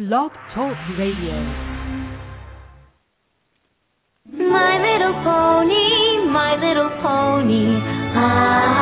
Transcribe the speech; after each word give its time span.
Blog 0.00 0.32
Talk 0.56 0.72
Radio. 0.96 1.36
My 4.32 4.80
little 4.80 5.12
pony, 5.20 6.24
my 6.24 6.56
little 6.56 6.88
pony. 7.04 7.68
Ah, 8.16 8.80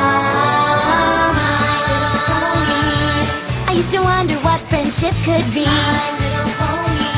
my 1.35 1.75
little 1.91 2.23
pony. 2.23 3.67
I 3.67 3.71
used 3.83 3.91
to 3.91 3.99
wonder 3.99 4.39
what 4.39 4.63
friendship 4.71 5.11
could 5.27 5.47
be. 5.51 5.67
My 5.67 6.07
little 6.23 6.55
pony. 6.55 7.11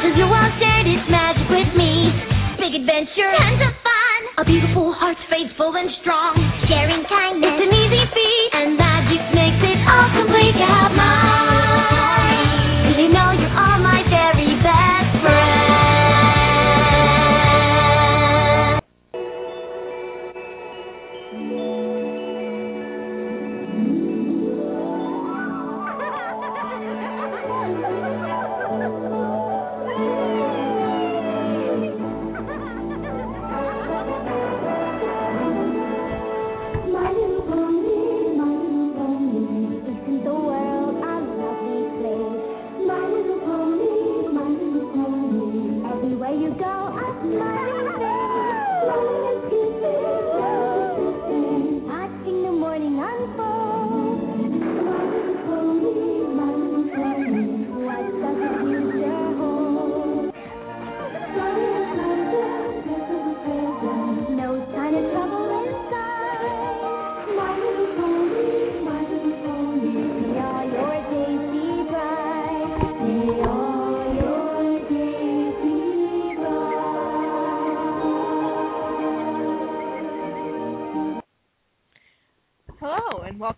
Until 0.00 0.16
you 0.16 0.24
all 0.32 0.52
shared 0.56 0.88
its 0.88 1.04
magic 1.12 1.44
with 1.52 1.76
me. 1.76 2.08
Big 2.56 2.72
adventure, 2.80 3.36
tons 3.36 3.68
of 3.68 3.76
fun. 3.84 4.20
A 4.40 4.48
beautiful 4.48 4.96
heart, 4.96 5.20
faithful 5.28 5.76
and 5.76 5.92
strong. 6.00 6.40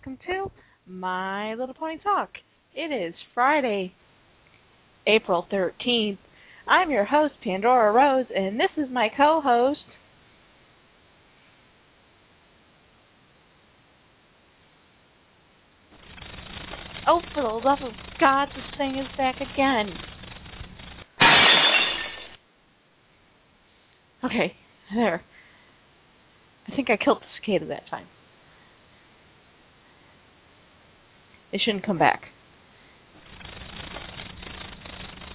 Welcome 0.05 0.19
to 0.27 0.51
My 0.87 1.55
Little 1.55 1.75
Pony 1.75 1.97
Talk. 2.03 2.31
It 2.75 2.93
is 2.93 3.15
Friday, 3.33 3.93
April 5.07 5.47
13th. 5.51 6.19
I'm 6.69 6.91
your 6.91 7.05
host, 7.05 7.35
Pandora 7.43 7.93
Rose, 7.93 8.27
and 8.35 8.61
this 8.61 8.71
is 8.77 8.91
my 8.93 9.09
co 9.17 9.41
host. 9.43 9.81
Oh, 17.07 17.21
for 17.35 17.43
the 17.43 17.49
love 17.49 17.79
of 17.83 17.93
God, 18.21 18.49
this 18.49 18.77
thing 18.77 18.99
is 18.99 19.07
back 19.17 19.37
again. 19.37 19.95
Okay, 24.25 24.55
there. 24.95 25.23
I 26.67 26.77
think 26.77 26.91
I 26.91 27.03
killed 27.03 27.21
the 27.21 27.27
cicada 27.41 27.67
that 27.67 27.89
time. 27.91 28.07
It 31.55 31.61
shouldn't 31.65 31.87
come 31.87 31.99
back. 31.99 32.23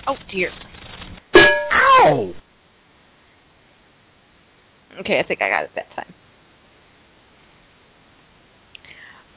Oh 0.05 0.15
dear. 0.29 0.49
Ow! 1.33 2.33
Okay, 4.99 5.21
I 5.23 5.25
think 5.25 5.41
I 5.41 5.47
got 5.47 5.63
it 5.63 5.69
that 5.75 5.85
time. 5.95 6.13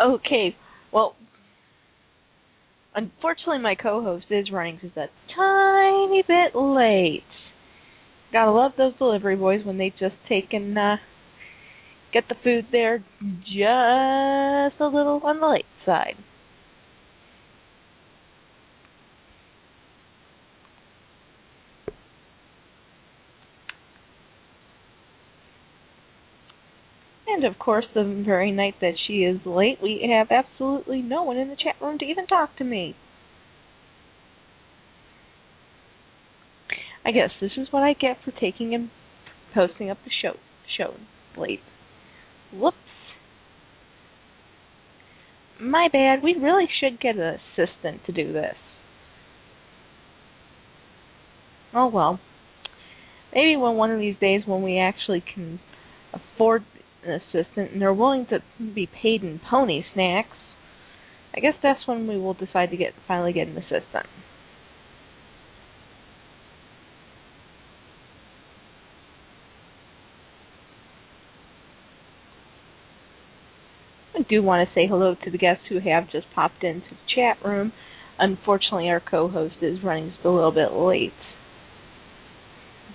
Okay, 0.01 0.57
well, 0.93 1.15
unfortunately, 2.97 3.61
my 3.61 3.77
co-host 3.77 4.27
is 4.31 4.51
running 4.51 4.81
just 4.83 4.97
a 4.97 5.07
tiny 5.37 6.25
bit 6.27 6.59
late. 6.59 7.23
Gotta 8.33 8.51
love 8.51 8.73
those 8.77 8.95
delivery 8.99 9.37
boys 9.37 9.65
when 9.65 9.79
they 9.79 9.91
just 9.91 10.17
take 10.29 10.53
and 10.53 10.77
uh, 10.77 10.97
get 12.13 12.25
the 12.29 12.35
food 12.43 12.67
there 12.73 13.05
just 13.45 14.81
a 14.81 14.87
little 14.87 15.21
on 15.23 15.39
the 15.39 15.47
late 15.47 15.65
side. 15.87 16.17
And 27.43 27.53
of 27.53 27.59
course, 27.59 27.87
the 27.93 28.23
very 28.25 28.53
night 28.53 28.75
that 28.81 28.95
she 29.07 29.25
is 29.25 29.41
late, 29.45 29.79
we 29.83 30.09
have 30.09 30.29
absolutely 30.31 31.03
no 31.03 31.25
one 31.25 31.37
in 31.37 31.49
the 31.49 31.57
chat 31.57 31.75
room 31.81 31.99
to 31.99 32.05
even 32.05 32.27
talk 32.27 32.57
to 32.59 32.65
me. 32.65 32.95
I 37.05 37.11
guess 37.11 37.31
this 37.41 37.53
is 37.57 37.67
what 37.73 37.83
I 37.83 37.95
get 37.95 38.19
for 38.25 38.31
taking 38.31 38.75
and 38.75 38.91
posting 39.53 39.91
up 39.91 39.99
the 40.05 40.11
show 40.23 40.39
show 40.79 40.95
late. 41.37 41.61
Whoops. 42.53 42.77
My 45.61 45.89
bad. 45.93 46.23
We 46.23 46.35
really 46.35 46.69
should 46.81 47.01
get 47.01 47.17
an 47.17 47.39
assistant 47.57 48.07
to 48.07 48.13
do 48.13 48.33
this. 48.33 48.55
Oh 51.75 51.89
well. 51.89 52.21
Maybe 53.35 53.57
when 53.57 53.75
one 53.75 53.91
of 53.91 53.99
these 53.99 54.17
days 54.21 54.43
when 54.47 54.63
we 54.63 54.79
actually 54.79 55.25
can 55.35 55.59
afford 56.13 56.65
an 57.05 57.21
assistant 57.21 57.73
and 57.73 57.83
they're 57.83 57.93
willing 57.93 58.27
to 58.27 58.41
be 58.75 58.87
paid 58.87 59.23
in 59.23 59.41
pony 59.51 59.83
snacks, 59.95 60.37
I 61.35 61.41
guess 61.41 61.55
that's 61.63 61.87
when 61.87 62.07
we 62.07 62.19
will 62.19 62.35
decide 62.35 62.71
to 62.71 62.77
get 62.77 62.93
finally 63.09 63.33
get 63.33 63.49
an 63.49 63.57
assistant. 63.57 64.07
I 74.15 74.23
do 74.29 74.43
want 74.43 74.69
to 74.69 74.75
say 74.75 74.87
hello 74.87 75.17
to 75.25 75.31
the 75.31 75.39
guests 75.39 75.65
who 75.69 75.81
have 75.81 76.11
just 76.11 76.27
popped 76.35 76.63
into 76.63 76.87
the 76.91 76.97
chat 77.15 77.45
room. 77.45 77.73
Unfortunately, 78.19 78.89
our 78.89 79.01
co-host 79.01 79.57
is 79.63 79.83
running 79.83 80.11
just 80.11 80.25
a 80.25 80.31
little 80.31 80.53
bit 80.53 80.73
late, 80.73 81.13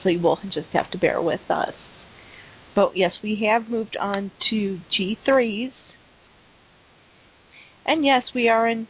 so 0.04 0.10
you 0.10 0.20
will 0.22 0.38
just 0.54 0.68
have 0.74 0.92
to 0.92 0.98
bear 0.98 1.22
with 1.22 1.42
us. 1.50 1.74
But 2.78 2.92
yes, 2.96 3.14
we 3.24 3.44
have 3.50 3.72
moved 3.72 3.98
on 4.00 4.30
to 4.52 4.78
G3s. 4.96 5.72
And 7.88 8.06
yes, 8.06 8.22
we 8.36 8.50
are 8.50 8.70
in 8.70 8.88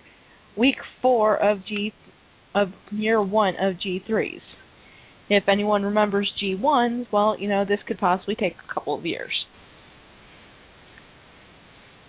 week 0.58 0.76
four 1.02 1.42
of 1.42 1.60
G 1.66 1.94
of 2.54 2.74
year 2.92 3.24
one 3.24 3.54
of 3.56 3.76
G3s. 3.76 4.42
If 5.30 5.46
anyone 5.48 5.84
remembers 5.84 6.30
G1s, 6.44 7.06
well, 7.14 7.38
you 7.40 7.48
know, 7.48 7.64
this 7.64 7.80
could 7.88 7.98
possibly 7.98 8.36
take 8.36 8.56
a 8.58 8.74
couple 8.74 8.94
of 8.94 9.06
years. 9.06 9.46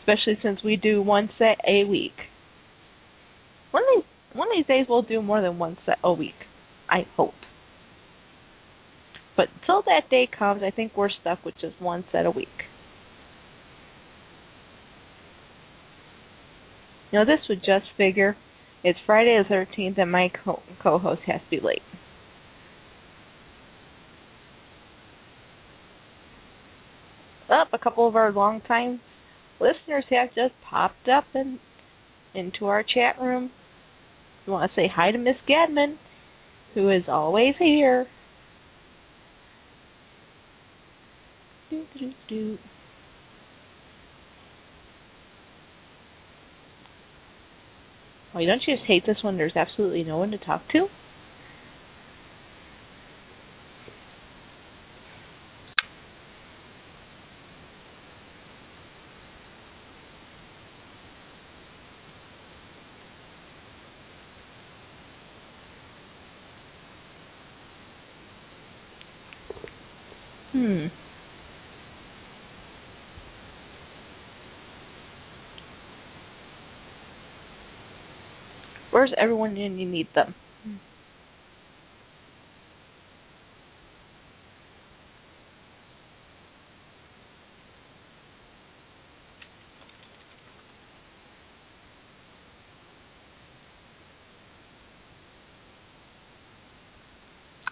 Especially 0.00 0.36
since 0.42 0.64
we 0.64 0.74
do 0.74 1.00
one 1.00 1.30
set 1.38 1.58
a 1.64 1.84
week. 1.84 2.26
One 3.70 3.84
of 3.84 3.88
these, 4.02 4.36
one 4.36 4.48
of 4.48 4.56
these 4.56 4.66
days 4.66 4.86
we'll 4.88 5.02
do 5.02 5.22
more 5.22 5.40
than 5.40 5.60
one 5.60 5.78
set 5.86 5.98
a 6.02 6.12
week. 6.12 6.34
I 6.90 7.06
hope. 7.16 7.34
But 9.38 9.50
until 9.60 9.82
that 9.82 10.10
day 10.10 10.28
comes, 10.36 10.64
I 10.64 10.72
think 10.72 10.96
we're 10.96 11.08
stuck 11.08 11.44
with 11.44 11.54
just 11.60 11.80
one 11.80 12.04
set 12.10 12.26
a 12.26 12.30
week. 12.30 12.48
Now, 17.12 17.24
this 17.24 17.38
would 17.48 17.60
just 17.60 17.86
figure 17.96 18.36
it's 18.82 18.98
Friday 19.06 19.40
the 19.40 19.54
13th 19.54 19.96
and 19.96 20.10
my 20.10 20.32
co- 20.44 20.62
co-host 20.82 21.22
has 21.26 21.40
to 21.40 21.50
be 21.50 21.64
late. 21.64 21.82
Up, 27.48 27.68
a 27.72 27.78
couple 27.78 28.08
of 28.08 28.16
our 28.16 28.32
longtime 28.32 29.00
listeners 29.60 30.04
have 30.10 30.34
just 30.34 30.54
popped 30.68 31.08
up 31.08 31.24
into 32.34 32.66
our 32.66 32.82
chat 32.82 33.20
room. 33.22 33.52
We 34.46 34.52
want 34.52 34.70
to 34.70 34.76
say 34.76 34.90
hi 34.92 35.12
to 35.12 35.18
Miss 35.18 35.36
Gadman, 35.48 35.96
who 36.74 36.90
is 36.90 37.04
always 37.08 37.54
here. 37.60 38.08
Do, 41.98 42.12
do. 42.28 42.58
Why 48.32 48.44
don't 48.44 48.62
you 48.66 48.76
just 48.76 48.86
hate 48.86 49.04
this 49.06 49.16
when 49.22 49.36
there's 49.36 49.56
absolutely 49.56 50.04
no 50.04 50.18
one 50.18 50.30
to 50.30 50.38
talk 50.38 50.62
to? 50.72 50.86
powers 79.08 79.18
everyone 79.20 79.56
you 79.56 79.68
need 79.68 80.08
them. 80.14 80.34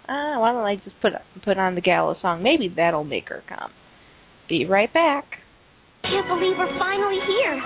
Ah, 0.09 0.39
why 0.39 0.53
don't 0.53 0.65
I 0.65 0.77
just 0.77 1.01
put 1.03 1.13
put 1.45 1.59
on 1.59 1.75
the 1.75 1.81
gala 1.81 2.15
song? 2.23 2.43
Maybe 2.43 2.73
that'll 2.75 3.03
make 3.03 3.29
her 3.29 3.43
come. 3.49 3.73
Be 4.49 4.65
right 4.65 4.93
back 4.93 5.36
can't 6.11 6.29
believe 6.31 6.55
we're 6.55 6.71
finally 6.79 7.19
here. 7.27 7.57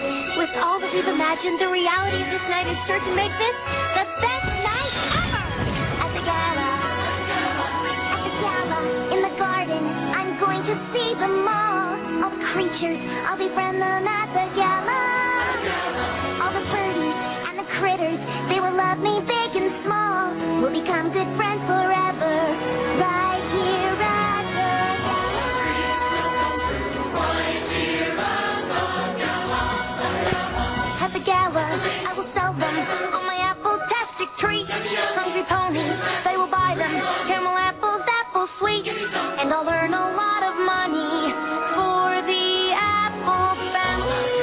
With 0.41 0.53
all 0.65 0.81
that 0.81 0.91
we've 0.97 1.09
imagined, 1.09 1.61
the 1.61 1.69
reality 1.69 2.25
of 2.25 2.31
this 2.33 2.47
night 2.49 2.67
is 2.73 2.79
sure 2.89 3.01
to 3.01 3.13
make 3.13 3.33
this 3.37 3.57
the 4.01 4.05
best 4.17 4.49
night 4.65 4.95
ever. 5.13 5.45
At 6.01 6.11
the 6.17 6.23
gala, 6.25 6.71
at 7.61 8.21
the 8.25 8.33
gala, 8.41 8.81
in 9.13 9.21
the 9.21 9.35
garden, 9.37 9.83
I'm 10.17 10.41
going 10.41 10.63
to 10.65 10.75
see 10.89 11.11
them 11.21 11.45
all. 11.45 11.93
All 12.25 12.33
the 12.33 12.45
creatures, 12.57 13.01
I'll 13.29 13.37
befriend 13.37 13.77
them 13.77 14.09
at 14.09 14.29
the 14.33 14.47
gala. 14.57 15.01
All 16.41 16.53
the 16.57 16.65
birdies 16.73 17.19
and 17.45 17.57
the 17.61 17.69
critters, 17.77 18.21
they 18.49 18.57
will 18.57 18.77
love 18.77 19.05
me 19.05 19.21
big 19.21 19.51
and 19.53 19.69
small. 19.85 20.65
We'll 20.65 20.73
become 20.73 21.13
good 21.13 21.29
friends 21.37 21.61
forever. 21.69 22.33
Right 23.05 23.20
treat. 34.39 34.67
Hungry 34.69 35.45
ponies, 35.49 35.99
they 36.25 36.37
will 36.37 36.51
buy 36.51 36.75
them. 36.79 36.95
Caramel 37.27 37.57
apples, 37.59 38.03
apple 38.07 38.47
sweet. 38.59 38.87
And 38.87 39.53
I'll 39.53 39.67
earn 39.69 39.93
a 39.95 40.07
lot 40.15 40.43
of 40.47 40.55
money 40.63 41.35
for 41.75 42.23
the 42.23 42.73
apple 42.77 43.57
family. 43.75 44.39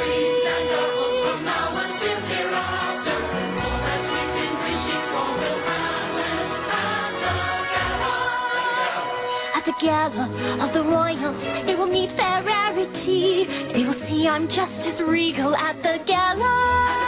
At 9.55 9.63
the 9.65 9.75
gala 9.81 10.25
of 10.67 10.73
the 10.73 10.83
royals, 10.83 11.37
they 11.65 11.75
will 11.75 11.91
meet 11.91 12.11
their 12.17 12.43
rarity. 12.43 13.45
They 13.73 13.83
will 13.87 13.99
see 14.07 14.27
I'm 14.27 14.47
just 14.47 14.79
as 14.85 15.07
regal 15.07 15.55
at 15.55 15.75
the 15.81 15.97
gala 16.07 17.06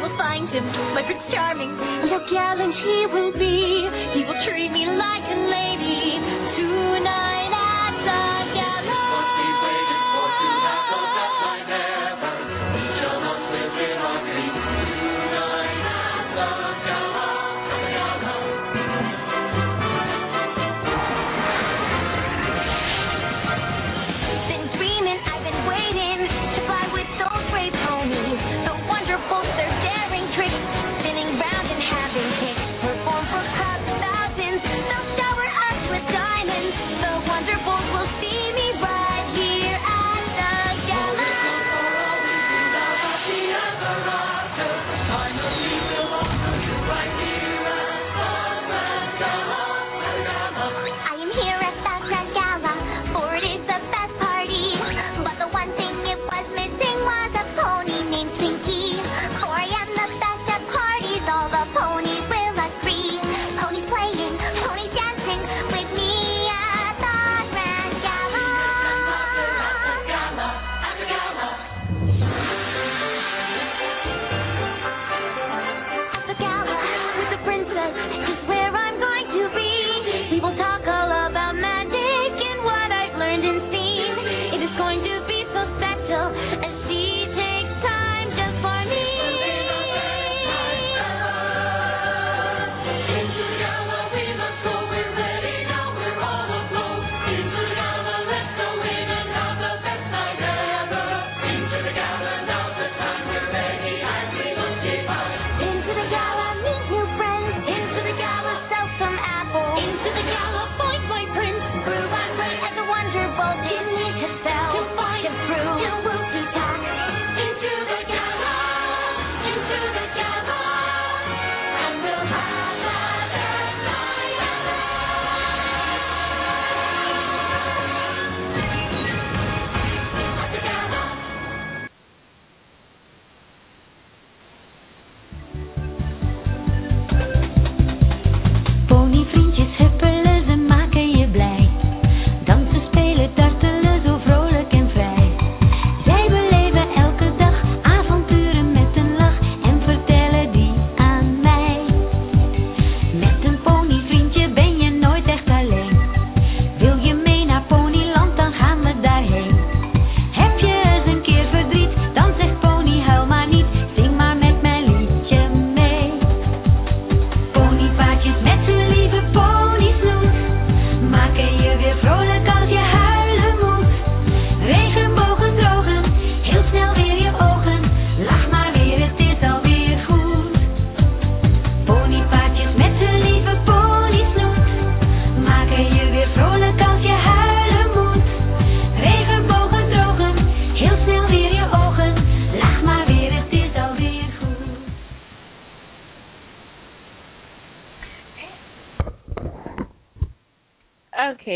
will 0.00 0.16
find 0.16 0.48
him, 0.48 0.64
my 0.96 1.02
Prince 1.04 1.22
Charming, 1.30 1.70
and 1.76 2.08
how 2.10 2.24
gallant 2.32 2.74
he 2.74 2.96
will 3.12 3.32
be. 3.36 3.88
He 4.16 4.24
will 4.24 4.40
treat 4.48 4.72
me 4.72 4.88
like 4.96 5.24
a 5.28 5.38
lady, 5.52 6.39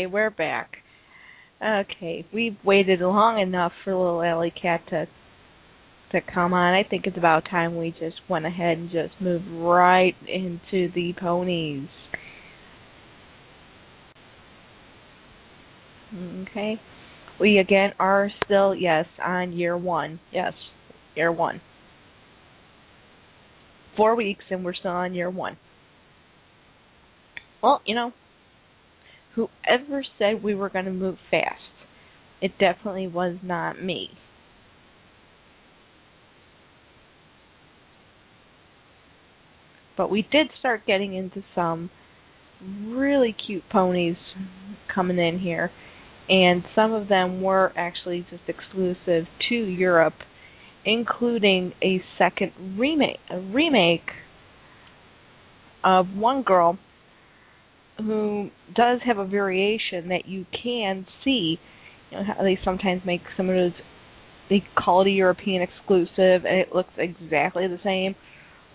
We're 0.05 0.29
back. 0.29 0.77
Okay, 1.61 2.25
we've 2.33 2.57
waited 2.63 2.99
long 2.99 3.39
enough 3.39 3.71
for 3.83 3.95
little 3.95 4.21
alley 4.21 4.51
cat 4.51 4.81
to 4.89 5.07
to 6.11 6.21
come 6.33 6.53
on. 6.53 6.73
I 6.73 6.87
think 6.87 7.05
it's 7.07 7.17
about 7.17 7.45
time 7.49 7.77
we 7.77 7.91
just 7.91 8.17
went 8.29 8.45
ahead 8.45 8.77
and 8.77 8.91
just 8.91 9.13
moved 9.19 9.45
right 9.49 10.15
into 10.27 10.91
the 10.93 11.13
ponies. 11.19 11.89
Okay. 16.13 16.79
We 17.39 17.57
again 17.57 17.91
are 17.99 18.29
still, 18.45 18.73
yes, 18.73 19.05
on 19.23 19.53
year 19.53 19.77
one. 19.77 20.19
Yes, 20.31 20.53
year 21.15 21.31
one. 21.31 21.61
Four 23.97 24.15
weeks 24.15 24.43
and 24.49 24.63
we're 24.63 24.73
still 24.73 24.91
on 24.91 25.13
year 25.13 25.29
one. 25.29 25.57
Well, 27.61 27.81
you 27.85 27.95
know, 27.95 28.13
whoever 29.35 30.03
said 30.17 30.41
we 30.43 30.55
were 30.55 30.69
going 30.69 30.85
to 30.85 30.91
move 30.91 31.17
fast, 31.29 31.61
it 32.41 32.51
definitely 32.59 33.07
was 33.07 33.37
not 33.43 33.81
me. 33.81 34.09
But 39.97 40.09
we 40.09 40.27
did 40.29 40.47
start 40.59 40.81
getting 40.85 41.15
into 41.15 41.41
some 41.53 41.89
really 42.85 43.35
cute 43.45 43.63
ponies 43.71 44.17
coming 44.93 45.17
in 45.17 45.39
here, 45.39 45.71
and 46.27 46.63
some 46.73 46.93
of 46.93 47.07
them 47.07 47.41
were 47.41 47.71
actually 47.77 48.25
just 48.29 48.43
exclusive 48.47 49.25
to 49.49 49.55
Europe, 49.55 50.15
including 50.85 51.73
a 51.81 52.01
second 52.17 52.51
remake, 52.77 53.19
a 53.29 53.39
remake 53.39 54.09
of 55.83 56.07
one 56.15 56.41
girl 56.43 56.77
who 57.97 58.49
does 58.75 58.99
have 59.05 59.17
a 59.17 59.25
variation 59.25 60.09
that 60.09 60.25
you 60.27 60.45
can 60.51 61.05
see. 61.23 61.59
You 62.11 62.17
know 62.19 62.23
they 62.41 62.59
sometimes 62.63 63.01
make 63.05 63.21
some 63.37 63.49
of 63.49 63.55
those 63.55 63.71
they 64.49 64.63
call 64.77 65.01
it 65.01 65.07
a 65.07 65.11
European 65.11 65.61
exclusive 65.61 66.45
and 66.45 66.59
it 66.59 66.73
looks 66.73 66.93
exactly 66.97 67.67
the 67.67 67.79
same. 67.83 68.15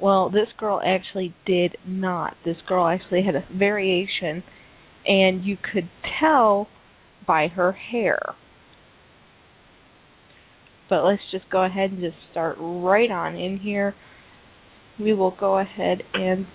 Well, 0.00 0.31
this 0.31 0.49
girl 0.59 0.81
actually 0.85 1.35
did 1.47 1.77
not. 1.87 2.35
This 2.45 2.57
girl 2.67 2.87
actually 2.89 3.23
had 3.23 3.37
a 3.37 3.47
variation 3.57 4.43
and 5.07 5.45
you 5.45 5.57
could 5.57 5.89
tell 6.21 6.69
by 7.27 7.49
her 7.49 7.73
hair. 7.73 8.19
But 10.89 11.05
let's 11.05 11.23
just 11.31 11.49
go 11.50 11.65
ahead 11.65 11.93
and 11.93 12.00
just 12.00 12.17
start 12.33 12.57
right 12.59 13.11
on 13.11 13.37
in 13.37 13.59
here. 13.59 13.95
We 14.99 15.15
will 15.15 15.35
go 15.39 15.59
ahead 15.59 16.03
and 16.15 16.47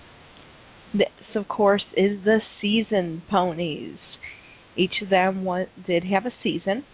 this, 0.98 1.08
of 1.34 1.48
course, 1.48 1.84
is 1.96 2.24
the 2.24 2.40
season 2.60 3.22
ponies. 3.30 3.98
Each 4.76 5.02
of 5.02 5.10
them 5.10 5.46
did 5.86 6.04
have 6.04 6.26
a 6.26 6.32
season. 6.42 6.84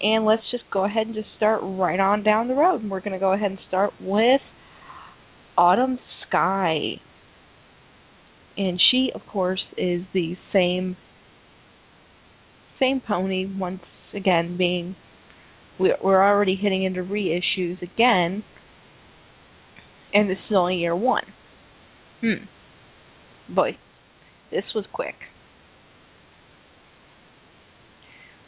And 0.00 0.24
let's 0.24 0.42
just 0.50 0.64
go 0.72 0.84
ahead 0.84 1.06
and 1.06 1.14
just 1.14 1.28
start 1.36 1.60
right 1.62 1.98
on 1.98 2.22
down 2.22 2.46
the 2.48 2.54
road. 2.54 2.82
And 2.82 2.90
we're 2.90 3.00
going 3.00 3.12
to 3.12 3.18
go 3.18 3.32
ahead 3.32 3.50
and 3.50 3.58
start 3.66 3.92
with 4.00 4.40
Autumn 5.56 5.98
Sky. 6.28 7.00
And 8.56 8.80
she, 8.90 9.10
of 9.14 9.22
course, 9.30 9.62
is 9.76 10.02
the 10.14 10.36
same 10.52 10.96
same 12.78 13.00
pony. 13.04 13.44
Once 13.44 13.82
again, 14.14 14.56
being 14.56 14.94
we're 15.78 16.24
already 16.24 16.56
hitting 16.56 16.82
into 16.82 17.02
reissues 17.02 17.80
again, 17.82 18.42
and 20.12 20.28
this 20.28 20.38
is 20.48 20.56
only 20.56 20.76
year 20.76 20.96
one. 20.96 21.24
Hmm. 22.20 23.54
Boy, 23.54 23.76
this 24.50 24.64
was 24.74 24.84
quick. 24.92 25.14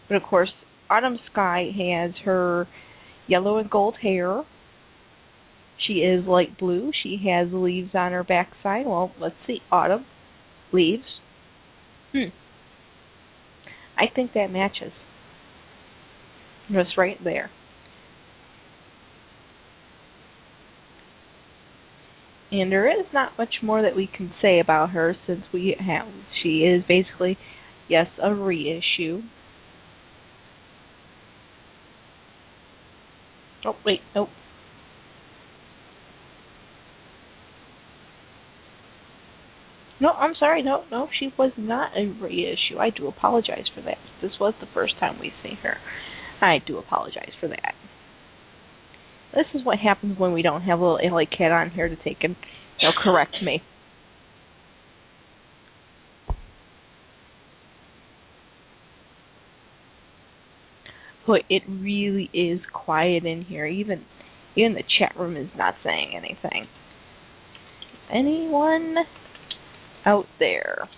But 0.09 0.17
of 0.17 0.23
course, 0.25 0.51
Autumn 0.91 1.19
Sky 1.31 1.71
has 1.77 2.13
her 2.25 2.67
yellow 3.29 3.59
and 3.59 3.71
gold 3.71 3.97
hair. 4.03 4.43
She 5.87 5.95
is 5.95 6.27
light 6.27 6.59
blue. 6.59 6.91
She 7.03 7.25
has 7.29 7.49
leaves 7.53 7.91
on 7.95 8.13
her 8.13 8.25
backside. 8.25 8.87
Well, 8.87 9.13
let's 9.21 9.37
see. 9.47 9.61
Autumn. 9.71 10.05
Leaves. 10.73 11.05
Hmm. 12.13 12.31
I 13.97 14.05
think 14.13 14.33
that 14.35 14.51
matches. 14.51 14.93
Just 16.71 16.99
right 16.99 17.19
there. 17.23 17.51
And 22.51 22.71
there 22.73 22.89
is 22.89 23.07
not 23.13 23.33
much 23.39 23.57
more 23.63 23.83
that 23.83 23.97
we 23.97 24.09
can 24.15 24.33
say 24.43 24.61
about 24.61 24.91
her 24.91 25.17
since 25.27 25.43
we 25.53 25.77
have 25.79 26.07
she 26.43 26.61
is 26.61 26.83
basically 26.87 27.39
yes 27.89 28.07
a 28.23 28.35
reissue 28.35 29.23
oh 33.65 33.77
wait 33.85 34.01
nope 34.15 34.29
No, 40.01 40.13
I'm 40.13 40.35
sorry. 40.39 40.63
No, 40.63 40.85
no, 40.91 41.09
she 41.19 41.29
was 41.39 41.53
not 41.59 41.93
a 41.95 42.07
reissue. 42.07 42.79
I 42.79 42.89
do 42.89 43.07
apologize 43.07 43.67
for 43.75 43.83
that. 43.83 43.99
This 44.23 44.33
was 44.41 44.55
the 44.59 44.67
first 44.73 44.95
time 44.99 45.19
we 45.21 45.31
see 45.43 45.59
her. 45.63 45.77
I 46.41 46.59
do 46.67 46.79
apologize 46.79 47.33
for 47.39 47.49
that. 47.49 47.75
This 49.35 49.47
is 49.55 49.65
what 49.65 49.79
happens 49.79 50.19
when 50.19 50.33
we 50.33 50.43
don't 50.43 50.63
have 50.63 50.81
a 50.81 50.83
little 50.83 51.01
Alley 51.03 51.27
Cat 51.27 51.53
on 51.53 51.71
here 51.71 51.89
to 51.89 51.97
take 51.97 52.19
and 52.23 52.37
you 52.81 52.89
know, 52.89 52.93
correct 53.03 53.37
me. 53.43 53.63
But 61.27 61.43
it 61.49 61.63
really 61.69 62.29
is 62.33 62.61
quiet 62.73 63.25
in 63.25 63.43
here. 63.43 63.67
Even 63.67 64.05
even 64.57 64.75
the 64.75 64.83
chat 64.99 65.15
room 65.17 65.37
is 65.37 65.49
not 65.57 65.75
saying 65.85 66.13
anything. 66.17 66.67
Anyone 68.13 68.97
out 70.05 70.27
there? 70.41 70.89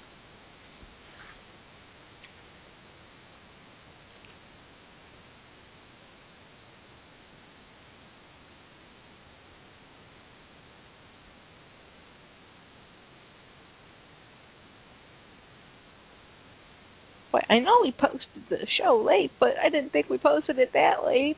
But 17.49 17.55
I 17.55 17.59
know 17.59 17.79
we 17.83 17.93
posted 17.93 18.45
the 18.49 18.67
show 18.81 19.05
late, 19.07 19.31
but 19.39 19.51
I 19.63 19.69
didn't 19.69 19.91
think 19.93 20.09
we 20.09 20.19
posted 20.19 20.59
it 20.59 20.71
that 20.75 21.05
late. 21.05 21.37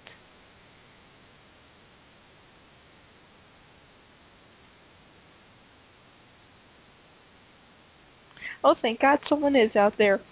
Oh, 8.63 8.75
thank 8.81 9.01
God 9.01 9.19
someone 9.29 9.55
is 9.55 9.77
out 9.77 9.93
there. 9.99 10.23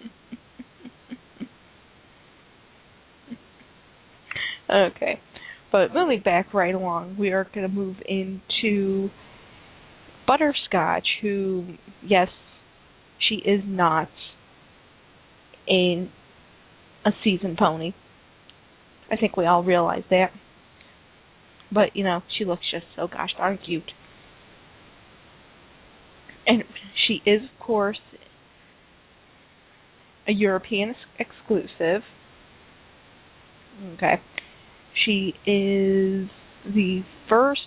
okay. 4.70 5.20
But 5.70 5.94
moving 5.94 6.20
back 6.20 6.52
right 6.52 6.74
along, 6.74 7.16
we 7.16 7.30
are 7.30 7.44
going 7.54 7.68
to 7.68 7.72
move 7.72 7.98
into 8.08 9.10
Butterscotch, 10.26 11.06
who, 11.22 11.74
yes, 12.04 12.26
she 13.28 13.36
is 13.36 13.62
not 13.64 14.08
a 15.68 16.10
a 17.04 17.10
seasoned 17.24 17.56
pony. 17.56 17.92
I 19.10 19.16
think 19.16 19.36
we 19.36 19.46
all 19.46 19.64
realize 19.64 20.04
that. 20.10 20.30
But, 21.72 21.94
you 21.94 22.04
know, 22.04 22.22
she 22.36 22.44
looks 22.44 22.62
just 22.70 22.84
so 22.96 23.06
gosh 23.06 23.30
darn 23.36 23.58
cute. 23.64 23.92
And 26.46 26.64
she 27.06 27.22
is, 27.28 27.42
of 27.42 27.64
course, 27.64 28.00
a 30.26 30.32
European 30.32 30.94
exclusive. 31.18 32.02
Okay. 33.94 34.20
She 35.04 35.34
is 35.46 36.28
the 36.64 37.02
first, 37.28 37.60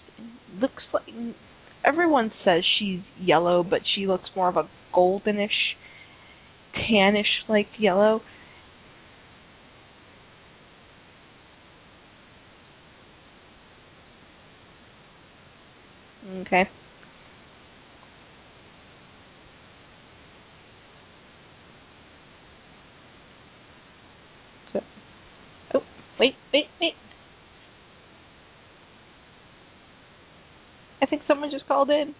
looks 0.62 0.84
like, 0.94 1.04
everyone 1.86 2.32
says 2.46 2.64
she's 2.78 3.00
yellow, 3.20 3.64
but 3.64 3.80
she 3.96 4.06
looks 4.06 4.30
more 4.36 4.50
of 4.50 4.58
a 4.58 4.70
goldenish 4.94 5.76
tannish 6.75 7.48
like 7.48 7.68
yellow. 7.77 8.22
Okay. 16.42 16.70
So, 24.72 24.82
oh, 25.75 25.84
wait, 26.20 26.36
wait, 26.53 26.68
wait. 26.80 26.94
I 31.01 31.06
think 31.06 31.24
someone 31.27 31.51
just 31.51 31.68
called 31.68 31.89
in. 31.89 32.15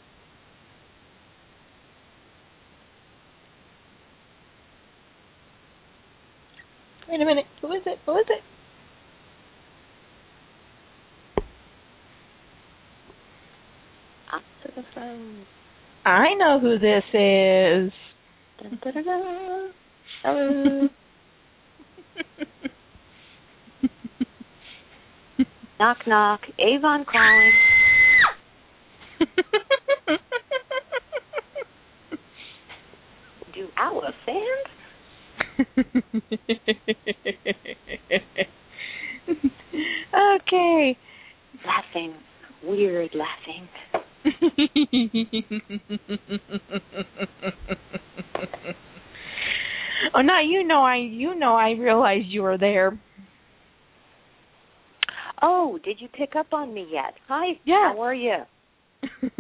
Wait 7.10 7.22
a 7.22 7.26
minute. 7.26 7.46
Who 7.62 7.72
is 7.72 7.84
it? 7.86 8.00
Who 8.06 8.18
is 8.18 8.26
it? 8.28 8.44
Answer. 15.14 15.46
I 16.06 16.34
know 16.36 16.60
who 16.60 16.78
this 16.80 17.04
is. 17.14 17.92
Dun, 18.62 18.80
dun, 18.84 18.94
dun, 18.94 19.04
dun. 19.06 19.72
Hello. 20.24 20.90
knock 25.80 25.98
knock. 26.08 26.42
Avon 26.60 27.06
calling. 27.06 27.54
Do 33.54 33.68
our 33.78 34.14
fans? 34.26 34.68
okay. 40.42 40.98
Laughing. 41.66 42.14
Weird 42.64 43.14
laughing. 43.14 43.68
oh, 50.14 50.22
now 50.22 50.42
you 50.42 50.63
know 50.74 50.84
I 50.84 50.98
you 50.98 51.36
know 51.36 51.56
I 51.56 51.72
realized 51.72 52.26
you 52.28 52.42
were 52.42 52.58
there. 52.58 53.00
Oh, 55.42 55.78
did 55.84 55.98
you 56.00 56.08
pick 56.08 56.36
up 56.36 56.48
on 56.54 56.74
me 56.74 56.88
yet? 56.92 57.14
Hi. 57.28 57.60
Yeah. 57.66 57.94
How 57.94 58.02
are 58.02 58.14
you? 58.14 58.38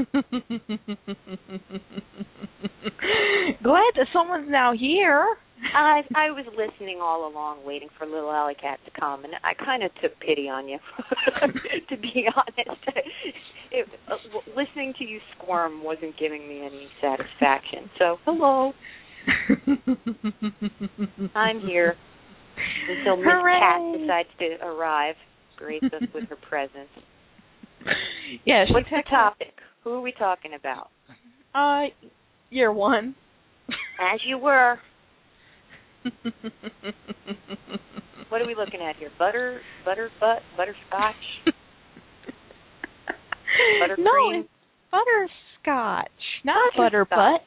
Glad 3.63 3.93
that 3.95 4.07
someone's 4.11 4.49
now 4.49 4.73
here. 4.77 5.25
I 5.73 6.01
I 6.13 6.31
was 6.31 6.45
listening 6.57 6.99
all 7.01 7.31
along, 7.31 7.65
waiting 7.65 7.87
for 7.97 8.05
little 8.05 8.31
Alley 8.31 8.55
Cat 8.55 8.79
to 8.85 8.91
come, 8.99 9.23
and 9.23 9.33
I 9.43 9.53
kind 9.53 9.81
of 9.81 9.91
took 10.01 10.19
pity 10.19 10.49
on 10.49 10.67
you. 10.67 10.77
to 11.89 11.97
be 11.97 12.25
honest, 12.35 12.81
it, 13.71 13.87
uh, 14.11 14.15
listening 14.57 14.93
to 14.99 15.05
you 15.05 15.19
squirm 15.37 15.83
wasn't 15.83 16.17
giving 16.19 16.47
me 16.47 16.61
any 16.65 16.87
satisfaction. 17.01 17.89
So, 17.97 18.17
hello, 18.25 18.73
I'm 21.35 21.59
here 21.61 21.95
until 22.89 23.17
Miss 23.17 23.25
Cat 23.25 23.99
decides 23.99 24.29
to 24.39 24.57
arrive, 24.65 25.15
grace 25.57 25.83
us 25.83 26.03
with 26.13 26.29
her 26.29 26.37
presence. 26.49 26.89
Yeah, 28.45 28.65
she 28.67 28.73
What's 28.73 28.89
the 28.89 29.03
topic? 29.09 29.53
Who 29.83 29.91
are 29.91 30.01
we 30.01 30.13
talking 30.13 30.53
about? 30.53 30.89
Uh, 31.53 31.87
year 32.49 32.71
one. 32.71 33.15
As 33.99 34.21
you 34.25 34.37
were. 34.37 34.79
What 38.33 38.41
are 38.41 38.47
we 38.47 38.55
looking 38.55 38.81
at 38.81 38.95
here? 38.95 39.11
Butter, 39.19 39.61
butter 39.85 40.09
butt, 40.19 40.39
butterscotch. 40.57 41.13
no, 43.99 44.03
Buttercream? 44.09 44.39
it's 44.39 44.49
butterscotch, 44.89 46.09
not 46.43 46.73
butter 46.75 47.05
butt. 47.05 47.41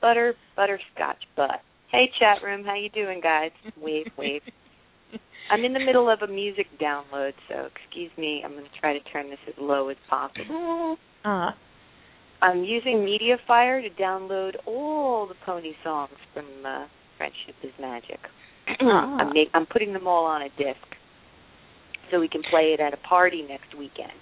Butter, 0.00 0.34
butterscotch 0.56 1.22
butt. 1.36 1.60
Hey, 1.90 2.10
chat 2.18 2.42
room, 2.44 2.64
how 2.64 2.74
you 2.76 2.88
doing, 2.90 3.20
guys? 3.20 3.50
Wave, 3.80 4.06
wave. 4.18 4.42
I'm 5.50 5.64
in 5.64 5.72
the 5.72 5.80
middle 5.80 6.08
of 6.08 6.22
a 6.22 6.28
music 6.28 6.66
download, 6.80 7.32
so 7.48 7.68
excuse 7.74 8.10
me. 8.16 8.42
I'm 8.44 8.52
going 8.52 8.64
to 8.64 8.80
try 8.80 8.92
to 8.92 9.00
turn 9.12 9.30
this 9.30 9.40
as 9.48 9.54
low 9.58 9.88
as 9.88 9.96
possible. 10.08 10.96
Uh, 11.24 11.50
I'm 12.40 12.62
using 12.64 12.98
MediaFire 12.98 13.82
to 13.82 14.02
download 14.02 14.52
all 14.66 15.26
the 15.26 15.34
pony 15.44 15.72
songs 15.82 16.14
from 16.32 16.46
uh, 16.64 16.86
Friendship 17.18 17.56
is 17.64 17.72
Magic. 17.80 18.20
Ah. 18.80 19.16
I'm, 19.20 19.32
make, 19.34 19.48
I'm 19.52 19.66
putting 19.66 19.92
them 19.92 20.06
all 20.06 20.24
on 20.24 20.42
a 20.42 20.48
disc 20.50 20.86
so 22.10 22.20
we 22.20 22.28
can 22.28 22.42
play 22.50 22.74
it 22.74 22.80
at 22.80 22.94
a 22.94 22.96
party 22.96 23.44
next 23.46 23.76
weekend. 23.76 24.12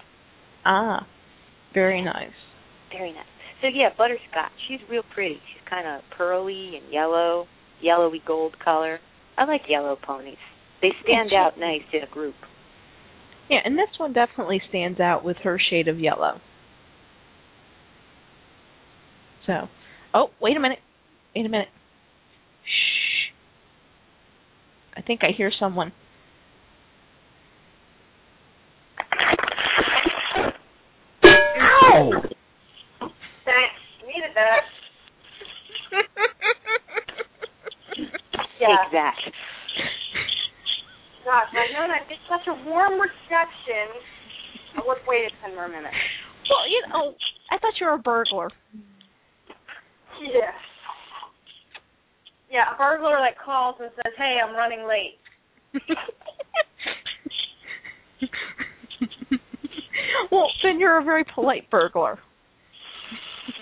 ah, 0.65 1.07
very 1.75 2.03
nice. 2.03 2.33
Very 2.91 3.13
nice. 3.13 3.25
So 3.61 3.69
yeah, 3.73 3.89
butterscotch. 3.97 4.53
She's 4.69 4.81
real 4.89 5.03
pretty. 5.15 5.35
She's 5.53 5.69
kind 5.69 5.87
of 5.87 6.03
pearly 6.17 6.77
and 6.77 6.93
yellow, 6.93 7.47
yellowy 7.81 8.23
gold 8.25 8.57
color. 8.63 8.99
I 9.37 9.45
like 9.45 9.63
yellow 9.69 9.97
ponies. 10.01 10.37
They 10.81 10.91
stand 11.03 11.31
Yeah, 11.33 11.47
out 11.47 11.59
nice 11.59 11.83
in 11.93 12.03
a 12.03 12.07
group. 12.13 12.35
Yeah, 13.51 13.59
and 13.65 13.77
this 13.77 13.89
one 13.99 14.13
definitely 14.13 14.61
stands 14.69 15.01
out 15.01 15.25
with 15.25 15.39
her 15.39 15.59
shade 15.71 15.89
of 15.89 15.99
yellow. 15.99 16.41
So, 19.47 19.69
oh, 20.15 20.29
wait 20.41 20.57
a 20.57 20.61
minute. 20.61 20.79
Wait 21.35 21.47
a 21.47 21.49
minute. 21.49 21.69
Shh. 22.65 23.33
I 24.97 25.03
think 25.03 25.21
I 25.23 25.29
hear 25.37 25.51
someone. 25.59 25.93
Ow! 31.25 32.23
That. 34.39 34.63
Yeah. 38.61 38.67
Take 38.83 38.93
that. 38.93 39.15
Gosh, 41.25 41.53
I 41.55 41.71
know 41.73 41.87
that 41.87 42.09
gets 42.09 42.21
such 42.29 42.47
a 42.49 42.55
warm 42.69 42.95
reception. 43.01 43.87
I 44.77 44.81
would 44.85 44.99
have 44.99 45.07
waited 45.07 45.33
ten 45.41 45.55
more 45.55 45.69
minutes. 45.69 45.95
Well, 46.51 46.69
you 46.69 46.83
know, 46.89 47.15
I 47.53 47.59
thought 47.59 47.75
you 47.81 47.87
were 47.87 47.95
a 47.95 47.99
burglar. 47.99 48.51
Yes. 50.21 50.55
Yeah, 52.51 52.75
a 52.75 52.77
burglar 52.77 53.19
that 53.21 53.39
calls 53.39 53.77
and 53.81 53.91
says, 53.95 54.13
"Hey, 54.17 54.39
I'm 54.45 54.57
running 54.57 54.89
late." 54.89 55.19
well, 60.33 60.49
then 60.65 60.81
you're 60.81 60.99
a 60.99 61.05
very 61.05 61.25
polite 61.33 61.71
burglar. 61.71 62.19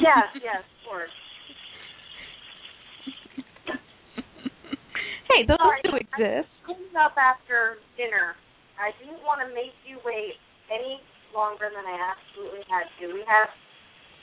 Yes, 0.01 0.29
yes, 0.43 0.61
of 0.61 0.79
course. 0.85 1.17
hey, 5.33 5.47
those 5.49 5.57
Sorry. 5.57 5.81
do 5.85 5.97
exist. 5.97 6.49
Cleaned 6.69 6.97
up 6.97 7.17
after 7.17 7.81
dinner. 7.97 8.37
I 8.77 8.93
didn't 9.01 9.25
want 9.25 9.41
to 9.41 9.49
make 9.57 9.73
you 9.89 9.97
wait 10.05 10.37
any 10.69 11.01
longer 11.33 11.73
than 11.73 11.85
I 11.85 11.97
absolutely 12.13 12.65
had 12.69 12.89
to. 13.01 13.13
We 13.13 13.25
have 13.25 13.49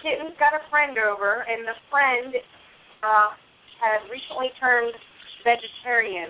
kitten's 0.05 0.37
got 0.37 0.53
a 0.53 0.61
friend 0.69 0.97
over, 0.99 1.41
and 1.47 1.65
the 1.65 1.77
friend 1.89 2.37
uh, 3.01 3.33
had 3.81 4.05
recently 4.11 4.53
turned 4.59 4.93
vegetarian. 5.41 6.29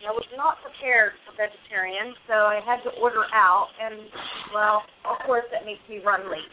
I 0.00 0.16
was 0.16 0.24
not 0.32 0.56
prepared 0.64 1.12
for 1.28 1.36
vegetarian, 1.36 2.16
so 2.24 2.48
I 2.48 2.64
had 2.64 2.80
to 2.88 2.96
order 2.96 3.28
out, 3.36 3.68
and 3.76 4.08
well, 4.56 4.80
of 5.04 5.20
course 5.28 5.44
that 5.52 5.68
makes 5.68 5.84
me 5.92 6.00
run 6.00 6.24
late. 6.32 6.48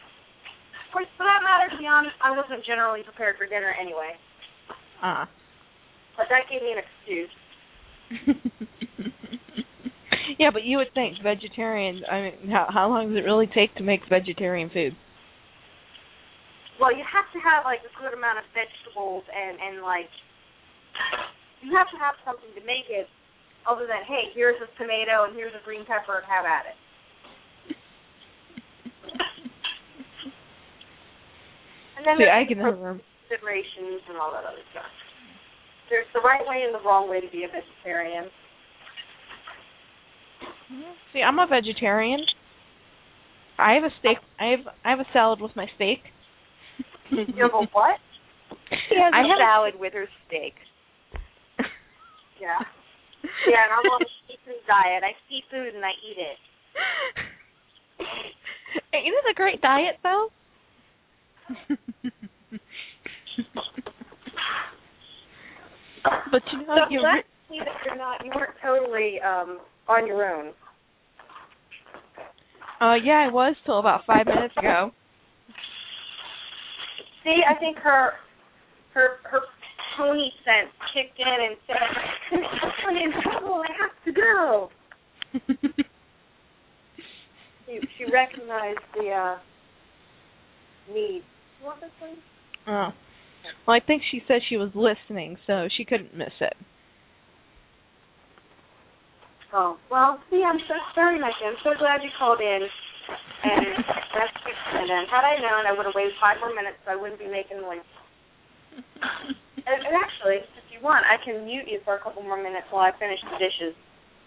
Course, 0.92 1.06
for 1.20 1.24
that 1.28 1.44
matter, 1.44 1.68
to 1.68 1.76
be 1.76 1.86
honest, 1.86 2.16
I 2.24 2.32
wasn't 2.32 2.64
generally 2.64 3.02
prepared 3.04 3.36
for 3.36 3.44
dinner 3.46 3.74
anyway, 3.76 4.16
Ah. 5.02 5.28
but 6.16 6.28
that 6.32 6.48
gave 6.48 6.62
me 6.62 6.72
an 6.72 6.78
excuse. 6.80 7.28
yeah, 10.40 10.48
but 10.50 10.64
you 10.64 10.78
would 10.78 10.88
think 10.94 11.18
vegetarian. 11.22 12.00
I 12.10 12.20
mean, 12.22 12.48
how 12.48 12.68
how 12.72 12.88
long 12.88 13.08
does 13.12 13.18
it 13.20 13.26
really 13.28 13.46
take 13.46 13.74
to 13.76 13.84
make 13.84 14.00
vegetarian 14.08 14.70
food? 14.72 14.96
Well, 16.80 16.96
you 16.96 17.04
have 17.04 17.28
to 17.36 17.40
have 17.44 17.68
like 17.68 17.84
a 17.84 17.92
good 18.00 18.16
amount 18.16 18.38
of 18.40 18.48
vegetables 18.56 19.28
and 19.28 19.60
and 19.60 19.84
like 19.84 20.08
you 21.60 21.76
have 21.76 21.92
to 21.92 22.00
have 22.00 22.16
something 22.24 22.48
to 22.56 22.64
make 22.64 22.88
it 22.88 23.12
other 23.68 23.84
than 23.84 24.08
hey, 24.08 24.32
here's 24.32 24.56
a 24.64 24.68
tomato 24.80 25.28
and 25.28 25.36
here's 25.36 25.52
a 25.52 25.60
green 25.68 25.84
pepper 25.84 26.16
and 26.16 26.24
have 26.24 26.48
at 26.48 26.64
it. 26.64 26.80
And 31.98 32.06
then 32.06 32.16
See, 32.16 32.24
there's 32.24 32.46
I 32.46 32.46
can 32.46 32.58
never. 32.62 33.00
considerations 33.26 34.00
and 34.08 34.16
all 34.18 34.30
that 34.32 34.46
other 34.46 34.62
stuff. 34.70 34.86
There's 35.90 36.06
the 36.14 36.20
right 36.20 36.46
way 36.46 36.62
and 36.62 36.72
the 36.74 36.80
wrong 36.86 37.10
way 37.10 37.20
to 37.20 37.26
be 37.30 37.42
a 37.44 37.48
vegetarian. 37.50 38.30
Mm-hmm. 40.70 40.92
See, 41.12 41.22
I'm 41.22 41.38
a 41.38 41.46
vegetarian. 41.46 42.20
I 43.58 43.74
have 43.74 43.84
a 43.84 43.90
steak. 43.98 44.18
I 44.38 44.54
have 44.54 44.64
I 44.84 44.90
have 44.90 45.00
a 45.00 45.08
salad 45.12 45.40
with 45.40 45.56
my 45.56 45.66
steak. 45.74 45.98
You 47.10 47.42
have 47.42 47.54
a 47.54 47.66
what? 47.72 47.98
She 48.88 48.96
has 49.00 49.12
I 49.16 49.20
a 49.24 49.28
have- 49.28 49.40
salad 49.40 49.74
with 49.80 49.92
her 49.94 50.06
steak. 50.26 50.54
Yeah. 52.40 52.54
Yeah, 53.50 53.64
and 53.66 53.72
I'm 53.74 53.90
on 53.90 54.02
a 54.02 54.06
seafood 54.28 54.62
diet. 54.68 55.02
I 55.02 55.10
see 55.28 55.42
food 55.50 55.74
and 55.74 55.84
I 55.84 55.90
eat 56.06 56.18
it. 56.22 56.38
Ain't 58.94 59.06
it 59.12 59.30
a 59.30 59.34
great 59.34 59.60
diet 59.60 59.96
though? 60.04 60.28
but 66.30 66.42
you 66.52 66.58
know, 66.66 66.76
So 66.76 66.90
you 66.90 67.02
let's 67.02 67.26
see 67.48 67.58
that 67.58 67.76
you're 67.84 67.96
not 67.96 68.24
you 68.24 68.30
weren't 68.34 68.54
totally 68.62 69.20
um 69.20 69.58
on 69.88 70.06
your 70.06 70.24
own. 70.24 70.52
uh 72.80 72.94
yeah, 73.02 73.26
I 73.28 73.32
was 73.32 73.56
till 73.64 73.78
about 73.78 74.04
five 74.06 74.26
minutes 74.26 74.54
ago. 74.56 74.90
See, 77.24 77.40
I 77.48 77.54
think 77.58 77.76
her 77.78 78.12
her 78.94 79.16
her 79.24 79.40
pony 79.96 80.30
sense 80.44 80.72
kicked 80.94 81.18
in 81.18 81.26
and 81.26 81.56
said, 81.66 81.76
I'm 82.88 82.96
in 82.96 83.12
trouble. 83.22 83.62
I 83.68 83.72
have 83.80 84.04
to 84.04 84.12
go. 84.12 84.70
She, 87.66 87.80
she 87.98 88.04
recognized 88.10 88.78
the 88.94 89.10
uh, 89.10 89.36
need. 90.94 91.22
You 91.60 91.66
want 91.66 91.80
this 91.80 91.90
one? 92.00 92.16
oh. 92.68 92.90
Well, 93.66 93.76
I 93.76 93.84
think 93.84 94.02
she 94.10 94.22
said 94.26 94.40
she 94.48 94.56
was 94.56 94.70
listening, 94.74 95.36
so 95.46 95.68
she 95.68 95.84
couldn't 95.84 96.16
miss 96.16 96.32
it. 96.40 96.56
Oh, 99.52 99.76
well, 99.90 100.20
see, 100.30 100.44
I'm 100.44 100.60
so 100.68 100.74
very 100.94 101.18
nice. 101.18 101.32
I'm 101.40 101.56
so 101.64 101.72
glad 101.78 102.02
you 102.02 102.10
called 102.18 102.40
in. 102.40 102.68
And 103.44 103.64
that's 104.16 104.36
and 104.44 104.88
then 104.88 105.08
had 105.08 105.24
I 105.24 105.40
known, 105.40 105.64
I 105.64 105.72
would 105.72 105.86
have 105.86 105.96
waited 105.96 106.12
five 106.20 106.36
more 106.40 106.52
minutes, 106.52 106.76
so 106.84 106.92
I 106.92 106.96
wouldn't 106.96 107.18
be 107.18 107.28
making 107.28 107.60
noise. 107.60 107.84
And, 109.68 109.80
and 109.84 109.94
actually, 109.96 110.44
if 110.44 110.66
you 110.68 110.80
want, 110.84 111.04
I 111.08 111.16
can 111.24 111.44
mute 111.44 111.64
you 111.68 111.80
for 111.84 111.96
a 111.96 112.00
couple 112.00 112.22
more 112.22 112.36
minutes 112.36 112.68
while 112.70 112.84
I 112.84 112.92
finish 112.98 113.20
the 113.24 113.36
dishes. 113.40 113.74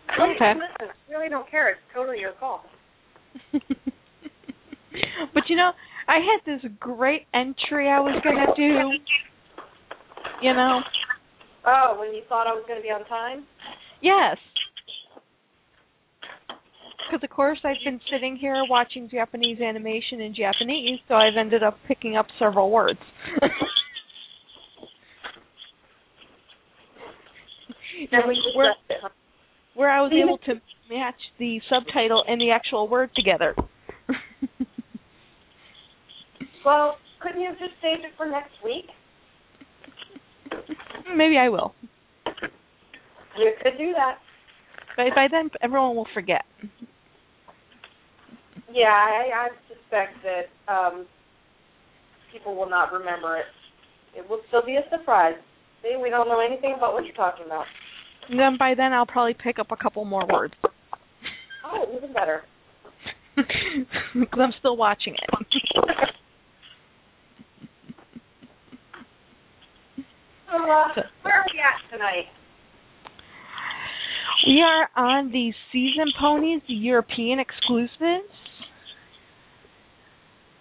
Okay. 0.10 0.54
Listen, 0.58 0.90
I 0.90 1.12
really 1.12 1.30
don't 1.30 1.50
care. 1.50 1.70
It's 1.70 1.82
totally 1.94 2.20
your 2.20 2.34
call. 2.34 2.66
but 3.54 5.44
you 5.48 5.56
know, 5.56 5.72
I 6.08 6.18
had 6.18 6.46
this 6.46 6.72
great 6.80 7.28
entry 7.34 7.90
I 7.90 8.00
was 8.00 8.22
gonna 8.24 8.54
do. 8.56 8.92
You 10.42 10.54
know, 10.54 10.82
Oh, 11.66 11.98
when 12.00 12.14
you 12.14 12.24
thought 12.28 12.48
I 12.48 12.54
was 12.54 12.64
going 12.68 12.80
to 12.80 12.84
be 12.84 12.90
on 12.90 13.06
time? 13.06 13.46
yes. 14.02 14.38
Because 17.08 17.24
of 17.24 17.30
course 17.30 17.60
I've 17.66 17.76
been 17.84 18.00
sitting 18.12 18.38
here 18.38 18.56
watching 18.70 19.10
Japanese 19.10 19.60
animation 19.60 20.22
in 20.22 20.34
Japanese, 20.34 21.00
so 21.08 21.16
I've 21.16 21.36
ended 21.38 21.62
up 21.62 21.78
picking 21.88 22.16
up 22.16 22.28
several 22.40 22.72
words. 22.72 23.00
And 28.12 28.26
where, 28.26 28.36
where, 28.56 28.74
where 29.76 29.90
I 29.92 30.02
was 30.02 30.12
able 30.24 30.40
to 30.40 30.56
match 30.90 31.16
the 31.38 31.62
subtitle 31.70 32.24
and 32.28 32.42
the 32.42 32.50
actual 32.50 32.88
word 32.88 33.12
together. 33.16 33.54
Well, 36.66 36.98
couldn't 37.22 37.42
you 37.42 37.50
have 37.50 37.60
just 37.60 37.74
saved 37.82 38.04
it 38.04 38.12
for 38.18 38.26
next 38.28 38.54
week? 38.64 38.86
Maybe 41.16 41.38
I 41.38 41.50
will. 41.50 41.74
You 43.38 43.52
could 43.62 43.78
do 43.78 43.94
that. 43.94 44.18
By, 44.98 45.10
by 45.16 45.28
then, 45.32 45.50
everyone 45.62 45.96
will 45.96 46.08
forget. 46.14 46.44
Yeah, 48.74 48.88
I, 48.88 49.30
I 49.34 49.48
suspect 49.68 50.16
that 50.24 50.72
um, 50.72 51.06
people 52.32 52.56
will 52.56 52.70
not 52.70 52.92
remember 52.92 53.38
it. 53.38 53.46
It 54.16 54.30
will 54.30 54.42
still 54.48 54.66
be 54.66 54.76
a 54.76 54.84
surprise. 54.90 55.36
See, 55.82 55.96
we 56.02 56.10
don't 56.10 56.28
know 56.28 56.40
anything 56.40 56.76
about 56.78 56.94
what 56.94 57.06
you're 57.06 57.16
talking 57.16 57.46
about. 57.46 57.66
And 58.30 58.40
then 58.40 58.58
by 58.58 58.74
then, 58.76 58.94
I'll 58.94 59.06
probably 59.06 59.36
pick 59.42 59.60
up 59.60 59.72
a 59.72 59.76
couple 59.76 60.06
more 60.06 60.26
words. 60.32 60.54
Oh, 61.66 61.86
even 61.96 62.14
better. 62.14 62.44
Because 64.14 64.40
I'm 64.42 64.54
still 64.60 64.76
watching 64.76 65.14
it. 65.16 65.30
So, 70.52 70.58
uh, 70.60 70.92
where 71.24 71.40
are 71.40 71.48
we 71.48 71.60
at 71.64 71.80
tonight? 71.90 72.28
We 74.46 74.60
are 74.60 74.90
on 75.00 75.32
the 75.32 75.54
Season 75.72 76.12
Ponies 76.20 76.62
the 76.68 76.74
European 76.74 77.40
exclusives 77.40 78.28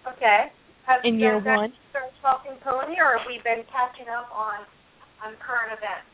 Okay. 0.07 0.53
Have 0.87 1.00
in 1.05 1.14
you 1.14 1.26
year 1.26 1.38
one. 1.38 1.72
started 1.90 2.14
talking 2.22 2.53
pony, 2.64 2.96
or 2.98 3.18
have 3.18 3.26
we 3.26 3.38
been 3.44 3.62
catching 3.70 4.09
up 4.09 4.31
on 4.33 4.64
on 5.22 5.37
current 5.42 5.72
events? 5.76 6.09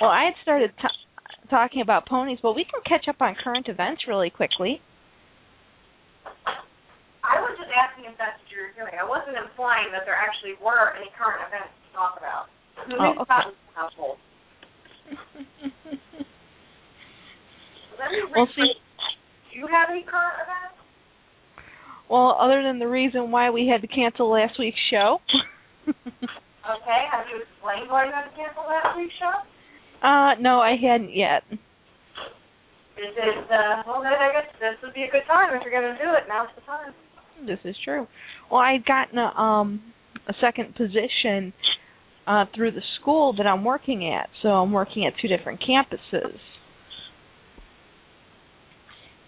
Well, 0.00 0.10
I 0.10 0.24
had 0.28 0.36
started 0.42 0.70
t- 0.76 1.48
talking 1.48 1.80
about 1.80 2.06
ponies, 2.06 2.38
but 2.42 2.54
we 2.54 2.64
can 2.64 2.80
catch 2.84 3.08
up 3.08 3.20
on 3.20 3.34
current 3.42 3.68
events 3.68 4.04
really 4.06 4.28
quickly. 4.30 4.82
I 7.24 7.40
was 7.40 7.56
just 7.56 7.72
asking 7.72 8.04
if 8.04 8.16
that's 8.20 8.36
what 8.36 8.48
you 8.52 8.60
were 8.60 8.74
doing. 8.76 8.94
I 9.00 9.06
wasn't 9.08 9.40
implying 9.40 9.88
that 9.96 10.04
there 10.04 10.16
actually 10.16 10.60
were 10.60 10.92
any 10.92 11.08
current 11.16 11.40
events 11.48 11.72
to 11.72 11.88
talk 11.96 12.20
about. 12.20 12.52
Who 12.86 12.94
Oh, 12.98 13.10
okay. 13.20 13.24
that 13.28 13.46
was 13.46 13.54
the 13.68 13.74
household? 13.80 14.18
We'll 18.34 18.46
see. 18.56 18.72
Do 19.52 19.58
you 19.58 19.66
have 19.70 19.88
any 19.90 20.02
current 20.02 20.34
events? 20.42 20.74
Well, 22.10 22.36
other 22.40 22.62
than 22.62 22.78
the 22.78 22.88
reason 22.88 23.30
why 23.30 23.50
we 23.50 23.66
had 23.68 23.80
to 23.82 23.86
cancel 23.88 24.30
last 24.30 24.58
week's 24.58 24.80
show. 24.90 25.18
Okay. 26.64 27.04
Have 27.12 27.26
you 27.28 27.42
explained 27.44 27.90
why 27.92 28.06
you 28.06 28.12
had 28.12 28.24
to 28.24 28.34
cancel 28.36 28.64
last 28.64 28.96
week's 28.96 29.12
show? 29.20 29.36
uh, 30.00 30.32
no, 30.40 30.60
I 30.60 30.76
hadn't 30.80 31.14
yet. 31.14 31.42
Is 31.52 33.12
it, 33.20 33.50
uh, 33.52 33.82
well, 33.86 34.00
then 34.00 34.14
I 34.16 34.32
guess 34.32 34.48
this 34.58 34.80
would 34.82 34.94
be 34.94 35.02
a 35.02 35.10
good 35.10 35.26
time 35.28 35.52
if 35.54 35.60
you're 35.62 35.70
going 35.78 35.92
to 35.94 36.02
do 36.02 36.10
it. 36.16 36.24
Now's 36.26 36.48
the 36.56 36.62
time. 36.62 36.94
This 37.46 37.58
is 37.64 37.76
true. 37.84 38.06
Well, 38.50 38.60
I'd 38.62 38.86
gotten 38.86 39.18
a, 39.18 39.26
um 39.38 39.82
a 40.26 40.32
second 40.40 40.74
position 40.74 41.52
uh 42.26 42.46
through 42.54 42.72
the 42.72 42.82
school 43.00 43.34
that 43.36 43.46
I'm 43.46 43.64
working 43.64 44.12
at, 44.12 44.28
so 44.42 44.48
I'm 44.48 44.72
working 44.72 45.06
at 45.06 45.14
two 45.20 45.28
different 45.28 45.60
campuses. 45.60 46.38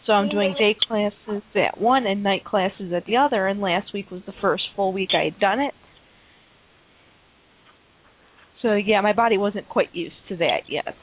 So 0.07 0.13
I'm 0.13 0.29
doing 0.29 0.55
day 0.57 0.77
classes 0.87 1.43
at 1.57 1.81
one 1.81 2.07
and 2.07 2.23
night 2.23 2.45
classes 2.45 2.93
at 2.95 3.07
the 3.07 3.17
other, 3.17 3.49
and 3.49 3.61
last 3.61 3.93
week 3.93 4.11
was 4.11 4.23
the 4.25 4.33
first 4.41 4.63
full 4.77 4.93
week 4.93 5.11
I 5.13 5.25
had 5.25 5.41
done 5.41 5.59
it. 5.59 5.75
So 8.63 8.75
yeah, 8.75 9.01
my 9.01 9.13
body 9.13 9.37
wasn't 9.37 9.69
quite 9.69 9.89
used 9.93 10.15
to 10.29 10.37
that 10.37 10.69
yet. 10.69 10.95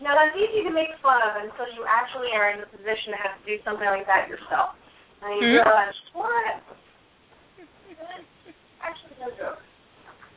Now, 0.00 0.12
that's 0.12 0.36
easy 0.36 0.62
to 0.68 0.72
make 0.72 0.92
fun 1.00 1.24
of 1.24 1.40
until 1.40 1.72
you 1.72 1.82
actually 1.88 2.28
are 2.36 2.52
in 2.52 2.60
the 2.60 2.68
position 2.68 3.16
to 3.16 3.18
have 3.18 3.34
to 3.40 3.44
do 3.48 3.56
something 3.64 3.88
like 3.88 4.04
that 4.04 4.28
yourself. 4.28 4.76
And 5.22 5.40
you 5.40 5.48
Mhm. 5.48 5.64
realize, 5.64 5.96
what? 6.12 6.62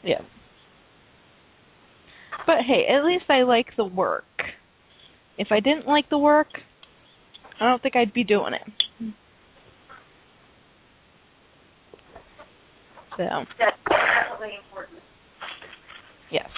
Yeah. 0.04 0.22
But 2.46 2.58
hey, 2.66 2.86
at 2.90 3.06
least 3.06 3.26
I 3.30 3.44
like 3.44 3.68
the 3.78 3.86
work. 3.86 4.24
If 5.38 5.50
I 5.52 5.60
didn't 5.60 5.88
like 5.88 6.10
the 6.10 6.18
work, 6.18 6.48
I 7.60 7.66
don't 7.66 7.82
think 7.82 7.96
I'd 7.96 8.14
be 8.14 8.24
doing 8.24 8.54
it. 8.54 9.14
So, 13.18 13.26
That's 13.60 13.76
definitely 13.90 14.56
important. 14.66 15.00
yes. 16.32 16.50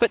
But 0.00 0.10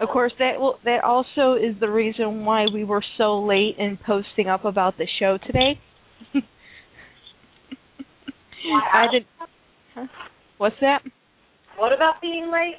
of 0.00 0.08
course 0.08 0.32
that 0.38 0.54
that 0.84 1.04
also 1.04 1.54
is 1.54 1.78
the 1.78 1.90
reason 1.90 2.46
why 2.46 2.64
we 2.72 2.84
were 2.84 3.04
so 3.18 3.40
late 3.42 3.76
in 3.78 3.98
posting 4.06 4.48
up 4.48 4.64
about 4.64 4.96
the 4.96 5.06
show 5.18 5.38
today. 5.46 5.78
I 8.70 9.06
didn't 9.10 9.26
huh? 9.94 10.06
What's 10.58 10.76
that? 10.80 11.02
What 11.76 11.92
about 11.92 12.20
being 12.20 12.50
late? 12.52 12.78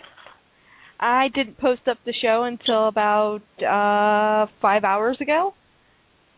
I 1.00 1.28
didn't 1.36 1.58
post 1.58 1.82
up 1.90 1.98
the 2.06 2.14
show 2.22 2.44
until 2.44 2.88
about 2.88 3.44
uh 3.60 4.48
five 4.62 4.84
hours 4.84 5.18
ago. 5.20 5.54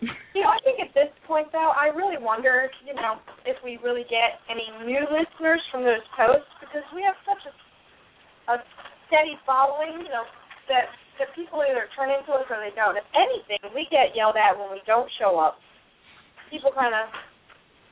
You 0.02 0.44
know, 0.44 0.52
I 0.52 0.60
think 0.62 0.84
at 0.84 0.92
this 0.92 1.08
point, 1.24 1.48
though, 1.56 1.72
I 1.72 1.88
really 1.96 2.20
wonder, 2.20 2.68
you 2.84 2.94
know, 2.94 3.16
if 3.48 3.56
we 3.64 3.80
really 3.80 4.04
get 4.12 4.44
any 4.52 4.68
new 4.84 5.02
listeners 5.08 5.64
from 5.72 5.88
those 5.88 6.04
posts 6.20 6.52
because 6.60 6.84
we 6.92 7.00
have 7.02 7.16
such 7.24 7.42
a, 7.48 7.54
a 8.52 8.56
steady 9.08 9.40
following, 9.48 10.04
you 10.04 10.12
know, 10.12 10.28
that 10.68 10.92
that 11.16 11.32
people 11.32 11.64
either 11.64 11.88
turn 11.96 12.12
into 12.12 12.36
us 12.36 12.44
or 12.52 12.60
they 12.60 12.76
don't. 12.76 13.00
If 13.00 13.08
anything, 13.16 13.72
we 13.72 13.88
get 13.88 14.12
yelled 14.18 14.36
at 14.36 14.60
when 14.60 14.68
we 14.68 14.84
don't 14.84 15.08
show 15.16 15.40
up. 15.40 15.56
People 16.52 16.76
kind 16.76 16.92
of 16.92 17.08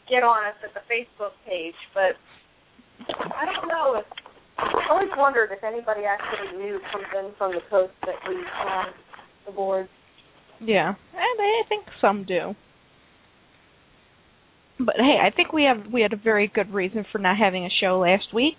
get 0.09 0.23
on 0.23 0.45
us 0.47 0.57
at 0.63 0.73
the 0.73 0.83
Facebook 0.89 1.33
page, 1.47 1.77
but 1.93 2.15
I 3.07 3.45
don't 3.45 3.67
know 3.67 3.99
if. 3.99 4.05
I 4.55 4.91
always 4.91 5.09
wondered 5.17 5.49
if 5.51 5.63
anybody 5.63 6.01
actually 6.05 6.57
new 6.57 6.79
comes 6.91 7.05
in 7.17 7.31
from 7.37 7.53
the 7.53 7.61
posts 7.71 7.95
that 8.05 8.15
we 8.27 8.35
on 8.35 8.85
the 9.47 9.51
board. 9.51 9.89
Yeah, 10.61 10.91
eh, 10.91 11.17
and 11.17 11.39
I 11.39 11.67
think 11.67 11.85
some 11.99 12.23
do. 12.23 12.53
But 14.79 14.95
hey, 14.97 15.17
I 15.21 15.35
think 15.35 15.51
we 15.51 15.63
have 15.63 15.91
we 15.91 16.01
had 16.01 16.13
a 16.13 16.21
very 16.21 16.51
good 16.53 16.71
reason 16.71 17.05
for 17.11 17.17
not 17.17 17.37
having 17.37 17.65
a 17.65 17.69
show 17.81 17.99
last 17.99 18.33
week. 18.33 18.57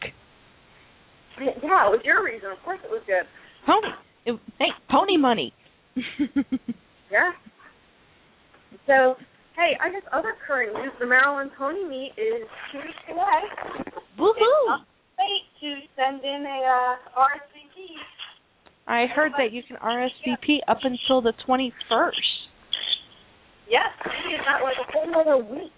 Yeah, 1.41 1.53
it 1.53 1.63
was 1.63 2.01
your 2.05 2.25
reason. 2.25 2.51
Of 2.51 2.59
course, 2.65 2.81
it 2.85 2.91
was 2.91 3.03
good. 3.07 3.25
Pony, 3.67 3.95
it, 4.27 4.41
hey, 4.59 4.71
pony 4.91 5.17
money. 5.17 5.55
Yeah. 7.15 7.31
So, 8.89 9.15
hey, 9.57 9.77
I 9.81 9.91
guess 9.91 10.03
other 10.13 10.35
current 10.47 10.75
news: 10.75 10.93
the 11.01 11.07
Maryland 11.07 11.51
Pony 11.59 11.85
Meet 11.85 12.13
is 12.17 12.47
two 12.73 12.79
weeks 12.79 13.05
away. 13.11 13.95
Woohoo! 14.19 14.79
Wait 15.19 15.45
to 15.61 15.81
send 15.97 16.23
in 16.25 16.45
a 16.47 16.59
uh, 16.67 17.21
RSVP. 17.21 17.95
I 18.87 19.07
heard 19.15 19.33
that 19.39 19.53
you 19.53 19.63
can 19.67 19.77
RSVP 19.77 20.59
up 20.69 20.79
until 20.83 21.23
the 21.23 21.33
twenty 21.47 21.73
first. 21.89 22.19
Yes, 23.69 23.89
it's 24.05 24.45
not 24.47 24.63
like 24.63 24.77
a 24.77 24.93
whole 24.93 25.21
other 25.21 25.39
week. 25.43 25.73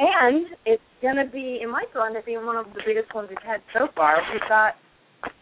and 0.00 0.46
it's 0.64 0.82
going 1.02 1.16
to 1.16 1.30
be, 1.30 1.60
it 1.62 1.68
might 1.68 1.92
go 1.92 2.04
end 2.04 2.16
up 2.16 2.24
being 2.24 2.44
one 2.46 2.56
of 2.56 2.66
the 2.72 2.80
biggest 2.86 3.14
ones 3.14 3.28
we've 3.28 3.38
had 3.44 3.60
so 3.74 3.88
far. 3.94 4.16
We've 4.32 4.48
got 4.48 4.74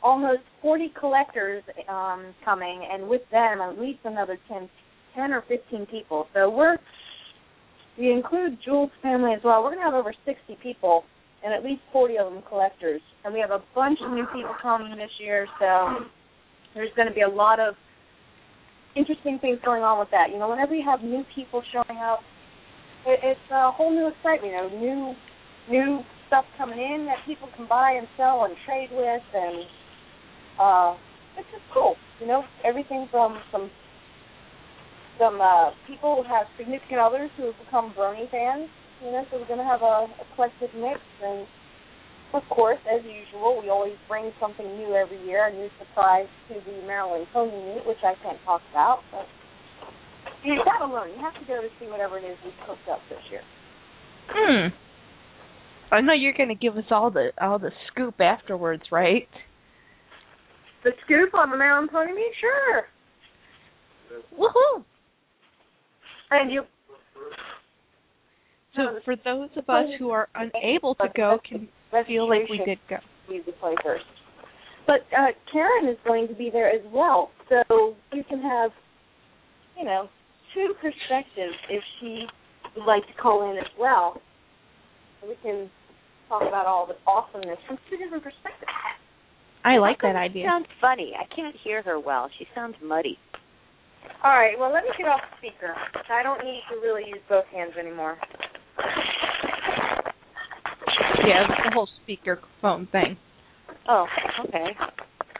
almost 0.02 0.40
40 0.62 0.92
collectors 0.98 1.62
um, 1.88 2.34
coming, 2.44 2.86
and 2.90 3.08
with 3.08 3.22
them 3.30 3.60
at 3.60 3.78
least 3.78 4.00
another 4.04 4.38
10, 4.48 4.68
10 5.14 5.32
or 5.32 5.44
15 5.48 5.86
people. 5.86 6.26
So 6.34 6.50
we're, 6.50 6.76
we 7.98 8.12
include 8.12 8.58
Jules' 8.64 8.90
family 9.02 9.32
as 9.32 9.40
well. 9.42 9.62
We're 9.62 9.74
going 9.74 9.82
to 9.82 9.90
have 9.90 9.94
over 9.94 10.14
60 10.24 10.56
people, 10.62 11.02
and 11.44 11.52
at 11.52 11.64
least 11.64 11.82
40 11.92 12.18
of 12.18 12.32
them 12.32 12.42
collectors. 12.48 13.00
And 13.24 13.34
we 13.34 13.40
have 13.40 13.50
a 13.50 13.62
bunch 13.74 13.98
of 14.04 14.12
new 14.12 14.24
people 14.32 14.54
coming 14.62 14.96
this 14.96 15.10
year, 15.20 15.46
so 15.58 16.06
there's 16.74 16.94
going 16.94 17.08
to 17.08 17.14
be 17.14 17.22
a 17.22 17.28
lot 17.28 17.58
of 17.58 17.74
interesting 18.94 19.38
things 19.40 19.58
going 19.64 19.82
on 19.82 19.98
with 19.98 20.08
that. 20.12 20.30
You 20.30 20.38
know, 20.38 20.48
whenever 20.48 20.74
you 20.74 20.84
have 20.86 21.02
new 21.02 21.24
people 21.34 21.62
showing 21.72 21.98
up, 21.98 22.20
it, 23.06 23.20
it's 23.22 23.50
a 23.50 23.70
whole 23.72 23.90
new 23.90 24.08
excitement. 24.08 24.52
You 24.52 24.56
know, 24.56 24.68
new 24.78 25.14
new 25.68 26.00
stuff 26.28 26.44
coming 26.56 26.78
in 26.78 27.04
that 27.06 27.18
people 27.26 27.48
can 27.56 27.66
buy 27.68 27.92
and 27.98 28.06
sell 28.16 28.44
and 28.44 28.54
trade 28.64 28.88
with, 28.92 29.22
and 29.34 29.64
uh, 30.60 30.94
it's 31.36 31.48
just 31.50 31.64
cool. 31.74 31.96
You 32.20 32.26
know, 32.26 32.44
everything 32.64 33.08
from 33.10 33.38
some 33.52 33.70
some 35.18 35.40
uh, 35.42 35.70
people 35.86 36.22
who 36.22 36.24
have 36.26 36.46
significant 36.56 37.00
others 37.00 37.30
who 37.36 37.50
have 37.50 37.58
become 37.64 37.92
Brony 37.98 38.30
fans. 38.30 38.70
You 39.04 39.12
know, 39.12 39.22
so 39.30 39.38
we're 39.38 39.46
going 39.46 39.62
to 39.62 39.68
have 39.68 39.82
a 39.82 40.06
eclectic 40.26 40.74
mix, 40.74 40.98
and 41.22 41.46
of 42.34 42.42
course, 42.50 42.82
as 42.90 42.98
usual, 43.06 43.60
we 43.62 43.70
always 43.70 43.94
bring 44.08 44.32
something 44.40 44.66
new 44.76 44.94
every 44.94 45.22
year, 45.24 45.46
a 45.46 45.52
new 45.54 45.68
surprise 45.78 46.26
to 46.48 46.54
the 46.66 46.82
Maryland 46.86 47.26
Pony 47.32 47.54
Meet, 47.54 47.86
which 47.86 48.02
I 48.02 48.14
can't 48.22 48.38
talk 48.44 48.60
about, 48.70 49.00
but 49.12 49.26
you 50.44 50.58
gotta 50.64 50.92
learn. 50.92 51.10
You 51.10 51.20
have 51.22 51.34
to 51.34 51.46
go 51.46 51.62
to 51.62 51.68
see 51.78 51.86
whatever 51.86 52.18
it 52.18 52.24
is 52.24 52.36
we've 52.44 52.54
cooked 52.66 52.88
up 52.90 52.98
this 53.08 53.22
year. 53.30 53.42
Hmm. 54.30 54.74
I 55.90 56.00
know 56.00 56.12
you're 56.12 56.36
going 56.36 56.50
to 56.50 56.54
give 56.54 56.76
us 56.76 56.84
all 56.90 57.10
the 57.10 57.30
all 57.40 57.58
the 57.58 57.70
scoop 57.90 58.20
afterwards, 58.20 58.82
right? 58.92 59.28
The 60.84 60.90
scoop 61.04 61.34
on 61.34 61.50
the 61.50 61.56
Maryland 61.56 61.90
Pony 61.90 62.12
Meet, 62.12 62.32
sure. 62.40 62.84
Woohoo! 64.38 64.84
And 66.30 66.52
you 66.52 66.62
So 68.76 68.98
for 69.04 69.16
those 69.24 69.48
of 69.56 69.68
us 69.68 69.86
who 69.98 70.10
are 70.10 70.28
unable 70.34 70.94
to 70.96 71.08
go, 71.16 71.38
can 71.48 71.68
feel 72.06 72.28
like 72.28 72.48
we 72.48 72.58
did 72.64 72.78
go. 72.88 72.96
music 73.28 73.58
play 73.60 73.74
first. 73.82 74.04
But 74.86 75.00
uh 75.16 75.32
Karen 75.52 75.88
is 75.88 75.98
going 76.06 76.28
to 76.28 76.34
be 76.34 76.50
there 76.50 76.70
as 76.70 76.82
well, 76.92 77.30
so 77.48 77.94
you 78.12 78.24
can 78.28 78.40
have, 78.40 78.70
you 79.78 79.84
know, 79.84 80.08
two 80.54 80.74
perspectives 80.80 81.54
if 81.68 81.82
she 82.00 82.24
would 82.76 82.86
like 82.86 83.06
to 83.06 83.12
call 83.20 83.50
in 83.50 83.58
as 83.58 83.70
well. 83.78 84.20
We 85.26 85.34
can 85.42 85.68
talk 86.28 86.42
about 86.42 86.66
all 86.66 86.86
the 86.86 86.94
awesomeness 87.10 87.58
from 87.66 87.78
two 87.90 87.96
different 87.96 88.22
perspectives. 88.22 88.70
I 89.64 89.78
like 89.78 90.00
that 90.02 90.16
idea. 90.16 90.44
She 90.44 90.48
sounds 90.48 90.66
funny. 90.80 91.12
I 91.18 91.24
can't 91.34 91.56
hear 91.64 91.82
her 91.82 91.98
well. 91.98 92.30
She 92.38 92.46
sounds 92.54 92.76
muddy. 92.82 93.18
All 94.24 94.32
right, 94.32 94.58
well 94.58 94.72
let 94.72 94.84
me 94.84 94.90
get 94.98 95.06
off 95.06 95.20
speaker. 95.38 95.74
I 96.10 96.22
don't 96.22 96.44
need 96.44 96.62
to 96.72 96.80
really 96.80 97.02
use 97.06 97.20
both 97.28 97.44
hands 97.52 97.72
anymore. 97.78 98.16
Yeah, 101.26 101.44
that's 101.48 101.60
the 101.64 101.70
whole 101.74 101.88
speaker 102.02 102.40
phone 102.62 102.88
thing. 102.90 103.16
Oh, 103.88 104.06
okay. 104.46 104.76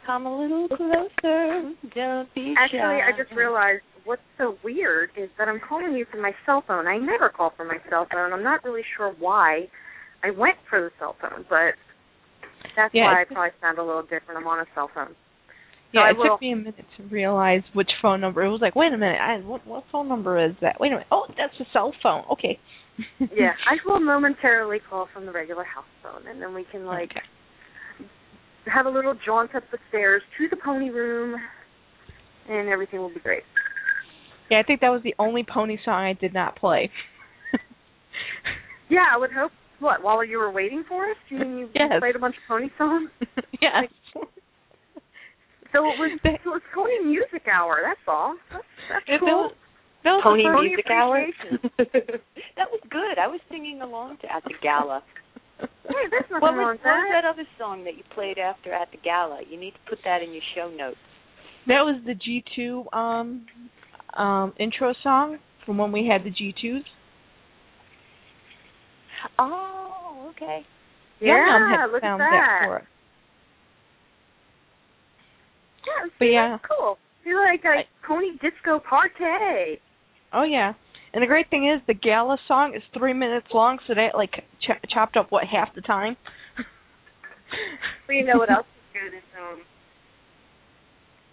Come 0.05 0.25
a 0.25 0.41
little 0.41 0.67
closer. 0.67 1.71
Don't 1.93 2.33
be 2.33 2.55
Actually, 2.57 2.79
shy. 2.79 2.99
I 3.07 3.11
just 3.17 3.31
realized 3.35 3.83
what's 4.05 4.21
so 4.37 4.57
weird 4.63 5.09
is 5.17 5.29
that 5.37 5.47
I'm 5.47 5.59
calling 5.67 5.93
you 5.93 6.05
from 6.09 6.21
my 6.21 6.31
cell 6.45 6.63
phone. 6.67 6.87
I 6.87 6.97
never 6.97 7.29
call 7.29 7.53
from 7.55 7.67
my 7.67 7.77
cell 7.89 8.07
phone. 8.11 8.33
I'm 8.33 8.43
not 8.43 8.63
really 8.63 8.81
sure 8.97 9.13
why 9.19 9.67
I 10.23 10.31
went 10.31 10.55
for 10.69 10.81
the 10.81 10.89
cell 10.99 11.15
phone, 11.21 11.45
but 11.49 11.73
that's 12.75 12.93
Yeah, 12.93 13.05
why 13.05 13.21
I 13.21 13.25
probably 13.25 13.51
sound 13.61 13.77
a 13.77 13.83
little 13.83 14.01
different. 14.01 14.37
I'm 14.37 14.47
on 14.47 14.59
a 14.59 14.65
cell 14.73 14.89
phone. 14.93 15.15
Yeah, 15.93 16.01
I 16.01 16.11
it 16.11 16.17
took 16.23 16.41
me 16.41 16.51
a 16.51 16.55
minute 16.55 16.85
to 16.97 17.03
realize 17.03 17.61
which 17.73 17.89
phone 18.01 18.21
number. 18.21 18.43
It 18.43 18.51
was 18.51 18.61
like, 18.61 18.75
wait 18.75 18.93
a 18.93 18.97
minute, 18.97 19.17
I, 19.19 19.37
what 19.39 19.65
what 19.65 19.83
phone 19.91 20.07
number 20.07 20.43
is 20.43 20.53
that? 20.61 20.77
Wait 20.79 20.89
a 20.89 20.95
minute. 20.95 21.07
Oh, 21.11 21.25
that's 21.37 21.53
a 21.59 21.65
cell 21.73 21.93
phone. 22.03 22.23
Okay. 22.33 22.59
Yeah, 23.33 23.53
I 23.65 23.77
will 23.85 24.01
momentarily 24.01 24.79
call 24.89 25.07
from 25.13 25.25
the 25.25 25.31
regular 25.31 25.63
house 25.63 25.85
phone, 26.03 26.27
and 26.27 26.41
then 26.41 26.53
we 26.53 26.65
can 26.69 26.85
like 26.85 27.11
Okay. 27.11 28.05
have 28.65 28.85
a 28.85 28.89
little 28.89 29.15
jaunt 29.25 29.55
up 29.55 29.63
the 29.71 29.77
stairs 29.87 30.21
to 30.37 30.49
the 30.49 30.57
pony 30.63 30.89
room, 30.89 31.39
and 32.49 32.67
everything 32.67 32.99
will 32.99 33.13
be 33.13 33.21
great. 33.21 33.43
Yeah, 34.51 34.59
I 34.59 34.63
think 34.63 34.81
that 34.81 34.89
was 34.89 35.01
the 35.03 35.15
only 35.17 35.45
pony 35.47 35.77
song 35.85 36.03
I 36.03 36.13
did 36.13 36.33
not 36.33 36.55
play. 36.57 36.91
Yeah, 38.89 39.05
I 39.13 39.17
would 39.17 39.31
hope. 39.31 39.51
What 39.79 40.03
while 40.03 40.25
you 40.25 40.37
were 40.39 40.51
waiting 40.51 40.83
for 40.87 41.09
us, 41.09 41.15
you 41.29 41.37
mean 41.39 41.57
you 41.57 41.69
Yes. 41.75 41.99
played 41.99 42.15
a 42.15 42.19
bunch 42.19 42.35
of 42.35 42.41
pony 42.49 42.67
songs? 42.77 43.09
yes. 43.61 43.85
So 45.71 45.85
it 45.85 45.99
was 45.99 46.19
That- 46.23 46.39
so 46.43 46.51
it 46.51 46.53
was 46.53 46.61
Pony 46.73 46.99
Music 47.05 47.47
Hour. 47.47 47.81
That's 47.83 47.99
all. 48.07 48.35
That's, 48.51 48.63
that's 48.89 49.05
That 49.07 49.19
cool. 49.19 49.29
was- 49.49 49.55
that 50.03 50.11
was 50.13 50.23
Pony 50.23 50.47
music 50.47 50.89
hour. 50.89 51.27
that 51.77 52.71
was 52.71 52.79
good. 52.89 53.19
I 53.19 53.27
was 53.27 53.41
singing 53.51 53.81
along 53.81 54.15
to 54.21 54.31
at 54.33 54.43
the 54.45 54.53
gala. 54.61 55.03
Hey, 55.59 56.07
there's 56.09 56.23
nothing 56.31 56.39
What 56.41 56.55
wrong 56.55 56.67
was, 56.67 56.77
with 56.77 56.85
what 56.85 56.95
was 56.95 57.07
that. 57.11 57.21
that 57.23 57.27
other 57.27 57.43
song 57.57 57.83
that 57.83 57.97
you 57.97 58.03
played 58.15 58.37
after 58.39 58.71
at 58.71 58.91
the 58.91 58.97
gala? 59.03 59.41
You 59.49 59.59
need 59.59 59.71
to 59.71 59.79
put 59.89 59.99
that 60.05 60.21
in 60.23 60.31
your 60.31 60.41
show 60.55 60.69
notes. 60.69 60.95
That 61.67 61.81
was 61.83 61.99
the 62.05 62.13
G 62.15 62.43
two 62.55 62.85
um 62.93 63.45
um 64.15 64.53
intro 64.57 64.93
song 65.03 65.39
from 65.65 65.77
when 65.77 65.91
we 65.91 66.07
had 66.07 66.23
the 66.23 66.29
G 66.29 66.53
twos. 66.61 66.83
Oh, 69.37 70.31
okay. 70.35 70.65
Yeah, 71.19 71.35
Yum 71.35 71.61
Yum 71.71 71.79
had 71.79 71.85
look 71.87 71.95
at 71.95 72.01
found 72.01 72.21
that. 72.21 72.81
Yeah, 75.85 76.09
But 76.19 76.25
yeah. 76.25 76.57
cool. 76.67 76.97
You're 77.25 77.43
like 77.45 77.63
a 77.65 77.83
Pony 78.05 78.31
Disco 78.41 78.79
Party. 78.79 79.79
Oh 80.33 80.43
yeah. 80.43 80.73
And 81.13 81.23
the 81.23 81.27
great 81.27 81.49
thing 81.49 81.67
is 81.67 81.81
the 81.87 81.93
gala 81.93 82.37
song 82.47 82.73
is 82.75 82.83
three 82.97 83.13
minutes 83.13 83.47
long, 83.53 83.79
so 83.87 83.93
they 83.93 84.09
like 84.13 84.31
ch- 84.61 84.89
chopped 84.93 85.17
up 85.17 85.31
what 85.31 85.45
half 85.45 85.73
the 85.75 85.81
time. 85.81 86.17
But 88.05 88.13
you 88.13 88.25
know 88.25 88.37
what 88.37 88.51
else 88.51 88.65
is 88.67 88.93
good 88.93 89.17
is 89.17 89.23
um 89.41 89.61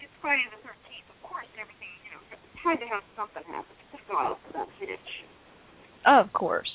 it's 0.00 0.12
Friday 0.22 0.44
the 0.50 0.56
thirteenth, 0.64 1.08
of 1.12 1.20
course 1.28 1.44
everything, 1.60 1.92
you 2.04 2.12
know, 2.16 2.22
had 2.64 2.80
to 2.80 2.86
have 2.88 3.02
something 3.16 3.42
happen. 3.44 3.76
Just 3.92 4.08
go 4.08 4.16
out 4.16 4.38
for 4.46 4.52
that 4.64 4.68
bitch. 4.80 5.10
of 6.06 6.32
course. 6.32 6.68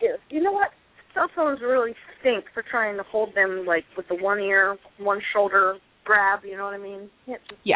Yeah. 0.00 0.16
You 0.30 0.42
know 0.42 0.52
what? 0.52 0.70
Cell 1.18 1.28
phones 1.34 1.60
really 1.60 1.92
stink 2.20 2.44
for 2.54 2.62
trying 2.70 2.96
to 2.96 3.02
hold 3.02 3.34
them 3.34 3.64
like 3.66 3.84
with 3.96 4.06
the 4.08 4.14
one 4.14 4.38
ear, 4.38 4.76
one 4.98 5.20
shoulder 5.32 5.76
grab, 6.04 6.40
you 6.44 6.56
know 6.56 6.64
what 6.64 6.74
I 6.74 6.78
mean? 6.78 7.10
You 7.26 7.36
just 7.48 7.60
Yeah. 7.64 7.74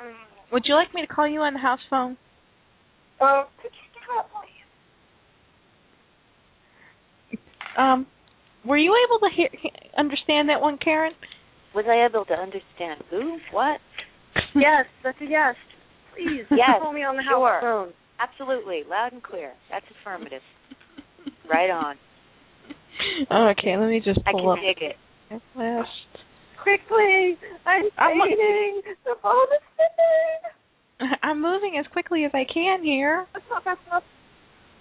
um, 0.00 0.12
Would 0.50 0.64
you 0.66 0.74
like 0.74 0.92
me 0.92 1.02
to 1.02 1.06
call 1.06 1.28
you 1.28 1.40
on 1.40 1.52
the 1.54 1.60
house 1.60 1.78
phone? 1.88 2.16
uh, 3.20 3.44
could 3.62 3.70
you 3.70 3.88
do 3.94 4.00
that 4.16 4.26
please? 7.30 7.38
Um, 7.78 8.06
were 8.66 8.76
you 8.76 8.92
able 9.06 9.20
to 9.20 9.28
hear 9.36 9.48
understand 9.96 10.48
that 10.48 10.60
one, 10.60 10.78
Karen? 10.82 11.12
Was 11.74 11.84
I 11.88 12.04
able 12.04 12.24
to 12.26 12.34
understand 12.34 13.02
who? 13.08 13.38
What? 13.52 13.80
yes, 14.56 14.86
that's 15.04 15.18
a 15.20 15.26
yes. 15.26 15.54
Please 16.14 16.44
Yes, 16.50 16.80
call 16.80 16.92
me 16.92 17.02
on 17.04 17.16
the 17.16 17.22
sure. 17.22 17.54
house 17.54 17.62
phone. 17.62 17.92
Absolutely, 18.20 18.82
loud 18.88 19.12
and 19.12 19.22
clear. 19.22 19.52
That's 19.70 19.86
affirmative. 20.00 20.42
right 21.48 21.70
on. 21.70 21.96
Okay, 23.30 23.76
let 23.76 23.88
me 23.88 24.00
just 24.04 24.20
pull 24.24 24.50
I 24.50 24.56
can 24.56 24.64
up 24.70 24.76
dig 24.76 24.90
it. 24.90 24.96
last. 25.56 25.88
Quickly, 26.62 27.36
I'm 27.66 27.84
I'm 27.98 28.18
fading. 28.20 28.82
The 29.04 29.14
phone 29.22 29.34
is 29.54 29.62
spinning. 29.74 31.12
I'm 31.22 31.42
moving 31.42 31.76
as 31.78 31.86
quickly 31.92 32.24
as 32.24 32.30
I 32.34 32.44
can 32.52 32.82
here. 32.82 33.26
That's 33.32 33.44
not, 33.50 33.64
that's 33.64 33.80
not. 33.90 34.02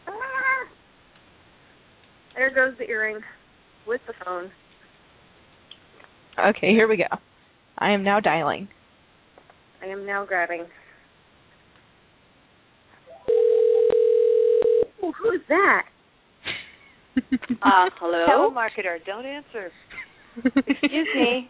Ah. 0.07 0.11
There 2.35 2.53
goes 2.53 2.77
the 2.77 2.87
earring 2.87 3.19
with 3.87 4.01
the 4.07 4.13
phone. 4.23 4.51
Okay, 6.39 6.69
here 6.71 6.87
we 6.87 6.97
go. 6.97 7.03
I 7.77 7.91
am 7.91 8.03
now 8.03 8.19
dialing. 8.19 8.67
I 9.81 9.87
am 9.87 10.05
now 10.05 10.25
grabbing. 10.25 10.65
Ooh, 15.03 15.11
who's 15.19 15.41
that? 15.49 15.85
Uh, 17.61 17.89
hello? 17.99 18.25
Telemarketer, 18.49 18.97
don't 19.05 19.25
answer. 19.25 19.71
Excuse 20.45 21.07
me. 21.15 21.49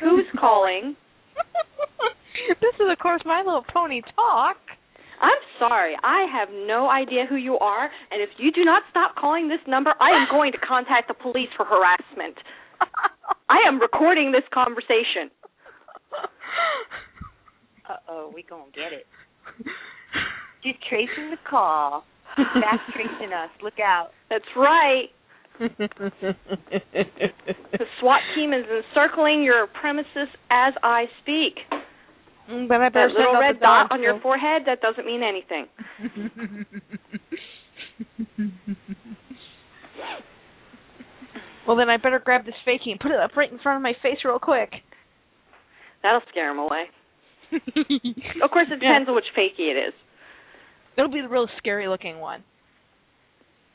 Who's 0.00 0.26
calling? 0.38 0.94
this 2.60 2.74
is, 2.74 2.86
of 2.90 2.98
course, 2.98 3.22
My 3.24 3.42
Little 3.44 3.64
Pony 3.72 4.02
Talk. 4.14 4.56
I'm 5.20 5.42
sorry. 5.58 5.94
I 6.02 6.26
have 6.32 6.48
no 6.66 6.88
idea 6.90 7.24
who 7.28 7.36
you 7.36 7.58
are, 7.58 7.90
and 8.10 8.20
if 8.22 8.30
you 8.38 8.52
do 8.52 8.64
not 8.64 8.82
stop 8.90 9.14
calling 9.16 9.48
this 9.48 9.60
number, 9.66 9.94
I 10.00 10.10
am 10.10 10.26
going 10.30 10.52
to 10.52 10.58
contact 10.58 11.08
the 11.08 11.14
police 11.14 11.48
for 11.56 11.64
harassment. 11.64 12.36
I 13.48 13.58
am 13.66 13.80
recording 13.80 14.32
this 14.32 14.44
conversation. 14.52 15.30
Uh 17.88 17.96
oh, 18.08 18.32
we 18.34 18.42
gonna 18.42 18.64
get 18.74 18.92
it. 18.92 19.06
She's 20.62 20.74
tracing 20.88 21.30
the 21.30 21.36
call. 21.48 22.04
Back 22.36 22.80
tracing 22.94 23.32
us. 23.32 23.50
Look 23.62 23.80
out. 23.80 24.10
That's 24.30 24.44
right. 24.56 25.08
The 27.72 27.86
SWAT 28.00 28.20
team 28.34 28.52
is 28.52 28.64
encircling 28.66 29.42
your 29.42 29.66
premises 29.66 30.28
as 30.50 30.74
I 30.82 31.06
speak. 31.22 31.56
Mm, 32.50 32.68
but 32.68 32.80
I 32.80 32.88
That 32.90 33.10
little 33.16 33.38
red 33.38 33.60
dot 33.60 33.88
dog 33.88 33.92
on 33.92 34.02
your 34.02 34.20
forehead, 34.20 34.62
that 34.66 34.80
doesn't 34.80 35.06
mean 35.06 35.22
anything. 35.22 35.66
well, 41.66 41.76
then 41.76 41.88
I 41.88 41.96
better 41.96 42.18
grab 42.18 42.44
this 42.44 42.54
fakie 42.66 42.90
and 42.90 43.00
put 43.00 43.12
it 43.12 43.20
up 43.20 43.36
right 43.36 43.50
in 43.50 43.58
front 43.58 43.76
of 43.76 43.82
my 43.82 43.94
face 44.02 44.18
real 44.24 44.38
quick. 44.38 44.72
That'll 46.02 46.20
scare 46.30 46.50
him 46.50 46.58
away. 46.58 46.84
Of 48.42 48.50
course, 48.50 48.66
it 48.70 48.80
depends 48.80 49.08
on 49.08 49.14
which 49.14 49.26
fakie 49.36 49.70
it 49.70 49.76
is. 49.88 49.94
It'll 50.96 51.10
be 51.10 51.20
the 51.20 51.28
real 51.28 51.48
scary 51.58 51.88
looking 51.88 52.18
one. 52.18 52.44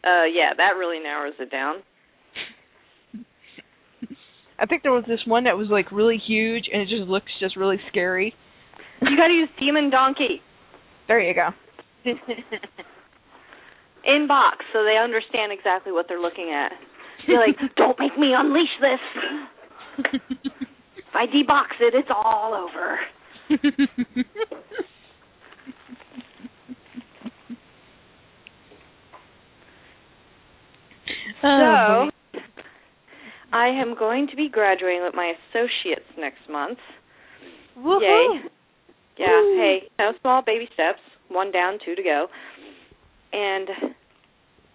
Uh, 0.03 0.25
yeah, 0.25 0.53
that 0.56 0.77
really 0.77 0.99
narrows 0.99 1.34
it 1.39 1.51
down. 1.51 1.77
I 4.60 4.65
think 4.65 4.84
there 4.84 4.91
was 4.91 5.06
this 5.08 5.19
one 5.25 5.45
that 5.45 5.58
was 5.58 5.67
like 5.69 5.91
really 5.91 6.17
huge 6.25 6.65
and 6.71 6.82
it 6.82 6.89
just 6.89 7.10
looks 7.10 7.32
just 7.39 7.56
really 7.56 7.80
scary. 7.89 8.34
You 9.01 9.17
got 9.17 9.27
to 9.27 9.34
use 9.34 9.49
Demon 9.60 9.89
Donkey 9.91 10.41
There 11.08 11.19
you 11.19 11.34
go. 11.34 11.49
in 14.06 14.27
box 14.27 14.65
so 14.71 14.84
they 14.84 14.97
understand 14.97 15.51
exactly 15.51 15.91
what 15.91 16.06
they're 16.08 16.21
looking 16.21 16.51
at. 16.51 16.71
You're 17.27 17.45
like, 17.45 17.58
don't 17.75 17.99
make 17.99 18.17
me 18.17 18.34
unleash 18.36 18.69
this. 18.80 18.99
If 20.97 21.13
I 21.13 21.25
debox 21.25 21.82
it, 21.82 21.93
it's 21.93 22.10
all 22.13 22.53
over. 22.53 22.99
Oh, 31.43 32.10
So, 32.34 32.39
I 33.54 33.67
am 33.67 33.95
going 33.97 34.28
to 34.28 34.36
be 34.36 34.50
graduating 34.50 35.04
with 35.04 35.15
my 35.15 35.34
associates 35.50 36.06
next 36.17 36.50
month. 36.50 36.80
Woohoo. 37.78 38.02
Yay. 38.02 38.50
Yeah, 39.17 39.41
Woo. 39.41 39.56
hey, 39.58 39.78
no 39.97 40.12
small 40.21 40.41
baby 40.45 40.67
steps, 40.73 41.00
one 41.30 41.52
down, 41.52 41.80
two 41.84 41.95
to 41.95 42.04
go. 42.04 42.28
And 43.34 43.67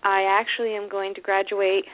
I 0.03 0.23
actually 0.41 0.75
am 0.75 0.89
going 0.89 1.15
to 1.15 1.21
graduate 1.21 1.85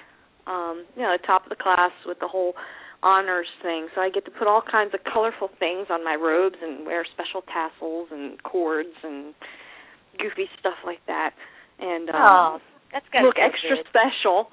um, 0.48 0.84
you 0.96 1.02
know, 1.02 1.14
at 1.14 1.20
the 1.20 1.26
top 1.26 1.44
of 1.44 1.50
the 1.50 1.62
class 1.62 1.92
with 2.06 2.18
the 2.20 2.26
whole 2.28 2.54
honors 3.02 3.46
thing. 3.62 3.88
So 3.94 4.00
I 4.00 4.10
get 4.10 4.24
to 4.24 4.30
put 4.30 4.48
all 4.48 4.62
kinds 4.62 4.94
of 4.94 5.00
colorful 5.04 5.50
things 5.58 5.86
on 5.90 6.02
my 6.02 6.16
robes 6.16 6.56
and 6.62 6.86
wear 6.86 7.04
special 7.12 7.42
tassels 7.42 8.08
and 8.10 8.42
cords 8.42 8.96
and 9.04 9.34
goofy 10.18 10.48
stuff 10.58 10.80
like 10.84 11.04
that. 11.06 11.30
And 11.78 12.08
um 12.10 12.16
Oh, 12.18 12.58
that's 12.92 13.06
got 13.12 13.22
look 13.22 13.36
extra 13.38 13.76
special. 13.88 14.48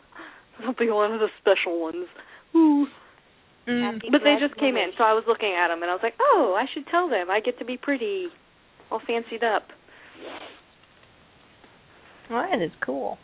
I'll 0.64 0.74
be 0.74 0.90
one 0.90 1.12
of 1.12 1.20
the 1.20 1.28
special 1.40 1.80
ones. 1.80 2.06
Ooh. 2.54 2.86
Mm. 3.66 4.00
But 4.10 4.22
they 4.24 4.36
just 4.40 4.58
came 4.58 4.76
in, 4.76 4.90
so 4.98 5.04
I 5.04 5.14
was 5.14 5.24
looking 5.26 5.54
at 5.54 5.68
them, 5.68 5.82
and 5.82 5.90
I 5.90 5.94
was 5.94 6.02
like, 6.02 6.14
"Oh, 6.20 6.58
I 6.58 6.66
should 6.72 6.86
tell 6.88 7.08
them. 7.08 7.30
I 7.30 7.40
get 7.40 7.58
to 7.60 7.64
be 7.64 7.76
pretty, 7.76 8.26
all 8.90 9.00
fancied 9.06 9.44
up." 9.44 9.70
Well, 12.28 12.42
that 12.50 12.60
is 12.60 12.72
cool. 12.84 13.18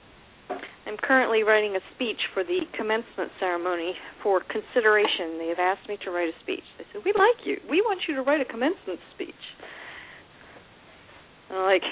I'm 0.87 0.97
currently 0.97 1.43
writing 1.43 1.77
a 1.77 1.81
speech 1.95 2.21
for 2.33 2.45
the 2.45 2.61
commencement 2.77 3.33
ceremony 3.39 3.95
for 4.23 4.41
consideration. 4.41 5.39
They 5.39 5.49
have 5.49 5.59
asked 5.59 5.89
me 5.89 5.99
to 6.05 6.11
write 6.11 6.29
a 6.29 6.39
speech. 6.41 6.65
They 6.79 6.85
said, 6.93 7.03
"We 7.05 7.13
like 7.13 7.45
you. 7.45 7.61
We 7.69 7.83
want 7.83 8.03
you 8.07 8.15
to 8.15 8.23
write 8.23 8.41
a 8.41 8.47
commencement 8.47 9.01
speech." 9.15 9.43
And 11.51 11.59
I'm 11.59 11.65
like, 11.65 11.85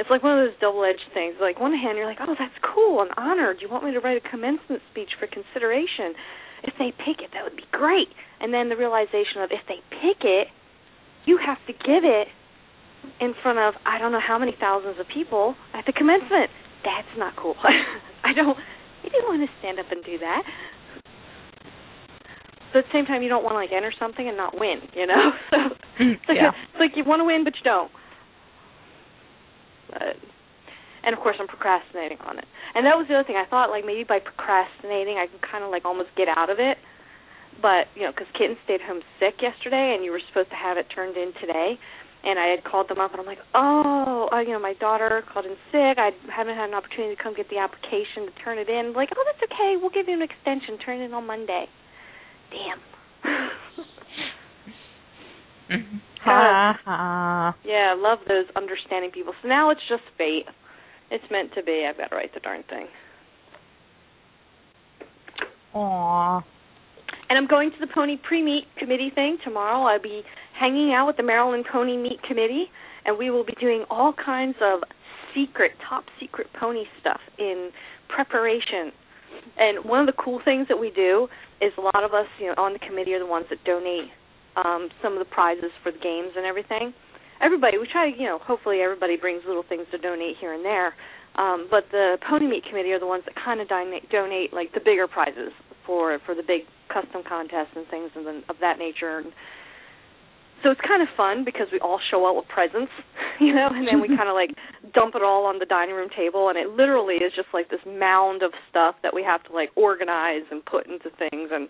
it's 0.00 0.08
like 0.08 0.24
one 0.24 0.40
of 0.40 0.48
those 0.48 0.56
double-edged 0.64 1.12
things. 1.12 1.36
Like 1.40 1.60
one 1.60 1.76
hand, 1.76 1.98
you're 2.00 2.08
like, 2.08 2.24
"Oh, 2.24 2.32
that's 2.38 2.56
cool. 2.64 3.04
I'm 3.04 3.12
honored. 3.20 3.58
You 3.60 3.68
want 3.68 3.84
me 3.84 3.92
to 3.92 4.00
write 4.00 4.16
a 4.16 4.24
commencement 4.24 4.80
speech 4.90 5.12
for 5.20 5.28
consideration? 5.28 6.16
If 6.64 6.74
they 6.80 6.90
pick 6.96 7.20
it, 7.20 7.30
that 7.36 7.44
would 7.44 7.56
be 7.56 7.68
great." 7.70 8.08
And 8.40 8.48
then 8.52 8.68
the 8.72 8.76
realization 8.80 9.44
of 9.44 9.52
if 9.52 9.60
they 9.68 9.84
pick 10.00 10.24
it, 10.24 10.48
you 11.28 11.36
have 11.36 11.60
to 11.68 11.72
give 11.76 12.04
it 12.08 12.28
in 13.20 13.34
front 13.44 13.58
of 13.60 13.74
I 13.84 13.98
don't 14.00 14.12
know 14.12 14.24
how 14.24 14.38
many 14.40 14.56
thousands 14.58 14.96
of 14.98 15.06
people 15.12 15.54
at 15.76 15.84
the 15.84 15.92
commencement. 15.92 16.48
That's 16.82 17.12
not 17.20 17.36
cool. 17.36 17.54
I 18.24 18.32
don't. 18.32 18.56
You 19.04 19.10
didn't 19.10 19.28
want 19.28 19.44
to 19.44 19.52
stand 19.60 19.78
up 19.78 19.86
and 19.92 20.04
do 20.04 20.16
that. 20.18 20.42
But 22.72 22.80
at 22.80 22.84
the 22.86 22.92
same 22.92 23.04
time, 23.06 23.22
you 23.22 23.28
don't 23.28 23.42
want 23.42 23.54
to 23.54 23.58
like 23.58 23.72
enter 23.74 23.92
something 23.98 24.26
and 24.26 24.36
not 24.36 24.58
win. 24.58 24.80
You 24.94 25.06
know, 25.06 25.32
so 25.50 25.56
it's 25.98 26.22
like, 26.28 26.38
Yeah. 26.38 26.52
it's 26.72 26.78
like 26.80 26.92
you 26.96 27.04
want 27.04 27.20
to 27.20 27.24
win 27.24 27.44
but 27.44 27.54
you 27.56 27.64
don't. 27.64 27.90
But, 29.90 30.16
and 31.02 31.12
of 31.12 31.20
course, 31.20 31.36
I'm 31.40 31.50
procrastinating 31.50 32.18
on 32.22 32.38
it. 32.38 32.46
And 32.74 32.86
that 32.86 32.94
was 32.94 33.06
the 33.10 33.18
other 33.18 33.26
thing. 33.26 33.36
I 33.36 33.48
thought 33.48 33.70
like 33.70 33.84
maybe 33.84 34.04
by 34.06 34.22
procrastinating, 34.22 35.18
I 35.18 35.26
can 35.26 35.42
kind 35.42 35.64
of 35.64 35.70
like 35.70 35.84
almost 35.84 36.14
get 36.16 36.28
out 36.30 36.48
of 36.48 36.58
it. 36.58 36.78
But 37.60 37.90
you 37.98 38.06
know, 38.06 38.12
because 38.14 38.30
Kitten 38.38 38.56
stayed 38.64 38.80
home 38.80 39.02
sick 39.18 39.42
yesterday, 39.42 39.92
and 39.92 40.04
you 40.04 40.14
were 40.14 40.22
supposed 40.30 40.48
to 40.54 40.56
have 40.56 40.78
it 40.78 40.86
turned 40.94 41.18
in 41.18 41.34
today 41.42 41.76
and 42.22 42.38
I 42.38 42.48
had 42.48 42.64
called 42.64 42.88
them 42.88 42.98
up, 42.98 43.12
and 43.12 43.20
I'm 43.20 43.26
like, 43.26 43.40
oh, 43.54 44.28
uh, 44.32 44.40
you 44.40 44.50
know, 44.50 44.60
my 44.60 44.74
daughter 44.74 45.22
called 45.32 45.46
in 45.46 45.56
sick. 45.72 45.96
I 45.96 46.10
haven't 46.34 46.56
had 46.56 46.68
an 46.68 46.74
opportunity 46.74 47.16
to 47.16 47.22
come 47.22 47.34
get 47.34 47.48
the 47.48 47.58
application 47.58 48.26
to 48.26 48.32
turn 48.44 48.58
it 48.58 48.68
in. 48.68 48.92
Like, 48.92 49.08
oh, 49.16 49.24
that's 49.24 49.42
okay. 49.50 49.76
We'll 49.80 49.90
give 49.90 50.06
you 50.08 50.14
an 50.14 50.22
extension. 50.22 50.78
Turn 50.84 51.00
it 51.00 51.06
in 51.06 51.14
on 51.14 51.26
Monday. 51.26 51.66
Damn. 52.50 52.78
Ha 53.22 53.50
ha. 56.22 56.70
Uh-huh. 56.70 57.58
yeah, 57.64 57.94
I 57.96 58.00
love 58.00 58.18
those 58.28 58.46
understanding 58.56 59.10
people. 59.10 59.32
So 59.42 59.48
now 59.48 59.70
it's 59.70 59.80
just 59.88 60.02
fate. 60.16 60.46
It's 61.10 61.24
meant 61.30 61.52
to 61.54 61.62
be. 61.62 61.86
I've 61.88 61.96
got 61.96 62.08
to 62.10 62.16
write 62.16 62.32
the 62.34 62.40
darn 62.40 62.62
thing. 62.68 62.86
Aw. 65.74 66.44
And 67.28 67.38
I'm 67.38 67.46
going 67.46 67.70
to 67.70 67.76
the 67.80 67.86
Pony 67.92 68.16
Pre-Meet 68.16 68.64
Committee 68.76 69.10
thing 69.14 69.38
tomorrow. 69.44 69.82
I'll 69.84 70.02
be 70.02 70.22
hanging 70.58 70.92
out 70.92 71.06
with 71.06 71.16
the 71.16 71.22
Maryland 71.22 71.64
Pony 71.70 71.96
Meet 71.96 72.22
Committee, 72.22 72.66
and 73.04 73.18
we 73.18 73.30
will 73.30 73.44
be 73.44 73.54
doing 73.60 73.84
all 73.88 74.12
kinds 74.12 74.56
of 74.60 74.80
secret, 75.34 75.72
top 75.88 76.04
secret 76.20 76.48
pony 76.58 76.84
stuff 77.00 77.20
in 77.38 77.70
preparation. 78.08 78.92
And 79.56 79.84
one 79.84 80.00
of 80.00 80.06
the 80.06 80.22
cool 80.22 80.40
things 80.44 80.66
that 80.68 80.78
we 80.78 80.90
do 80.90 81.28
is 81.60 81.72
a 81.78 81.80
lot 81.80 82.02
of 82.04 82.14
us, 82.14 82.26
you 82.40 82.46
know, 82.48 82.54
on 82.56 82.72
the 82.72 82.78
committee 82.80 83.14
are 83.14 83.20
the 83.20 83.26
ones 83.26 83.46
that 83.50 83.62
donate 83.64 84.10
um, 84.64 84.88
some 85.02 85.12
of 85.12 85.18
the 85.18 85.30
prizes 85.30 85.70
for 85.82 85.92
the 85.92 85.98
games 85.98 86.32
and 86.36 86.44
everything. 86.44 86.92
Everybody, 87.40 87.78
we 87.78 87.88
try 87.90 88.10
to, 88.10 88.16
you 88.16 88.26
know, 88.26 88.38
hopefully 88.38 88.80
everybody 88.80 89.16
brings 89.16 89.42
little 89.46 89.64
things 89.66 89.86
to 89.92 89.98
donate 89.98 90.36
here 90.40 90.52
and 90.52 90.64
there. 90.64 90.94
Um, 91.36 91.68
but 91.70 91.84
the 91.90 92.18
Pony 92.28 92.46
Meet 92.46 92.64
Committee 92.68 92.92
are 92.92 93.00
the 93.00 93.06
ones 93.06 93.24
that 93.24 93.34
kind 93.34 93.60
of 93.60 93.68
donate, 93.68 94.10
donate 94.10 94.52
like 94.52 94.74
the 94.74 94.80
bigger 94.80 95.06
prizes 95.06 95.52
for 95.86 96.18
for 96.26 96.34
the 96.34 96.42
big 96.42 96.62
custom 96.92 97.22
contests 97.26 97.72
and 97.76 97.86
things 97.88 98.10
of, 98.16 98.24
the, 98.24 98.42
of 98.50 98.56
that 98.60 98.78
nature. 98.78 99.18
And 99.18 99.32
so 100.62 100.70
it's 100.70 100.80
kind 100.86 101.00
of 101.00 101.08
fun 101.16 101.44
because 101.44 101.68
we 101.72 101.80
all 101.80 102.00
show 102.10 102.26
up 102.28 102.36
with 102.36 102.48
presents, 102.48 102.92
you 103.40 103.54
know, 103.54 103.68
and 103.72 103.86
then 103.86 104.00
we 104.00 104.08
kind 104.08 104.28
of 104.28 104.34
like 104.34 104.50
dump 104.92 105.14
it 105.14 105.22
all 105.22 105.46
on 105.46 105.58
the 105.58 105.66
dining 105.66 105.94
room 105.94 106.10
table, 106.14 106.48
and 106.48 106.58
it 106.58 106.68
literally 106.68 107.16
is 107.22 107.32
just 107.34 107.48
like 107.54 107.70
this 107.70 107.80
mound 107.86 108.42
of 108.42 108.52
stuff 108.68 108.96
that 109.02 109.14
we 109.14 109.22
have 109.22 109.42
to 109.44 109.52
like 109.52 109.70
organize 109.76 110.44
and 110.50 110.64
put 110.64 110.86
into 110.86 111.08
things, 111.16 111.48
and 111.52 111.68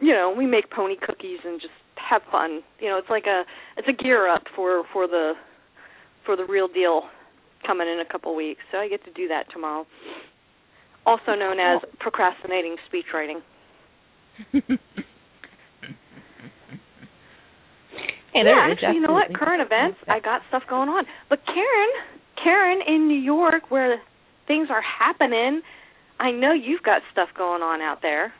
you 0.00 0.12
know, 0.12 0.32
we 0.36 0.46
make 0.46 0.70
pony 0.70 0.94
cookies 0.94 1.40
and 1.44 1.60
just 1.60 1.74
have 1.98 2.22
fun. 2.30 2.60
You 2.80 2.88
know, 2.88 2.98
it's 2.98 3.10
like 3.10 3.26
a 3.26 3.42
it's 3.76 3.88
a 3.88 3.92
gear 3.92 4.28
up 4.28 4.42
for 4.54 4.84
for 4.92 5.06
the 5.06 5.32
for 6.24 6.36
the 6.36 6.44
real 6.44 6.68
deal 6.68 7.02
coming 7.66 7.88
in 7.88 8.00
a 8.00 8.10
couple 8.10 8.34
weeks. 8.34 8.60
So 8.70 8.78
I 8.78 8.88
get 8.88 9.04
to 9.04 9.12
do 9.12 9.28
that 9.28 9.44
tomorrow. 9.52 9.86
Also 11.06 11.32
known 11.34 11.58
as 11.58 11.80
procrastinating 12.00 12.76
speech 12.86 13.06
writing. 13.14 13.40
Hey, 14.52 14.60
yeah, 18.34 18.68
actually, 18.70 18.94
you 18.94 19.00
know 19.00 19.12
what? 19.12 19.34
Current 19.34 19.62
events, 19.62 19.98
I 20.06 20.20
got 20.20 20.42
stuff 20.48 20.62
going 20.68 20.88
on. 20.88 21.04
But 21.30 21.40
Karen, 21.46 21.90
Karen 22.42 22.80
in 22.86 23.08
New 23.08 23.18
York, 23.18 23.70
where 23.70 24.00
things 24.46 24.68
are 24.70 24.82
happening, 24.82 25.62
I 26.20 26.30
know 26.30 26.52
you've 26.52 26.82
got 26.82 27.02
stuff 27.12 27.28
going 27.36 27.62
on 27.62 27.80
out 27.80 28.02
there. 28.02 28.32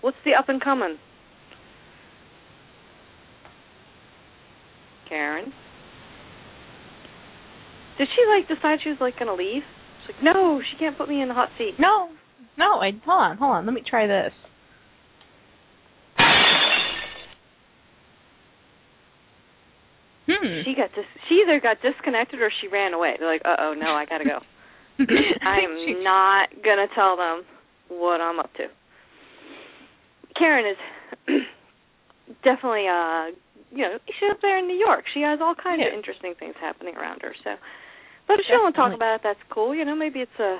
What's 0.00 0.16
the 0.24 0.32
up 0.38 0.48
and 0.48 0.62
coming? 0.62 0.96
Karen? 5.08 5.52
Did 7.98 8.08
she 8.14 8.24
like 8.28 8.46
decide 8.48 8.78
she 8.82 8.90
was 8.90 8.98
like 9.00 9.18
gonna 9.18 9.34
leave? 9.34 9.62
She's 10.06 10.14
like, 10.14 10.22
no, 10.22 10.60
she 10.60 10.78
can't 10.78 10.96
put 10.96 11.08
me 11.08 11.20
in 11.20 11.28
the 11.28 11.34
hot 11.34 11.48
seat. 11.58 11.74
No, 11.78 12.08
no. 12.56 12.78
I 12.80 12.92
hold 13.04 13.20
on, 13.20 13.36
hold 13.38 13.52
on. 13.56 13.66
Let 13.66 13.74
me 13.74 13.82
try 13.88 14.06
this. 14.06 14.32
Hmm. 20.28 20.60
She 20.64 20.74
got 20.74 20.90
dis- 20.94 21.22
she 21.28 21.36
either 21.42 21.58
got 21.60 21.78
disconnected 21.80 22.40
or 22.40 22.50
she 22.60 22.68
ran 22.68 22.92
away. 22.92 23.14
They're 23.18 23.30
like, 23.30 23.42
uh 23.44 23.56
oh, 23.60 23.74
no, 23.78 23.92
I 23.92 24.04
gotta 24.04 24.24
go. 24.24 24.38
I 25.00 25.58
am 25.64 25.76
She- 25.86 26.02
not 26.02 26.50
gonna 26.62 26.86
tell 26.94 27.16
them 27.16 27.42
what 27.88 28.20
I'm 28.20 28.38
up 28.38 28.52
to. 28.54 28.66
Karen 30.38 30.66
is 30.70 30.78
definitely 32.44 32.86
uh 32.88 33.32
you 33.70 33.82
know, 33.84 33.98
she's 34.06 34.30
up 34.30 34.38
there 34.40 34.56
in 34.58 34.66
New 34.66 34.78
York. 34.80 35.04
She 35.12 35.20
has 35.20 35.40
all 35.42 35.54
kinds 35.54 35.82
Yeah. 35.84 35.88
of 35.92 35.98
interesting 35.98 36.32
things 36.38 36.54
happening 36.58 36.96
around 36.96 37.20
her. 37.20 37.34
So, 37.44 37.50
but 38.26 38.40
if 38.40 38.46
she 38.48 38.52
to 38.56 38.72
talk 38.72 38.94
about 38.96 39.16
it, 39.16 39.20
that's 39.22 39.42
cool. 39.52 39.74
You 39.74 39.84
know, 39.84 39.94
maybe 39.94 40.20
it's 40.20 40.38
a 40.40 40.56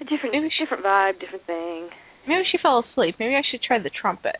a 0.00 0.04
different 0.04 0.34
Maybe 0.34 0.48
she- 0.50 0.64
different 0.64 0.82
vibe, 0.84 1.20
different 1.20 1.46
thing. 1.46 1.90
Maybe 2.26 2.42
she 2.50 2.58
fell 2.58 2.82
asleep. 2.90 3.16
Maybe 3.20 3.36
I 3.36 3.42
should 3.48 3.62
try 3.62 3.78
the 3.78 3.90
trumpet. 3.90 4.36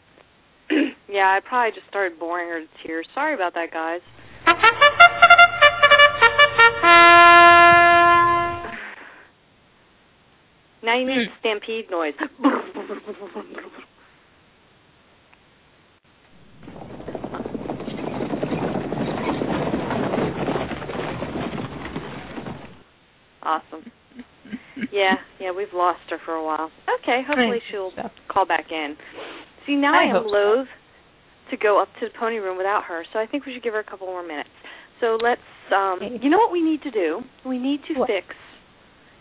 yeah, 1.08 1.36
I 1.36 1.40
probably 1.46 1.72
just 1.78 1.86
started 1.88 2.18
boring 2.18 2.48
her 2.48 2.60
to 2.60 2.68
tears. 2.86 3.06
Sorry 3.14 3.34
about 3.34 3.54
that, 3.54 3.70
guys. 3.70 4.00
Now 10.82 10.98
you 10.98 11.06
need 11.06 11.28
Hmm. 11.28 11.34
stampede 11.38 11.90
noise. 11.90 12.14
awesome. 23.42 23.90
Yeah, 24.92 25.14
yeah, 25.40 25.52
we've 25.52 25.72
lost 25.74 26.00
her 26.10 26.18
for 26.24 26.34
a 26.34 26.44
while. 26.44 26.70
Okay, 27.02 27.20
hopefully 27.26 27.60
she'll 27.70 27.92
so. 27.96 28.08
call 28.28 28.46
back 28.46 28.66
in. 28.70 28.96
See, 29.66 29.76
now 29.76 29.94
I 29.94 30.04
I, 30.04 30.08
am 30.08 30.16
hope 30.16 30.24
so. 30.24 30.30
loath 30.30 30.68
to 31.50 31.56
go 31.56 31.80
up 31.80 31.88
to 32.00 32.06
the 32.08 32.12
pony 32.18 32.36
room 32.36 32.56
without 32.56 32.84
her, 32.84 33.04
so 33.12 33.18
I 33.18 33.26
think 33.26 33.46
we 33.46 33.52
should 33.54 33.62
give 33.62 33.74
her 33.74 33.80
a 33.80 33.84
couple 33.84 34.06
more 34.06 34.26
minutes. 34.26 34.50
So 35.00 35.18
let's 35.22 35.40
um 35.74 35.98
Okay. 36.02 36.18
you 36.22 36.30
know 36.30 36.38
what 36.38 36.52
we 36.52 36.62
need 36.62 36.82
to 36.82 36.90
do? 36.90 37.20
We 37.46 37.58
need 37.58 37.80
to 37.88 37.94
What? 38.00 38.08
fix 38.08 38.26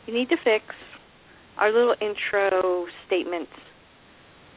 you 0.07 0.13
need 0.13 0.30
to 0.30 0.38
fix 0.43 0.63
our 1.57 1.72
little 1.72 1.95
intro 2.01 2.86
statement 3.07 3.49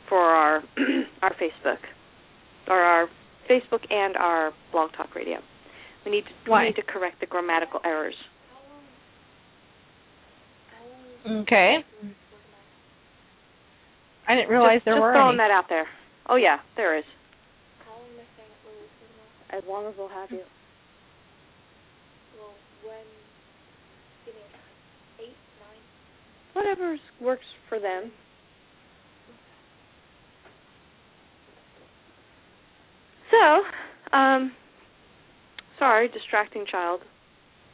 for 0.08 0.18
our 0.20 0.62
our 1.22 1.34
Facebook. 1.34 1.78
Or 2.66 2.78
our 2.80 3.08
Facebook 3.50 3.84
and 3.92 4.16
our 4.16 4.52
blog 4.72 4.90
talk 4.96 5.14
radio. 5.14 5.36
We 6.06 6.10
need 6.12 6.24
to 6.24 6.50
Why? 6.50 6.62
we 6.62 6.66
need 6.70 6.76
to 6.76 6.82
correct 6.82 7.20
the 7.20 7.26
grammatical 7.26 7.80
errors. 7.84 8.14
Okay. 11.26 11.78
I 14.28 14.34
didn't 14.34 14.48
realize 14.50 14.76
just, 14.78 14.84
there 14.84 14.94
just 14.94 15.02
were 15.02 15.12
throwing 15.12 15.38
any. 15.40 15.48
that 15.48 15.50
out 15.50 15.64
there. 15.68 15.86
Oh 16.28 16.36
yeah, 16.36 16.58
there 16.76 16.98
is. 16.98 17.04
As 19.50 19.62
long 19.68 19.86
as 19.86 19.94
we'll 19.96 20.08
have 20.08 20.30
you. 20.30 20.40
Whatever 26.54 26.96
works 27.20 27.44
for 27.68 27.80
them. 27.80 28.12
So, 33.30 34.16
um, 34.16 34.52
sorry, 35.78 36.08
distracting 36.08 36.64
child. 36.70 37.00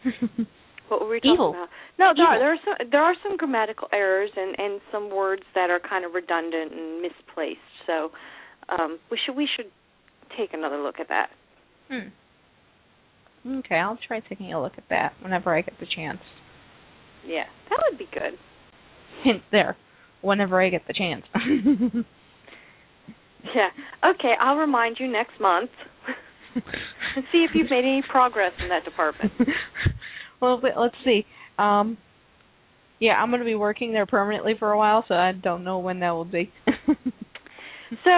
What 0.90 1.00
were 1.00 1.08
we 1.08 1.20
talking 1.20 1.34
Evil. 1.34 1.50
about? 1.50 1.68
No, 1.98 2.12
there 2.16 2.26
Evil. 2.26 2.34
are, 2.34 2.38
there 2.38 2.52
are 2.52 2.58
some 2.64 2.90
there 2.90 3.02
are 3.02 3.14
some 3.22 3.36
grammatical 3.36 3.88
errors 3.92 4.30
and 4.36 4.58
and 4.58 4.80
some 4.92 5.10
words 5.14 5.42
that 5.54 5.70
are 5.70 5.78
kind 5.78 6.04
of 6.04 6.12
redundant 6.14 6.72
and 6.72 7.00
misplaced. 7.00 7.60
So, 7.86 8.10
um, 8.68 8.98
we 9.10 9.18
should 9.24 9.36
we 9.36 9.48
should 9.56 9.70
take 10.36 10.52
another 10.52 10.78
look 10.82 10.96
at 10.98 11.08
that. 11.08 11.28
Hmm. 11.88 12.10
Okay, 13.60 13.76
I'll 13.76 13.98
try 14.06 14.20
taking 14.20 14.52
a 14.52 14.60
look 14.60 14.74
at 14.76 14.84
that 14.90 15.12
whenever 15.22 15.56
I 15.56 15.62
get 15.62 15.74
the 15.80 15.86
chance. 15.86 16.18
Yeah, 17.24 17.44
that 17.70 17.78
would 17.88 17.98
be 17.98 18.08
good. 18.12 18.34
Hint 19.24 19.42
there. 19.50 19.76
Whenever 20.22 20.60
I 20.60 20.68
get 20.68 20.82
the 20.86 20.94
chance. 20.94 21.24
Yeah. 23.54 23.68
Okay, 24.14 24.34
I'll 24.40 24.56
remind 24.56 24.96
you 25.00 25.10
next 25.10 25.40
month 25.40 25.70
and 26.54 27.24
see 27.32 27.46
if 27.48 27.50
you've 27.54 27.70
made 27.70 27.84
any 27.84 28.02
progress 28.08 28.52
in 28.62 28.68
that 28.68 28.84
department. 28.84 29.32
well, 30.40 30.60
let's 30.62 30.94
see. 31.04 31.24
Um, 31.58 31.98
yeah, 32.98 33.12
I'm 33.12 33.30
going 33.30 33.40
to 33.40 33.46
be 33.46 33.54
working 33.54 33.92
there 33.92 34.06
permanently 34.06 34.54
for 34.58 34.70
a 34.70 34.78
while, 34.78 35.04
so 35.08 35.14
I 35.14 35.32
don't 35.32 35.64
know 35.64 35.78
when 35.78 36.00
that 36.00 36.10
will 36.10 36.24
be. 36.26 36.52
So, 38.04 38.10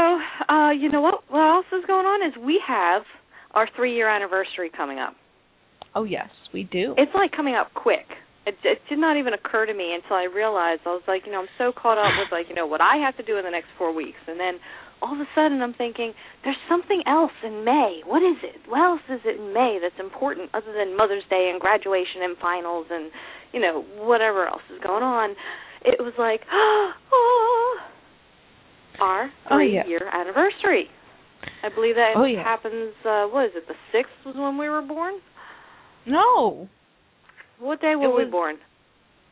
uh, 0.52 0.70
you 0.70 0.90
know 0.90 1.00
what? 1.00 1.24
What 1.30 1.40
else 1.40 1.66
is 1.72 1.86
going 1.86 2.04
on 2.04 2.28
is 2.28 2.36
we 2.36 2.60
have 2.66 3.02
our 3.52 3.68
three 3.74 3.94
year 3.94 4.08
anniversary 4.08 4.70
coming 4.74 4.98
up. 4.98 5.14
oh 5.94 6.04
yes, 6.04 6.28
we 6.52 6.64
do. 6.64 6.94
It's 6.98 7.12
like 7.14 7.32
coming 7.32 7.54
up 7.54 7.72
quick. 7.74 8.04
It, 8.44 8.56
it 8.64 8.80
did 8.90 8.98
not 8.98 9.16
even 9.16 9.32
occur 9.34 9.66
to 9.66 9.72
me 9.72 9.94
until 9.94 10.16
I 10.16 10.24
realized 10.24 10.82
I 10.84 10.90
was 10.90 11.02
like, 11.08 11.22
you 11.24 11.32
know, 11.32 11.40
I'm 11.40 11.52
so 11.56 11.72
caught 11.72 11.96
up 11.96 12.12
with 12.18 12.28
like, 12.32 12.48
you 12.48 12.54
know, 12.54 12.66
what 12.66 12.80
I 12.80 12.96
have 12.96 13.16
to 13.16 13.22
do 13.22 13.38
in 13.38 13.44
the 13.44 13.50
next 13.50 13.68
four 13.78 13.94
weeks, 13.94 14.18
and 14.26 14.38
then 14.38 14.58
all 15.02 15.14
of 15.14 15.20
a 15.20 15.26
sudden 15.34 15.60
I'm 15.62 15.74
thinking, 15.74 16.14
there's 16.44 16.56
something 16.68 17.02
else 17.06 17.32
in 17.44 17.64
May. 17.64 18.00
What 18.06 18.22
is 18.22 18.38
it? 18.42 18.62
What 18.68 18.80
else 18.80 19.02
is 19.10 19.20
it 19.24 19.40
in 19.40 19.52
May 19.52 19.78
that's 19.82 19.98
important 19.98 20.50
other 20.54 20.72
than 20.72 20.96
Mother's 20.96 21.24
Day 21.28 21.50
and 21.52 21.60
graduation 21.60 22.22
and 22.22 22.36
finals 22.38 22.86
and 22.90 23.10
you 23.52 23.60
know 23.60 23.84
whatever 23.98 24.46
else 24.46 24.62
is 24.72 24.80
going 24.82 25.02
on? 25.02 25.30
It 25.84 25.98
was 26.00 26.14
like, 26.18 26.40
oh, 27.12 27.76
our 29.00 29.30
Oh, 29.50 29.56
three 29.56 29.74
yeah. 29.74 29.86
year 29.86 30.08
anniversary. 30.12 30.86
I 31.64 31.68
believe 31.74 31.96
that 31.96 32.12
Oh, 32.16 32.24
yeah. 32.24 32.42
happens. 32.42 32.94
Uh, 33.04 33.26
what 33.26 33.46
is 33.46 33.52
it? 33.56 33.66
The 33.66 33.74
sixth 33.90 34.12
was 34.24 34.36
when 34.36 34.58
we 34.58 34.68
were 34.68 34.82
born. 34.82 35.14
no, 36.06 36.68
What 37.58 37.80
day 37.80 37.94
were 37.96 38.06
It 38.20 38.24
we 38.26 38.30
born? 38.30 38.56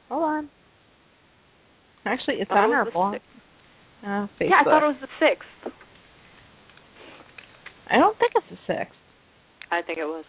hold 0.08 0.24
on. 0.24 0.50
Actually, 2.04 2.36
it's 2.40 2.50
on 2.50 2.70
was 2.70 2.74
our 2.86 2.90
blog. 2.90 3.20
Uh, 4.02 4.26
Facebook. 4.40 4.50
Yeah, 4.50 4.60
I 4.60 4.64
thought 4.64 4.82
it 4.82 4.86
was 4.86 4.96
the 5.00 5.08
sixth. 5.18 5.74
I 7.90 7.96
don't 7.98 8.16
think 8.18 8.32
it's 8.34 8.46
the 8.50 8.58
sixth. 8.66 8.96
I 9.70 9.82
think 9.82 9.98
it 9.98 10.04
was. 10.04 10.24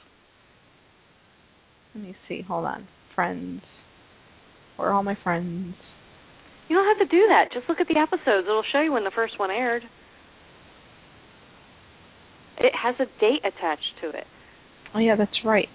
Let 1.95 2.03
me 2.03 2.15
see. 2.27 2.41
Hold 2.47 2.65
on. 2.65 2.87
Friends. 3.15 3.61
Where 4.75 4.89
are 4.89 4.93
all 4.93 5.03
my 5.03 5.17
friends? 5.23 5.75
You 6.67 6.75
don't 6.75 6.97
have 6.97 7.07
to 7.07 7.15
do 7.15 7.27
that. 7.27 7.49
Just 7.53 7.67
look 7.69 7.79
at 7.79 7.87
the 7.87 7.99
episodes. 7.99 8.47
It'll 8.47 8.63
show 8.71 8.81
you 8.81 8.91
when 8.93 9.03
the 9.03 9.11
first 9.13 9.37
one 9.37 9.51
aired. 9.51 9.83
It 12.57 12.73
has 12.81 12.95
a 12.99 13.05
date 13.19 13.41
attached 13.43 13.93
to 14.01 14.09
it. 14.09 14.25
Oh 14.93 14.99
yeah, 14.99 15.15
that's 15.15 15.43
right. 15.43 15.69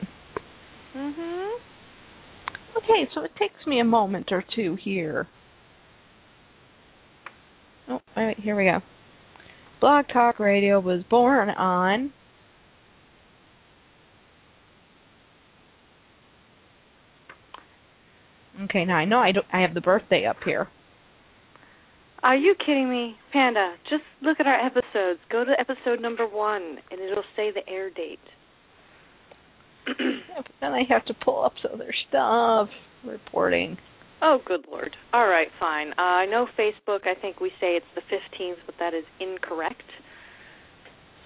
Mhm. 0.94 1.58
Okay, 2.76 3.08
so 3.14 3.22
it 3.24 3.32
takes 3.38 3.66
me 3.66 3.80
a 3.80 3.84
moment 3.84 4.30
or 4.32 4.42
two 4.54 4.76
here. 4.76 5.26
Oh, 7.88 8.00
wait, 8.16 8.38
here 8.38 8.56
we 8.56 8.64
go. 8.64 8.80
Blog 9.80 10.06
Talk 10.12 10.38
Radio 10.38 10.80
was 10.80 11.02
born 11.08 11.50
on 11.50 12.12
Okay, 18.62 18.84
now 18.84 18.96
I 18.96 19.04
know 19.04 19.18
I 19.18 19.32
don't 19.32 19.46
I 19.52 19.60
have 19.60 19.74
the 19.74 19.80
birthday 19.80 20.24
up 20.24 20.36
here. 20.44 20.68
Are 22.22 22.36
you 22.36 22.54
kidding 22.58 22.90
me, 22.90 23.14
Panda? 23.32 23.74
Just 23.90 24.02
look 24.22 24.40
at 24.40 24.46
our 24.46 24.58
episodes. 24.58 25.20
Go 25.30 25.44
to 25.44 25.52
episode 25.60 26.00
number 26.00 26.26
one, 26.26 26.78
and 26.90 27.00
it'll 27.00 27.22
say 27.36 27.50
the 27.52 27.68
air 27.70 27.90
date. 27.90 28.18
But 29.86 29.96
then 30.60 30.72
I 30.72 30.82
have 30.88 31.04
to 31.06 31.14
pull 31.14 31.44
up 31.44 31.52
some 31.62 31.72
other 31.74 31.92
stuff. 32.08 32.68
Reporting. 33.04 33.76
Oh, 34.22 34.38
good 34.44 34.66
lord. 34.70 34.96
All 35.12 35.26
right, 35.28 35.48
fine. 35.58 35.92
Uh, 35.98 36.02
I 36.02 36.26
know 36.26 36.46
Facebook. 36.58 37.06
I 37.06 37.18
think 37.20 37.40
we 37.40 37.50
say 37.60 37.76
it's 37.76 37.86
the 37.94 38.02
fifteenth, 38.02 38.58
but 38.66 38.74
that 38.78 38.94
is 38.94 39.04
incorrect. 39.20 39.82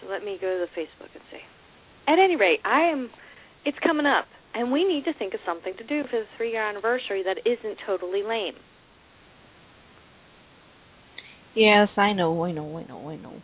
So 0.00 0.08
let 0.10 0.24
me 0.24 0.38
go 0.40 0.46
to 0.46 0.66
the 0.66 0.80
Facebook 0.80 1.10
and 1.14 1.22
see. 1.30 1.40
At 2.08 2.18
any 2.18 2.36
rate, 2.36 2.60
I 2.64 2.90
am. 2.90 3.10
It's 3.64 3.78
coming 3.82 4.06
up, 4.06 4.24
and 4.54 4.72
we 4.72 4.84
need 4.84 5.04
to 5.04 5.12
think 5.18 5.34
of 5.34 5.40
something 5.44 5.74
to 5.76 5.84
do 5.84 6.02
for 6.10 6.20
the 6.20 6.26
three-year 6.36 6.66
anniversary 6.66 7.22
that 7.24 7.38
isn't 7.44 7.76
totally 7.86 8.22
lame. 8.22 8.54
Yes, 11.54 11.88
I 11.96 12.12
know, 12.12 12.44
I 12.44 12.52
know, 12.52 12.78
I 12.78 12.86
know, 12.86 13.08
I 13.08 13.16
know. 13.16 13.34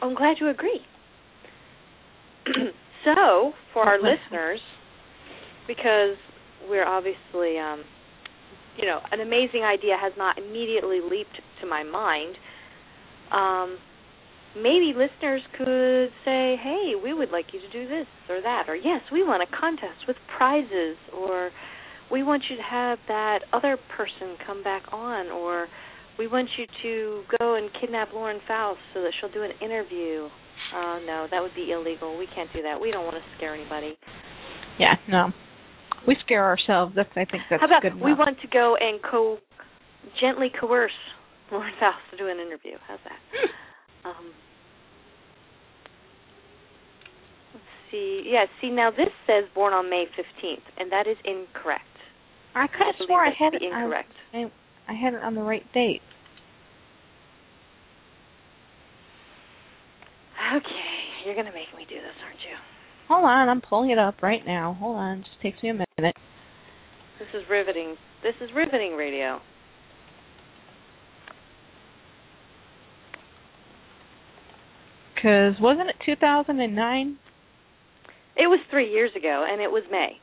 I'm 0.00 0.14
glad 0.14 0.36
you 0.40 0.48
agree. 0.48 0.80
so, 3.04 3.52
for 3.72 3.84
our 3.84 3.98
listeners, 4.02 4.60
because 5.66 6.16
we're 6.68 6.86
obviously, 6.86 7.58
um, 7.58 7.84
you 8.76 8.86
know, 8.86 9.00
an 9.12 9.20
amazing 9.20 9.62
idea 9.62 9.96
has 10.00 10.12
not 10.16 10.38
immediately 10.38 11.00
leaped 11.00 11.40
to 11.60 11.66
my 11.66 11.82
mind. 11.82 12.36
Um, 13.32 13.78
maybe 14.56 14.94
listeners 14.96 15.42
could 15.56 16.10
say, 16.24 16.56
"Hey, 16.56 16.94
we 17.02 17.12
would 17.12 17.30
like 17.30 17.52
you 17.52 17.60
to 17.60 17.68
do 17.70 17.86
this 17.86 18.06
or 18.28 18.40
that," 18.40 18.68
or 18.68 18.76
"Yes, 18.76 19.02
we 19.12 19.22
want 19.22 19.42
a 19.42 19.46
contest 19.46 20.06
with 20.06 20.16
prizes," 20.36 20.96
or 21.12 21.50
"We 22.10 22.22
want 22.22 22.44
you 22.48 22.56
to 22.56 22.62
have 22.62 22.98
that 23.08 23.40
other 23.52 23.76
person 23.96 24.36
come 24.46 24.62
back 24.62 24.82
on," 24.92 25.30
or 25.30 25.68
"We 26.18 26.26
want 26.26 26.48
you 26.56 26.66
to 26.82 27.24
go 27.38 27.54
and 27.54 27.72
kidnap 27.80 28.12
Lauren 28.12 28.40
Faust 28.46 28.80
so 28.94 29.02
that 29.02 29.12
she'll 29.20 29.30
do 29.30 29.42
an 29.42 29.52
interview." 29.60 30.28
Uh, 30.74 30.98
no, 31.06 31.26
that 31.30 31.40
would 31.40 31.54
be 31.54 31.72
illegal. 31.72 32.16
We 32.18 32.26
can't 32.34 32.52
do 32.52 32.62
that. 32.62 32.78
We 32.80 32.90
don't 32.90 33.04
want 33.04 33.16
to 33.16 33.22
scare 33.36 33.54
anybody. 33.54 33.96
Yeah, 34.78 34.96
no. 35.08 35.32
We 36.06 36.16
scare 36.24 36.44
ourselves. 36.44 36.94
That's 36.96 37.10
I 37.12 37.24
think 37.24 37.42
that's 37.50 37.60
How 37.60 37.66
about 37.66 37.82
good 37.82 37.92
enough. 37.92 38.04
we 38.04 38.14
want 38.14 38.40
to 38.40 38.48
go 38.48 38.76
and 38.80 39.00
co 39.02 39.38
gently 40.20 40.48
coerce 40.58 40.92
Lauren 41.50 41.72
Faust 41.80 41.98
to 42.12 42.16
do 42.16 42.28
an 42.28 42.38
interview? 42.38 42.76
How's 42.86 43.00
that? 43.04 43.18
Um, 44.04 44.30
see. 47.90 48.22
Yeah, 48.24 48.44
see 48.60 48.70
now 48.70 48.90
this 48.90 49.10
says 49.26 49.44
born 49.54 49.72
on 49.74 49.90
May 49.90 50.04
15th, 50.16 50.62
and 50.78 50.90
that 50.92 51.06
is 51.08 51.16
incorrect. 51.24 51.82
I 52.54 52.68
could 52.68 52.86
have 52.86 52.94
swore 53.06 53.26
I 53.26 53.30
had 53.36 53.54
it 53.54 53.62
incorrect. 53.62 54.12
I, 54.32 54.44
I 54.88 54.94
had 54.94 55.14
it 55.14 55.22
on 55.22 55.34
the 55.34 55.42
right 55.42 55.64
date. 55.74 56.00
Okay, 60.56 60.64
you're 61.26 61.34
gonna 61.34 61.52
make 61.52 61.68
me 61.76 61.84
do 61.88 61.96
this, 61.96 61.96
aren't 61.96 61.96
you? 61.96 61.97
Hold 63.08 63.24
on, 63.24 63.48
I'm 63.48 63.62
pulling 63.62 63.90
it 63.90 63.98
up 63.98 64.22
right 64.22 64.44
now. 64.46 64.76
Hold 64.78 64.96
on, 64.96 65.18
just 65.22 65.40
takes 65.42 65.62
me 65.62 65.70
a 65.70 65.72
minute. 65.72 66.14
This 67.18 67.28
is 67.34 67.48
riveting. 67.50 67.96
This 68.22 68.34
is 68.40 68.50
riveting 68.54 68.96
radio. 68.96 69.40
Cause 75.22 75.54
wasn't 75.60 75.88
it 75.88 75.96
2009? 76.06 77.18
It 78.36 78.46
was 78.46 78.60
three 78.70 78.92
years 78.92 79.10
ago, 79.16 79.44
and 79.50 79.60
it 79.60 79.70
was 79.70 79.82
May. 79.90 80.20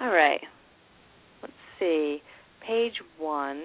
All 0.00 0.10
right. 0.10 0.40
Let's 1.42 1.54
see. 1.80 2.22
Page 2.64 2.94
one. 3.18 3.62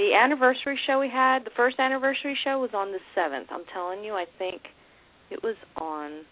The 0.00 0.14
anniversary 0.14 0.80
show 0.86 0.98
we 0.98 1.10
had, 1.10 1.44
the 1.44 1.50
first 1.54 1.78
anniversary 1.78 2.34
show 2.42 2.58
was 2.58 2.70
on 2.72 2.90
the 2.90 3.00
7th. 3.14 3.44
I'm 3.50 3.64
telling 3.70 4.02
you, 4.02 4.14
I 4.14 4.24
think 4.38 4.62
it 5.30 5.42
was 5.42 5.56
on 5.76 6.22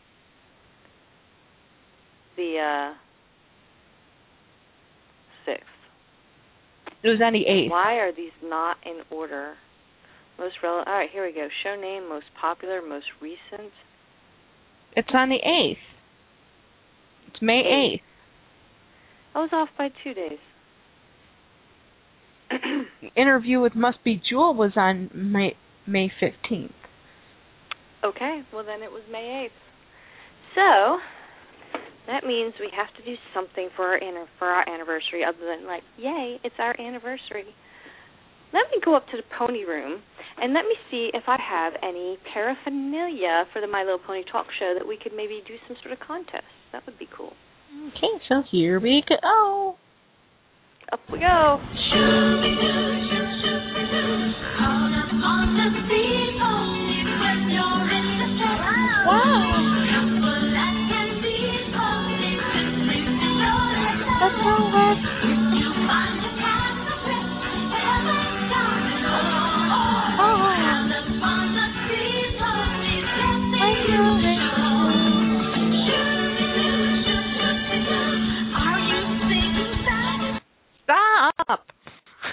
the 2.38 2.56
uh 2.56 2.94
6th. 5.46 5.58
It 7.02 7.08
was 7.08 7.20
on 7.22 7.34
the 7.34 7.44
8th. 7.46 7.70
Why 7.70 7.96
are 7.96 8.10
these 8.10 8.32
not 8.42 8.78
in 8.86 9.02
order? 9.10 9.52
Most 10.38 10.54
relevant. 10.62 10.88
All 10.88 10.94
right, 10.94 11.10
here 11.12 11.26
we 11.26 11.34
go. 11.34 11.48
Show 11.62 11.78
name, 11.78 12.08
most 12.08 12.26
popular, 12.40 12.80
most 12.80 13.08
recent. 13.20 13.70
It's 14.96 15.10
on 15.12 15.28
the 15.28 15.40
8th. 15.46 15.76
It's 17.26 17.42
May 17.42 18.00
8th. 18.00 18.00
I 19.34 19.40
was 19.40 19.50
off 19.52 19.68
by 19.76 19.90
two 20.02 20.14
days. 20.14 20.38
Interview 23.16 23.60
with 23.60 23.74
Must 23.74 24.02
Be 24.04 24.20
Jewel 24.28 24.54
was 24.54 24.72
on 24.76 25.10
May 25.14 25.56
May 25.86 26.10
15th. 26.20 26.72
okay, 28.04 28.42
well 28.52 28.64
then 28.64 28.82
it 28.82 28.90
was 28.90 29.02
May 29.10 29.44
eighth. 29.44 29.52
So 30.54 30.98
that 32.06 32.24
means 32.24 32.54
we 32.58 32.70
have 32.74 32.88
to 32.96 33.04
do 33.04 33.16
something 33.34 33.68
for 33.76 33.86
our 33.86 34.00
for 34.38 34.48
our 34.48 34.68
anniversary, 34.68 35.24
other 35.26 35.44
than 35.44 35.66
like, 35.66 35.82
yay, 35.98 36.38
it's 36.42 36.56
our 36.58 36.74
anniversary. 36.80 37.54
Let 38.50 38.64
me 38.72 38.80
go 38.82 38.96
up 38.96 39.06
to 39.08 39.16
the 39.18 39.24
pony 39.38 39.64
room 39.64 40.00
and 40.40 40.54
let 40.54 40.64
me 40.64 40.74
see 40.90 41.10
if 41.12 41.24
I 41.26 41.36
have 41.36 41.74
any 41.82 42.16
paraphernalia 42.32 43.44
for 43.52 43.60
the 43.60 43.66
My 43.66 43.82
Little 43.82 43.98
Pony 43.98 44.22
talk 44.24 44.46
show 44.58 44.72
that 44.78 44.88
we 44.88 44.96
could 44.96 45.12
maybe 45.14 45.42
do 45.46 45.56
some 45.68 45.76
sort 45.82 45.92
of 45.92 46.00
contest. 46.00 46.48
That 46.72 46.86
would 46.86 46.98
be 46.98 47.08
cool. 47.14 47.34
Okay, 47.88 48.24
so 48.26 48.42
here 48.50 48.80
we 48.80 49.04
go. 49.06 49.76
Up 50.90 51.00
we 51.12 51.18
go. 51.18 51.60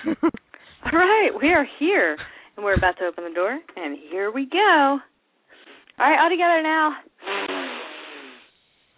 All 0.86 0.94
right, 0.94 1.32
we 1.42 1.50
are 1.50 1.66
here, 1.80 2.16
and 2.56 2.64
we're 2.64 2.76
about 2.76 3.00
to 3.00 3.06
open 3.06 3.24
the 3.24 3.34
door, 3.34 3.60
and 3.76 3.98
here 4.12 4.30
we 4.32 4.46
go. 4.46 5.00
All 5.98 6.00
right, 6.00 6.20
all 6.22 6.30
together 6.30 6.62
now. 6.62 6.94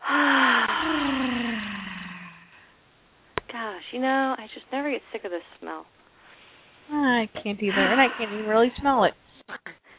Gosh, 3.52 3.84
you 3.94 4.02
know, 4.02 4.36
I 4.38 4.48
just 4.54 4.66
never 4.72 4.92
get 4.92 5.02
sick 5.14 5.24
of 5.24 5.32
this 5.32 5.42
smell. 5.62 5.86
I 6.92 7.30
can't 7.42 7.62
either, 7.62 7.80
and 7.80 8.02
I 8.02 8.08
can't 8.18 8.34
even 8.34 8.46
really 8.46 8.72
smell 8.82 9.06
it. 9.06 9.14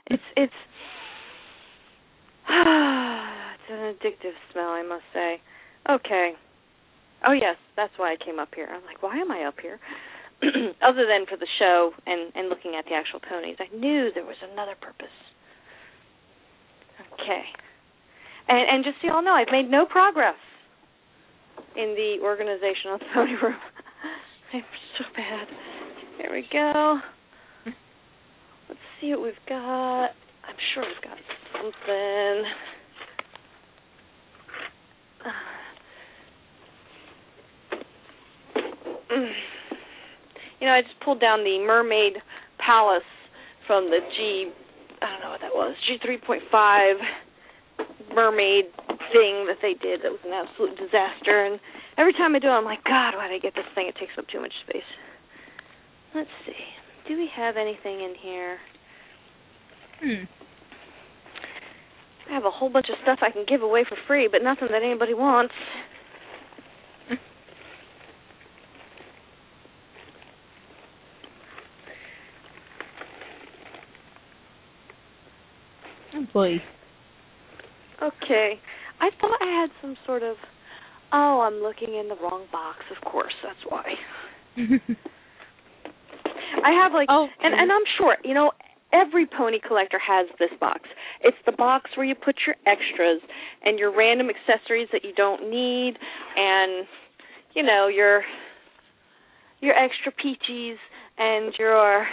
It's 0.08 0.22
it's 0.36 0.52
it's 2.48 3.70
an 3.70 3.94
addictive 3.94 4.34
smell, 4.52 4.70
I 4.70 4.82
must 4.86 5.04
say. 5.14 5.40
Okay. 5.88 6.34
Oh 7.26 7.32
yes, 7.32 7.56
that's 7.76 7.92
why 7.96 8.12
I 8.12 8.16
came 8.22 8.38
up 8.38 8.54
here. 8.54 8.68
I'm 8.70 8.84
like, 8.84 9.02
why 9.02 9.16
am 9.16 9.30
I 9.30 9.44
up 9.44 9.58
here? 9.62 9.80
Other 10.82 11.06
than 11.06 11.26
for 11.26 11.36
the 11.36 11.48
show 11.58 11.92
and 12.06 12.32
and 12.34 12.48
looking 12.48 12.74
at 12.78 12.84
the 12.84 12.94
actual 12.94 13.20
ponies, 13.20 13.56
I 13.58 13.74
knew 13.74 14.10
there 14.14 14.24
was 14.24 14.36
another 14.52 14.74
purpose. 14.80 15.14
Okay. 17.14 17.42
And 18.48 18.68
and 18.70 18.84
just 18.84 18.96
so 19.02 19.08
y'all 19.08 19.22
know, 19.22 19.34
I've 19.34 19.52
made 19.52 19.70
no 19.70 19.84
progress 19.84 20.38
in 21.76 21.94
the 21.94 22.18
organization 22.22 22.92
of 22.92 23.00
the 23.00 23.06
pony 23.14 23.34
room. 23.42 23.56
I'm 24.52 24.62
so 24.96 25.04
bad. 25.16 25.48
Here 26.18 26.32
we 26.32 26.46
go. 26.52 27.00
Let's 28.68 28.80
see 29.00 29.10
what 29.10 29.22
we've 29.22 29.46
got. 29.48 30.10
I'm 30.46 30.56
sure 30.74 30.84
we've 30.84 31.02
got 31.02 31.18
something. 31.52 32.44
Mm. 39.10 39.32
Know, 40.68 40.74
I 40.74 40.82
just 40.82 41.00
pulled 41.00 41.18
down 41.18 41.48
the 41.48 41.64
Mermaid 41.64 42.20
Palace 42.60 43.08
from 43.66 43.88
the 43.88 44.04
G, 44.12 44.52
I 45.00 45.06
don't 45.16 45.20
know 45.24 45.30
what 45.32 45.40
that 45.40 45.56
was, 45.56 45.72
G3.5 45.88 46.44
mermaid 48.12 48.66
thing 49.08 49.48
that 49.48 49.64
they 49.64 49.72
did 49.80 50.04
that 50.04 50.12
was 50.12 50.20
an 50.28 50.36
absolute 50.36 50.76
disaster. 50.76 51.48
And 51.48 51.58
every 51.96 52.12
time 52.12 52.36
I 52.36 52.38
do 52.38 52.48
it, 52.48 52.50
I'm 52.50 52.66
like, 52.66 52.84
God, 52.84 53.16
why 53.16 53.28
did 53.28 53.36
I 53.36 53.38
get 53.38 53.54
this 53.54 53.64
thing? 53.74 53.88
It 53.88 53.96
takes 53.96 54.12
up 54.18 54.28
too 54.28 54.40
much 54.40 54.52
space. 54.68 54.84
Let's 56.14 56.28
see. 56.44 56.60
Do 57.08 57.16
we 57.16 57.30
have 57.34 57.56
anything 57.56 58.04
in 58.04 58.12
here? 58.20 58.58
Hmm. 60.04 60.28
I 62.28 62.34
have 62.34 62.44
a 62.44 62.50
whole 62.50 62.68
bunch 62.68 62.92
of 62.92 62.96
stuff 63.00 63.20
I 63.22 63.30
can 63.30 63.46
give 63.48 63.62
away 63.62 63.86
for 63.88 63.96
free, 64.06 64.28
but 64.30 64.42
nothing 64.44 64.68
that 64.70 64.82
anybody 64.82 65.14
wants. 65.14 65.54
Oh. 76.38 76.58
Okay. 78.02 78.60
I 79.00 79.10
thought 79.20 79.38
I 79.40 79.60
had 79.60 79.70
some 79.80 79.96
sort 80.06 80.22
of 80.22 80.36
Oh, 81.10 81.40
I'm 81.40 81.62
looking 81.62 81.94
in 81.94 82.08
the 82.08 82.16
wrong 82.22 82.44
box, 82.52 82.80
of 82.94 83.02
course, 83.10 83.32
that's 83.42 83.64
why. 83.66 83.94
I 86.64 86.70
have 86.82 86.92
like 86.92 87.08
Oh. 87.10 87.28
and 87.42 87.54
and 87.54 87.72
I'm 87.72 87.82
sure, 87.96 88.16
you 88.24 88.34
know, 88.34 88.52
every 88.92 89.26
pony 89.26 89.58
collector 89.66 89.98
has 89.98 90.26
this 90.38 90.50
box. 90.60 90.82
It's 91.22 91.36
the 91.46 91.52
box 91.52 91.90
where 91.96 92.06
you 92.06 92.14
put 92.14 92.36
your 92.46 92.56
extras 92.66 93.20
and 93.64 93.78
your 93.78 93.96
random 93.96 94.28
accessories 94.30 94.88
that 94.92 95.04
you 95.04 95.12
don't 95.14 95.50
need 95.50 95.94
and 96.36 96.86
you 97.54 97.62
know, 97.62 97.88
your 97.88 98.22
your 99.60 99.74
extra 99.74 100.12
peaches 100.12 100.78
and 101.18 101.54
your 101.58 102.06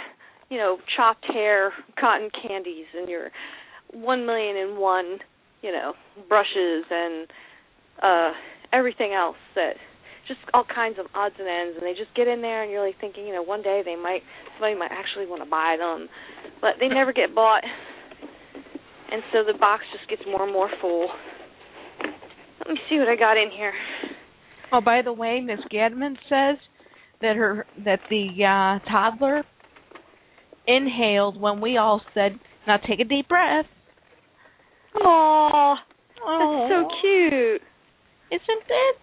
you 0.50 0.58
know, 0.58 0.78
chopped 0.96 1.24
hair 1.26 1.72
cotton 1.98 2.30
candies 2.30 2.86
and 2.96 3.08
your 3.08 3.30
one 3.92 4.26
million 4.26 4.56
and 4.56 4.78
one, 4.78 5.18
you 5.62 5.72
know, 5.72 5.94
brushes 6.28 6.84
and 6.90 7.28
uh 8.02 8.30
everything 8.72 9.12
else 9.12 9.36
that 9.54 9.74
just 10.28 10.40
all 10.52 10.64
kinds 10.64 10.98
of 10.98 11.06
odds 11.14 11.34
and 11.38 11.48
ends 11.48 11.78
and 11.78 11.86
they 11.86 11.96
just 11.96 12.14
get 12.14 12.26
in 12.28 12.42
there 12.42 12.62
and 12.62 12.70
you're 12.70 12.84
like 12.84 13.00
thinking, 13.00 13.26
you 13.26 13.32
know, 13.32 13.42
one 13.42 13.62
day 13.62 13.82
they 13.84 13.96
might 13.96 14.22
somebody 14.54 14.74
might 14.74 14.90
actually 14.90 15.26
want 15.26 15.42
to 15.42 15.48
buy 15.48 15.76
them. 15.78 16.08
But 16.60 16.80
they 16.80 16.88
never 16.88 17.12
get 17.12 17.34
bought. 17.34 17.62
And 19.10 19.22
so 19.32 19.44
the 19.46 19.56
box 19.58 19.84
just 19.92 20.08
gets 20.10 20.22
more 20.26 20.42
and 20.42 20.52
more 20.52 20.68
full. 20.80 21.08
Let 22.58 22.74
me 22.74 22.80
see 22.90 22.98
what 22.98 23.08
I 23.08 23.16
got 23.16 23.36
in 23.36 23.50
here. 23.56 23.72
Oh, 24.72 24.80
by 24.80 25.02
the 25.02 25.12
way, 25.12 25.40
Miss 25.40 25.60
Gadman 25.72 26.16
says 26.28 26.58
that 27.22 27.36
her 27.36 27.64
that 27.84 28.00
the 28.10 28.28
uh 28.44 28.90
toddler 28.90 29.44
inhaled 30.66 31.40
when 31.40 31.60
we 31.60 31.76
all 31.76 32.02
said, 32.12 32.38
"Now 32.66 32.78
take 32.78 32.98
a 33.00 33.04
deep 33.04 33.28
breath." 33.28 33.66
Aw, 35.04 35.76
Oh, 36.28 36.68
that's 36.68 36.72
so 36.72 37.00
cute. 37.00 37.62
Isn't 38.30 38.64
it? 38.68 38.96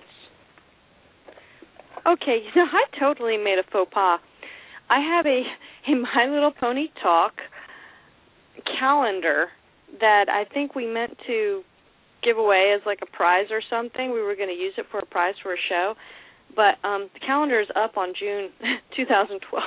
Okay, 2.05 2.39
you 2.55 2.61
know, 2.61 2.67
I 2.71 2.99
totally 2.99 3.37
made 3.37 3.59
a 3.59 3.63
faux 3.71 3.91
pas. 3.93 4.19
I 4.89 4.99
have 4.99 5.25
a 5.25 5.43
a 5.91 5.95
My 5.95 6.27
Little 6.29 6.51
Pony 6.51 6.87
Talk 7.01 7.33
calendar 8.79 9.47
that 9.99 10.25
I 10.29 10.45
think 10.53 10.75
we 10.75 10.85
meant 10.85 11.17
to 11.27 11.61
give 12.23 12.37
away 12.37 12.73
as 12.75 12.81
like 12.85 12.99
a 13.01 13.05
prize 13.15 13.47
or 13.51 13.61
something. 13.69 14.11
We 14.11 14.21
were 14.21 14.35
going 14.35 14.49
to 14.49 14.55
use 14.55 14.73
it 14.77 14.85
for 14.91 14.99
a 14.99 15.05
prize 15.05 15.35
for 15.41 15.53
a 15.53 15.57
show, 15.69 15.93
but 16.55 16.75
um 16.87 17.09
the 17.13 17.19
calendar 17.25 17.61
is 17.61 17.67
up 17.75 17.97
on 17.97 18.13
June 18.19 18.49
2012. 18.95 19.63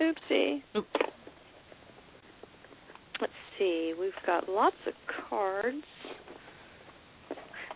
Oopsie. 0.00 0.62
Oops. 0.76 1.15
See. 3.58 3.94
We've 3.98 4.12
got 4.26 4.48
lots 4.48 4.76
of 4.86 4.94
cards. 5.28 5.84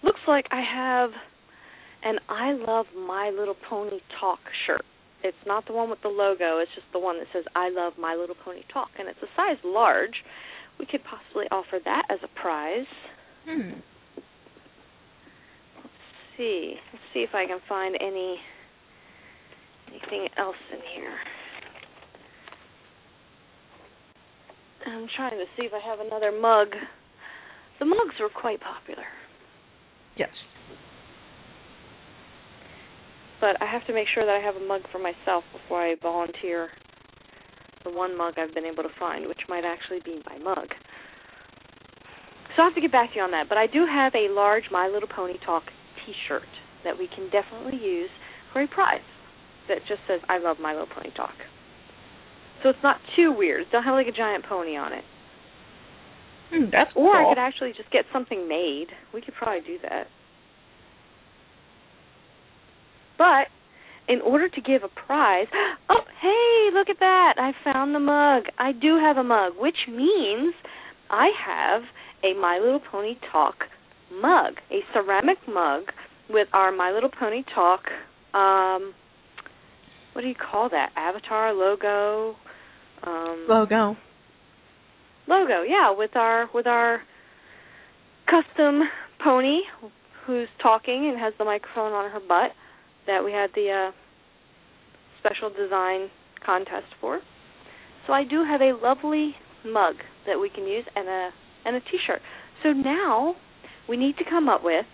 Looks 0.03 0.21
like 0.27 0.47
I 0.51 0.63
have 0.63 1.11
an 2.03 2.19
I 2.29 2.53
Love 2.53 2.87
My 2.97 3.31
Little 3.31 3.57
Pony 3.69 4.01
Talk 4.21 4.39
shirt. 4.67 4.83
It's 5.23 5.37
not 5.47 5.67
the 5.67 5.75
one 5.75 5.91
with 5.91 6.01
the 6.03 6.09
logo, 6.09 6.59
it's 6.59 6.71
just 6.75 6.87
the 6.93 6.99
one 6.99 7.19
that 7.19 7.27
says 7.33 7.45
I 7.55 7.69
Love 7.69 7.95
My 7.99 8.15
Little 8.15 8.37
Pony 8.43 8.63
Talk, 8.73 8.89
and 8.99 9.07
it's 9.09 9.19
a 9.23 9.29
size 9.37 9.59
large. 9.65 10.25
We 10.79 10.87
could 10.87 11.03
possibly 11.05 11.45
offer 11.51 11.79
that 11.85 12.05
as 12.09 12.19
a 12.23 12.41
prize. 12.41 12.87
Hmm. 13.47 13.73
Let's 15.77 15.89
see. 16.39 16.75
Let's 16.93 17.05
see 17.13 17.21
if 17.21 17.35
I 17.35 17.47
can 17.47 17.59
find 17.69 17.97
any 18.01 18.39
anything 19.89 20.29
else 20.39 20.57
in 20.73 20.79
here. 20.95 21.19
I'm 24.87 25.07
trying 25.17 25.39
to 25.39 25.45
see 25.57 25.67
if 25.67 25.73
I 25.73 25.81
have 25.87 26.01
another 26.01 26.33
mug. 26.33 26.69
The 27.79 27.85
mugs 27.87 28.15
were 28.21 28.29
quite 28.29 28.61
popular, 28.61 29.05
Yes. 30.17 30.31
but 33.41 33.57
I 33.63 33.67
have 33.67 33.87
to 33.87 33.95
make 33.95 34.07
sure 34.13 34.27
that 34.27 34.37
I 34.37 34.41
have 34.41 34.57
a 34.57 34.67
mug 34.67 34.83
for 34.93 34.99
myself 34.99 35.45
before 35.53 35.83
I 35.83 35.95
volunteer 36.03 36.69
the 37.85 37.91
one 37.91 38.17
mug 38.17 38.35
I've 38.37 38.53
been 38.53 38.67
able 38.67 38.83
to 38.83 38.93
find, 38.99 39.27
which 39.27 39.41
might 39.49 39.65
actually 39.65 40.01
be 40.05 40.21
my 40.29 40.37
mug. 40.39 40.69
So 42.55 42.63
I 42.63 42.67
have 42.67 42.75
to 42.75 42.81
get 42.83 42.93
back 42.93 43.11
to 43.13 43.17
you 43.17 43.23
on 43.23 43.31
that. 43.31 43.49
But 43.49 43.57
I 43.57 43.67
do 43.67 43.87
have 43.87 44.13
a 44.15 44.29
large 44.29 44.65
My 44.71 44.89
Little 44.89 45.09
Pony 45.09 45.39
Talk 45.47 45.63
T-shirt 46.05 46.43
that 46.85 46.99
we 46.99 47.09
can 47.09 47.31
definitely 47.31 47.79
use 47.81 48.11
for 48.53 48.61
a 48.61 48.69
prize 48.69 49.01
that 49.69 49.79
just 49.89 50.01
says 50.07 50.21
"I 50.29 50.37
love 50.39 50.59
My 50.61 50.73
Little 50.73 50.89
Pony 50.89 51.11
Talk." 51.17 51.33
So 52.63 52.69
it's 52.69 52.83
not 52.83 52.99
too 53.17 53.33
weird. 53.37 53.67
Don't 53.73 53.83
have 53.83 53.95
like 53.95 54.07
a 54.07 54.13
giant 54.13 54.45
pony 54.47 54.77
on 54.77 54.93
it. 54.93 55.05
Hmm, 56.51 56.65
that's 56.71 56.91
Or 56.95 57.17
I 57.17 57.31
could 57.31 57.41
actually 57.41 57.73
just 57.77 57.91
get 57.91 58.05
something 58.13 58.49
made. 58.49 58.89
We 59.15 59.21
could 59.21 59.35
probably 59.35 59.61
do 59.67 59.79
that. 59.83 60.07
But 63.17 63.49
in 64.13 64.21
order 64.21 64.49
to 64.49 64.61
give 64.61 64.83
a 64.83 64.89
prize, 64.89 65.47
oh, 65.89 66.03
hey, 66.21 66.77
look 66.77 66.89
at 66.91 66.99
that. 67.01 67.35
I 67.39 67.53
found 67.65 67.95
the 67.95 68.01
mug. 68.01 68.45
I 68.59 68.73
do 68.73 68.99
have 68.99 69.17
a 69.17 69.25
mug, 69.25 69.55
which 69.59 69.89
means 69.89 70.55
I 71.09 71.31
have 71.47 71.83
a 72.25 72.39
My 72.39 72.59
Little 72.59 72.81
Pony 72.81 73.15
Talk 73.33 73.55
mug, 74.13 74.55
a 74.71 74.81
ceramic 74.93 75.39
mug 75.49 75.85
with 76.29 76.49
our 76.53 76.73
My 76.73 76.91
Little 76.93 77.11
Pony 77.11 77.43
Talk 77.55 77.83
um 78.35 78.95
what 80.13 80.23
do 80.23 80.29
you 80.29 80.35
call 80.35 80.69
that? 80.71 80.91
Avatar 80.97 81.53
logo 81.53 82.37
um 83.07 83.47
logo. 83.49 83.97
logo 85.29 85.63
yeah 85.63 85.93
with 85.97 86.17
our 86.17 86.49
with 86.55 86.67
our 86.67 87.01
custom 88.27 88.81
pony 89.25 89.61
who's 90.27 90.49
talking 90.63 91.09
and 91.11 91.19
has 91.19 91.33
the 91.39 91.45
microphone 91.45 91.93
on 91.93 92.11
her 92.11 92.21
butt 92.21 92.53
that 93.07 93.25
we 93.25 93.33
had 93.33 93.51
the 93.55 93.69
uh 93.71 93.93
special 95.19 95.51
design 95.51 96.09
contest 96.45 96.87
for 97.01 97.21
so 98.07 98.13
i 98.13 98.25
do 98.25 98.45
have 98.45 98.61
a 98.61 98.73
lovely 98.83 99.35
mug 99.65 99.97
that 100.27 100.39
we 100.41 100.49
can 100.49 100.65
use 100.65 100.85
and 100.95 101.09
a 101.09 101.31
and 101.65 101.77
a 101.77 101.81
t-shirt 101.81 102.21
so 102.63 102.73
now 102.73 103.35
we 103.89 103.97
need 103.97 104.17
to 104.17 104.25
come 104.29 104.49
up 104.49 104.63
with 104.65 104.87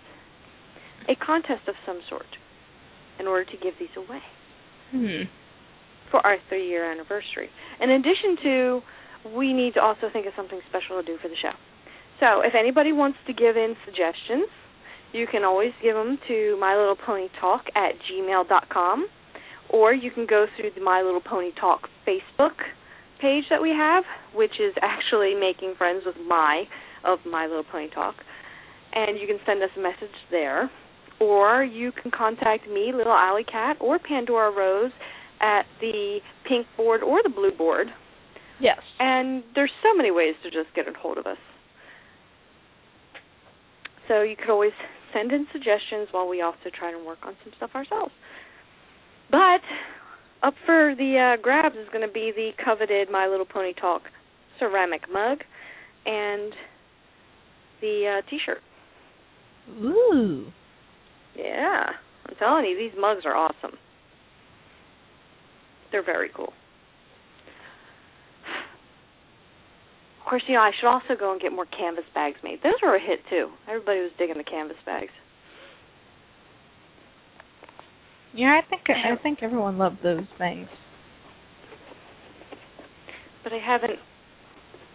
a 1.09 1.15
contest 1.25 1.69
of 1.69 1.75
some 1.85 2.01
sort 2.09 2.27
in 3.21 3.27
order 3.27 3.45
to 3.45 3.57
give 3.63 3.75
these 3.79 3.95
away 3.97 4.21
Hmm. 4.93 5.23
For 6.11 6.25
our 6.27 6.37
three 6.49 6.69
year 6.69 6.91
anniversary. 6.91 7.49
In 7.81 7.91
addition 7.91 8.37
to, 8.43 8.81
we 9.35 9.53
need 9.53 9.75
to 9.75 9.81
also 9.81 10.09
think 10.13 10.27
of 10.27 10.33
something 10.37 10.61
special 10.69 11.01
to 11.01 11.07
do 11.07 11.19
for 11.21 11.29
the 11.29 11.37
show. 11.41 11.55
So 12.21 12.41
if 12.41 12.55
anybody 12.59 12.93
wants 12.93 13.19
to 13.27 13.33
give 13.33 13.57
in 13.57 13.75
suggestions, 13.85 14.49
you 15.13 15.27
can 15.27 15.45
always 15.45 15.73
give 15.83 15.95
them 15.95 16.19
to 16.29 16.57
My 16.61 16.77
Little 16.77 16.97
Pony 16.97 17.29
Talk 17.41 17.65
at 17.75 17.93
gmail.com, 18.11 19.07
or 19.71 19.93
you 19.93 20.11
can 20.11 20.27
go 20.27 20.47
through 20.57 20.71
the 20.75 20.83
My 20.83 21.03
Little 21.03 21.21
Pony 21.21 21.51
Talk 21.59 21.89
Facebook 22.07 22.57
page 23.21 23.45
that 23.51 23.63
we 23.63 23.71
have, 23.71 24.05
which 24.35 24.61
is 24.61 24.75
actually 24.83 25.35
making 25.35 25.75
friends 25.77 26.03
with 26.05 26.17
my 26.27 26.65
of 27.05 27.19
My 27.25 27.47
Little 27.47 27.65
Pony 27.65 27.89
Talk, 27.91 28.15
and 28.95 29.19
you 29.19 29.27
can 29.27 29.39
send 29.47 29.63
us 29.63 29.71
a 29.77 29.81
message 29.81 30.15
there 30.31 30.71
or 31.21 31.65
you 31.65 31.93
can 31.93 32.11
contact 32.11 32.69
me, 32.69 32.93
Little 32.95 33.13
Alley 33.13 33.45
Cat, 33.45 33.77
or 33.81 33.99
Pandora 33.99 34.51
Rose 34.51 34.93
at 35.41 35.67
the 35.81 36.19
pink 36.49 36.67
board 36.77 37.03
or 37.03 37.23
the 37.23 37.29
blue 37.29 37.53
board. 37.53 37.89
Yes. 38.61 38.79
And 38.99 39.43
there's 39.55 39.73
so 39.83 39.95
many 39.97 40.11
ways 40.11 40.35
to 40.43 40.51
just 40.51 40.75
get 40.75 40.89
a 40.89 40.93
hold 40.99 41.19
of 41.19 41.27
us. 41.27 41.39
So 44.09 44.23
you 44.23 44.37
could 44.37 44.51
always 44.51 44.73
send 45.13 45.33
in 45.33 45.47
suggestions 45.53 46.09
while 46.11 46.29
we 46.29 46.41
also 46.43 46.71
try 46.77 46.93
to 46.93 47.05
work 47.05 47.19
on 47.25 47.35
some 47.45 47.53
stuff 47.57 47.71
ourselves. 47.75 48.13
But 49.31 49.61
up 50.43 50.55
for 50.65 50.95
the 50.97 51.35
uh, 51.37 51.43
grabs 51.43 51.77
is 51.77 51.89
going 51.93 52.07
to 52.07 52.13
be 52.13 52.33
the 52.35 52.51
coveted 52.63 53.11
My 53.11 53.27
Little 53.27 53.47
Pony 53.47 53.73
Talk 53.73 54.03
ceramic 54.59 55.03
mug 55.13 55.39
and 56.07 56.53
the 57.81 58.21
uh, 58.23 58.31
T-shirt. 58.31 58.63
Ooh. 59.83 60.47
Yeah, 61.37 61.91
I'm 62.27 62.35
telling 62.37 62.65
you, 62.65 62.79
these 62.79 62.97
mugs 62.99 63.23
are 63.25 63.35
awesome. 63.35 63.77
They're 65.97 66.05
very 66.05 66.29
cool. 66.37 66.53
Of 70.21 70.29
course, 70.29 70.43
you 70.47 70.55
know, 70.55 70.61
I 70.61 70.71
should 70.79 70.87
also 70.87 71.19
go 71.19 71.33
and 71.33 71.41
get 71.41 71.53
more 71.53 71.65
canvas 71.65 72.05
bags 72.15 72.37
made. 72.45 72.59
Those 72.63 72.75
were 72.83 72.97
a 72.97 73.01
hit 73.01 73.21
too. 73.31 73.49
Everybody 73.67 74.01
was 74.01 74.11
digging 74.19 74.37
the 74.37 74.45
canvas 74.45 74.77
bags. 74.85 75.13
Yeah, 78.35 78.61
I 78.63 78.69
think 78.69 78.83
I 78.91 79.17
think 79.23 79.39
everyone 79.41 79.79
loved 79.79 80.03
those 80.03 80.27
things. 80.37 80.69
But 83.43 83.55
I 83.55 83.59
haven't 83.59 83.99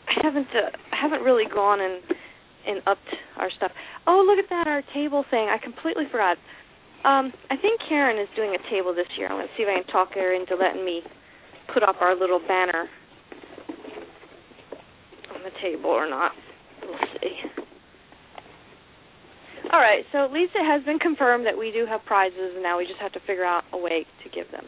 I 0.07 0.13
haven't 0.21 0.47
uh, 0.53 0.69
I 0.91 1.01
haven't 1.01 1.23
really 1.23 1.45
gone 1.51 1.81
and 1.81 2.03
and 2.67 2.83
upped 2.85 3.09
our 3.37 3.49
stuff. 3.57 3.71
Oh, 4.05 4.23
look 4.27 4.37
at 4.37 4.51
that 4.51 4.67
our 4.67 4.83
table 4.93 5.25
thing. 5.31 5.49
I 5.49 5.57
completely 5.57 6.03
forgot. 6.11 6.37
Um, 7.03 7.33
I 7.49 7.57
think 7.57 7.81
Karen 7.89 8.21
is 8.21 8.29
doing 8.35 8.53
a 8.53 8.69
table 8.69 8.93
this 8.93 9.07
year. 9.17 9.27
I'm 9.27 9.37
going 9.37 9.47
to 9.47 9.53
see 9.57 9.63
if 9.63 9.69
I 9.69 9.81
can 9.81 9.91
talk 9.91 10.13
her 10.13 10.33
into 10.33 10.55
letting 10.55 10.85
me 10.85 11.01
put 11.73 11.81
up 11.81 11.95
our 12.01 12.15
little 12.15 12.39
banner 12.39 12.87
on 15.33 15.41
the 15.43 15.49
table 15.61 15.89
or 15.89 16.07
not. 16.07 16.31
We'll 16.83 16.99
see. 17.19 17.33
All 19.73 19.79
right, 19.79 20.03
so 20.11 20.23
at 20.25 20.31
least 20.31 20.51
it 20.53 20.65
has 20.65 20.83
been 20.85 20.99
confirmed 20.99 21.45
that 21.45 21.57
we 21.57 21.71
do 21.71 21.85
have 21.87 22.01
prizes, 22.05 22.53
and 22.53 22.61
now 22.61 22.77
we 22.77 22.85
just 22.85 22.99
have 22.99 23.13
to 23.13 23.19
figure 23.21 23.45
out 23.45 23.63
a 23.73 23.77
way 23.77 24.05
to 24.23 24.29
give 24.29 24.51
them. 24.51 24.65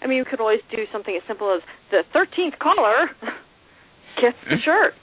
I 0.00 0.06
mean, 0.06 0.18
you 0.18 0.24
could 0.24 0.40
always 0.40 0.60
do 0.70 0.84
something 0.92 1.14
as 1.16 1.22
simple 1.26 1.54
as 1.54 1.62
the 1.90 2.02
13th 2.14 2.58
caller 2.58 3.10
gets 4.22 4.36
the 4.48 4.56
shirt. 4.64 4.94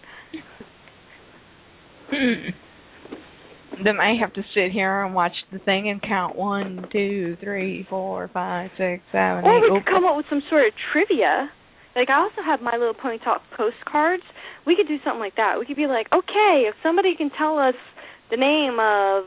Then 3.84 4.00
I 4.00 4.16
have 4.20 4.34
to 4.34 4.44
sit 4.54 4.72
here 4.72 5.04
and 5.04 5.14
watch 5.14 5.34
the 5.52 5.60
thing 5.60 5.90
and 5.90 6.02
count 6.02 6.36
one, 6.36 6.88
two, 6.92 7.38
three, 7.42 7.86
four, 7.90 8.30
five, 8.34 8.70
six, 8.78 9.04
seven, 9.12 9.46
Or 9.46 9.58
eight. 9.58 9.72
we 9.72 9.80
could 9.80 9.86
come 9.86 10.06
up 10.06 10.16
with 10.18 10.26
some 10.30 10.42
sort 10.50 10.68
of 10.68 10.74
trivia. 10.92 11.50
Like 11.96 12.10
I 12.10 12.20
also 12.22 12.42
have 12.46 12.62
My 12.62 12.78
Little 12.78 12.94
Pony 12.94 13.18
Talk 13.18 13.42
postcards. 13.58 14.24
We 14.66 14.76
could 14.76 14.88
do 14.88 14.98
something 15.04 15.20
like 15.20 15.36
that. 15.36 15.60
We 15.60 15.66
could 15.66 15.76
be 15.76 15.88
like, 15.88 16.08
okay, 16.14 16.70
if 16.70 16.76
somebody 16.84 17.16
can 17.16 17.30
tell 17.38 17.58
us 17.58 17.76
the 18.30 18.38
name 18.38 18.80
of 18.80 19.26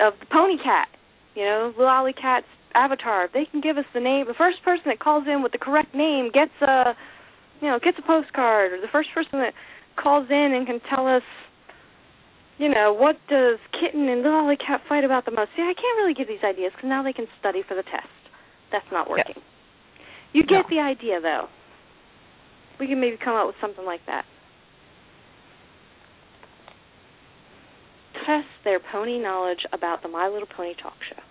of 0.00 0.18
the 0.18 0.26
pony 0.26 0.56
cat, 0.58 0.88
you 1.36 1.44
know, 1.44 1.72
Alley 1.78 2.12
Cat's 2.12 2.46
avatar, 2.74 3.26
if 3.26 3.32
they 3.32 3.44
can 3.46 3.60
give 3.60 3.78
us 3.78 3.84
the 3.94 4.00
name, 4.00 4.26
the 4.26 4.34
first 4.34 4.58
person 4.64 4.84
that 4.86 4.98
calls 4.98 5.24
in 5.28 5.42
with 5.42 5.52
the 5.52 5.58
correct 5.58 5.94
name 5.94 6.30
gets 6.34 6.50
a, 6.62 6.94
you 7.60 7.68
know, 7.68 7.78
gets 7.78 7.98
a 7.98 8.02
postcard, 8.02 8.72
or 8.72 8.80
the 8.80 8.90
first 8.90 9.10
person 9.14 9.38
that 9.38 9.54
calls 9.94 10.26
in 10.30 10.52
and 10.54 10.66
can 10.66 10.80
tell 10.90 11.06
us, 11.06 11.22
you 12.58 12.68
know, 12.68 12.92
what 12.92 13.16
does 13.28 13.58
Kitten 13.80 14.08
and 14.08 14.22
Little 14.22 14.40
Alley 14.40 14.56
Cat 14.56 14.82
fight 14.88 15.04
about 15.04 15.24
the 15.24 15.30
most? 15.32 15.50
See, 15.56 15.62
I 15.62 15.74
can't 15.74 15.96
really 15.98 16.14
give 16.14 16.28
these 16.28 16.44
ideas 16.44 16.72
because 16.74 16.88
now 16.88 17.02
they 17.02 17.12
can 17.12 17.26
study 17.40 17.62
for 17.66 17.74
the 17.74 17.82
test. 17.82 18.08
That's 18.70 18.86
not 18.92 19.08
working. 19.10 19.42
You 20.32 20.42
get 20.42 20.64
No. 20.70 20.76
the 20.76 20.80
idea, 20.80 21.20
though. 21.20 21.48
We 22.78 22.86
can 22.86 23.00
maybe 23.00 23.16
come 23.16 23.34
up 23.36 23.46
with 23.46 23.56
something 23.60 23.84
like 23.84 24.04
that. 24.06 24.24
Test 28.26 28.48
their 28.64 28.80
pony 28.80 29.18
knowledge 29.18 29.60
about 29.72 30.02
the 30.02 30.08
My 30.08 30.28
Little 30.28 30.48
Pony 30.48 30.74
talk 30.80 30.94
show. 31.08 31.22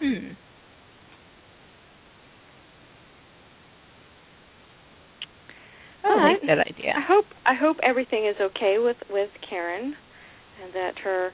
Hmm. 0.00 0.32
Like 6.04 6.42
that 6.46 6.58
idea. 6.58 6.92
I 6.96 7.04
hope 7.06 7.24
I 7.46 7.54
hope 7.54 7.76
everything 7.82 8.26
is 8.26 8.36
okay 8.40 8.76
with 8.78 8.96
with 9.10 9.30
Karen, 9.48 9.94
and 10.62 10.74
that 10.74 10.98
her 11.04 11.30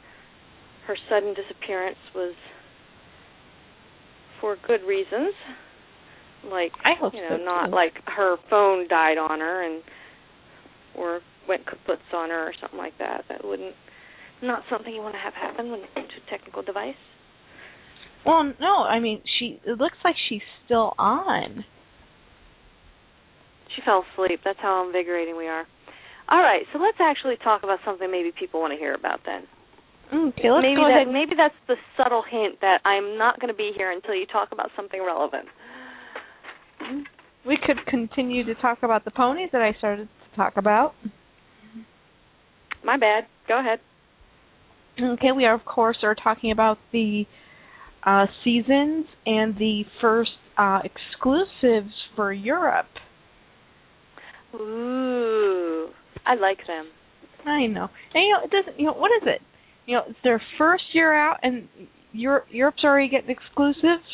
her 0.87 0.97
sudden 1.09 1.35
disappearance 1.35 1.99
was 2.15 2.35
for 4.41 4.57
good 4.67 4.83
reasons. 4.87 5.35
Like 6.45 6.73
I 6.85 6.93
hope 6.99 7.15
you 7.15 7.23
know, 7.23 7.37
so, 7.39 7.45
not 7.45 7.67
too. 7.67 7.75
like 7.75 7.95
her 8.07 8.37
phone 8.51 8.87
died 8.89 9.19
on 9.19 9.41
her 9.41 9.63
and 9.63 9.83
or 10.97 11.21
went 11.49 11.63
kaputs 11.67 12.15
on 12.15 12.31
her 12.31 12.49
or 12.49 12.53
something 12.61 12.79
like 12.79 12.99
that. 12.99 13.25
That 13.29 13.45
wouldn't 13.45 13.75
not 14.43 14.63
something 14.71 14.93
you 14.93 15.01
want 15.01 15.15
to 15.15 15.21
have 15.21 15.35
happen 15.35 15.71
when 15.71 15.81
it 15.81 15.95
comes 15.95 16.09
to 16.09 16.27
a 16.27 16.31
technical 16.31 16.63
device. 16.63 16.95
Well, 18.25 18.53
no, 18.61 18.83
I 18.83 19.01
mean 19.01 19.23
she. 19.39 19.61
It 19.65 19.79
looks 19.79 19.97
like 20.05 20.17
she's 20.29 20.43
still 20.65 20.95
on. 20.99 21.65
She 23.75 23.83
fell 23.85 24.05
asleep. 24.15 24.41
That's 24.45 24.59
how 24.61 24.87
invigorating 24.87 25.37
we 25.37 25.49
are. 25.49 25.67
All 26.29 26.41
right, 26.41 26.63
so 26.73 26.79
let's 26.79 26.99
actually 27.01 27.37
talk 27.43 27.63
about 27.63 27.79
something 27.85 28.11
maybe 28.11 28.33
people 28.37 28.61
want 28.61 28.73
to 28.73 28.79
hear 28.79 28.95
about 28.95 29.21
then. 29.25 29.43
Okay, 30.13 30.51
let's 30.51 30.63
maybe 30.63 30.77
go 30.77 30.87
that 30.89 31.03
ahead. 31.03 31.13
maybe 31.13 31.35
that's 31.37 31.55
the 31.67 31.77
subtle 31.97 32.23
hint 32.29 32.61
that 32.61 32.79
I'm 32.85 33.19
not 33.19 33.41
going 33.41 33.53
to 33.53 33.57
be 33.57 33.73
here 33.77 33.91
until 33.91 34.15
you 34.15 34.27
talk 34.27 34.51
about 34.53 34.71
something 34.77 35.03
relevant. 35.05 35.47
We 37.47 37.59
could 37.65 37.79
continue 37.87 38.45
to 38.45 38.55
talk 38.57 38.79
about 38.83 39.05
the 39.05 39.11
ponies 39.11 39.51
that 39.53 39.63
I 39.63 39.73
started 39.79 40.09
to 40.09 40.37
talk 40.37 40.57
about. 40.57 40.95
My 42.85 42.97
bad. 42.97 43.27
Go 43.49 43.59
ahead. 43.59 43.81
Okay, 45.01 45.33
we 45.37 45.45
are 45.45 45.55
of 45.55 45.65
course 45.65 45.99
are 46.03 46.15
talking 46.15 46.51
about 46.53 46.79
the 46.93 47.25
uh, 48.05 48.27
seasons 48.45 49.07
and 49.27 49.57
the 49.59 49.83
first 50.01 50.31
uh, 50.57 50.81
exclusives 50.85 51.93
for 52.15 52.33
Europe. 52.33 52.87
Ooh, 54.55 55.89
I 56.25 56.35
like 56.35 56.59
them. 56.67 56.87
I 57.47 57.67
know. 57.67 57.89
And 58.15 58.23
you 58.25 58.33
know, 58.33 58.45
it 58.45 58.51
doesn't. 58.51 58.79
You 58.81 58.87
know, 58.87 58.95
what 58.95 59.11
is 59.23 59.27
it? 59.27 59.41
You 59.87 59.97
know, 59.97 60.03
it's 60.09 60.19
their 60.25 60.43
first 60.59 60.85
year 60.93 61.15
out, 61.15 61.39
and 61.43 61.69
Europe, 62.13 62.47
Europe's 62.51 62.83
already 62.85 63.09
getting 63.09 63.31
exclusives. 63.31 64.09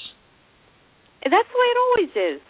That's 1.22 1.48
the 1.48 1.58
way 1.58 1.68
it 1.70 1.78
always 1.78 2.12
is. 2.36 2.42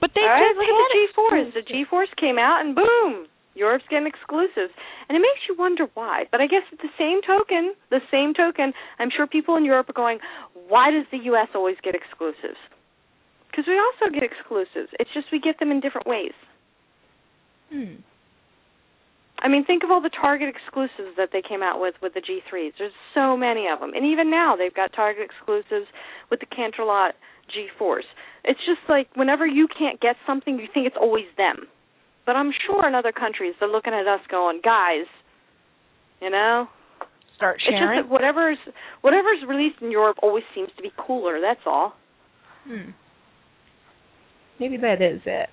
But 0.00 0.10
they 0.14 0.22
All 0.22 0.28
right, 0.28 0.50
just 0.50 0.58
look 0.58 0.66
at 0.66 0.78
the 0.78 0.90
G4s. 0.98 1.52
The 1.52 1.60
exclusives. 1.60 1.90
G4s 1.92 2.12
came 2.18 2.38
out, 2.38 2.64
and 2.64 2.74
boom, 2.74 3.26
Europe's 3.54 3.84
getting 3.90 4.06
exclusives, 4.06 4.72
and 5.08 5.16
it 5.16 5.20
makes 5.20 5.44
you 5.48 5.54
wonder 5.58 5.86
why. 5.94 6.24
But 6.30 6.40
I 6.40 6.46
guess 6.46 6.62
at 6.72 6.78
the 6.78 6.90
same 6.98 7.20
token, 7.22 7.74
the 7.90 8.00
same 8.10 8.34
token, 8.34 8.72
I'm 8.98 9.10
sure 9.14 9.26
people 9.26 9.56
in 9.56 9.64
Europe 9.64 9.90
are 9.90 9.98
going, 9.98 10.18
why 10.68 10.90
does 10.90 11.04
the 11.12 11.18
U.S. 11.30 11.48
always 11.54 11.76
get 11.84 11.94
exclusives? 11.94 12.58
Because 13.50 13.66
we 13.68 13.76
also 13.78 14.10
get 14.12 14.22
exclusives. 14.24 14.90
It's 14.98 15.12
just 15.12 15.26
we 15.30 15.38
get 15.38 15.58
them 15.60 15.70
in 15.70 15.80
different 15.80 16.06
ways. 16.06 16.32
Hmm. 17.72 17.94
I 19.38 19.48
mean, 19.48 19.64
think 19.64 19.82
of 19.82 19.90
all 19.90 20.00
the 20.00 20.10
Target 20.10 20.48
exclusives 20.54 21.16
that 21.16 21.30
they 21.32 21.42
came 21.42 21.62
out 21.62 21.80
with 21.80 21.94
with 22.00 22.14
the 22.14 22.20
G3s. 22.20 22.72
There's 22.78 22.92
so 23.14 23.36
many 23.36 23.66
of 23.66 23.80
them, 23.80 23.92
and 23.94 24.06
even 24.06 24.30
now 24.30 24.54
they've 24.56 24.74
got 24.74 24.92
Target 24.92 25.24
exclusives 25.26 25.86
with 26.30 26.38
the 26.40 26.46
Canterlot 26.46 27.12
G4s. 27.50 28.06
It's 28.44 28.60
just 28.60 28.80
like 28.88 29.08
whenever 29.16 29.46
you 29.46 29.66
can't 29.66 30.00
get 30.00 30.16
something, 30.26 30.58
you 30.58 30.68
think 30.72 30.86
it's 30.86 30.96
always 31.00 31.26
them. 31.36 31.66
But 32.24 32.36
I'm 32.36 32.52
sure 32.66 32.86
in 32.86 32.94
other 32.94 33.10
countries 33.10 33.54
they're 33.58 33.68
looking 33.68 33.92
at 33.94 34.06
us 34.06 34.20
going, 34.30 34.60
guys, 34.62 35.06
you 36.20 36.30
know, 36.30 36.68
Start 37.36 37.60
sharing. 37.66 37.82
it's 37.82 38.02
just 38.02 38.08
that 38.08 38.12
whatever's 38.12 38.58
whatever's 39.00 39.42
released 39.48 39.82
in 39.82 39.90
Europe 39.90 40.18
always 40.22 40.44
seems 40.54 40.68
to 40.76 40.82
be 40.82 40.92
cooler. 40.96 41.40
That's 41.40 41.66
all. 41.66 41.94
Hmm. 42.64 42.90
Maybe 44.60 44.76
that 44.76 45.02
is 45.02 45.20
it. 45.26 45.48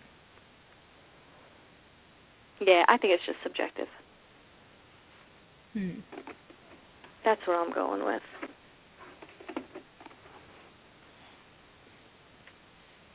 Yeah, 2.62 2.84
I 2.88 2.98
think 2.98 3.14
it's 3.14 3.26
just 3.26 3.38
subjective. 3.44 3.88
Hmm. 5.74 6.00
That's 7.24 7.42
where 7.46 7.62
I'm 7.62 7.74
going 7.74 8.06
with. 8.06 8.22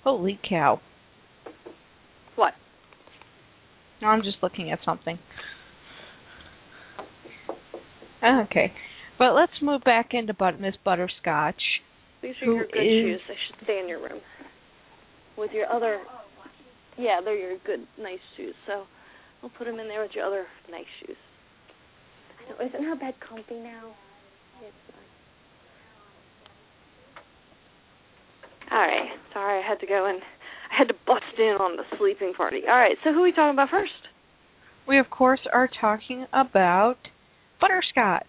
Holy 0.02 0.38
cow! 0.48 0.80
What? 2.36 2.52
No, 4.02 4.08
I'm 4.08 4.22
just 4.22 4.36
looking 4.42 4.70
at 4.70 4.78
something. 4.84 5.18
Okay, 8.22 8.72
but 9.18 9.32
let's 9.34 9.52
move 9.62 9.82
back 9.84 10.10
into 10.12 10.34
but- 10.34 10.60
Miss 10.60 10.74
Butterscotch. 10.84 11.60
These 12.22 12.34
are 12.42 12.44
your 12.46 12.66
good 12.66 12.76
is- 12.76 12.82
shoes. 12.82 13.20
They 13.28 13.34
should 13.46 13.64
stay 13.64 13.80
in 13.80 13.88
your 13.88 14.00
room. 14.00 14.20
With 15.36 15.52
your 15.52 15.70
other, 15.70 16.00
yeah, 16.96 17.20
they're 17.24 17.36
your 17.36 17.58
good, 17.66 17.86
nice 17.98 18.20
shoes. 18.36 18.54
So 18.66 18.84
we'll 19.44 19.52
put 19.58 19.66
them 19.66 19.78
in 19.78 19.88
there 19.88 20.00
with 20.00 20.12
your 20.14 20.24
other 20.24 20.46
nice 20.70 20.88
shoes. 21.00 21.20
I 22.40 22.48
know, 22.48 22.66
isn't 22.66 22.82
her 22.82 22.96
bed 22.96 23.12
comfy 23.20 23.60
now? 23.60 23.92
It's 24.64 24.72
nice. 24.88 25.12
All 28.72 28.78
right. 28.78 29.10
Sorry, 29.34 29.62
I 29.62 29.68
had 29.68 29.80
to 29.80 29.86
go 29.86 30.06
and 30.06 30.22
I 30.72 30.78
had 30.78 30.88
to 30.88 30.94
bust 31.06 31.36
in 31.38 31.60
on 31.60 31.76
the 31.76 31.84
sleeping 31.98 32.32
party. 32.34 32.62
All 32.66 32.74
right. 32.74 32.96
So 33.04 33.12
who 33.12 33.20
are 33.20 33.22
we 33.24 33.32
talking 33.32 33.52
about 33.52 33.68
first? 33.68 33.92
We 34.88 34.98
of 34.98 35.10
course 35.10 35.40
are 35.52 35.68
talking 35.78 36.24
about 36.32 36.96
Butterscotch. 37.60 38.24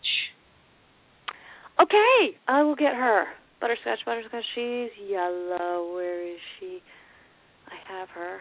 Okay, 1.81 2.37
I 2.47 2.61
will 2.63 2.75
get 2.75 2.93
her. 2.93 3.25
Butterscotch, 3.61 3.99
butterscotch. 4.05 4.43
She's 4.53 4.91
yellow. 5.09 5.93
Where 5.93 6.27
is 6.27 6.39
she? 6.59 6.81
I 7.67 7.91
have 7.91 8.09
her. 8.09 8.39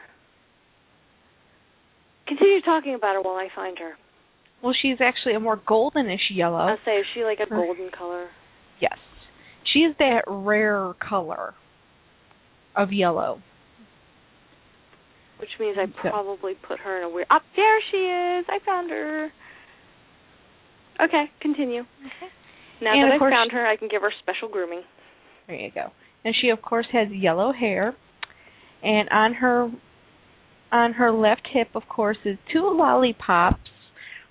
Continue 2.27 2.61
talking 2.63 2.95
about 2.95 3.15
her 3.15 3.23
while 3.23 3.37
I 3.37 3.49
find 3.55 3.79
her. 3.79 3.93
Well, 4.63 4.75
she's 4.81 4.97
actually 5.01 5.35
a 5.35 5.41
more 5.41 5.59
goldenish 5.59 6.31
yellow. 6.33 6.57
I'll 6.57 6.79
say, 6.85 6.93
is 6.93 7.07
she 7.15 7.23
like 7.23 7.39
a 7.41 7.49
golden 7.49 7.91
color? 7.97 8.29
Yes. 8.81 8.97
She 9.73 9.81
is 9.81 9.95
that 9.99 10.23
rare 10.27 10.95
color 11.07 11.55
of 12.75 12.93
yellow. 12.93 13.43
Which 15.39 15.51
means 15.61 15.77
I 15.79 15.87
probably 16.01 16.55
put 16.67 16.79
her 16.81 16.99
in 16.99 17.05
a 17.05 17.09
weird. 17.11 17.27
Up 17.31 17.43
there 17.57 17.79
she 17.91 17.99
is. 17.99 18.47
I 18.49 18.59
found 18.65 18.91
her. 18.91 19.31
Okay, 21.03 21.25
continue. 21.41 21.81
Okay. 21.81 22.33
Now 22.81 22.93
And 22.93 23.11
that 23.11 23.17
I 23.17 23.19
course 23.19 23.33
found 23.33 23.53
her, 23.53 23.67
I 23.67 23.77
can 23.77 23.89
give 23.89 24.03
her 24.03 24.13
special 24.23 24.49
grooming. 24.49 24.83
There 25.47 25.57
you 25.57 25.71
go. 25.75 25.91
And 26.25 26.35
she 26.41 26.49
of 26.49 26.63
course 26.63 26.87
has 26.93 27.09
yellow 27.11 27.53
hair. 27.53 27.95
And 28.83 29.09
on 29.11 29.35
her 29.35 29.71
on 30.75 30.95
her 30.95 31.13
left 31.13 31.49
hip 31.53 31.69
of 31.75 31.85
course 31.89 32.19
is 32.25 32.37
two 32.53 32.69
lollipops 32.77 33.71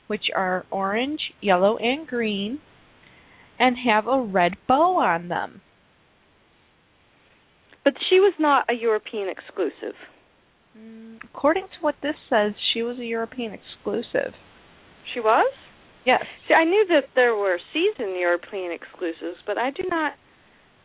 which 0.07 0.25
are 0.35 0.65
orange, 0.69 1.19
yellow 1.41 1.77
and 1.77 2.05
green 2.05 2.59
and 3.57 3.77
have 3.87 4.05
a 4.07 4.21
red 4.21 4.53
bow 4.67 4.97
on 4.97 5.29
them. 5.29 5.61
But 7.83 7.93
she 8.09 8.19
was 8.19 8.33
not 8.39 8.65
a 8.69 8.73
European 8.73 9.29
exclusive. 9.29 9.95
Mm, 10.77 11.19
According 11.23 11.63
to 11.63 11.77
what 11.81 11.95
this 12.01 12.15
says, 12.29 12.53
she 12.73 12.83
was 12.83 12.97
a 12.99 13.05
European 13.05 13.53
exclusive. 13.53 14.33
She 15.13 15.19
was? 15.19 15.51
Yes. 16.05 16.23
See, 16.47 16.53
I 16.53 16.65
knew 16.65 16.85
that 16.89 17.09
there 17.15 17.35
were 17.35 17.57
season 17.71 18.15
European 18.19 18.71
exclusives, 18.71 19.37
but 19.45 19.57
I 19.57 19.71
do 19.71 19.83
not 19.89 20.13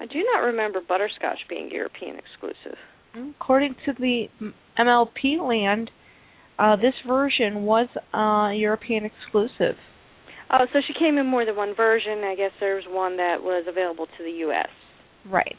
I 0.01 0.07
do 0.07 0.23
not 0.33 0.45
remember 0.47 0.81
butterscotch 0.81 1.39
being 1.49 1.71
European 1.73 2.17
exclusive. 2.17 2.79
According 3.41 3.75
to 3.85 3.93
the 3.99 4.29
MLP 4.79 5.41
land, 5.47 5.91
uh, 6.59 6.77
this 6.77 6.95
version 7.07 7.63
was 7.63 7.89
uh, 8.13 8.51
European 8.55 9.05
exclusive. 9.05 9.77
Oh, 10.51 10.65
so 10.73 10.81
she 10.87 10.95
came 10.99 11.19
in 11.19 11.27
more 11.27 11.45
than 11.45 11.57
one 11.57 11.75
version. 11.75 12.25
I 12.25 12.35
guess 12.35 12.53
there 12.61 12.77
was 12.77 12.85
one 12.89 13.17
that 13.19 13.43
was 13.43 13.67
available 13.69 14.07
to 14.07 14.25
the 14.25 14.49
US. 14.49 14.69
Right. 15.31 15.57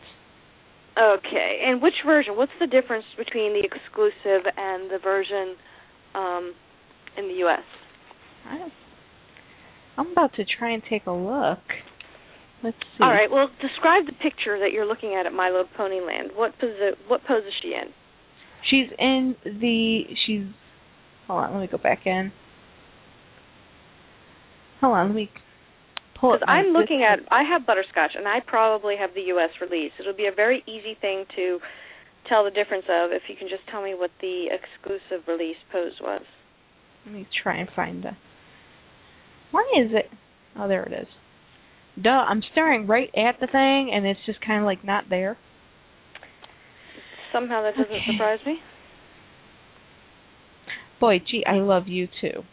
Okay. 0.98 1.62
And 1.66 1.82
which 1.82 1.94
version? 2.06 2.36
What's 2.36 2.52
the 2.60 2.68
difference 2.68 3.06
between 3.18 3.54
the 3.54 3.64
exclusive 3.64 4.50
and 4.58 4.90
the 4.90 4.98
version 5.02 5.56
um 6.16 6.54
in 7.18 7.28
the 7.28 7.46
US? 7.46 7.64
I'm 9.98 10.12
about 10.12 10.34
to 10.36 10.44
try 10.46 10.72
and 10.72 10.82
take 10.90 11.06
a 11.06 11.12
look. 11.12 11.60
Let's 12.64 12.78
see. 12.98 13.04
All 13.04 13.12
right. 13.12 13.30
Well, 13.30 13.50
describe 13.62 14.06
the 14.06 14.14
picture 14.14 14.60
that 14.60 14.72
you're 14.74 14.86
looking 14.86 15.16
at 15.16 15.26
at 15.26 15.34
My 15.34 15.50
Little 15.50 15.70
Pony 15.78 16.02
Land. 16.02 16.32
What 16.36 16.54
posi- 16.60 16.98
what 17.08 17.22
pose 17.26 17.44
is 17.46 17.54
she 17.62 17.70
in? 17.70 17.94
She's 18.70 18.88
in 18.97 19.36
the. 19.43 20.03
She's. 20.26 20.43
Hold 21.28 21.43
on. 21.43 21.53
Let 21.53 21.62
me 21.62 21.68
go 21.68 21.78
back 21.78 22.05
in. 22.05 22.32
Hold 24.82 24.95
on. 24.95 25.07
Let 25.07 25.16
me 25.16 25.30
pull 26.20 26.34
it. 26.36 26.41
I'm 26.47 26.68
looking 26.68 27.05
at, 27.07 27.20
I 27.32 27.43
have 27.43 27.66
butterscotch, 27.66 28.12
and 28.16 28.28
I 28.28 28.39
probably 28.45 28.95
have 28.99 29.14
the 29.14 29.22
U.S. 29.34 29.49
release. 29.62 29.91
It'll 29.99 30.16
be 30.16 30.28
a 30.32 30.36
very 30.36 30.64
easy 30.68 30.97
thing 30.99 31.26
to 31.36 31.60
tell 32.28 32.43
the 32.43 32.51
difference 32.51 32.86
of 32.89 33.12
if 33.12 33.24
you 33.28 33.36
can 33.36 33.47
just 33.47 33.64
tell 33.72 33.84
me 33.84 33.93
what 33.93 34.12
the 34.22 34.47
exclusive 34.51 35.28
release 35.28 35.57
pose 35.72 35.93
was. 36.01 36.22
Let 37.05 37.16
me 37.16 37.28
try 37.43 37.57
and 37.57 37.70
find 37.76 38.03
the. 38.03 38.12
Why 39.51 39.64
is 39.78 39.91
it? 39.93 40.05
Oh, 40.57 40.68
there 40.68 40.84
it 40.84 40.93
is. 40.93 41.07
Duh! 42.01 42.10
I'm 42.10 42.41
staring 42.51 42.88
right 42.88 43.10
at 43.16 43.39
the 43.39 43.47
thing, 43.47 43.91
and 43.93 44.05
it's 44.05 44.20
just 44.26 44.39
kind 44.45 44.60
of 44.60 44.66
like 44.66 44.84
not 44.84 45.05
there. 45.10 45.38
Somehow 47.32 47.62
that 47.64 47.76
doesn't 47.76 47.92
Okay. 47.92 48.12
surprise 48.12 48.40
me. 48.46 48.60
Boy, 51.00 51.20
gee, 51.20 51.46
I 51.46 51.56
love 51.56 51.88
you 51.88 52.08
too. 52.22 52.44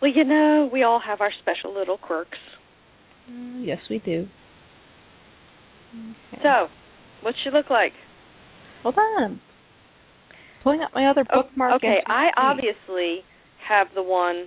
Well, 0.00 0.10
you 0.10 0.24
know, 0.24 0.68
we 0.70 0.82
all 0.82 1.00
have 1.00 1.20
our 1.20 1.30
special 1.40 1.72
little 1.74 1.96
quirks. 1.96 2.38
Mm, 3.30 3.64
yes, 3.66 3.78
we 3.88 3.98
do. 3.98 4.28
Okay. 6.32 6.42
So, 6.42 6.68
what's 7.22 7.38
she 7.42 7.50
look 7.50 7.70
like? 7.70 7.92
hold 8.82 8.98
on. 8.98 9.40
Pulling 10.62 10.80
up 10.82 10.90
my 10.94 11.06
other 11.06 11.24
Oh, 11.32 11.42
bookmark. 11.42 11.74
okay, 11.76 11.98
I 12.06 12.28
obviously 12.36 13.24
have 13.68 13.88
the 13.94 14.02
one 14.02 14.46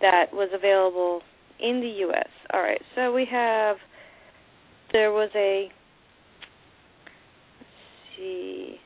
that 0.00 0.32
was 0.32 0.48
available 0.54 1.20
in 1.60 1.80
the 1.80 1.88
U.S. 2.06 2.28
All 2.52 2.60
right, 2.60 2.80
so 2.94 3.12
we 3.12 3.26
have 3.30 3.76
there 4.92 5.12
was 5.12 5.30
a 5.36 5.68
see. 8.18 8.80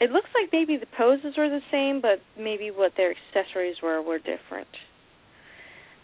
It 0.00 0.10
looks 0.10 0.30
like 0.34 0.48
maybe 0.50 0.78
the 0.78 0.86
poses 0.96 1.34
were 1.36 1.50
the 1.50 1.60
same, 1.70 2.00
but 2.00 2.20
maybe 2.42 2.70
what 2.70 2.92
their 2.96 3.12
accessories 3.12 3.76
were 3.82 4.00
were 4.00 4.18
different. 4.18 4.68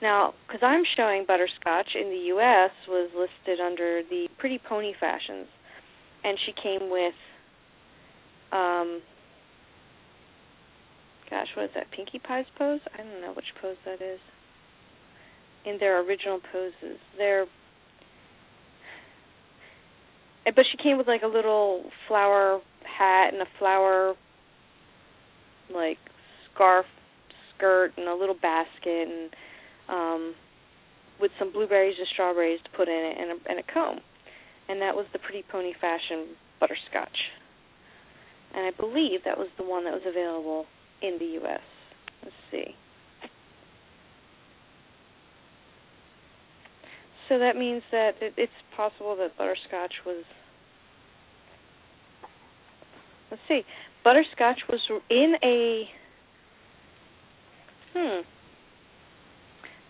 Now, 0.02 0.34
because 0.46 0.60
I'm 0.62 0.82
showing 0.96 1.24
butterscotch 1.26 1.88
in 1.98 2.10
the 2.10 2.22
U.S. 2.36 2.70
was 2.86 3.10
listed 3.16 3.60
under 3.60 4.02
the 4.10 4.28
Pretty 4.38 4.60
Pony 4.68 4.92
fashions, 5.00 5.46
and 6.22 6.36
she 6.44 6.52
came 6.62 6.90
with, 6.90 7.14
um, 8.52 9.00
gosh, 11.30 11.48
what 11.56 11.64
is 11.64 11.70
that? 11.74 11.90
Pinkie 11.90 12.18
Pie's 12.18 12.44
pose? 12.58 12.80
I 12.92 12.98
don't 12.98 13.22
know 13.22 13.32
which 13.32 13.46
pose 13.62 13.76
that 13.86 14.02
is. 14.02 14.20
In 15.64 15.78
their 15.80 16.00
original 16.06 16.40
poses, 16.52 16.98
they're, 17.16 17.44
eh, 17.44 17.46
but 20.54 20.64
she 20.70 20.82
came 20.82 20.98
with 20.98 21.08
like 21.08 21.22
a 21.22 21.26
little 21.26 21.84
flower 22.06 22.60
hat 22.84 23.32
and 23.32 23.42
a 23.42 23.46
flower, 23.58 24.14
like 25.72 25.98
scarf, 26.54 26.86
skirt, 27.56 27.92
and 27.96 28.08
a 28.08 28.14
little 28.14 28.36
basket, 28.40 29.08
and 29.08 29.30
um, 29.88 30.34
with 31.20 31.30
some 31.38 31.52
blueberries 31.52 31.96
and 31.98 32.06
strawberries 32.12 32.60
to 32.64 32.70
put 32.76 32.88
in 32.88 32.94
it, 32.94 33.16
and 33.18 33.30
a, 33.32 33.50
and 33.50 33.58
a 33.58 33.72
comb, 33.72 34.00
and 34.68 34.80
that 34.80 34.94
was 34.94 35.06
the 35.12 35.18
Pretty 35.18 35.44
Pony 35.50 35.72
Fashion 35.80 36.36
butterscotch, 36.60 37.18
and 38.54 38.66
I 38.66 38.70
believe 38.78 39.24
that 39.24 39.38
was 39.38 39.48
the 39.58 39.64
one 39.64 39.84
that 39.84 39.92
was 39.92 40.02
available 40.06 40.66
in 41.02 41.16
the 41.18 41.26
U.S. 41.42 41.60
Let's 42.22 42.34
see. 42.50 42.74
So 47.28 47.38
that 47.38 47.56
means 47.56 47.82
that 47.90 48.12
it, 48.20 48.34
it's 48.36 48.52
possible 48.76 49.16
that 49.16 49.36
butterscotch 49.36 49.94
was. 50.04 50.24
Let's 53.30 53.42
see. 53.48 53.62
Butterscotch 54.04 54.60
was 54.68 54.80
in 55.10 55.34
a. 55.42 55.84
Hmm. 57.94 58.20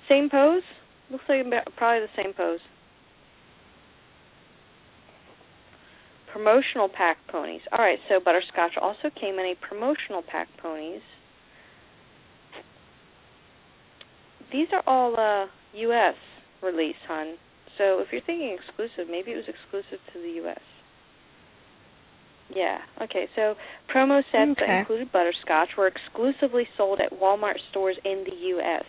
Same 0.09 0.31
pose? 0.31 0.63
Looks 1.11 1.25
like 1.29 1.45
probably 1.77 2.07
the 2.07 2.23
same 2.23 2.33
pose. 2.33 2.61
Promotional 6.33 6.89
pack 6.89 7.19
ponies. 7.29 7.63
All 7.73 7.79
right, 7.79 7.99
so 8.09 8.21
Butterscotch 8.21 8.77
also 8.81 9.11
came 9.19 9.39
in 9.39 9.47
a 9.47 9.55
promotional 9.67 10.23
pack 10.23 10.49
ponies. 10.63 11.01
These 14.53 14.69
are 14.73 14.83
all 14.87 15.15
uh 15.19 15.47
US 15.75 16.15
release, 16.63 16.97
hun. 17.07 17.37
So 17.79 18.01
if 18.01 18.09
you're 18.13 18.23
thinking 18.23 18.57
exclusive, 18.57 19.11
maybe 19.11 19.33
it 19.33 19.37
was 19.37 19.49
exclusive 19.49 20.01
to 20.13 20.21
the 20.21 20.47
US. 20.47 20.61
Yeah. 22.55 22.79
Okay. 23.03 23.29
So 23.35 23.55
promo 23.93 24.23
sets 24.33 24.59
that 24.61 24.79
included 24.81 25.11
butterscotch 25.13 25.71
were 25.77 25.89
exclusively 25.89 26.69
sold 26.77 27.01
at 27.01 27.13
Walmart 27.13 27.59
stores 27.71 27.97
in 28.05 28.25
the 28.25 28.37
US. 28.57 28.85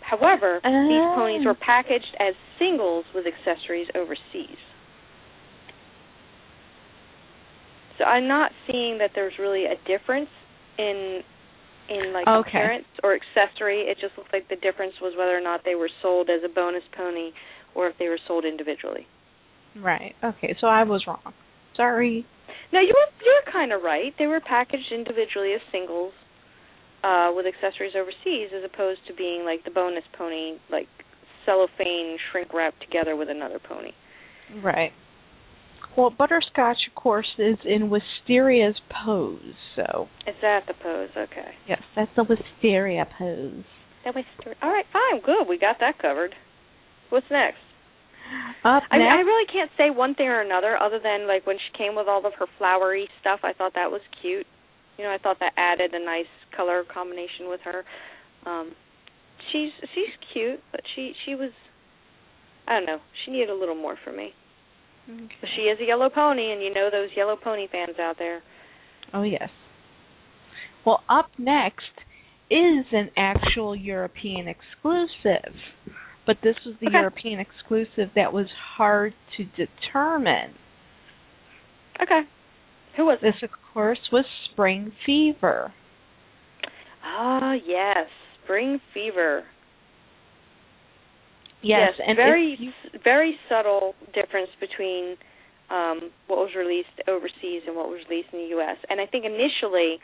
However, 0.00 0.60
these 0.62 0.72
Oh. 0.72 1.14
ponies 1.16 1.44
were 1.44 1.50
um. 1.50 1.56
packaged 1.56 2.14
as 2.20 2.34
singles 2.58 3.04
with 3.14 3.26
accessories 3.26 3.88
overseas. 3.94 4.58
So 7.98 8.04
I'm 8.04 8.28
not 8.28 8.52
seeing 8.66 8.98
that 8.98 9.10
there's 9.14 9.38
really 9.38 9.64
a 9.64 9.76
difference 9.86 10.28
in 10.78 11.22
in 11.88 12.12
like 12.12 12.26
Okay. 12.26 12.58
appearance 12.58 12.86
or 13.02 13.14
accessory. 13.14 13.82
It 13.82 13.98
just 14.00 14.16
looked 14.16 14.32
like 14.32 14.48
the 14.48 14.56
difference 14.56 14.94
was 15.00 15.14
whether 15.16 15.36
or 15.36 15.40
not 15.40 15.62
they 15.64 15.74
were 15.74 15.90
sold 16.02 16.30
as 16.30 16.42
a 16.44 16.52
bonus 16.52 16.84
pony 16.96 17.30
or 17.74 17.88
if 17.88 17.98
they 17.98 18.08
were 18.08 18.18
sold 18.26 18.44
individually. 18.44 19.06
Right. 19.76 20.14
Okay, 20.24 20.56
so 20.60 20.66
I 20.66 20.84
was 20.84 21.04
wrong. 21.06 21.34
Sorry. 21.76 22.24
No, 22.72 22.80
you 22.80 22.94
were 22.94 23.24
you 23.24 23.40
were 23.44 23.52
kind 23.52 23.72
of 23.72 23.82
right. 23.82 24.14
They 24.18 24.26
were 24.26 24.40
packaged 24.40 24.90
individually 24.92 25.52
as 25.52 25.60
singles 25.70 26.12
uh, 27.04 27.30
with 27.34 27.46
accessories 27.46 27.92
overseas, 27.94 28.50
as 28.56 28.64
opposed 28.64 29.00
to 29.06 29.14
being 29.14 29.44
like 29.44 29.64
the 29.64 29.70
bonus 29.70 30.04
pony, 30.16 30.58
like 30.70 30.88
cellophane 31.44 32.18
shrink 32.30 32.52
wrapped 32.52 32.80
together 32.80 33.14
with 33.14 33.28
another 33.30 33.58
pony. 33.58 33.92
Right. 34.62 34.92
Well, 35.96 36.10
butterscotch, 36.10 36.76
of 36.88 36.94
course, 36.94 37.28
is 37.38 37.58
in 37.64 37.90
Wisteria's 37.90 38.76
pose. 39.04 39.56
So 39.74 40.08
Is 40.26 40.34
that 40.42 40.64
the 40.66 40.74
pose? 40.74 41.10
Okay. 41.16 41.54
yes, 41.68 41.82
that's 41.94 42.10
the 42.16 42.24
Wisteria 42.24 43.06
pose. 43.18 43.64
That 44.04 44.14
was 44.14 44.24
all 44.62 44.70
right. 44.70 44.84
Fine, 44.92 45.22
good. 45.24 45.48
We 45.48 45.58
got 45.58 45.76
that 45.80 45.98
covered. 45.98 46.34
What's 47.08 47.26
next? 47.30 47.58
Up 48.64 48.82
I 48.90 48.98
mean, 48.98 49.06
I 49.06 49.20
really 49.22 49.46
can't 49.46 49.70
say 49.78 49.90
one 49.90 50.14
thing 50.14 50.26
or 50.26 50.40
another, 50.40 50.76
other 50.76 50.98
than 51.02 51.28
like 51.28 51.46
when 51.46 51.56
she 51.56 51.78
came 51.78 51.94
with 51.94 52.08
all 52.08 52.24
of 52.26 52.32
her 52.38 52.46
flowery 52.58 53.08
stuff. 53.20 53.40
I 53.44 53.52
thought 53.52 53.74
that 53.74 53.90
was 53.90 54.00
cute. 54.20 54.46
You 54.98 55.04
know, 55.04 55.10
I 55.10 55.18
thought 55.18 55.38
that 55.40 55.52
added 55.56 55.94
a 55.94 56.04
nice 56.04 56.30
color 56.56 56.82
combination 56.92 57.48
with 57.48 57.60
her. 57.64 57.84
Um, 58.44 58.72
she's 59.52 59.70
she's 59.94 60.10
cute, 60.32 60.60
but 60.72 60.80
she 60.94 61.12
she 61.24 61.34
was. 61.34 61.50
I 62.66 62.78
don't 62.78 62.86
know. 62.86 62.98
She 63.24 63.30
needed 63.30 63.50
a 63.50 63.54
little 63.54 63.76
more 63.76 63.96
for 64.04 64.12
me. 64.12 64.32
But 65.06 65.48
she 65.54 65.62
is 65.62 65.78
a 65.80 65.84
yellow 65.86 66.08
pony, 66.08 66.52
and 66.52 66.62
you 66.62 66.72
know 66.74 66.88
those 66.90 67.10
yellow 67.16 67.36
pony 67.36 67.68
fans 67.70 67.96
out 68.00 68.16
there. 68.18 68.42
Oh 69.14 69.22
yes. 69.22 69.48
Well, 70.84 71.02
up 71.08 71.30
next 71.38 71.84
is 72.50 72.86
an 72.92 73.10
actual 73.16 73.74
European 73.74 74.46
exclusive, 74.48 75.54
but 76.26 76.36
this 76.42 76.56
was 76.64 76.74
the 76.80 76.88
Okay. 76.88 76.98
European 76.98 77.40
exclusive 77.40 78.10
that 78.14 78.32
was 78.32 78.46
hard 78.76 79.14
to 79.36 79.44
determine. 79.44 80.54
Okay. 82.02 82.22
Who 82.96 83.06
was 83.06 83.18
it? 83.22 83.26
This, 83.26 83.42
of 83.42 83.50
course, 83.72 83.98
was 84.12 84.24
Spring 84.52 84.92
Fever. 85.04 85.72
Ah, 87.04 87.54
yes, 87.66 88.08
Spring 88.42 88.80
Fever. 88.94 89.44
Yes, 91.66 91.94
and 91.98 92.16
very 92.16 92.56
you- 92.58 92.72
very 93.02 93.38
subtle 93.48 93.94
difference 94.14 94.50
between 94.60 95.16
um, 95.70 96.10
what 96.28 96.38
was 96.38 96.54
released 96.56 96.94
overseas 97.08 97.62
and 97.66 97.74
what 97.74 97.88
was 97.88 98.00
released 98.08 98.28
in 98.32 98.38
the 98.38 98.50
U.S. 98.58 98.76
And 98.88 99.00
I 99.00 99.06
think 99.06 99.24
initially, 99.24 99.98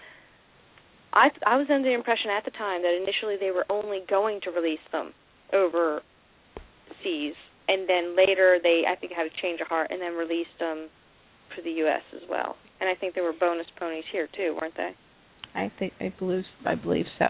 I 1.13 1.31
I 1.47 1.57
was 1.57 1.67
under 1.71 1.89
the 1.89 1.95
impression 1.95 2.31
at 2.31 2.45
the 2.45 2.51
time 2.51 2.83
that 2.83 2.95
initially 2.95 3.37
they 3.39 3.51
were 3.51 3.67
only 3.71 4.01
going 4.09 4.41
to 4.43 4.51
release 4.51 4.83
them 4.91 5.15
overseas, 5.53 7.35
and 7.69 7.89
then 7.89 8.17
later 8.17 8.59
they 8.63 8.83
I 8.89 8.97
think 8.97 9.13
had 9.13 9.27
a 9.27 9.35
change 9.41 9.61
of 9.61 9.69
heart 9.69 9.89
and 9.91 10.01
then 10.01 10.15
released 10.15 10.57
them 10.59 10.89
for 11.55 11.63
the 11.63 11.71
U.S. 11.87 12.03
as 12.15 12.23
well. 12.29 12.57
And 12.81 12.89
I 12.89 12.95
think 12.99 13.15
there 13.15 13.23
were 13.25 13.35
bonus 13.39 13.67
ponies 13.79 14.05
here 14.11 14.29
too, 14.37 14.57
weren't 14.61 14.77
they? 14.77 14.91
I 15.55 15.71
think 15.79 15.93
I 16.01 16.13
believe 16.19 16.45
I 16.67 16.75
believe 16.75 17.07
so. 17.19 17.27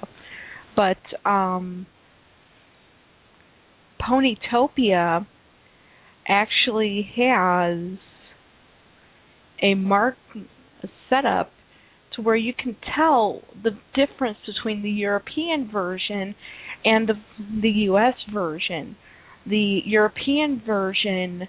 But 0.75 1.03
um 1.29 1.87
Ponytopia 4.03 5.27
actually 6.29 7.11
has 7.17 7.99
a 9.63 9.75
mark 9.75 10.17
a 10.83 10.89
setup 11.09 11.53
to 12.15 12.23
where 12.23 12.37
you 12.37 12.53
can 12.53 12.77
tell 12.97 13.43
the 13.63 13.71
difference 13.95 14.39
between 14.47 14.83
the 14.83 14.91
European 14.91 15.71
version 15.71 16.35
and 16.85 17.09
the 17.09 17.15
the 17.61 17.71
US 17.91 18.15
version. 18.33 18.97
The 19.47 19.83
European 19.85 20.63
version 20.65 21.49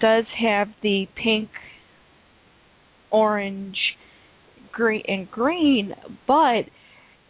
does 0.00 0.24
have 0.38 0.68
the 0.82 1.06
pink, 1.22 1.48
orange, 3.10 3.78
green 4.72 5.02
and 5.06 5.30
green, 5.30 5.94
but 6.26 6.64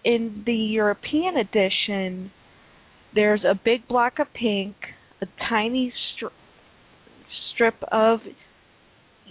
in 0.04 0.42
the 0.46 0.54
European 0.54 1.36
edition, 1.36 2.30
there's 3.14 3.44
a 3.44 3.58
big 3.62 3.86
block 3.88 4.18
of 4.18 4.26
pink, 4.34 4.76
a 5.22 5.26
tiny 5.48 5.92
stri- 5.92 6.30
strip 7.54 7.74
of 7.90 8.20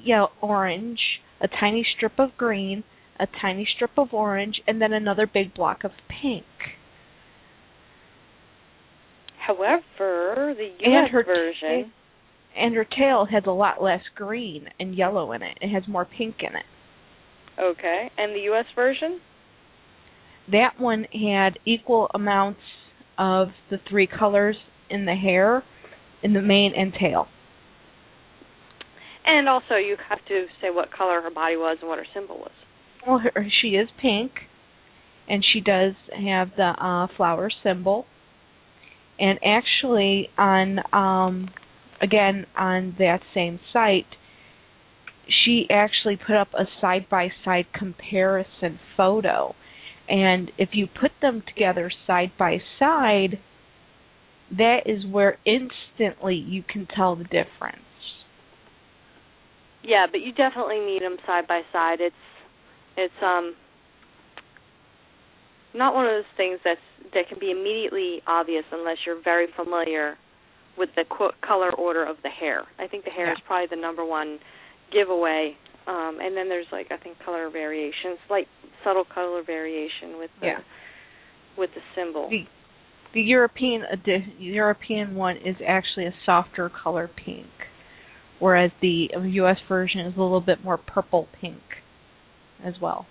yellow 0.04 0.30
orange, 0.42 1.00
a 1.42 1.48
tiny 1.48 1.86
strip 1.96 2.14
of 2.20 2.30
green, 2.38 2.84
a 3.20 3.28
tiny 3.42 3.68
strip 3.76 3.92
of 3.98 4.14
orange, 4.14 4.56
and 4.68 4.82
then 4.82 4.94
another 4.94 5.28
big 5.32 5.54
block 5.54 5.84
of 5.84 5.92
pink. 6.10 6.46
However, 9.46 10.54
the 10.58 10.72
And 10.84 10.94
U.S. 10.94 11.10
her 11.12 11.24
version. 11.24 11.92
and 12.56 12.76
her 12.76 12.84
tail 12.86 13.26
has 13.32 13.44
a 13.48 13.52
lot 13.52 13.82
less 13.82 14.02
green 14.16 14.68
and 14.80 14.96
yellow 14.96 15.32
in 15.32 15.42
it. 15.42 15.58
It 15.62 15.70
has 15.70 15.84
more 15.88 16.06
pink 16.06 16.38
in 16.42 16.56
it. 16.56 16.66
Okay. 17.60 18.12
And 18.18 18.36
the 18.36 18.52
US 18.52 18.66
version? 18.76 19.20
That 20.52 20.80
one 20.80 21.06
had 21.14 21.60
equal 21.66 22.10
amounts 22.14 22.60
of 23.18 23.50
the 23.70 23.78
three 23.90 24.08
colors 24.08 24.56
in 24.90 25.06
the 25.06 25.16
hair, 25.16 25.64
in 26.24 26.34
the 26.34 26.42
mane 26.42 26.74
and 26.76 26.94
tail. 26.94 27.28
And 29.26 29.50
also 29.50 29.76
you 29.76 29.98
have 30.10 30.24
to 30.28 30.46
say 30.62 30.70
what 30.70 30.90
color 30.92 31.22
her 31.22 31.32
body 31.32 31.58
was 31.58 31.78
and 31.82 31.90
what 31.90 32.00
her 32.00 32.08
symbol 32.14 32.38
was. 32.38 32.52
Well, 33.06 33.20
her, 33.20 33.46
she 33.62 33.70
is 33.70 33.90
pink, 34.02 34.32
and 35.28 35.44
she 35.54 35.60
does 35.60 35.94
have 36.12 36.52
the 36.56 36.74
uh, 36.80 37.08
flower 37.16 37.50
symbol. 37.64 38.06
And 39.20 39.40
actually, 39.44 40.30
on 40.38 40.80
um, 40.94 41.50
again 42.02 42.46
on 42.58 42.96
that 43.00 43.20
same 43.34 43.60
site, 43.74 44.06
she 45.46 45.68
actually 45.70 46.16
put 46.18 46.36
up 46.36 46.50
a 46.54 46.66
side 46.80 47.08
by 47.10 47.30
side 47.44 47.66
comparison 47.74 48.80
photo. 48.96 49.56
And 50.10 50.52
if 50.58 50.70
you 50.74 50.88
put 50.88 51.12
them 51.22 51.44
together 51.48 51.92
side 52.06 52.32
by 52.40 52.58
side, 52.80 53.40
that 54.58 54.82
is 54.86 55.06
where 55.12 55.38
instantly 55.46 56.36
you 56.36 56.64
can 56.64 56.88
tell 56.96 57.16
the 57.16 57.26
difference. 57.26 57.82
Yeah, 59.84 60.06
but 60.12 60.22
you 60.22 60.32
definitely 60.32 60.80
need 60.80 61.02
them 61.02 61.18
side 61.26 61.48
by 61.48 61.62
side. 61.72 62.00
It's 62.00 62.16
it's 62.96 63.14
um 63.22 63.56
not 65.74 65.94
one 65.94 66.06
of 66.06 66.12
those 66.12 66.32
things 66.36 66.60
that's 66.64 66.80
that 67.14 67.30
can 67.30 67.40
be 67.40 67.52
immediately 67.52 68.22
obvious 68.28 68.64
unless 68.72 68.98
you're 69.06 69.22
very 69.22 69.48
familiar 69.56 70.16
with 70.78 70.90
the 70.96 71.04
qu- 71.10 71.32
color 71.46 71.72
order 71.74 72.04
of 72.06 72.18
the 72.24 72.30
hair. 72.30 72.64
I 72.80 72.88
think 72.88 73.06
the 73.06 73.12
hair 73.12 73.28
Yeah. 73.28 73.34
is 73.34 73.40
probably 73.46 73.68
the 73.68 73.82
number 73.82 74.06
one 74.06 74.40
giveaway. 74.92 75.56
Um 75.88 76.20
and 76.22 76.36
then 76.36 76.50
there's 76.50 76.68
like 76.72 76.88
I 76.92 76.98
think 76.98 77.18
color 77.24 77.50
variations, 77.50 78.18
slight 78.28 78.48
subtle 78.84 79.06
color 79.06 79.44
variation 79.44 80.18
with 80.18 80.32
the 80.42 80.48
Yeah. 80.48 80.60
with 81.58 81.70
the 81.74 81.82
symbol. 81.96 82.30
The 82.30 82.46
the 83.14 83.22
European 83.22 83.84
uh, 83.84 83.96
the 84.06 84.20
European 84.38 85.16
one 85.16 85.38
is 85.38 85.56
actually 85.66 86.06
a 86.06 86.14
softer 86.26 86.70
color 86.70 87.10
pink, 87.26 87.48
whereas 88.40 88.72
the 88.82 89.10
U.S. 89.16 89.58
version 89.68 90.02
is 90.02 90.16
a 90.18 90.22
little 90.22 90.42
bit 90.42 90.64
more 90.64 90.78
purple 90.78 91.28
pink 91.40 91.62
as 92.64 92.74
well. 92.82 93.06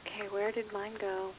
Okay, 0.00 0.28
where 0.32 0.50
did 0.50 0.72
mine 0.72 0.94
go? 1.00 1.32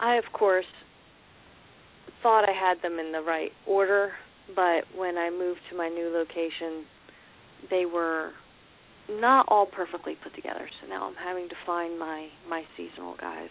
I, 0.00 0.16
of 0.16 0.24
course, 0.32 0.66
thought 2.26 2.42
I 2.48 2.52
had 2.52 2.82
them 2.82 2.98
in 2.98 3.12
the 3.12 3.20
right 3.20 3.52
order, 3.68 4.10
but 4.56 4.82
when 4.98 5.16
I 5.16 5.30
moved 5.30 5.60
to 5.70 5.76
my 5.76 5.88
new 5.88 6.08
location, 6.12 6.84
they 7.70 7.86
were 7.86 8.32
not 9.08 9.46
all 9.46 9.64
perfectly 9.66 10.16
put 10.20 10.34
together. 10.34 10.68
So 10.82 10.88
now 10.88 11.06
I'm 11.06 11.14
having 11.14 11.48
to 11.48 11.54
find 11.64 11.96
my 12.00 12.26
my 12.50 12.64
seasonal 12.76 13.14
guys. 13.20 13.50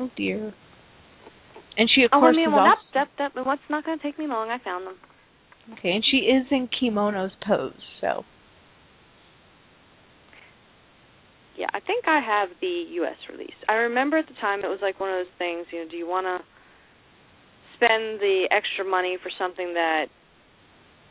Oh 0.00 0.10
dear. 0.16 0.52
And 1.78 1.88
she 1.94 2.02
of 2.02 2.10
Oh, 2.12 2.18
course 2.18 2.34
I 2.34 2.36
mean, 2.38 2.48
is 2.48 2.54
well, 2.56 2.66
also 2.66 2.82
that 2.94 3.08
that 3.18 3.32
that 3.36 3.46
what's 3.46 3.62
not 3.70 3.84
going 3.84 3.96
to 3.96 4.02
take 4.02 4.18
me 4.18 4.26
long. 4.26 4.50
I 4.50 4.58
found 4.58 4.84
them. 4.88 4.96
okay, 5.78 5.92
and 5.92 6.04
she 6.04 6.16
is 6.26 6.44
in 6.50 6.68
kimono's 6.68 7.30
pose. 7.46 7.72
So 8.00 8.24
Yeah, 11.56 11.68
I 11.72 11.78
think 11.78 12.08
I 12.08 12.18
have 12.18 12.48
the 12.60 12.84
U.S. 13.04 13.16
release. 13.30 13.54
I 13.68 13.74
remember 13.74 14.16
at 14.18 14.26
the 14.26 14.34
time 14.40 14.60
it 14.64 14.68
was 14.68 14.80
like 14.82 14.98
one 14.98 15.10
of 15.10 15.18
those 15.18 15.34
things. 15.38 15.66
You 15.70 15.84
know, 15.84 15.90
do 15.90 15.96
you 15.96 16.08
want 16.08 16.24
to 16.26 16.44
spend 17.80 18.20
the 18.20 18.44
extra 18.52 18.84
money 18.84 19.16
for 19.22 19.32
something 19.40 19.72
that 19.72 20.12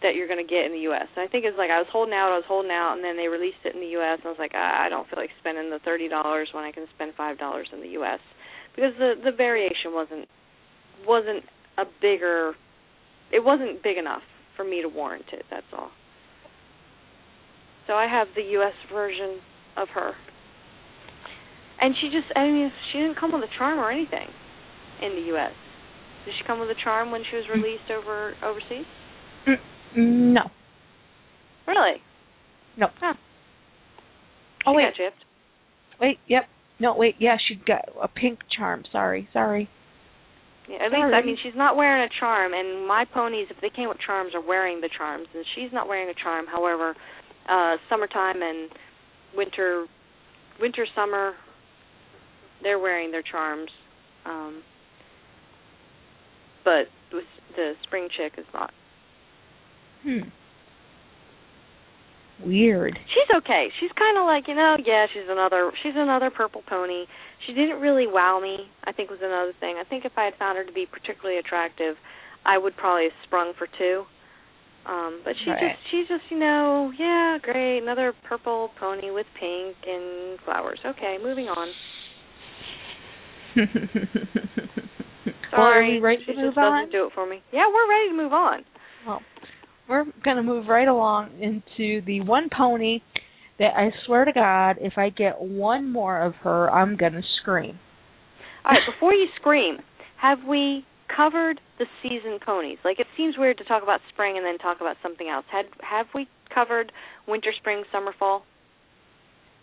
that 0.02 0.16
you're 0.16 0.32
going 0.32 0.40
to 0.40 0.48
get 0.48 0.64
in 0.64 0.72
the 0.72 0.88
U.S. 0.96 1.12
And 1.18 1.26
I 1.26 1.28
think 1.28 1.44
it's 1.44 1.58
like 1.58 1.68
I 1.68 1.76
was 1.76 1.90
holding 1.92 2.14
out, 2.14 2.32
I 2.32 2.40
was 2.40 2.48
holding 2.48 2.72
out, 2.72 2.96
and 2.96 3.04
then 3.04 3.18
they 3.18 3.28
released 3.28 3.60
it 3.66 3.76
in 3.76 3.82
the 3.82 4.00
U.S. 4.00 4.24
And 4.24 4.28
I 4.28 4.32
was 4.32 4.40
like, 4.40 4.56
ah, 4.56 4.86
I 4.86 4.88
don't 4.88 5.04
feel 5.10 5.20
like 5.20 5.34
spending 5.42 5.70
the 5.70 5.82
thirty 5.84 6.08
dollars 6.08 6.48
when 6.54 6.64
I 6.64 6.72
can 6.72 6.86
spend 6.96 7.18
five 7.18 7.38
dollars 7.38 7.68
in 7.74 7.82
the 7.82 8.00
U.S. 8.00 8.22
because 8.76 8.94
the 9.02 9.18
the 9.20 9.36
variation 9.36 9.92
wasn't 9.92 10.30
wasn't 11.06 11.44
a 11.78 11.84
bigger, 12.02 12.54
it 13.32 13.44
wasn't 13.44 13.82
big 13.84 13.98
enough 13.98 14.24
for 14.56 14.64
me 14.64 14.82
to 14.82 14.90
warrant 14.90 15.26
it. 15.34 15.44
That's 15.50 15.68
all. 15.74 15.92
So 17.88 17.94
I 17.94 18.08
have 18.08 18.28
the 18.36 18.44
U.S. 18.62 18.78
version 18.94 19.40
of 19.76 19.88
her, 19.96 20.12
and 21.82 21.96
she 22.00 22.08
just, 22.08 22.28
I 22.38 22.46
mean, 22.46 22.72
she 22.92 23.00
didn't 23.00 23.18
come 23.20 23.34
with 23.34 23.44
a 23.44 23.52
charm 23.58 23.80
or 23.80 23.90
anything 23.90 24.28
in 25.02 25.16
the 25.16 25.26
U.S. 25.34 25.54
Did 26.30 26.36
she 26.38 26.46
come 26.46 26.60
with 26.60 26.70
a 26.70 26.78
charm 26.84 27.10
when 27.10 27.24
she 27.28 27.38
was 27.38 27.46
released 27.50 27.90
over 27.90 28.36
overseas? 28.46 28.86
Mm, 29.98 30.34
no, 30.36 30.42
Really? 31.66 31.98
no. 32.78 32.88
Huh. 33.02 33.16
Oh 34.68 34.74
She 34.74 34.78
wait, 34.78 34.84
got 34.84 34.94
gypped. 35.04 36.00
wait, 36.00 36.20
yep. 36.28 36.44
No, 36.80 36.94
wait, 36.96 37.16
yeah, 37.18 37.38
she 37.48 37.56
got 37.56 37.86
a 38.00 38.08
pink 38.08 38.40
charm. 38.56 38.84
Sorry, 38.92 39.28
sorry. 39.34 39.68
Yeah, 40.70 40.86
at 40.86 40.92
least 40.92 41.02
I 41.16 41.26
mean 41.26 41.36
she's 41.42 41.56
not 41.56 41.76
wearing 41.76 42.04
a 42.04 42.20
charm, 42.20 42.54
and 42.54 42.88
my 42.88 43.06
ponies, 43.12 43.48
if 43.50 43.58
they 43.60 43.72
came 43.76 43.90
with 43.90 43.98
charms, 44.06 44.36
are 44.36 44.46
wearing 44.46 44.82
the 44.82 44.90
charms, 44.96 45.26
and 45.34 45.44
she's 45.56 45.74
not 45.74 45.88
wearing 45.88 46.10
a 46.10 46.24
charm. 46.24 46.46
However, 46.46 46.94
uh 47.50 47.78
summertime 47.90 48.44
and 48.44 48.70
winter, 49.36 49.88
winter 50.62 50.86
summer, 50.96 51.34
they're 52.62 52.78
wearing 52.78 53.10
their 53.10 53.24
charms. 53.24 53.72
Um 54.28 54.62
But 56.70 56.86
the 57.56 57.74
spring 57.82 58.10
chick 58.16 58.34
is 58.38 58.46
not. 58.54 58.72
Hmm. 60.04 60.30
Weird. 62.46 62.94
She's 63.10 63.36
okay. 63.38 63.68
She's 63.80 63.90
kind 63.98 64.18
of 64.18 64.26
like 64.26 64.48
you 64.48 64.54
know, 64.56 64.78
yeah, 64.86 65.08
she's 65.12 65.28
another 65.28 65.72
she's 65.82 65.94
another 65.96 66.30
purple 66.30 66.62
pony. 66.70 67.06
She 67.48 67.54
didn't 67.54 67.82
really 67.82 68.06
wow 68.08 68.40
me. 68.40 68.70
I 68.86 68.92
think 68.92 69.10
was 69.10 69.20
another 69.22 69.54
thing. 69.60 69.76
I 69.82 69.84
think 69.90 70.06
if 70.06 70.12
I 70.16 70.26
had 70.26 70.36
found 70.38 70.58
her 70.60 70.64
to 70.64 70.72
be 70.72 70.86
particularly 70.86 71.40
attractive, 71.40 71.96
I 72.46 72.58
would 72.60 72.78
probably 72.78 73.06
have 73.06 73.18
sprung 73.26 73.54
for 73.58 73.68
two. 73.78 74.04
Um, 74.86 75.22
but 75.26 75.34
she 75.44 75.50
Right. 75.50 75.76
just 75.76 75.92
she's 75.92 76.08
just 76.08 76.24
you 76.30 76.40
know 76.40 76.94
yeah 76.98 77.38
great 77.42 77.80
another 77.80 78.14
purple 78.24 78.70
pony 78.80 79.10
with 79.12 79.26
pink 79.40 79.76
and 79.88 80.40
flowers. 80.46 80.80
Okay, 80.86 81.18
moving 81.22 81.48
on. 81.48 81.68
well, 85.60 85.68
are 85.68 85.84
we 85.84 85.99
ready 85.99 86.24
she 86.26 86.34
to 86.34 86.41
move 86.41 86.57
on? 86.57 86.84
doesn't 86.84 86.91
do 86.91 87.07
it 87.07 87.14
for 87.14 87.28
me. 87.28 87.41
Yeah, 87.51 87.68
we're 87.68 87.89
ready 87.89 88.10
to 88.10 88.16
move 88.16 88.34
on. 88.34 88.66
Well, 89.05 89.22
we're 89.88 90.05
going 90.24 90.38
to 90.38 90.43
move 90.43 90.68
right 90.68 90.88
along 90.88 91.32
into 91.41 92.05
the 92.05 92.22
one 92.22 92.49
pony 92.55 92.99
that 93.60 93.76
I 93.76 93.89
swear 94.05 94.26
to 94.26 94.32
God, 94.32 94.78
if 94.80 94.93
I 94.97 95.10
get 95.10 95.41
one 95.41 95.91
more 95.91 96.22
of 96.22 96.34
her, 96.43 96.72
I'm 96.72 96.95
going 96.95 97.14
to 97.14 97.22
scream. 97.41 97.78
All 98.66 98.72
right, 98.72 98.82
before 98.93 99.14
you 99.14 99.28
scream, 99.39 99.78
have 100.22 100.39
we 100.47 100.86
covered 101.16 101.60
the 101.78 101.86
season 102.01 102.39
ponies? 102.45 102.78
Like 102.86 102.99
it 102.99 103.07
seems 103.18 103.36
weird 103.38 103.57
to 103.57 103.64
talk 103.64 103.84
about 103.84 103.99
spring 104.14 104.38
and 104.38 104.45
then 104.45 104.57
talk 104.57 104.78
about 104.80 104.95
something 105.01 105.28
else. 105.28 105.45
Had 105.51 105.66
have 105.82 106.07
we 106.14 106.28
covered 106.53 106.91
winter, 107.28 107.51
spring, 107.57 107.84
summer, 107.91 108.14
fall? 108.18 108.43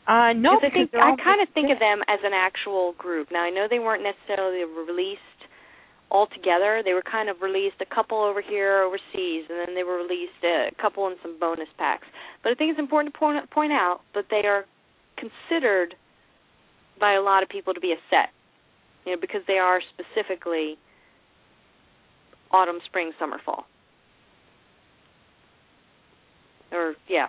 Uh, 0.07 0.33
no, 0.35 0.59
I 0.63 0.71
think 0.71 0.95
I 0.95 1.17
kind 1.19 1.43
of 1.43 1.49
think 1.53 1.71
of 1.73 1.79
them 1.79 1.99
as 2.07 2.21
an 2.23 2.33
actual 2.33 2.95
group. 2.97 3.29
Now 3.33 3.43
I 3.43 3.51
know 3.51 3.67
they 3.69 3.81
weren't 3.81 4.05
necessarily 4.05 4.63
released 4.65 5.36
all 6.11 6.27
together. 6.27 6.83
They 6.85 6.93
were 6.93 7.03
kind 7.03 7.29
of 7.29 7.43
released 7.43 7.77
a 7.81 7.95
couple 7.95 8.19
over 8.19 8.41
here 8.41 8.83
overseas, 8.83 9.45
and 9.49 9.59
then 9.59 9.75
they 9.75 9.83
were 9.83 9.97
released 9.97 10.43
a 10.45 10.71
couple 10.81 11.07
in 11.09 11.17
some 11.23 11.39
bonus 11.39 11.69
packs. 11.79 12.07
But 12.43 12.53
I 12.53 12.55
think 12.55 12.71
it's 12.71 12.79
important 12.79 13.15
to 13.15 13.19
point 13.19 13.51
point 13.51 13.73
out 13.73 14.01
that 14.15 14.27
they 14.31 14.47
are 14.47 14.65
considered 15.17 15.95
by 16.99 17.15
a 17.15 17.21
lot 17.21 17.43
of 17.43 17.49
people 17.49 17.75
to 17.75 17.81
be 17.81 17.93
a 17.93 18.01
set. 18.11 18.31
You 19.05 19.13
know, 19.13 19.21
because 19.21 19.43
they 19.47 19.59
are 19.59 19.81
specifically 19.95 20.77
autumn, 22.51 22.79
spring, 22.87 23.13
summer, 23.19 23.41
fall. 23.45 23.67
Or 26.73 26.95
yeah, 27.09 27.27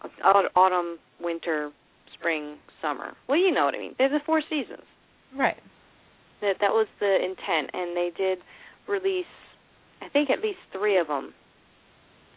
autumn, 0.55 0.97
winter, 1.21 1.71
spring, 2.17 2.57
summer. 2.81 3.15
Well, 3.27 3.37
you 3.37 3.51
know 3.51 3.65
what 3.65 3.75
I 3.75 3.79
mean. 3.79 3.95
They're 3.97 4.09
the 4.09 4.19
four 4.25 4.41
seasons. 4.41 4.83
Right. 5.35 5.57
That 6.41 6.57
that 6.61 6.71
was 6.71 6.87
the 6.99 7.17
intent, 7.23 7.71
and 7.73 7.95
they 7.95 8.11
did 8.15 8.39
release, 8.87 9.29
I 10.01 10.09
think 10.09 10.29
at 10.29 10.41
least 10.41 10.59
three 10.71 10.97
of 10.97 11.07
them. 11.07 11.33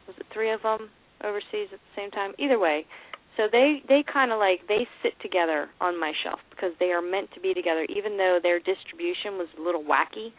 Was 0.07 0.17
it 0.19 0.27
three 0.33 0.53
of 0.53 0.63
them 0.63 0.91
overseas 1.23 1.69
at 1.73 1.79
the 1.79 1.95
same 1.97 2.11
time? 2.11 2.33
Either 2.39 2.59
way, 2.59 2.87
so 3.37 3.45
they 3.51 3.83
they 3.89 4.03
kind 4.03 4.33
of 4.33 4.39
like 4.39 4.67
they 4.69 4.87
sit 5.03 5.13
together 5.23 5.69
on 5.81 5.99
my 5.99 6.13
shelf 6.25 6.41
because 6.51 6.73
they 6.81 6.93
are 6.93 7.03
meant 7.03 7.31
to 7.35 7.41
be 7.41 7.55
together, 7.55 7.87
even 7.89 8.17
though 8.17 8.39
their 8.43 8.59
distribution 8.59 9.39
was 9.39 9.49
a 9.59 9.63
little 9.63 9.83
wacky. 9.83 10.33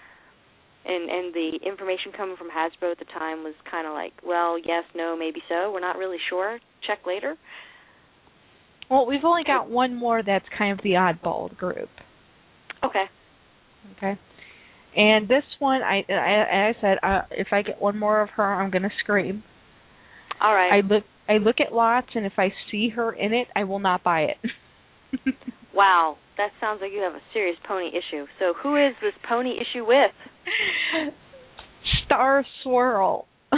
And 0.84 1.09
and 1.09 1.34
the 1.34 1.59
information 1.66 2.12
coming 2.16 2.36
from 2.38 2.49
Hasbro 2.49 2.91
at 2.91 2.99
the 2.99 3.05
time 3.05 3.43
was 3.43 3.53
kind 3.70 3.88
of 3.88 3.93
like, 3.93 4.14
well, 4.26 4.57
yes, 4.57 4.84
no, 4.95 5.16
maybe 5.16 5.41
so. 5.47 5.72
We're 5.72 5.80
not 5.80 5.97
really 5.97 6.18
sure. 6.30 6.59
Check 6.86 6.99
later. 7.05 7.36
Well, 8.89 9.05
we've 9.05 9.24
only 9.24 9.43
got 9.45 9.70
one 9.70 9.95
more 9.95 10.22
that's 10.22 10.45
kind 10.57 10.78
of 10.78 10.84
the 10.84 10.91
oddball 10.91 11.55
group. 11.55 11.89
Okay. 12.84 13.05
Okay. 13.97 14.20
And 14.95 15.27
this 15.27 15.43
one, 15.59 15.81
I 15.81 16.03
I, 16.09 16.69
I 16.69 16.75
said, 16.81 16.97
uh, 17.01 17.21
if 17.31 17.47
I 17.51 17.61
get 17.61 17.81
one 17.81 17.97
more 17.97 18.21
of 18.21 18.29
her, 18.31 18.43
I'm 18.43 18.69
gonna 18.71 18.91
scream. 18.99 19.43
All 20.41 20.53
right. 20.53 20.73
I 20.73 20.87
look 20.87 21.03
I 21.29 21.37
look 21.37 21.57
at 21.65 21.73
lots, 21.73 22.07
and 22.15 22.25
if 22.25 22.33
I 22.37 22.53
see 22.69 22.89
her 22.89 23.13
in 23.13 23.33
it, 23.33 23.47
I 23.55 23.63
will 23.63 23.79
not 23.79 24.03
buy 24.03 24.21
it. 24.21 24.37
Wow, 25.73 26.17
that 26.37 26.49
sounds 26.59 26.79
like 26.81 26.91
you 26.91 27.01
have 27.01 27.13
a 27.13 27.23
serious 27.33 27.57
pony 27.67 27.87
issue. 27.87 28.25
So 28.39 28.53
who 28.61 28.75
is 28.75 28.93
this 29.01 29.13
pony 29.27 29.51
issue 29.51 29.85
with? 29.85 30.11
Star 32.05 32.45
Swirl. 32.63 33.25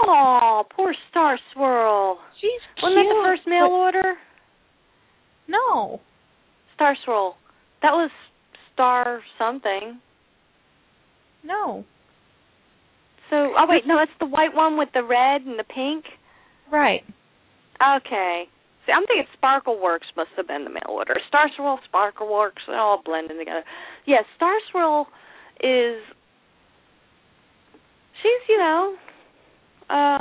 Oh, 0.00 0.64
poor 0.74 0.92
Star 1.08 1.38
Swirl. 1.52 2.18
She's 2.40 2.50
Wasn't 2.82 2.96
that 2.96 3.14
the 3.14 3.22
first 3.24 3.42
mail 3.46 3.66
order? 3.66 4.14
No. 5.46 6.00
Star 6.74 6.96
Swirl. 7.04 7.36
That 7.80 7.92
was 7.92 8.10
Star 8.74 9.20
something. 9.38 10.00
No. 11.42 11.84
So, 13.30 13.36
oh 13.36 13.66
wait, 13.68 13.82
no, 13.86 13.96
that's 13.96 14.16
the 14.20 14.26
white 14.26 14.54
one 14.54 14.76
with 14.78 14.90
the 14.92 15.02
red 15.02 15.42
and 15.42 15.58
the 15.58 15.64
pink. 15.64 16.04
Right. 16.70 17.02
Okay. 17.80 18.44
See, 18.86 18.92
I'm 18.92 19.06
thinking 19.06 19.26
Sparkle 19.36 19.80
Works 19.80 20.06
must 20.16 20.30
have 20.36 20.46
been 20.46 20.64
the 20.64 20.70
mail 20.70 20.90
order. 20.90 21.14
Star 21.28 21.48
Swirl, 21.56 21.78
Sparkle 21.88 22.30
Works, 22.30 22.62
they're 22.66 22.78
all 22.78 23.00
blending 23.02 23.38
together. 23.38 23.64
Yeah, 24.06 24.22
Star 24.36 24.54
Swirl 24.70 25.06
is 25.60 26.02
she's, 28.22 28.48
you 28.48 28.58
know, 28.58 28.96
uh 29.88 30.18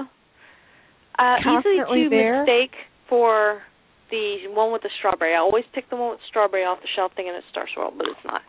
uh 1.19 1.35
easily 1.39 2.03
to 2.03 2.09
there. 2.09 2.45
mistake 2.45 2.75
for 3.09 3.61
the 4.13 4.53
one 4.53 4.69
with 4.71 4.83
the 4.85 4.93
strawberry. 5.01 5.33
I 5.33 5.41
always 5.41 5.65
pick 5.73 5.89
the 5.89 5.97
one 5.97 6.11
with 6.13 6.21
strawberry 6.29 6.63
off 6.63 6.79
the 6.85 6.91
shelf 6.95 7.11
thinking 7.17 7.33
it's 7.33 7.49
Star 7.49 7.65
Swirl, 7.73 7.91
but 7.97 8.05
it's 8.05 8.21
not. 8.25 8.41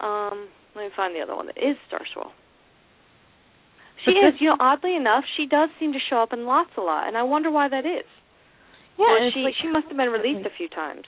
Um 0.00 0.48
let 0.74 0.88
me 0.88 0.90
find 0.96 1.12
the 1.14 1.20
other 1.20 1.36
one 1.36 1.46
that 1.52 1.60
is 1.60 1.76
Star 1.86 2.00
Swirl. 2.12 2.32
She 4.04 4.16
But 4.18 4.34
is, 4.34 4.34
you 4.40 4.48
know, 4.48 4.56
oddly 4.58 4.96
enough, 4.96 5.24
she 5.36 5.46
does 5.46 5.68
seem 5.78 5.92
to 5.92 5.98
show 6.10 6.18
up 6.24 6.32
in 6.32 6.46
lots 6.46 6.70
a 6.76 6.80
lot, 6.80 7.06
and 7.06 7.16
I 7.16 7.22
wonder 7.22 7.50
why 7.52 7.68
that 7.68 7.86
is. 7.86 8.08
Yeah, 8.98 9.06
it's 9.28 9.34
she 9.34 9.40
like 9.40 9.54
she 9.60 9.68
must 9.68 9.88
have 9.88 9.96
been 9.96 10.10
released 10.10 10.44
a 10.46 10.50
few 10.56 10.68
times. 10.68 11.04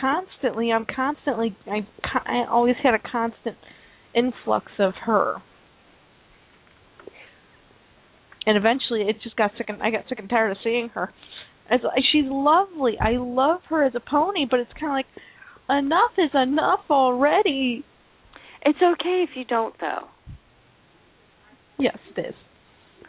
constantly. 0.00 0.72
I'm 0.72 0.86
constantly. 0.86 1.56
I 1.66 1.86
I 2.02 2.46
always 2.50 2.76
had 2.82 2.94
a 2.94 2.98
constant 2.98 3.56
influx 4.14 4.72
of 4.78 4.94
her. 5.06 5.36
And 8.46 8.56
eventually, 8.56 9.02
it 9.02 9.16
just 9.22 9.36
got 9.36 9.52
sick 9.58 9.66
and 9.68 9.82
I 9.82 9.90
got 9.90 10.04
sick 10.08 10.18
and 10.18 10.28
tired 10.28 10.50
of 10.52 10.56
seeing 10.64 10.88
her. 10.90 11.12
Like 11.70 12.04
she's 12.12 12.24
lovely. 12.26 12.94
I 13.00 13.12
love 13.12 13.60
her 13.68 13.84
as 13.84 13.94
a 13.94 14.00
pony, 14.00 14.46
but 14.50 14.60
it's 14.60 14.72
kind 14.78 14.86
of 14.86 14.96
like 14.96 15.06
enough 15.84 16.12
is 16.18 16.30
enough 16.34 16.80
already. 16.90 17.84
It's 18.64 18.78
okay 18.82 19.24
if 19.28 19.30
you 19.36 19.44
don't 19.44 19.74
though. 19.80 20.08
Yes, 21.78 21.96
it 22.16 22.20
is. 22.20 22.34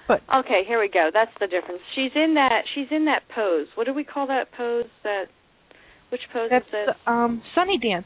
But 0.07 0.21
Okay, 0.33 0.61
here 0.67 0.79
we 0.79 0.89
go. 0.89 1.09
That's 1.13 1.31
the 1.39 1.47
difference. 1.47 1.81
She's 1.95 2.11
in 2.15 2.35
that 2.35 2.63
she's 2.75 2.87
in 2.91 3.05
that 3.05 3.23
pose. 3.33 3.67
What 3.75 3.85
do 3.87 3.93
we 3.93 4.03
call 4.03 4.27
that 4.27 4.51
pose? 4.55 4.85
That 5.03 5.25
which 6.09 6.21
pose 6.31 6.49
that's 6.51 6.65
is 6.67 6.71
this? 6.71 6.95
the, 7.05 7.11
um 7.11 7.41
Sunny 7.55 7.77
Dance. 7.77 8.05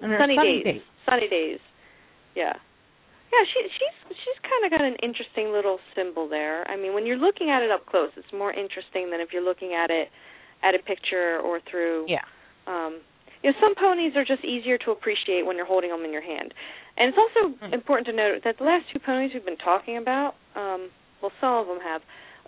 Sunny, 0.00 0.16
Sunny 0.36 0.62
Daze. 0.64 0.82
Sunny 1.08 1.28
Daze. 1.30 1.60
Yeah. 2.34 2.54
Yeah, 3.34 3.44
she 3.52 3.60
she's 3.66 4.16
she's 4.22 4.38
kind 4.46 4.62
of 4.64 4.70
got 4.70 4.84
an 4.86 4.94
interesting 5.02 5.50
little 5.50 5.78
symbol 5.96 6.28
there. 6.28 6.62
I 6.70 6.76
mean, 6.76 6.94
when 6.94 7.04
you're 7.06 7.18
looking 7.18 7.50
at 7.50 7.62
it 7.62 7.70
up 7.72 7.84
close, 7.86 8.10
it's 8.16 8.30
more 8.32 8.52
interesting 8.52 9.10
than 9.10 9.18
if 9.20 9.32
you're 9.32 9.42
looking 9.42 9.74
at 9.74 9.90
it 9.90 10.08
at 10.62 10.74
a 10.74 10.78
picture 10.78 11.40
or 11.42 11.58
through 11.68 12.06
Yeah. 12.08 12.22
um 12.66 13.00
you 13.42 13.50
know 13.52 13.56
some 13.60 13.74
ponies 13.74 14.14
are 14.16 14.24
just 14.24 14.44
easier 14.44 14.78
to 14.78 14.92
appreciate 14.92 15.44
when 15.44 15.56
you're 15.58 15.66
holding 15.66 15.90
them 15.90 16.04
in 16.06 16.12
your 16.12 16.22
hand 16.22 16.54
and 16.96 17.08
it's 17.10 17.18
also 17.18 17.52
Mm. 17.60 17.74
important 17.74 18.06
to 18.06 18.14
note 18.14 18.44
that 18.44 18.56
the 18.56 18.64
last 18.64 18.88
two 18.90 18.98
ponies 19.00 19.32
we've 19.34 19.44
been 19.44 19.58
talking 19.58 19.98
about 19.98 20.36
um 20.56 20.88
well 21.20 21.32
some 21.40 21.52
of 21.60 21.66
them 21.66 21.80
have 21.80 22.00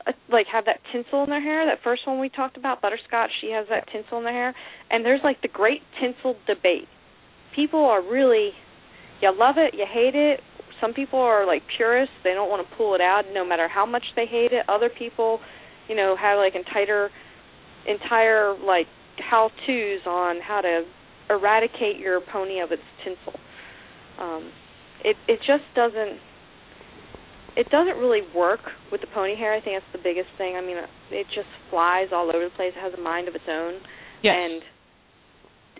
uh, 0.06 0.12
like 0.30 0.46
have 0.46 0.64
that 0.64 0.80
tinsel 0.92 1.24
in 1.24 1.28
their 1.30 1.42
hair 1.42 1.66
that 1.66 1.82
first 1.84 2.06
one 2.06 2.18
we 2.18 2.30
talked 2.30 2.56
about 2.56 2.80
butterscotch 2.80 3.30
she 3.42 3.50
has 3.50 3.66
that 3.68 3.84
tinsel 3.92 4.16
in 4.16 4.24
their 4.24 4.32
hair 4.32 4.54
and 4.90 5.04
there's 5.04 5.20
like 5.22 5.42
the 5.42 5.48
great 5.48 5.82
tinsel 6.00 6.36
debate 6.46 6.88
people 7.54 7.84
are 7.84 8.00
really 8.00 8.52
you 9.20 9.30
love 9.36 9.56
it 9.58 9.74
you 9.74 9.84
hate 9.84 10.14
it 10.14 10.40
some 10.80 10.92
people 10.92 11.18
are 11.18 11.46
like 11.46 11.62
purists 11.76 12.14
they 12.24 12.34
don't 12.34 12.48
want 12.50 12.66
to 12.66 12.76
pull 12.76 12.94
it 12.94 13.00
out 13.00 13.22
no 13.32 13.46
matter 13.46 13.68
how 13.68 13.86
much 13.86 14.04
they 14.14 14.26
hate 14.26 14.52
it 14.52 14.64
other 14.68 14.90
people 14.90 15.40
you 15.88 15.96
know 15.96 16.16
have 16.20 16.38
like 16.38 16.54
entire 16.54 17.10
entire 17.88 18.54
like 18.58 18.86
how 19.30 19.50
to's 19.66 20.00
on 20.06 20.40
how 20.46 20.60
to 20.60 20.82
eradicate 21.30 21.98
your 21.98 22.20
pony 22.20 22.60
of 22.60 22.70
its 22.72 22.82
tinsel. 23.04 23.38
Um, 24.18 24.50
it 25.04 25.16
it 25.28 25.38
just 25.46 25.64
doesn't 25.74 26.18
it 27.56 27.68
doesn't 27.70 27.96
really 27.96 28.20
work 28.34 28.60
with 28.92 29.00
the 29.00 29.06
pony 29.14 29.36
hair. 29.36 29.54
I 29.54 29.60
think 29.60 29.80
that's 29.80 29.92
the 29.92 30.02
biggest 30.02 30.28
thing. 30.36 30.56
I 30.56 30.60
mean, 30.60 30.76
it 31.10 31.26
just 31.34 31.48
flies 31.70 32.08
all 32.12 32.28
over 32.28 32.44
the 32.44 32.54
place. 32.54 32.72
It 32.76 32.80
has 32.80 32.92
a 32.94 33.00
mind 33.00 33.28
of 33.28 33.34
its 33.34 33.48
own, 33.48 33.80
Yes. 34.22 34.34
and 34.36 34.62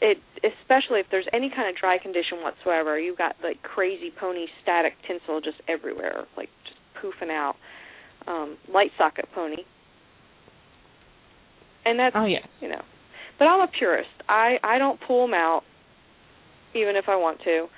it 0.02 0.18
especially 0.44 1.00
if 1.00 1.06
there's 1.10 1.26
any 1.32 1.50
kind 1.50 1.68
of 1.68 1.76
dry 1.76 1.98
condition 1.98 2.42
whatsoever, 2.42 2.98
you've 2.98 3.18
got 3.18 3.36
like 3.42 3.62
crazy 3.62 4.12
pony 4.18 4.46
static 4.62 4.94
tinsel 5.06 5.40
just 5.40 5.58
everywhere, 5.68 6.26
like 6.36 6.50
just 6.64 6.78
poofing 7.00 7.30
out. 7.30 7.56
Um, 8.26 8.56
light 8.72 8.90
socket 8.98 9.26
pony, 9.32 9.62
and 11.84 11.96
that's 11.98 12.16
oh 12.18 12.26
yes. 12.26 12.46
you 12.60 12.68
know. 12.68 12.82
But 13.38 13.44
I'm 13.46 13.60
a 13.60 13.68
purist. 13.68 14.10
I 14.28 14.56
I 14.64 14.78
don't 14.78 14.98
pull 15.06 15.26
them 15.26 15.34
out, 15.34 15.62
even 16.74 16.96
if 16.96 17.04
I 17.08 17.14
want 17.14 17.38
to. 17.44 17.68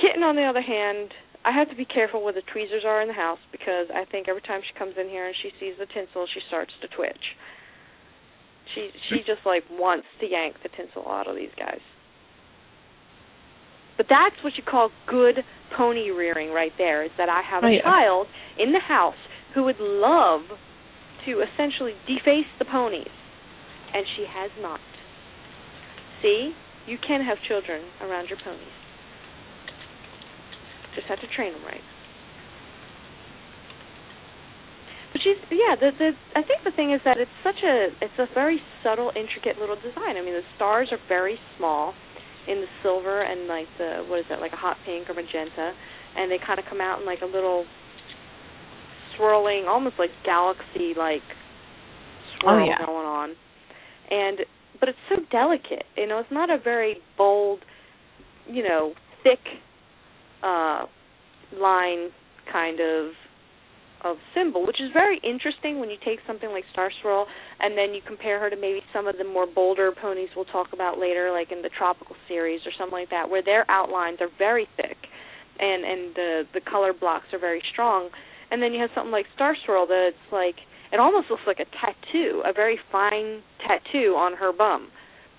Kitten, 0.00 0.22
on 0.22 0.36
the 0.36 0.44
other 0.44 0.62
hand, 0.62 1.10
I 1.44 1.50
have 1.50 1.68
to 1.70 1.74
be 1.74 1.84
careful 1.84 2.22
where 2.22 2.32
the 2.32 2.46
tweezers 2.52 2.84
are 2.86 3.02
in 3.02 3.08
the 3.08 3.14
house 3.14 3.40
because 3.50 3.88
I 3.92 4.04
think 4.04 4.28
every 4.28 4.42
time 4.42 4.60
she 4.62 4.78
comes 4.78 4.94
in 4.96 5.08
here 5.08 5.26
and 5.26 5.34
she 5.42 5.50
sees 5.58 5.74
the 5.78 5.86
tinsel, 5.86 6.26
she 6.32 6.40
starts 6.46 6.70
to 6.82 6.88
twitch. 6.88 7.34
She 8.74 8.90
she 9.08 9.16
just 9.26 9.44
like 9.46 9.64
wants 9.70 10.06
to 10.20 10.26
yank 10.26 10.56
the 10.62 10.68
tinsel 10.68 11.04
out 11.10 11.26
of 11.28 11.36
these 11.36 11.52
guys. 11.58 11.80
But 13.96 14.06
that's 14.08 14.36
what 14.44 14.52
you 14.56 14.62
call 14.62 14.90
good 15.08 15.42
pony 15.76 16.10
rearing 16.10 16.50
right 16.50 16.72
there, 16.78 17.02
is 17.04 17.10
that 17.18 17.28
I 17.28 17.42
have 17.42 17.64
a 17.64 17.66
Oh, 17.66 17.70
yeah. 17.70 17.82
child 17.82 18.26
in 18.58 18.72
the 18.72 18.80
house 18.80 19.18
who 19.54 19.64
would 19.64 19.80
love 19.80 20.42
to 21.26 21.42
essentially 21.42 21.94
deface 22.06 22.46
the 22.60 22.64
ponies, 22.64 23.10
and 23.92 24.06
she 24.16 24.24
has 24.28 24.50
not. 24.60 24.80
See? 26.22 26.52
You 26.86 26.96
can 26.96 27.20
have 27.24 27.36
children 27.46 27.82
around 28.00 28.28
your 28.30 28.38
ponies. 28.42 28.72
Just 30.94 31.06
have 31.08 31.20
to 31.20 31.26
train 31.36 31.52
them 31.52 31.64
right. 31.64 31.82
But 35.18 35.24
she's 35.24 35.42
yeah. 35.50 35.74
The 35.74 35.90
the 35.98 36.10
I 36.38 36.42
think 36.46 36.62
the 36.64 36.70
thing 36.70 36.92
is 36.92 37.00
that 37.04 37.18
it's 37.18 37.30
such 37.42 37.58
a 37.64 37.88
it's 38.00 38.14
a 38.18 38.26
very 38.34 38.60
subtle, 38.84 39.10
intricate 39.16 39.58
little 39.58 39.76
design. 39.76 40.16
I 40.16 40.22
mean, 40.22 40.34
the 40.34 40.46
stars 40.56 40.88
are 40.92 40.98
very 41.08 41.38
small 41.56 41.92
in 42.46 42.60
the 42.60 42.66
silver 42.82 43.22
and 43.22 43.46
like 43.48 43.66
the 43.78 44.04
what 44.08 44.20
is 44.20 44.26
that 44.30 44.40
like 44.40 44.52
a 44.52 44.56
hot 44.56 44.76
pink 44.86 45.10
or 45.10 45.14
magenta, 45.14 45.72
and 46.16 46.30
they 46.30 46.38
kind 46.38 46.58
of 46.58 46.66
come 46.68 46.80
out 46.80 47.00
in 47.00 47.06
like 47.06 47.20
a 47.22 47.26
little 47.26 47.64
swirling, 49.16 49.64
almost 49.68 49.96
like 49.98 50.10
galaxy 50.24 50.94
like 50.96 51.22
swirl 52.40 52.62
Oh, 52.62 52.64
yeah. 52.64 52.86
going 52.86 53.06
on. 53.06 53.30
And 54.10 54.38
but 54.78 54.88
it's 54.88 54.98
so 55.08 55.16
delicate. 55.32 55.84
You 55.96 56.06
know, 56.06 56.18
it's 56.20 56.30
not 56.30 56.48
a 56.50 56.58
very 56.62 56.98
bold, 57.16 57.60
you 58.46 58.62
know, 58.62 58.92
thick 59.24 59.40
uh 60.44 60.86
line 61.58 62.10
kind 62.52 62.78
of 62.80 63.10
of 64.04 64.16
symbol, 64.34 64.66
which 64.66 64.80
is 64.80 64.90
very 64.92 65.18
interesting 65.24 65.80
when 65.80 65.90
you 65.90 65.96
take 66.04 66.18
something 66.26 66.50
like 66.50 66.64
Star 66.72 66.90
Swirl 67.02 67.26
and 67.60 67.76
then 67.76 67.94
you 67.94 68.00
compare 68.06 68.38
her 68.40 68.50
to 68.50 68.56
maybe 68.56 68.80
some 68.92 69.06
of 69.06 69.16
the 69.18 69.24
more 69.24 69.46
bolder 69.46 69.92
ponies 69.92 70.28
we'll 70.36 70.44
talk 70.46 70.68
about 70.72 70.98
later, 70.98 71.32
like 71.32 71.50
in 71.50 71.62
the 71.62 71.70
tropical 71.76 72.16
series 72.28 72.60
or 72.66 72.72
something 72.78 72.98
like 72.98 73.10
that, 73.10 73.28
where 73.28 73.42
their 73.42 73.68
outlines 73.70 74.18
are 74.20 74.28
very 74.38 74.68
thick 74.76 74.96
and 75.58 75.84
and 75.84 76.14
the 76.14 76.42
the 76.54 76.60
color 76.60 76.92
blocks 76.92 77.26
are 77.32 77.38
very 77.38 77.62
strong. 77.72 78.08
And 78.50 78.62
then 78.62 78.72
you 78.72 78.80
have 78.80 78.90
something 78.94 79.12
like 79.12 79.26
Star 79.34 79.56
Swirl 79.66 79.86
that 79.86 80.10
it's 80.14 80.32
like 80.32 80.56
it 80.92 81.00
almost 81.00 81.30
looks 81.30 81.42
like 81.46 81.60
a 81.60 81.66
tattoo, 81.66 82.42
a 82.46 82.52
very 82.52 82.78
fine 82.90 83.42
tattoo 83.66 84.14
on 84.16 84.34
her 84.34 84.52
bum. 84.52 84.88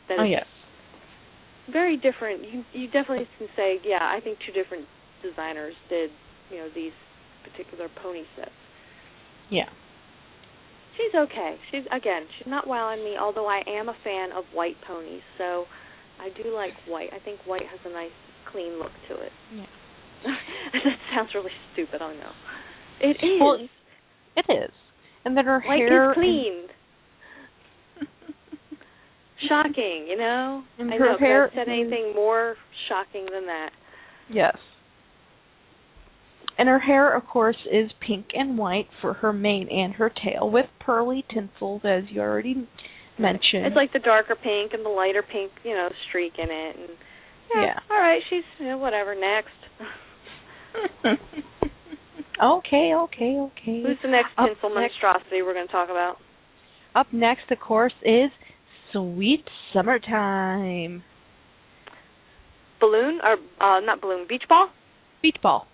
That 0.07 0.19
Oh 0.19 0.23
yes. 0.23 0.45
very 1.72 1.98
different. 1.98 2.44
You 2.44 2.64
you 2.73 2.88
definitely 2.88 3.27
can 3.38 3.48
say, 3.56 3.80
yeah, 3.84 4.02
I 4.02 4.19
think 4.23 4.38
two 4.45 4.52
different 4.52 4.86
designers 5.23 5.73
did, 5.90 6.11
you 6.52 6.57
know, 6.57 6.69
these 6.73 6.94
particular 7.44 7.88
pony 8.02 8.24
sets. 8.36 8.52
Yeah. 9.49 9.70
She's 10.98 11.16
okay. 11.16 11.56
She's 11.72 11.86
again, 11.91 12.24
she's 12.38 12.48
not 12.48 12.68
wowing 12.68 13.03
me, 13.03 13.16
although 13.20 13.48
I 13.48 13.61
am 13.68 13.90
a 13.90 13.95
fan 14.03 14.32
of 14.32 14.44
white 14.53 14.76
ponies, 14.86 15.22
so 15.38 15.66
I 16.20 16.30
do 16.41 16.53
like 16.53 16.74
white. 16.88 17.10
I 17.14 17.24
think 17.24 17.40
white 17.45 17.64
has 17.64 17.80
a 17.86 17.94
nice 17.94 18.11
clean 18.52 18.78
look 18.78 18.91
to 19.07 19.16
it. 19.16 19.32
Yeah. 19.56 19.66
that 20.74 20.98
sounds 21.16 21.30
really 21.34 21.52
stupid, 21.74 22.02
I 22.02 22.14
know. 22.16 22.32
It 23.02 23.18
is. 23.24 23.40
Well, 23.40 23.68
It 24.36 24.45
is. 24.52 24.72
And 25.24 25.38
then 25.38 25.45
her 25.45 25.61
white 25.66 25.78
hair 25.78 26.11
is 26.11 26.16
clean. 26.16 26.64
shocking, 29.48 30.07
you 30.10 30.18
know. 30.18 30.64
And 30.78 30.94
I 30.94 30.98
her 30.98 31.06
know. 31.06 31.18
Could 31.18 31.24
hair 31.24 31.44
have 31.44 31.52
said 31.56 31.72
anything 31.72 32.14
more 32.14 32.56
shocking 32.90 33.26
than 33.32 33.45
that? 33.45 33.70
Yes. 34.30 34.57
And 36.60 36.68
her 36.68 36.80
hair, 36.80 37.15
of 37.15 37.26
course, 37.26 37.56
is 37.72 37.90
pink 38.06 38.27
and 38.34 38.57
white 38.57 38.90
for 38.99 39.14
her 39.14 39.31
mane 39.31 39.69
and 39.72 39.94
her 39.94 40.10
tail, 40.10 40.49
with 40.49 40.65
pearly 40.81 41.23
tinsels, 41.34 41.81
as 41.86 42.03
you 42.10 42.19
already 42.19 42.68
mentioned. 43.18 43.65
It's 43.65 43.76
like 43.77 43.94
the 43.94 43.99
darker 43.99 44.36
pink 44.36 44.73
and 44.73 44.84
the 44.86 44.90
lighter 44.90 45.23
pink, 45.23 45.52
you 45.64 45.72
know, 45.73 45.88
streak 46.10 46.34
in 46.38 46.49
it. 46.52 46.76
And 46.76 46.90
yeah, 47.56 47.61
Yeah. 47.64 47.80
all 47.90 47.98
right, 47.98 48.22
she's 48.30 48.44
you 48.60 48.65
know, 48.68 48.77
whatever. 48.77 49.15
Next, 49.15 49.56
okay, 52.44 52.94
okay, 52.94 53.38
okay. 53.40 53.81
who's 53.86 53.98
the 54.03 54.10
next 54.10 54.30
Up 54.38 54.48
tinsel 54.48 54.69
next- 54.69 54.94
monstrosity 55.02 55.41
we're 55.41 55.53
going 55.53 55.68
to 55.68 55.72
talk 55.72 55.90
about? 55.90 56.18
Up 56.95 57.07
next, 57.14 57.52
of 57.52 57.60
course, 57.60 57.94
is 58.03 58.31
Sweet 58.91 59.45
Summertime. 59.73 61.03
Balloon 62.81 63.19
or 63.23 63.34
uh 63.65 63.80
not 63.81 64.02
balloon, 64.02 64.26
beach 64.27 64.44
ball. 64.49 64.69
Beach 65.22 65.36
Ball. 65.44 65.68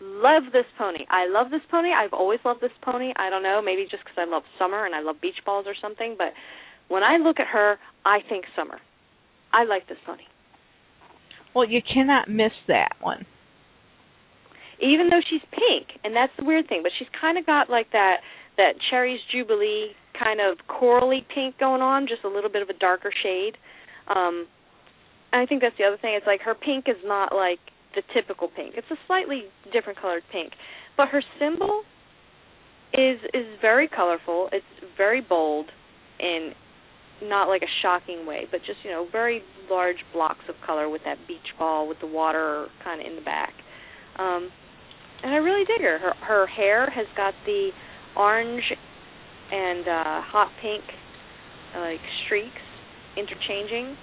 Love 0.00 0.44
this 0.52 0.66
pony. 0.78 1.04
I 1.10 1.28
love 1.28 1.50
this 1.50 1.60
pony. 1.70 1.90
I've 1.92 2.12
always 2.12 2.40
loved 2.44 2.60
this 2.60 2.70
pony. 2.82 3.12
I 3.16 3.30
don't 3.30 3.42
know, 3.42 3.60
maybe 3.64 3.86
just 3.90 4.04
because 4.04 4.16
I 4.16 4.30
love 4.30 4.44
summer 4.58 4.86
and 4.86 4.94
I 4.94 5.00
love 5.00 5.16
beach 5.20 5.42
balls 5.44 5.66
or 5.66 5.74
something. 5.80 6.14
But 6.16 6.34
when 6.88 7.02
I 7.02 7.16
look 7.16 7.40
at 7.40 7.48
her, 7.48 7.78
I 8.04 8.20
think 8.28 8.44
summer. 8.54 8.78
I 9.52 9.64
like 9.64 9.88
this 9.88 9.98
pony. 10.06 10.22
Well, 11.54 11.68
you 11.68 11.80
cannot 11.82 12.28
miss 12.28 12.52
that 12.68 12.92
one. 13.00 13.26
even 14.80 15.08
though 15.10 15.20
she's 15.28 15.42
pink, 15.50 15.98
and 16.04 16.14
that's 16.14 16.32
the 16.38 16.44
weird 16.44 16.68
thing. 16.68 16.80
But 16.82 16.92
she's 16.98 17.08
kind 17.20 17.36
of 17.38 17.46
got 17.46 17.68
like 17.70 17.90
that 17.92 18.18
that 18.56 18.72
Cherries 18.90 19.20
Jubilee 19.32 19.92
kind 20.18 20.40
of 20.40 20.58
corally 20.66 21.26
pink 21.32 21.58
going 21.58 21.82
on, 21.82 22.06
just 22.08 22.24
a 22.24 22.28
little 22.28 22.50
bit 22.50 22.62
of 22.62 22.68
a 22.68 22.78
darker 22.78 23.12
shade. 23.22 23.56
Um, 24.08 24.46
and 25.32 25.42
I 25.42 25.46
think 25.46 25.62
that's 25.62 25.76
the 25.78 25.84
other 25.84 25.98
thing. 26.00 26.14
It's 26.16 26.26
like 26.26 26.40
her 26.42 26.54
pink 26.54 26.86
is 26.88 26.96
not 27.04 27.34
like 27.34 27.60
the 27.94 28.02
typical 28.14 28.48
pink. 28.48 28.74
It's 28.76 28.90
a 28.90 28.96
slightly 29.06 29.44
different 29.72 30.00
colored 30.00 30.22
pink, 30.30 30.52
but 30.96 31.08
her 31.08 31.22
symbol 31.38 31.82
is 32.92 33.18
is 33.34 33.46
very 33.60 33.88
colorful. 33.88 34.48
It's 34.52 34.64
very 34.96 35.20
bold, 35.20 35.66
and 36.18 36.54
not 37.22 37.48
like 37.48 37.62
a 37.62 37.72
shocking 37.82 38.26
way, 38.26 38.46
but 38.50 38.60
just 38.60 38.78
you 38.84 38.90
know 38.90 39.06
very 39.10 39.42
large 39.70 39.98
blocks 40.12 40.44
of 40.48 40.54
color 40.64 40.88
with 40.88 41.02
that 41.04 41.18
beach 41.26 41.54
ball 41.58 41.88
with 41.88 41.98
the 42.00 42.06
water 42.06 42.68
kind 42.84 43.00
of 43.00 43.06
in 43.06 43.16
the 43.16 43.22
back. 43.22 43.52
Um, 44.18 44.50
and 45.22 45.32
I 45.32 45.36
really 45.36 45.64
dig 45.64 45.80
her. 45.80 45.98
Her 45.98 46.14
her 46.26 46.46
hair 46.46 46.90
has 46.90 47.06
got 47.16 47.34
the 47.44 47.70
orange 48.16 48.62
and 49.50 49.88
uh 49.88 50.20
hot 50.22 50.50
pink 50.60 50.84
uh, 51.74 51.80
like 51.80 52.00
streaks 52.26 52.60
interchanging 53.16 53.96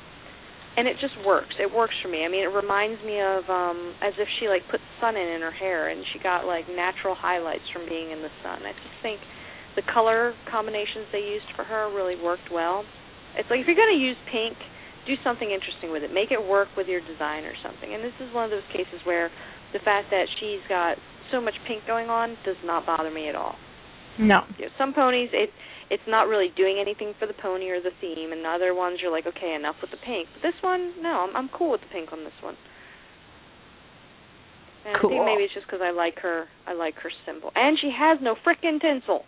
and 0.78 0.88
it 0.88 0.98
just 1.00 1.16
works. 1.26 1.56
It 1.60 1.72
works 1.72 1.96
for 2.04 2.10
me. 2.10 2.26
I 2.26 2.30
mean, 2.30 2.44
it 2.44 2.52
reminds 2.52 3.00
me 3.04 3.20
of 3.22 3.48
um 3.50 3.96
as 4.04 4.14
if 4.20 4.28
she 4.40 4.48
like 4.48 4.64
put 4.70 4.80
sun 5.00 5.16
in 5.16 5.28
in 5.28 5.42
her 5.42 5.52
hair 5.54 5.90
and 5.90 6.04
she 6.12 6.20
got 6.20 6.46
like 6.46 6.68
natural 6.68 7.16
highlights 7.16 7.64
from 7.72 7.88
being 7.88 8.12
in 8.12 8.22
the 8.22 8.34
sun. 8.44 8.64
I 8.64 8.74
just 8.76 9.00
think 9.02 9.20
the 9.76 9.84
color 9.92 10.34
combinations 10.52 11.08
they 11.12 11.24
used 11.24 11.48
for 11.56 11.64
her 11.64 11.92
really 11.92 12.16
worked 12.16 12.52
well. 12.52 12.84
It's 13.36 13.50
like 13.50 13.60
if 13.60 13.68
you're 13.68 13.80
going 13.80 13.92
to 13.92 14.00
use 14.00 14.16
pink, 14.32 14.56
do 15.08 15.16
something 15.24 15.52
interesting 15.52 15.92
with 15.92 16.04
it. 16.04 16.12
Make 16.12 16.32
it 16.32 16.40
work 16.40 16.72
with 16.76 16.88
your 16.88 17.04
design 17.04 17.44
or 17.44 17.54
something. 17.60 17.92
And 17.92 18.04
this 18.04 18.16
is 18.24 18.34
one 18.34 18.48
of 18.48 18.52
those 18.52 18.68
cases 18.72 19.04
where 19.04 19.30
the 19.76 19.80
fact 19.84 20.08
that 20.12 20.26
she's 20.40 20.64
got 20.68 20.96
so 21.32 21.42
much 21.44 21.56
pink 21.68 21.84
going 21.86 22.10
on 22.10 22.40
does 22.46 22.56
not 22.64 22.86
bother 22.86 23.12
me 23.12 23.28
at 23.28 23.36
all. 23.36 23.56
No. 24.18 24.48
You 24.58 24.66
know, 24.66 24.72
some 24.80 24.94
ponies 24.94 25.30
it 25.34 25.52
it's 25.90 26.08
not 26.08 26.28
really 26.28 26.50
doing 26.56 26.78
anything 26.82 27.14
for 27.20 27.28
the 27.28 27.34
pony 27.34 27.70
or 27.70 27.82
the 27.82 27.94
theme, 28.02 28.32
and 28.32 28.46
other 28.46 28.74
ones 28.74 29.00
you're 29.02 29.12
like, 29.12 29.28
okay, 29.28 29.54
enough 29.54 29.76
with 29.82 29.92
the 29.92 30.02
pink. 30.06 30.28
But 30.34 30.42
this 30.42 30.58
one, 30.62 30.94
no, 31.02 31.28
I'm 31.30 31.36
I'm 31.36 31.50
cool 31.50 31.72
with 31.72 31.82
the 31.82 31.92
pink 31.92 32.12
on 32.12 32.24
this 32.24 32.38
one. 32.42 32.56
And 34.86 34.98
I 34.98 35.00
think 35.02 35.26
maybe 35.26 35.44
it's 35.44 35.54
just 35.54 35.66
because 35.66 35.82
I 35.84 35.92
like 35.92 36.20
her. 36.22 36.46
I 36.68 36.74
like 36.74 36.96
her 37.02 37.12
symbol, 37.26 37.52
and 37.56 37.78
she 37.80 37.92
has 37.98 38.20
no 38.22 38.36
frickin' 38.46 38.82
tinsel. 38.82 39.24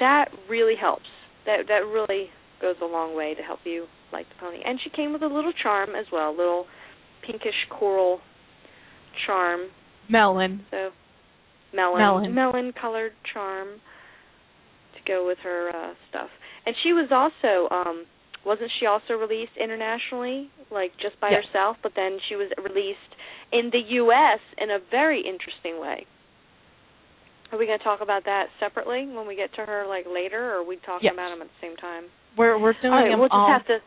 That 0.00 0.26
really 0.48 0.74
helps. 0.78 1.10
That 1.46 1.66
that 1.68 1.86
really 1.86 2.30
goes 2.60 2.76
a 2.82 2.86
long 2.86 3.16
way 3.16 3.34
to 3.34 3.42
help 3.42 3.60
you 3.64 3.86
like 4.12 4.26
the 4.28 4.34
pony. 4.40 4.58
And 4.64 4.78
she 4.82 4.90
came 4.90 5.12
with 5.12 5.22
a 5.22 5.26
little 5.26 5.52
charm 5.62 5.90
as 5.90 6.06
well, 6.12 6.36
little 6.36 6.66
pinkish 7.26 7.66
coral 7.70 8.20
charm 9.26 9.68
Melon. 10.08 10.64
so 10.70 10.90
melon 11.74 11.98
Melon. 11.98 12.34
melon 12.34 12.72
colored 12.80 13.12
charm 13.32 13.80
go 15.08 15.26
with 15.26 15.38
her 15.42 15.70
uh 15.74 15.94
stuff. 16.10 16.28
And 16.66 16.76
she 16.84 16.92
was 16.92 17.08
also 17.10 17.72
um 17.74 18.04
wasn't 18.44 18.70
she 18.78 18.86
also 18.86 19.14
released 19.14 19.56
internationally 19.58 20.50
like 20.70 20.92
just 21.02 21.18
by 21.20 21.30
Yes. 21.32 21.44
herself 21.48 21.76
but 21.82 21.92
then 21.96 22.18
she 22.28 22.36
was 22.36 22.52
released 22.60 23.12
in 23.52 23.70
the 23.72 23.82
US 24.04 24.40
in 24.60 24.70
a 24.70 24.78
very 24.90 25.20
interesting 25.24 25.80
way. 25.80 26.06
Are 27.50 27.56
we 27.58 27.64
going 27.66 27.78
to 27.78 27.84
talk 27.84 28.00
about 28.02 28.24
that 28.26 28.46
separately 28.60 29.08
when 29.08 29.26
we 29.26 29.34
get 29.34 29.48
to 29.56 29.64
her 29.64 29.86
like 29.88 30.04
later 30.04 30.52
or 30.52 30.60
are 30.60 30.64
we 30.68 30.76
talking 30.84 31.08
Yes. 31.08 31.14
about 31.16 31.30
them 31.32 31.40
at 31.40 31.48
the 31.48 31.60
same 31.66 31.76
time? 31.76 32.04
We're 32.36 32.60
we're 32.60 32.74
doing 32.76 32.92
All 32.92 33.00
right, 33.00 33.10
them 33.10 33.18
we'll 33.20 33.32
just 33.32 33.40
all. 33.40 33.48
have 33.48 33.66
to. 33.66 33.78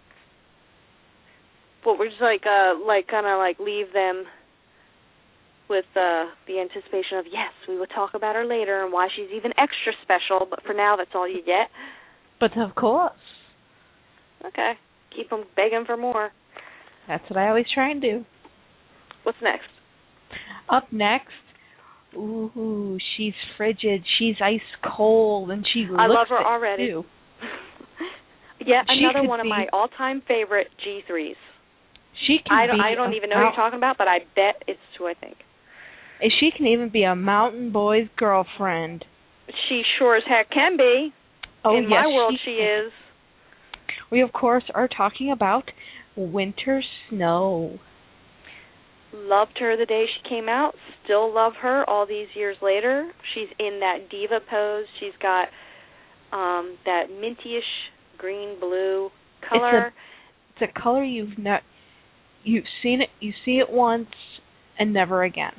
Well, 1.86 1.98
we're 1.98 2.10
just 2.10 2.22
like 2.22 2.42
uh 2.46 2.74
like 2.86 3.08
kind 3.08 3.26
of 3.30 3.38
like 3.38 3.60
leave 3.60 3.94
them 3.94 4.26
with 5.72 5.88
uh 5.96 6.28
the 6.48 6.60
anticipation 6.60 7.18
of 7.18 7.26
yes, 7.32 7.56
we 7.68 7.78
will 7.80 7.88
talk 7.88 8.12
about 8.14 8.36
her 8.36 8.44
later 8.46 8.84
and 8.84 8.92
why 8.92 9.08
she's 9.16 9.32
even 9.34 9.52
extra 9.58 9.94
special. 10.04 10.46
But 10.48 10.62
for 10.68 10.74
now, 10.76 10.98
that's 10.98 11.16
all 11.16 11.28
you 11.28 11.40
get. 11.44 11.72
But 12.40 12.58
of 12.60 12.76
course, 12.76 13.14
Okay, 14.46 14.74
keep 15.16 15.30
them 15.30 15.46
begging 15.56 15.86
for 15.86 15.96
more. 15.98 16.32
that's 17.08 17.24
what 17.30 17.38
I 17.38 17.48
always 17.48 17.66
try 17.74 17.90
and 17.90 18.02
do. 18.02 18.26
What's 19.24 19.38
next? 19.42 19.70
Up 20.70 20.88
next, 20.92 21.32
ooh, 22.16 22.98
she's 23.16 23.34
frigid. 23.58 24.04
She's 24.20 24.36
ice 24.44 24.60
cold, 24.98 25.52
and 25.52 25.66
she 25.74 25.88
I 25.98 26.08
love 26.08 26.28
her 26.30 26.44
already. 26.44 26.88
too. 26.88 27.04
yeah, 28.66 28.82
another 28.88 29.28
one 29.28 29.40
of 29.40 29.46
my 29.48 29.68
all-time 29.72 30.22
favorite 30.28 30.68
G3s. 30.86 31.36
She 32.28 32.38
can 32.46 32.58
I 32.58 32.68
don't 32.68 32.78
be 32.78 32.84
I 32.84 32.96
don't 32.96 33.14
even 33.14 33.30
know 33.30 33.38
who 33.38 33.44
you're 33.44 33.56
talking 33.56 33.78
about, 33.78 33.98
but 33.98 34.08
I 34.08 34.20
bet 34.36 34.64
it's 34.68 34.80
who 34.98 35.08
I 35.08 35.14
think. 35.14 35.38
She 36.40 36.52
can 36.56 36.68
even 36.68 36.90
be 36.90 37.04
a 37.04 37.16
mountain 37.16 37.72
boy's 37.72 38.08
girlfriend. 38.18 39.06
She 39.68 39.82
sure 39.98 40.16
as 40.16 40.24
heck 40.28 40.50
can 40.52 40.78
be. 40.78 41.14
Oh 41.64 41.76
In 41.76 41.84
yes, 41.84 41.90
my 41.90 42.08
world, 42.08 42.40
she 42.44 42.52
she 42.52 42.56
is. 42.58 42.92
We 44.12 44.22
of 44.22 44.32
course 44.34 44.64
are 44.74 44.88
talking 44.88 45.32
about 45.32 45.64
Winter 46.16 46.84
Snow. 47.10 47.80
Loved 49.14 49.58
her 49.60 49.76
the 49.76 49.86
day 49.86 50.06
she 50.06 50.30
came 50.30 50.48
out. 50.48 50.74
Still 51.04 51.34
love 51.34 51.54
her 51.62 51.90
all 51.90 52.06
these 52.06 52.28
years 52.36 52.58
later. 52.62 53.12
She's 53.34 53.50
in 53.60 53.80
that 53.82 54.10
diva 54.10 54.40
pose. 54.50 54.86
She's 55.00 55.14
got 55.22 55.48
um 56.32 56.78
that 56.86 57.08
mintyish 57.10 57.62
green 58.18 58.60
blue 58.60 59.10
color. 59.50 59.94
It's 60.56 60.72
a 60.76 60.80
color 60.80 61.04
you've 61.04 61.38
not 61.38 61.62
you've 62.44 62.66
seen 62.84 63.02
it 63.02 63.10
you 63.20 63.34
see 63.44 63.60
it 63.60 63.72
once 63.72 64.10
and 64.78 64.94
never 64.94 65.24
again. 65.24 65.54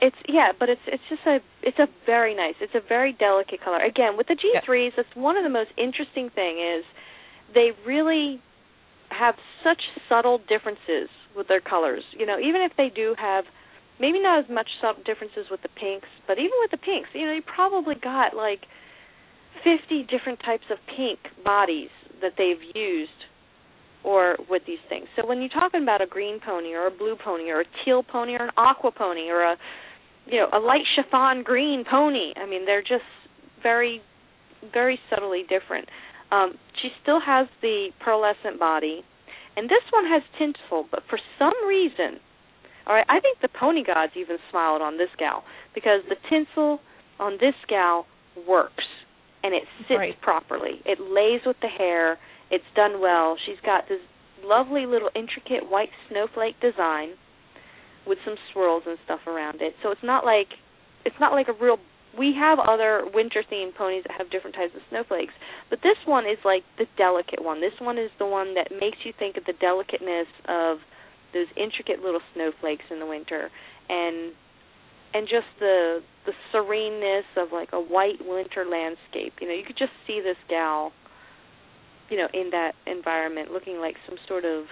It's 0.00 0.16
yeah, 0.28 0.52
but 0.58 0.68
it's 0.68 0.80
it's 0.86 1.02
just 1.08 1.22
a 1.26 1.38
it's 1.62 1.78
a 1.78 1.86
very 2.06 2.34
nice. 2.34 2.54
It's 2.60 2.74
a 2.74 2.86
very 2.86 3.12
delicate 3.12 3.62
color. 3.62 3.78
Again, 3.78 4.16
with 4.16 4.26
the 4.28 4.36
G3s, 4.36 4.92
that's 4.96 5.08
one 5.14 5.36
of 5.36 5.44
the 5.44 5.50
most 5.50 5.70
interesting 5.78 6.30
thing 6.34 6.58
is 6.58 6.84
they 7.54 7.70
really 7.86 8.40
have 9.10 9.36
such 9.62 9.80
subtle 10.08 10.38
differences 10.48 11.08
with 11.36 11.48
their 11.48 11.60
colors. 11.60 12.02
You 12.12 12.26
know, 12.26 12.38
even 12.38 12.62
if 12.62 12.72
they 12.76 12.90
do 12.94 13.14
have 13.18 13.44
maybe 14.00 14.20
not 14.20 14.44
as 14.44 14.50
much 14.50 14.68
subtle 14.80 15.02
differences 15.04 15.46
with 15.50 15.62
the 15.62 15.68
pinks, 15.68 16.08
but 16.26 16.38
even 16.38 16.52
with 16.60 16.70
the 16.70 16.78
pinks, 16.78 17.08
you 17.14 17.26
know, 17.26 17.32
you 17.32 17.42
probably 17.42 17.94
got 17.94 18.34
like 18.34 18.66
50 19.62 20.06
different 20.10 20.40
types 20.44 20.64
of 20.70 20.78
pink 20.96 21.18
bodies 21.44 21.90
that 22.20 22.32
they've 22.36 22.62
used 22.74 23.10
or 24.02 24.36
with 24.50 24.62
these 24.66 24.82
things. 24.88 25.06
So 25.16 25.26
when 25.26 25.40
you're 25.40 25.48
talking 25.48 25.82
about 25.82 26.02
a 26.02 26.06
green 26.06 26.38
pony 26.44 26.74
or 26.74 26.86
a 26.86 26.90
blue 26.90 27.16
pony 27.16 27.50
or 27.50 27.60
a 27.60 27.64
teal 27.84 28.02
pony 28.02 28.32
or 28.32 28.44
an 28.44 28.50
aqua 28.56 28.90
pony 28.92 29.30
or 29.30 29.42
a 29.42 29.56
you 30.26 30.38
know, 30.38 30.48
a 30.52 30.58
light 30.58 30.84
chiffon 30.96 31.42
green 31.42 31.84
pony, 31.88 32.32
I 32.36 32.46
mean, 32.46 32.64
they're 32.66 32.82
just 32.82 33.04
very 33.62 34.00
very 34.72 34.98
subtly 35.10 35.42
different. 35.48 35.88
Um 36.32 36.54
she 36.80 36.88
still 37.02 37.20
has 37.20 37.46
the 37.62 37.88
pearlescent 38.04 38.58
body 38.58 39.04
and 39.56 39.68
this 39.68 39.82
one 39.90 40.04
has 40.06 40.22
tinsel, 40.38 40.86
but 40.90 41.02
for 41.08 41.18
some 41.38 41.54
reason 41.68 42.20
all 42.86 42.94
right, 42.94 43.06
I 43.08 43.20
think 43.20 43.40
the 43.40 43.48
pony 43.48 43.82
gods 43.82 44.12
even 44.16 44.36
smiled 44.50 44.82
on 44.82 44.98
this 44.98 45.08
gal 45.18 45.44
because 45.74 46.00
the 46.08 46.16
tinsel 46.28 46.80
on 47.18 47.38
this 47.40 47.54
gal 47.68 48.06
works 48.46 48.84
and 49.42 49.54
it 49.54 49.64
sits 49.88 49.98
Right. 49.98 50.20
properly. 50.20 50.80
It 50.84 50.98
lays 51.00 51.40
with 51.46 51.56
the 51.60 51.68
hair. 51.68 52.18
It's 52.50 52.64
done 52.74 53.00
well. 53.00 53.36
She's 53.46 53.60
got 53.64 53.88
this 53.88 54.00
lovely 54.42 54.84
little 54.86 55.10
intricate 55.14 55.70
white 55.70 55.90
snowflake 56.08 56.60
design 56.60 57.10
with 58.06 58.18
some 58.24 58.36
swirls 58.52 58.82
and 58.86 58.98
stuff 59.04 59.20
around 59.26 59.60
it. 59.60 59.74
So 59.82 59.90
it's 59.90 60.04
not 60.04 60.24
like 60.24 60.48
it's 61.04 61.16
not 61.20 61.32
like 61.32 61.48
a 61.48 61.52
real 61.52 61.78
we 62.16 62.34
have 62.38 62.58
other 62.58 63.02
winter 63.12 63.42
themed 63.50 63.74
ponies 63.74 64.04
that 64.06 64.14
have 64.16 64.30
different 64.30 64.54
types 64.54 64.72
of 64.74 64.82
snowflakes, 64.88 65.34
but 65.68 65.80
this 65.82 65.98
one 66.06 66.24
is 66.24 66.38
like 66.44 66.62
the 66.78 66.86
delicate 66.96 67.42
one. 67.42 67.60
This 67.60 67.74
one 67.80 67.98
is 67.98 68.10
the 68.18 68.26
one 68.26 68.54
that 68.54 68.70
makes 68.70 68.98
you 69.04 69.12
think 69.18 69.36
of 69.36 69.44
the 69.44 69.54
delicateness 69.60 70.28
of 70.46 70.78
those 71.32 71.50
intricate 71.56 72.00
little 72.00 72.22
snowflakes 72.32 72.84
in 72.90 73.00
the 73.00 73.06
winter 73.06 73.50
and 73.88 74.32
and 75.12 75.26
just 75.28 75.46
the 75.58 76.00
the 76.26 76.32
sereneness 76.52 77.24
of 77.36 77.52
like 77.52 77.70
a 77.72 77.80
white 77.80 78.18
winter 78.20 78.64
landscape. 78.64 79.34
You 79.40 79.48
know, 79.48 79.54
you 79.54 79.64
could 79.66 79.78
just 79.78 79.92
see 80.06 80.20
this 80.22 80.38
gal, 80.48 80.92
you 82.10 82.16
know, 82.16 82.28
in 82.32 82.50
that 82.50 82.72
environment 82.86 83.50
looking 83.52 83.78
like 83.78 83.96
some 84.08 84.16
sort 84.26 84.44
of 84.44 84.64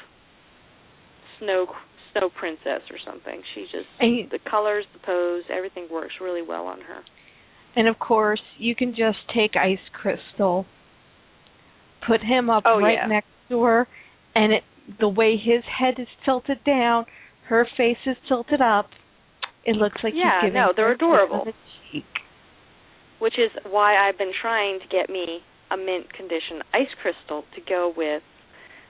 snow 1.39 1.67
snow 2.13 2.29
princess 2.31 2.83
or 2.91 2.99
something. 3.05 3.43
She 3.55 3.63
just 3.73 3.89
you- 4.01 4.27
the 4.31 4.39
colors, 4.39 4.85
the 4.93 4.99
pose, 5.01 5.45
everything 5.51 5.89
works 5.91 6.15
really 6.21 6.43
well 6.43 6.67
on 6.67 6.81
her. 6.83 7.03
And 7.75 7.89
of 7.89 7.99
course, 7.99 8.43
you 8.59 8.75
can 8.75 8.95
just 8.95 9.19
take 9.35 9.57
Ice 9.57 9.79
Crystal, 9.93 10.67
put 12.07 12.21
him 12.23 12.51
up 12.51 12.65
Oh, 12.67 12.79
right 12.81 12.95
yeah. 12.95 13.07
next 13.07 13.29
to 13.49 13.63
her, 13.63 13.87
and 14.35 14.53
it 14.53 14.65
the 14.99 15.09
way 15.09 15.37
his 15.37 15.63
head 15.65 15.95
is 15.99 16.09
tilted 16.25 16.63
down, 16.65 17.07
her 17.47 17.65
face 17.77 17.99
is 18.05 18.17
tilted 18.27 18.61
up. 18.61 18.91
It 19.65 19.77
looks 19.77 20.03
like 20.03 20.13
Yeah, 20.15 20.41
he's 20.41 20.49
giving 20.49 20.55
no, 20.61 20.73
they're 20.75 20.87
her 20.89 20.93
a 20.93 20.97
kiss 20.97 21.03
adorable. 21.07 21.45
the 21.45 21.53
cheek. 21.93 22.05
which 23.21 23.39
is 23.39 23.53
why 23.71 23.97
I've 23.97 24.19
been 24.19 24.33
trying 24.43 24.81
to 24.81 24.87
get 24.89 25.09
me 25.09 25.45
a 25.71 25.77
mint 25.77 26.13
condition 26.13 26.63
ice 26.75 26.93
crystal 27.01 27.45
to 27.55 27.61
go 27.61 27.89
with 27.97 28.23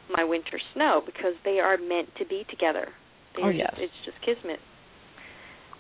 my 0.09 0.25
winter 0.25 0.59
snow 0.73 1.03
because 1.05 1.35
they 1.45 1.61
are 1.61 1.77
meant 1.77 2.09
to 2.17 2.25
be 2.25 2.45
together. 2.49 2.89
They're 3.37 3.47
Oh, 3.47 3.51
yes. 3.51 3.75
it's 3.79 3.93
just 4.05 4.19
kismet. 4.25 4.61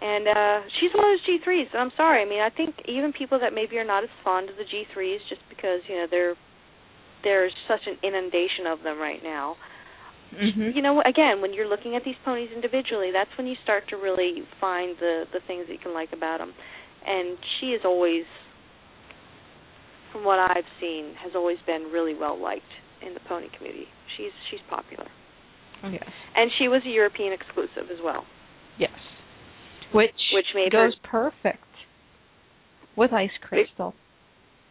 And 0.02 0.26
uh 0.26 0.60
she's 0.80 0.90
one 0.94 1.04
of 1.04 1.10
those 1.14 1.26
G3s. 1.28 1.70
And 1.72 1.80
I'm 1.80 1.92
sorry. 1.96 2.22
I 2.22 2.28
mean, 2.28 2.40
I 2.40 2.50
think 2.50 2.74
even 2.88 3.12
people 3.12 3.38
that 3.40 3.52
maybe 3.54 3.78
are 3.78 3.84
not 3.86 4.02
as 4.02 4.10
fond 4.24 4.50
of 4.50 4.56
the 4.56 4.64
G3s 4.64 5.18
just 5.28 5.42
because, 5.48 5.80
you 5.88 5.96
know, 5.96 6.06
they're 6.10 6.34
there's 7.22 7.52
such 7.68 7.86
an 7.86 7.96
inundation 8.02 8.66
of 8.66 8.82
them 8.82 8.98
right 8.98 9.22
now. 9.22 9.56
Mhm. 10.34 10.74
You 10.74 10.82
know, 10.82 11.00
again, 11.02 11.40
when 11.40 11.52
you're 11.52 11.68
looking 11.68 11.94
at 11.94 12.02
these 12.04 12.16
ponies 12.24 12.50
individually, 12.50 13.10
that's 13.12 13.30
when 13.36 13.46
you 13.46 13.54
start 13.62 13.86
to 13.88 13.96
really 13.96 14.42
find 14.60 14.96
the 14.98 15.28
the 15.32 15.40
things 15.46 15.66
that 15.68 15.72
you 15.72 15.78
can 15.78 15.94
like 15.94 16.12
about 16.12 16.38
them. 16.38 16.52
And 17.06 17.36
she 17.60 17.74
is 17.74 17.82
always, 17.84 18.24
from 20.10 20.24
what 20.24 20.38
I've 20.38 20.66
seen, 20.80 21.14
has 21.22 21.32
always 21.34 21.58
been 21.66 21.90
really 21.92 22.14
well 22.14 22.38
liked 22.38 22.72
in 23.06 23.14
the 23.14 23.20
pony 23.28 23.48
community. 23.56 23.88
She's 24.16 24.32
she's 24.50 24.60
popular, 24.70 25.06
yes. 25.90 26.04
and 26.36 26.50
she 26.58 26.68
was 26.68 26.82
a 26.86 26.90
European 26.90 27.32
exclusive 27.32 27.90
as 27.90 27.98
well. 28.02 28.24
Yes. 28.78 28.90
Which 29.92 30.10
Which 30.32 30.46
made 30.54 30.72
goes 30.72 30.94
her- 31.02 31.08
perfect 31.08 31.64
with 32.96 33.12
Ice 33.12 33.30
Crystal. 33.42 33.94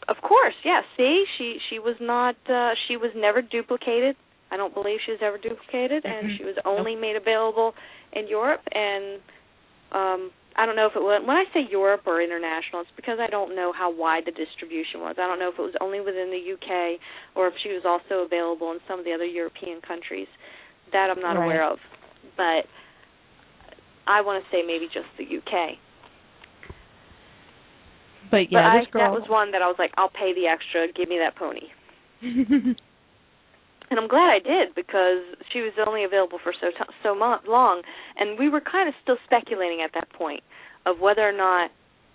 Of 0.07 0.17
course, 0.21 0.55
yes. 0.65 0.83
See, 0.97 1.25
she 1.37 1.57
she 1.69 1.79
was 1.79 1.95
not 1.99 2.35
uh 2.49 2.71
she 2.87 2.97
was 2.97 3.11
never 3.15 3.41
duplicated. 3.41 4.15
I 4.51 4.57
don't 4.57 4.73
believe 4.73 4.99
she 5.05 5.11
was 5.11 5.21
ever 5.21 5.37
duplicated 5.37 6.03
and 6.05 6.27
Mhm. 6.29 6.37
she 6.37 6.43
was 6.43 6.55
only 6.65 6.95
made 6.95 7.15
available 7.15 7.73
in 8.13 8.27
Europe 8.27 8.61
and 8.71 9.21
um 9.91 10.31
I 10.53 10.65
don't 10.65 10.75
know 10.75 10.87
if 10.87 10.95
it 10.97 11.01
was 11.01 11.21
when 11.23 11.37
I 11.37 11.45
say 11.53 11.61
Europe 11.69 12.01
or 12.05 12.19
international, 12.21 12.81
it's 12.81 12.91
because 12.97 13.19
I 13.21 13.27
don't 13.27 13.55
know 13.55 13.71
how 13.71 13.89
wide 13.89 14.25
the 14.25 14.31
distribution 14.31 14.99
was. 14.99 15.15
I 15.17 15.25
don't 15.27 15.39
know 15.39 15.47
if 15.49 15.57
it 15.57 15.61
was 15.61 15.75
only 15.79 16.01
within 16.01 16.29
the 16.29 16.43
UK 16.55 16.99
or 17.35 17.47
if 17.47 17.53
she 17.63 17.69
was 17.71 17.85
also 17.85 18.23
available 18.25 18.71
in 18.73 18.79
some 18.87 18.99
of 18.99 19.05
the 19.05 19.13
other 19.13 19.25
European 19.25 19.79
countries. 19.81 20.27
That 20.91 21.09
I'm 21.09 21.21
not 21.21 21.37
Right. 21.37 21.45
aware 21.45 21.63
of. 21.71 21.79
But 22.37 22.65
I 24.07 24.21
want 24.21 24.43
to 24.43 24.49
say 24.51 24.63
maybe 24.65 24.87
just 24.91 25.07
the 25.17 25.23
UK. 25.25 25.77
But 28.29 28.51
yeah, 28.51 28.63
but 28.63 28.87
I, 28.87 28.91
girl 28.91 29.01
that 29.03 29.11
was 29.19 29.29
one 29.29 29.51
that 29.51 29.61
I 29.61 29.67
was 29.67 29.75
like, 29.77 29.91
I'll 29.97 30.09
pay 30.09 30.33
the 30.33 30.47
extra, 30.47 30.87
give 30.93 31.09
me 31.09 31.17
that 31.19 31.35
pony. 31.35 31.67
And 33.91 33.99
I'm 33.99 34.07
glad 34.07 34.31
I 34.31 34.39
did 34.39 34.73
because 34.73 35.19
she 35.51 35.59
was 35.59 35.73
only 35.85 36.05
available 36.05 36.39
for 36.41 36.53
so 36.61 36.71
t- 36.71 36.93
so 37.03 37.13
mo- 37.13 37.43
long, 37.45 37.81
and 38.15 38.39
we 38.39 38.47
were 38.47 38.61
kind 38.61 38.87
of 38.87 38.95
still 39.03 39.17
speculating 39.25 39.81
at 39.83 39.91
that 39.95 40.07
point 40.13 40.43
of 40.85 41.01
whether 41.01 41.27
or 41.27 41.33
not, 41.35 41.71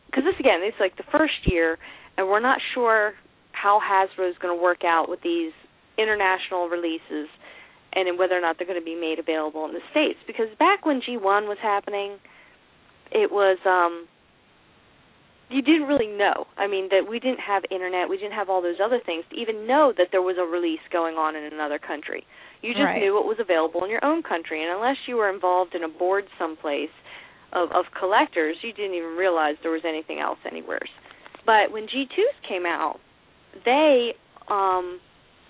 because 0.07 0.25
this 0.25 0.41
again, 0.41 0.61
it's 0.65 0.81
like 0.81 0.97
the 0.97 1.05
first 1.13 1.45
year, 1.45 1.77
and 2.17 2.29
we're 2.29 2.41
not 2.41 2.61
sure 2.73 3.13
how 3.53 3.79
Hasbro 3.79 4.31
is 4.31 4.37
going 4.41 4.57
to 4.57 4.63
work 4.63 4.85
out 4.85 5.11
with 5.11 5.21
these 5.21 5.53
international 5.99 6.71
releases, 6.71 7.29
and 7.97 8.19
whether 8.19 8.37
or 8.37 8.41
not 8.41 8.59
they're 8.59 8.67
going 8.67 8.79
to 8.79 8.85
be 8.85 8.95
made 8.95 9.19
available 9.19 9.65
in 9.65 9.73
the 9.73 9.81
states. 9.91 10.19
Because 10.27 10.47
back 10.59 10.85
when 10.85 11.01
G1 11.01 11.49
was 11.49 11.59
happening, 11.63 12.19
it 13.11 13.33
was 13.33 13.59
um 13.65 14.07
you 15.49 15.63
didn't 15.63 15.87
really 15.87 16.09
know. 16.11 16.47
I 16.59 16.67
mean, 16.67 16.89
that 16.91 17.07
we 17.09 17.21
didn't 17.21 17.39
have 17.39 17.63
internet, 17.71 18.09
we 18.11 18.17
didn't 18.19 18.33
have 18.35 18.51
all 18.51 18.61
those 18.63 18.83
other 18.83 18.99
things 19.05 19.25
to 19.31 19.37
even 19.37 19.67
know 19.67 19.93
that 19.97 20.09
there 20.11 20.23
was 20.23 20.37
a 20.39 20.45
release 20.45 20.83
going 20.91 21.15
on 21.15 21.37
in 21.37 21.45
another 21.53 21.79
country. 21.79 22.27
You 22.63 22.73
just 22.73 22.83
Right. 22.83 23.01
knew 23.01 23.15
what 23.15 23.27
was 23.27 23.39
available 23.39 23.85
in 23.85 23.91
your 23.91 24.05
own 24.05 24.23
country, 24.25 24.63
and 24.63 24.73
unless 24.73 24.97
you 25.07 25.17
were 25.17 25.31
involved 25.31 25.75
in 25.75 25.85
a 25.85 25.89
board 25.89 26.27
someplace 26.39 26.91
of 27.53 27.71
of 27.71 27.85
collectors, 27.93 28.57
you 28.63 28.73
didn't 28.73 28.95
even 28.95 29.15
realize 29.17 29.55
there 29.63 29.71
was 29.71 29.85
anything 29.85 30.19
else 30.19 30.39
anywhere. 30.45 30.83
But 31.47 31.71
when 31.71 31.87
G2s 31.87 32.43
came 32.49 32.67
out, 32.67 32.99
they 33.65 34.15
um 34.49 35.01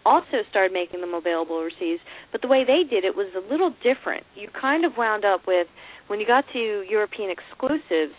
also 0.07 0.47
started 0.49 0.73
making 0.73 1.01
them 1.03 1.15
available 1.15 1.59
overseas, 1.59 1.99
but 2.31 2.41
the 2.41 2.47
way 2.47 2.63
they 2.63 2.87
did 2.87 3.03
it 3.03 3.19
was 3.19 3.27
a 3.35 3.43
little 3.51 3.75
different. 3.83 4.23
You 4.39 4.47
kind 4.55 4.87
of 4.87 4.95
wound 4.97 5.25
up 5.27 5.43
with 5.47 5.67
when 6.07 6.21
you 6.21 6.27
got 6.27 6.45
to 6.55 6.87
European 6.87 7.35
exclusives, 7.35 8.15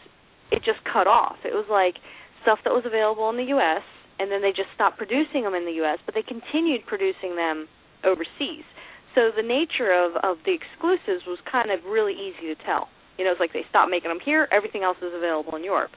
it 0.51 0.59
just 0.67 0.83
cut 0.83 1.07
off. 1.07 1.39
It 1.47 1.55
was 1.55 1.65
like 1.71 1.95
stuff 2.43 2.59
that 2.67 2.75
was 2.75 2.83
available 2.83 3.29
in 3.31 3.37
the 3.39 3.55
US 3.55 3.87
and 4.19 4.27
then 4.31 4.41
they 4.41 4.51
just 4.51 4.69
stopped 4.75 4.97
producing 4.97 5.47
them 5.47 5.55
in 5.55 5.63
the 5.63 5.79
US, 5.87 5.99
but 6.05 6.13
they 6.13 6.23
continued 6.23 6.83
producing 6.85 7.39
them 7.39 7.71
overseas. 8.03 8.67
So 9.15 9.31
the 9.31 9.45
nature 9.45 9.95
of 9.95 10.19
of 10.19 10.43
the 10.43 10.53
exclusives 10.53 11.23
was 11.25 11.39
kind 11.49 11.71
of 11.71 11.87
really 11.87 12.13
easy 12.13 12.51
to 12.51 12.57
tell. 12.67 12.91
You 13.17 13.25
know, 13.25 13.31
it's 13.31 13.39
like 13.39 13.53
they 13.53 13.65
stopped 13.69 13.89
making 13.89 14.11
them 14.11 14.19
here, 14.19 14.47
everything 14.51 14.83
else 14.83 14.97
is 15.01 15.15
available 15.15 15.55
in 15.55 15.63
Europe. 15.63 15.91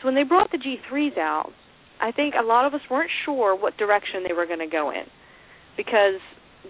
So 0.00 0.10
when 0.10 0.14
they 0.14 0.24
brought 0.24 0.50
the 0.50 0.58
G3s 0.58 1.16
out, 1.16 1.52
I 2.02 2.12
think 2.12 2.34
a 2.36 2.44
lot 2.44 2.66
of 2.66 2.74
us 2.74 2.82
weren't 2.90 3.10
sure 3.24 3.56
what 3.56 3.78
direction 3.78 4.24
they 4.26 4.34
were 4.34 4.44
going 4.44 4.60
to 4.60 4.68
go 4.68 4.90
in 4.90 5.08
because 5.76 6.20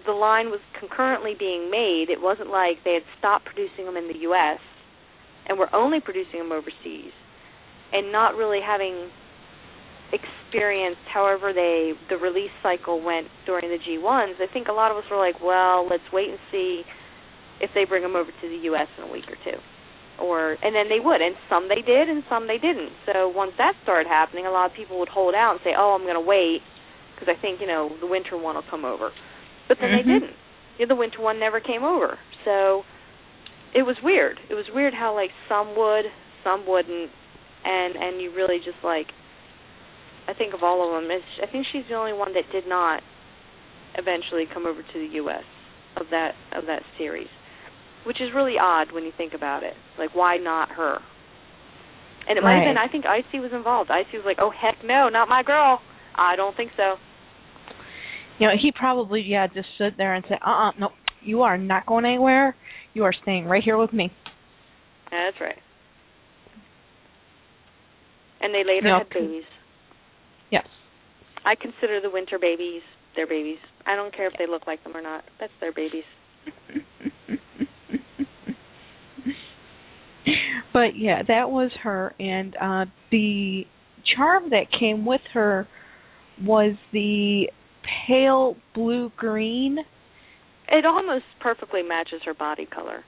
the 0.05 0.11
line 0.11 0.49
was 0.49 0.59
concurrently 0.79 1.33
being 1.37 1.71
made. 1.71 2.09
It 2.09 2.21
wasn't 2.21 2.49
like 2.49 2.83
they 2.83 2.93
had 2.93 3.07
stopped 3.17 3.45
producing 3.45 3.85
them 3.85 3.97
in 3.97 4.07
the 4.07 4.19
US 4.29 4.59
and 5.47 5.57
were 5.57 5.73
only 5.73 5.99
producing 5.99 6.39
them 6.39 6.51
overseas 6.51 7.11
and 7.93 8.11
not 8.11 8.35
really 8.35 8.59
having 8.61 9.09
experienced 10.11 11.03
however 11.11 11.51
they 11.51 11.91
the 12.09 12.15
release 12.15 12.51
cycle 12.63 13.03
went 13.03 13.27
during 13.45 13.67
the 13.69 13.79
G1s. 13.79 14.39
I 14.39 14.51
think 14.51 14.67
a 14.67 14.73
lot 14.75 14.91
of 14.91 14.97
us 14.97 15.03
were 15.09 15.17
like, 15.17 15.41
well, 15.43 15.87
let's 15.87 16.07
wait 16.13 16.29
and 16.29 16.39
see 16.51 16.83
if 17.59 17.71
they 17.73 17.85
bring 17.85 18.03
them 18.03 18.15
over 18.15 18.31
to 18.31 18.47
the 18.47 18.69
US 18.71 18.87
in 18.97 19.03
a 19.03 19.11
week 19.11 19.25
or 19.27 19.37
two. 19.43 19.57
Or 20.21 20.57
and 20.63 20.73
then 20.73 20.89
they 20.89 20.99
would, 20.99 21.21
and 21.21 21.35
some 21.49 21.69
they 21.69 21.81
did, 21.81 22.09
and 22.09 22.23
some 22.29 22.47
they 22.47 22.57
didn't. 22.57 22.91
So 23.05 23.29
once 23.29 23.51
that 23.57 23.73
started 23.83 24.07
happening, 24.07 24.45
a 24.45 24.51
lot 24.51 24.71
of 24.71 24.75
people 24.75 24.97
would 24.99 25.09
hold 25.09 25.35
out 25.35 25.51
and 25.51 25.59
say, 25.63 25.73
"Oh, 25.77 25.93
I'm 25.93 26.03
going 26.03 26.17
to 26.17 26.25
wait 26.25 26.61
because 27.17 27.33
I 27.33 27.39
think 27.41 27.59
you 27.59 27.67
know 27.67 27.89
the 27.99 28.05
winter 28.05 28.37
one 28.37 28.55
will 28.55 28.67
come 28.69 28.85
over," 28.85 29.11
but 29.67 29.79
then 29.79 29.89
Mhm. 29.91 29.97
they 29.97 30.03
didn't. 30.19 30.35
Yeah, 30.77 30.85
the 30.85 30.95
winter 30.95 31.21
one 31.21 31.39
never 31.39 31.59
came 31.59 31.83
over. 31.83 32.19
So 32.45 32.85
it 33.73 33.81
was 33.81 33.99
weird. 34.01 34.39
It 34.49 34.53
was 34.53 34.69
weird 34.69 34.93
how 34.93 35.13
like 35.13 35.31
some 35.49 35.75
would, 35.75 36.05
some 36.43 36.65
wouldn't, 36.65 37.09
and 37.65 37.95
and 37.95 38.21
you 38.21 38.31
really 38.31 38.59
just 38.59 38.83
like. 38.83 39.07
I 40.27 40.33
think 40.33 40.53
of 40.53 40.61
all 40.61 40.83
of 40.83 41.01
them, 41.01 41.09
it's, 41.09 41.23
I 41.41 41.45
think 41.45 41.65
she's 41.71 41.87
the 41.87 41.95
only 41.95 42.11
one 42.11 42.33
that 42.33 42.51
did 42.51 42.67
not 42.67 43.01
eventually 43.95 44.45
come 44.45 44.65
over 44.65 44.83
to 44.83 44.93
the 44.99 45.15
U.S. 45.23 45.45
of 45.95 46.09
that 46.11 46.35
of 46.51 46.65
that 46.65 46.83
series, 46.97 47.29
which 48.03 48.19
is 48.19 48.33
really 48.33 48.59
odd 48.59 48.91
when 48.91 49.05
you 49.05 49.11
think 49.15 49.33
about 49.33 49.63
it. 49.63 49.73
Like, 49.97 50.13
why 50.13 50.35
not 50.35 50.69
her? 50.71 50.99
And 52.27 52.37
it 52.37 52.41
might 52.43 52.55
have 52.59 52.65
been. 52.65 52.77
I 52.77 52.89
think 52.91 53.05
Icy 53.05 53.39
was 53.39 53.53
involved. 53.53 53.89
Icy 53.89 54.17
was 54.17 54.25
like, 54.25 54.35
"Oh 54.39 54.49
heck 54.51 54.83
no, 54.83 55.07
not 55.07 55.29
my 55.29 55.43
girl." 55.43 55.79
I 56.13 56.35
don't 56.35 56.55
think 56.57 56.71
so. 56.75 56.95
You 58.39 58.47
know, 58.47 58.53
he 58.61 58.71
probably 58.71 59.21
yeah 59.21 59.47
just 59.47 59.67
stood 59.75 59.95
there 59.97 60.13
and 60.13 60.23
said, 60.27 60.39
"Uh, 60.45 60.69
uh 60.69 60.71
no, 60.79 60.89
you 61.21 61.41
are 61.41 61.57
not 61.57 61.85
going 61.85 62.05
anywhere. 62.05 62.55
You 62.93 63.03
are 63.03 63.13
staying 63.21 63.45
right 63.45 63.63
here 63.63 63.77
with 63.77 63.93
me." 63.93 64.11
That's 65.09 65.39
right. 65.41 65.57
And 68.41 68.53
they 68.53 68.63
later 68.63 68.87
No, 68.87 68.97
had 68.99 69.07
c- 69.07 69.19
babies. 69.19 69.43
Yes. 70.51 70.67
I 71.45 71.55
consider 71.55 71.99
the 72.01 72.09
winter 72.11 72.37
babies 72.39 72.83
their 73.17 73.27
babies. 73.27 73.57
I 73.85 73.97
don't 73.97 74.15
care 74.15 74.27
if 74.27 74.33
they 74.39 74.47
look 74.47 74.65
like 74.65 74.81
them 74.85 74.95
or 74.95 75.01
not. 75.01 75.25
That's 75.41 75.51
their 75.59 75.73
babies. 75.73 76.05
but 80.71 80.95
yeah, 80.95 81.23
that 81.27 81.49
was 81.49 81.71
her, 81.83 82.13
and 82.17 82.55
uh 82.55 82.85
the 83.11 83.63
charm 84.15 84.51
that 84.51 84.67
came 84.79 85.05
with 85.05 85.19
her 85.33 85.67
was 86.41 86.75
the 86.93 87.49
pale 88.07 88.55
blue 88.73 89.11
green. 89.17 89.79
It 90.69 90.85
almost 90.85 91.25
perfectly 91.39 91.81
matches 91.81 92.21
her 92.25 92.33
body 92.33 92.65
color. 92.65 93.03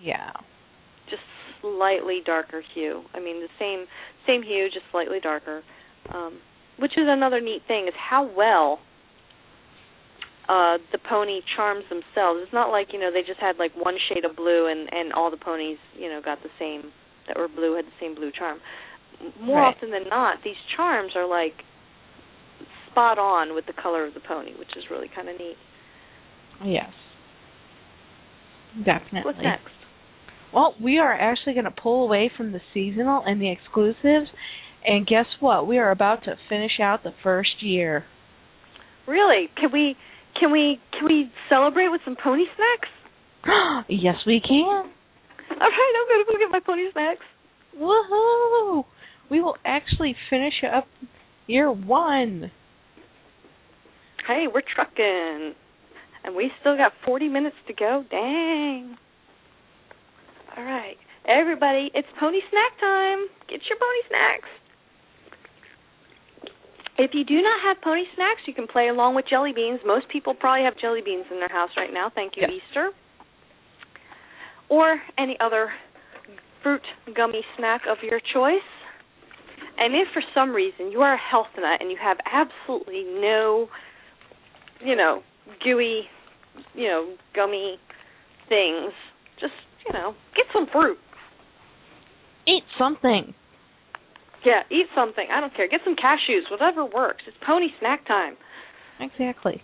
Yeah. 0.00 0.30
Just 1.10 1.22
slightly 1.60 2.20
darker 2.24 2.62
hue. 2.74 3.02
I 3.14 3.20
mean, 3.20 3.40
the 3.40 3.48
same 3.58 3.86
same 4.26 4.42
hue, 4.42 4.68
just 4.72 4.86
slightly 4.90 5.20
darker. 5.20 5.62
Um, 6.12 6.38
which 6.78 6.92
is 6.92 7.04
another 7.06 7.40
neat 7.40 7.62
thing 7.68 7.86
is 7.86 7.94
how 7.96 8.28
well 8.36 8.80
uh 10.48 10.78
the 10.90 10.98
pony 10.98 11.40
charms 11.54 11.84
themselves. 11.88 12.40
It's 12.42 12.52
not 12.52 12.70
like, 12.70 12.88
you 12.92 12.98
know, 12.98 13.10
they 13.12 13.22
just 13.22 13.40
had 13.40 13.56
like 13.58 13.72
one 13.76 13.94
shade 14.08 14.24
of 14.24 14.34
blue 14.36 14.66
and 14.66 14.92
and 14.92 15.12
all 15.12 15.30
the 15.30 15.36
ponies, 15.36 15.78
you 15.96 16.08
know, 16.08 16.20
got 16.24 16.42
the 16.42 16.50
same 16.58 16.90
that 17.28 17.38
were 17.38 17.48
blue 17.48 17.76
had 17.76 17.84
the 17.86 17.96
same 18.00 18.14
blue 18.14 18.32
charm. 18.32 18.58
More 19.40 19.60
Right. 19.60 19.76
often 19.76 19.90
than 19.92 20.08
not, 20.08 20.38
these 20.42 20.56
charms 20.76 21.12
are 21.14 21.28
like 21.28 21.62
spot 22.92 23.18
on 23.18 23.54
with 23.54 23.66
the 23.66 23.72
color 23.72 24.06
of 24.06 24.14
the 24.14 24.20
pony, 24.20 24.52
which 24.58 24.70
is 24.76 24.84
really 24.90 25.08
kind 25.14 25.28
of 25.28 25.36
neat. 25.38 25.56
Yes. 26.64 26.90
Definitely. 28.78 29.22
What's 29.24 29.38
next? 29.42 29.72
Well, 30.52 30.74
we 30.82 30.98
are 30.98 31.12
actually 31.12 31.54
going 31.54 31.64
to 31.64 31.70
pull 31.70 32.04
away 32.04 32.30
from 32.36 32.52
the 32.52 32.60
seasonal 32.74 33.22
and 33.26 33.40
the 33.40 33.50
exclusives, 33.50 34.28
and 34.84 35.06
guess 35.06 35.26
what? 35.40 35.66
We 35.66 35.78
are 35.78 35.90
about 35.90 36.24
to 36.24 36.36
finish 36.48 36.72
out 36.80 37.02
the 37.02 37.12
first 37.22 37.62
year. 37.62 38.04
Really? 39.06 39.48
Can 39.58 39.70
we 39.72 39.96
can 40.38 40.52
we 40.52 40.78
can 40.92 41.06
we 41.06 41.30
celebrate 41.48 41.88
with 41.88 42.00
some 42.04 42.16
pony 42.22 42.44
snacks? 42.56 43.86
yes, 43.88 44.16
we 44.26 44.40
can. 44.40 44.90
All 45.50 45.58
right, 45.58 45.92
I'm 45.96 46.08
gonna 46.08 46.24
go 46.24 46.38
get 46.38 46.50
my 46.50 46.60
pony 46.64 46.90
snacks. 46.92 47.24
Woohoo! 47.78 48.84
We 49.30 49.40
will 49.40 49.56
actually 49.64 50.14
finish 50.30 50.54
up 50.70 50.86
year 51.46 51.70
one. 51.70 52.50
Hey, 54.26 54.46
we're 54.52 54.62
trucking, 54.62 55.54
and 56.24 56.36
we 56.36 56.50
still 56.60 56.76
got 56.76 56.92
40 57.04 57.28
minutes 57.28 57.56
to 57.66 57.72
go. 57.74 58.04
Dang. 58.10 58.96
All 60.56 60.64
right, 60.64 60.96
everybody, 61.26 61.90
it's 61.94 62.08
pony 62.20 62.38
snack 62.50 62.78
time. 62.78 63.26
Get 63.48 63.60
your 63.68 63.78
pony 63.78 64.02
snacks. 64.08 64.48
If 66.98 67.12
you 67.14 67.24
do 67.24 67.40
not 67.42 67.60
have 67.66 67.82
pony 67.82 68.04
snacks, 68.14 68.42
you 68.46 68.54
can 68.54 68.66
play 68.68 68.88
along 68.88 69.14
with 69.16 69.24
jelly 69.28 69.52
beans. 69.52 69.80
Most 69.84 70.08
people 70.08 70.34
probably 70.34 70.64
have 70.64 70.78
jelly 70.78 71.00
beans 71.04 71.24
in 71.30 71.38
their 71.38 71.48
house 71.48 71.70
right 71.76 71.92
now. 71.92 72.10
Thank 72.14 72.36
you, 72.36 72.42
Yes. 72.42 72.62
Easter. 72.68 72.90
Or 74.68 75.00
any 75.18 75.36
other 75.40 75.72
fruit 76.62 76.82
gummy 77.16 77.42
snack 77.56 77.82
of 77.90 77.98
your 78.02 78.20
choice. 78.20 78.68
And 79.78 79.94
if 79.94 80.08
for 80.12 80.22
some 80.34 80.50
reason 80.50 80.92
you 80.92 81.00
are 81.00 81.14
a 81.14 81.18
health 81.18 81.48
nut 81.56 81.80
and 81.80 81.90
you 81.90 81.96
have 82.00 82.18
absolutely 82.30 83.04
no, 83.04 83.68
you 84.84 84.96
know, 84.96 85.22
gooey, 85.64 86.02
you 86.74 86.88
know, 86.88 87.14
gummy 87.34 87.78
things, 88.48 88.92
just, 89.40 89.54
you 89.86 89.92
know, 89.92 90.14
get 90.36 90.46
some 90.52 90.66
fruit. 90.72 90.98
Eat 92.46 92.64
something. 92.78 93.34
Yeah, 94.44 94.62
eat 94.70 94.86
something. 94.94 95.26
I 95.32 95.40
don't 95.40 95.54
care. 95.54 95.68
Get 95.68 95.80
some 95.84 95.94
cashews, 95.94 96.50
whatever 96.50 96.84
works. 96.84 97.22
It's 97.26 97.36
pony 97.46 97.68
snack 97.78 98.06
time. 98.06 98.36
Exactly. 99.00 99.62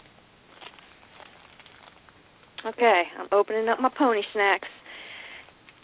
Okay, 2.67 3.03
I'm 3.19 3.29
opening 3.33 3.69
up 3.69 3.81
my 3.81 3.91
pony 3.97 4.23
snacks. 4.33 4.69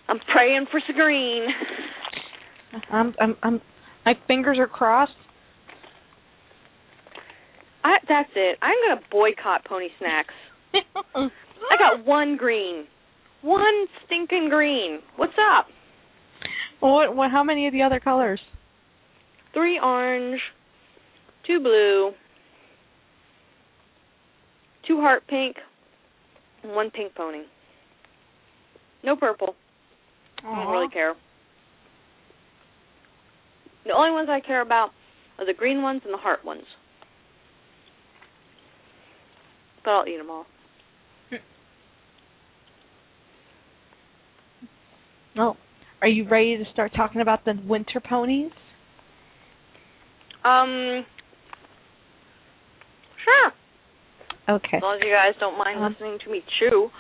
I'm 0.08 0.18
praying 0.32 0.66
for 0.70 0.80
some 0.86 0.96
green. 0.96 1.46
I'm, 2.90 3.14
I'm, 3.20 3.36
I'm, 3.42 3.60
my 4.04 4.14
fingers 4.26 4.58
are 4.58 4.66
crossed. 4.66 5.12
I, 7.84 7.98
that's 8.08 8.30
it. 8.34 8.58
I'm 8.62 8.74
gonna 8.88 9.06
boycott 9.10 9.64
pony 9.66 9.88
snacks. 9.98 10.34
I 10.74 11.76
got 11.78 12.06
one 12.06 12.36
green, 12.36 12.86
one 13.42 13.86
stinking 14.06 14.48
green. 14.48 15.00
What's 15.16 15.34
up? 15.58 15.66
What, 16.80 17.14
what? 17.14 17.30
How 17.30 17.44
many 17.44 17.66
of 17.66 17.72
the 17.72 17.82
other 17.82 18.00
colors? 18.00 18.40
Three 19.52 19.78
orange, 19.82 20.40
two 21.46 21.60
blue, 21.60 22.12
two 24.88 25.00
heart 25.00 25.22
pink, 25.28 25.56
and 26.62 26.72
one 26.72 26.90
pink 26.90 27.14
pony. 27.14 27.42
No 29.04 29.14
purple. 29.14 29.54
I 30.38 30.64
don't 30.64 30.72
really 30.72 30.88
care. 30.88 31.14
The 33.84 33.92
only 33.92 34.12
ones 34.12 34.28
I 34.30 34.40
care 34.40 34.62
about 34.62 34.90
are 35.38 35.46
the 35.46 35.52
green 35.52 35.82
ones 35.82 36.00
and 36.04 36.12
the 36.12 36.18
heart 36.18 36.44
ones. 36.44 36.64
But 39.84 39.90
I'll 39.90 40.08
eat 40.08 40.16
them 40.16 40.30
all. 40.30 40.46
Well, 45.36 45.56
are 46.00 46.08
you 46.08 46.28
ready 46.28 46.56
to 46.56 46.64
start 46.72 46.92
talking 46.96 47.20
about 47.20 47.44
the 47.44 47.54
winter 47.66 48.00
ponies? 48.00 48.52
Um, 50.44 51.04
sure. 53.24 53.52
Okay. 54.48 54.76
As 54.76 54.82
long 54.82 54.96
as 54.96 55.00
you 55.04 55.12
guys 55.12 55.34
don't 55.40 55.58
mind 55.58 55.82
Um, 55.82 55.92
listening 55.92 56.18
to 56.24 56.30
me 56.30 56.44
chew. 56.58 56.90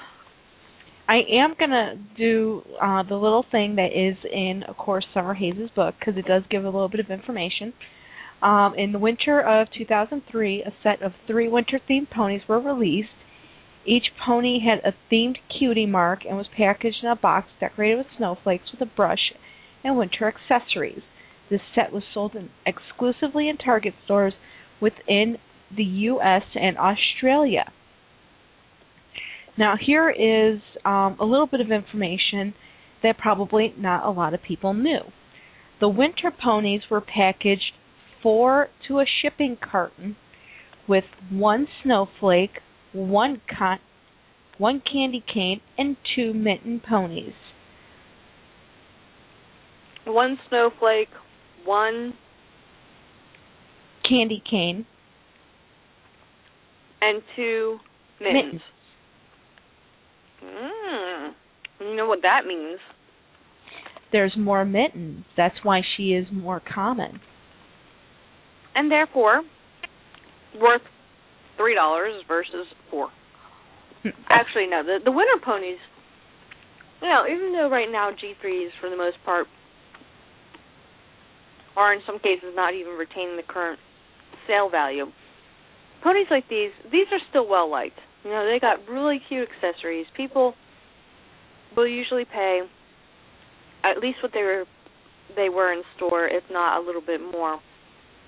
I 1.06 1.20
am 1.30 1.54
gonna 1.60 1.96
do 2.16 2.62
uh, 2.80 3.02
the 3.02 3.14
little 3.14 3.44
thing 3.52 3.76
that 3.76 3.92
is 3.92 4.16
in, 4.24 4.62
of 4.66 4.76
course, 4.78 5.06
Summer 5.12 5.34
Hayes' 5.34 5.70
book 5.76 5.94
because 5.98 6.16
it 6.16 6.24
does 6.24 6.42
give 6.48 6.64
a 6.64 6.70
little 6.70 6.88
bit 6.88 7.00
of 7.00 7.10
information. 7.10 7.74
Um, 8.44 8.74
in 8.76 8.92
the 8.92 8.98
winter 8.98 9.40
of 9.40 9.68
2003, 9.76 10.62
a 10.62 10.72
set 10.82 11.00
of 11.00 11.12
three 11.26 11.48
winter-themed 11.48 12.10
ponies 12.10 12.42
were 12.46 12.60
released. 12.60 13.08
Each 13.86 14.04
pony 14.24 14.58
had 14.60 14.80
a 14.84 14.94
themed 15.10 15.36
cutie 15.58 15.86
mark 15.86 16.20
and 16.28 16.36
was 16.36 16.46
packaged 16.54 16.98
in 17.02 17.08
a 17.08 17.16
box 17.16 17.48
decorated 17.58 17.96
with 17.96 18.06
snowflakes 18.18 18.70
with 18.70 18.82
a 18.82 18.94
brush 18.94 19.32
and 19.82 19.96
winter 19.96 20.28
accessories. 20.30 21.00
This 21.48 21.62
set 21.74 21.90
was 21.90 22.02
sold 22.12 22.34
in, 22.34 22.50
exclusively 22.66 23.48
in 23.48 23.56
Target 23.56 23.94
stores 24.04 24.34
within 24.78 25.38
the 25.74 25.84
U.S. 25.84 26.42
and 26.54 26.76
Australia. 26.76 27.72
Now, 29.56 29.74
here 29.80 30.10
is 30.10 30.60
um, 30.84 31.16
a 31.18 31.24
little 31.24 31.46
bit 31.46 31.60
of 31.60 31.70
information 31.70 32.52
that 33.02 33.16
probably 33.16 33.72
not 33.78 34.04
a 34.04 34.10
lot 34.10 34.34
of 34.34 34.42
people 34.42 34.74
knew. 34.74 35.00
The 35.80 35.88
winter 35.88 36.30
ponies 36.30 36.82
were 36.90 37.00
packaged 37.00 37.72
four 38.24 38.68
to 38.88 38.98
a 38.98 39.04
shipping 39.22 39.56
carton 39.70 40.16
with 40.88 41.04
one 41.30 41.68
snowflake, 41.84 42.58
one 42.92 43.40
con- 43.56 43.78
one 44.58 44.82
candy 44.90 45.22
cane, 45.32 45.60
and 45.78 45.96
two 46.16 46.34
mitten 46.34 46.80
ponies. 46.80 47.34
One 50.06 50.38
snowflake, 50.48 51.08
one 51.64 52.14
Candy 54.08 54.42
cane, 54.48 54.86
and 57.00 57.22
two 57.34 57.78
mittens. 58.20 58.44
mittens. 58.44 58.62
Mm. 60.44 61.32
You 61.80 61.96
know 61.96 62.06
what 62.06 62.20
that 62.22 62.46
means. 62.46 62.78
There's 64.12 64.34
more 64.36 64.64
mittens. 64.64 65.24
That's 65.36 65.56
why 65.62 65.80
she 65.96 66.10
is 66.10 66.26
more 66.30 66.60
common. 66.72 67.20
And 68.74 68.90
therefore, 68.90 69.42
worth 70.60 70.82
three 71.56 71.74
dollars 71.74 72.22
versus 72.26 72.66
four. 72.90 73.08
Hmm. 74.02 74.10
Actually, 74.28 74.66
no. 74.68 74.82
The 74.82 74.98
the 75.04 75.12
winter 75.12 75.38
ponies. 75.44 75.78
You 77.02 77.08
know, 77.08 77.24
even 77.30 77.52
though 77.52 77.68
right 77.68 77.90
now 77.90 78.10
G 78.18 78.32
threes 78.40 78.70
for 78.80 78.88
the 78.88 78.96
most 78.96 79.16
part 79.24 79.46
are 81.76 81.92
in 81.92 82.00
some 82.06 82.18
cases 82.18 82.54
not 82.54 82.74
even 82.74 82.92
retaining 82.92 83.36
the 83.36 83.42
current 83.42 83.78
sale 84.46 84.70
value. 84.70 85.06
Ponies 86.02 86.26
like 86.30 86.48
these, 86.48 86.70
these 86.92 87.06
are 87.12 87.18
still 87.30 87.48
well 87.48 87.70
liked. 87.70 87.98
You 88.24 88.30
know, 88.30 88.46
they 88.50 88.58
got 88.60 88.86
really 88.88 89.20
cute 89.28 89.48
accessories. 89.48 90.06
People 90.16 90.54
will 91.76 91.88
usually 91.88 92.24
pay 92.24 92.62
at 93.82 93.98
least 93.98 94.18
what 94.22 94.32
they 94.32 94.42
were 94.42 94.64
they 95.36 95.48
were 95.48 95.72
in 95.72 95.82
store, 95.96 96.26
if 96.28 96.44
not 96.50 96.80
a 96.80 96.86
little 96.86 97.00
bit 97.00 97.20
more, 97.20 97.58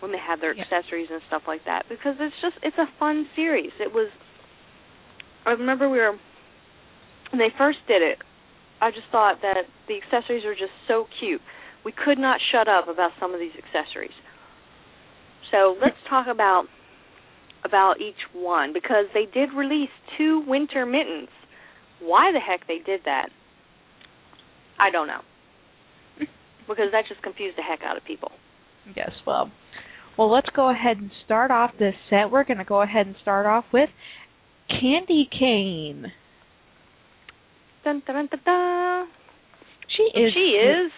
when 0.01 0.12
they 0.12 0.18
have 0.18 0.40
their 0.40 0.52
Yeah. 0.52 0.62
accessories 0.62 1.10
and 1.10 1.23
stuff 1.27 1.43
like 1.47 1.64
that. 1.64 1.89
Because 1.89 2.16
it's 2.20 2.36
just 2.40 2.56
it's 2.62 2.78
a 2.78 2.86
fun 2.98 3.28
series. 3.35 3.73
It 3.78 3.93
was. 3.93 4.09
I 5.44 5.51
remember 5.52 5.89
we 5.89 5.98
were 5.98 6.18
when 7.31 7.39
they 7.39 7.51
first 7.56 7.78
did 7.86 8.02
it. 8.02 8.18
I 8.81 8.90
just 8.90 9.06
thought 9.10 9.40
that 9.43 9.64
the 9.89 9.97
accessories 9.97 10.44
were 10.44 10.55
just 10.55 10.73
so 10.86 11.06
cute. 11.18 11.40
We 11.85 11.93
could 11.93 12.18
not 12.18 12.40
shut 12.52 12.68
up 12.68 12.89
about 12.89 13.12
some 13.18 13.32
of 13.32 13.40
these 13.40 13.55
accessories. 13.56 14.14
So 15.51 15.77
let's 15.81 15.97
talk 16.09 16.27
about 16.27 16.66
about 17.64 18.01
each 18.01 18.20
one 18.32 18.73
because 18.73 19.06
they 19.14 19.27
did 19.27 19.52
release 19.52 19.90
two 20.18 20.40
winter 20.47 20.85
mittens. 20.85 21.28
Why 22.01 22.32
the 22.32 22.40
heck 22.40 22.66
they 22.66 22.78
did 22.78 23.01
that? 23.05 23.31
I 24.78 24.90
don't 24.90 25.06
know. 25.06 25.20
Because 26.68 26.90
that 26.90 27.05
just 27.09 27.23
confused 27.23 27.56
the 27.56 27.62
heck 27.62 27.85
out 27.85 27.97
of 27.97 28.05
people. 28.05 28.32
Yes, 28.97 29.10
well. 29.24 29.52
Well, 30.16 30.32
let's 30.32 30.48
go 30.55 30.70
ahead 30.70 30.97
and 30.97 31.10
start 31.24 31.51
off 31.51 31.72
this 31.78 31.94
set. 32.09 32.30
We're 32.30 32.44
going 32.44 32.59
to 32.59 32.64
go 32.64 32.82
ahead 32.82 33.06
and 33.06 33.16
start 33.20 33.47
off 33.47 33.64
with 33.72 33.90
Candy 34.68 35.28
Cane. 35.30 36.12
Dun 37.84 38.02
dun 38.06 38.28
dun 38.28 38.40
dun. 38.44 39.06
She 39.97 40.18
is. 40.18 40.32
she 40.34 40.40
is. 40.40 40.93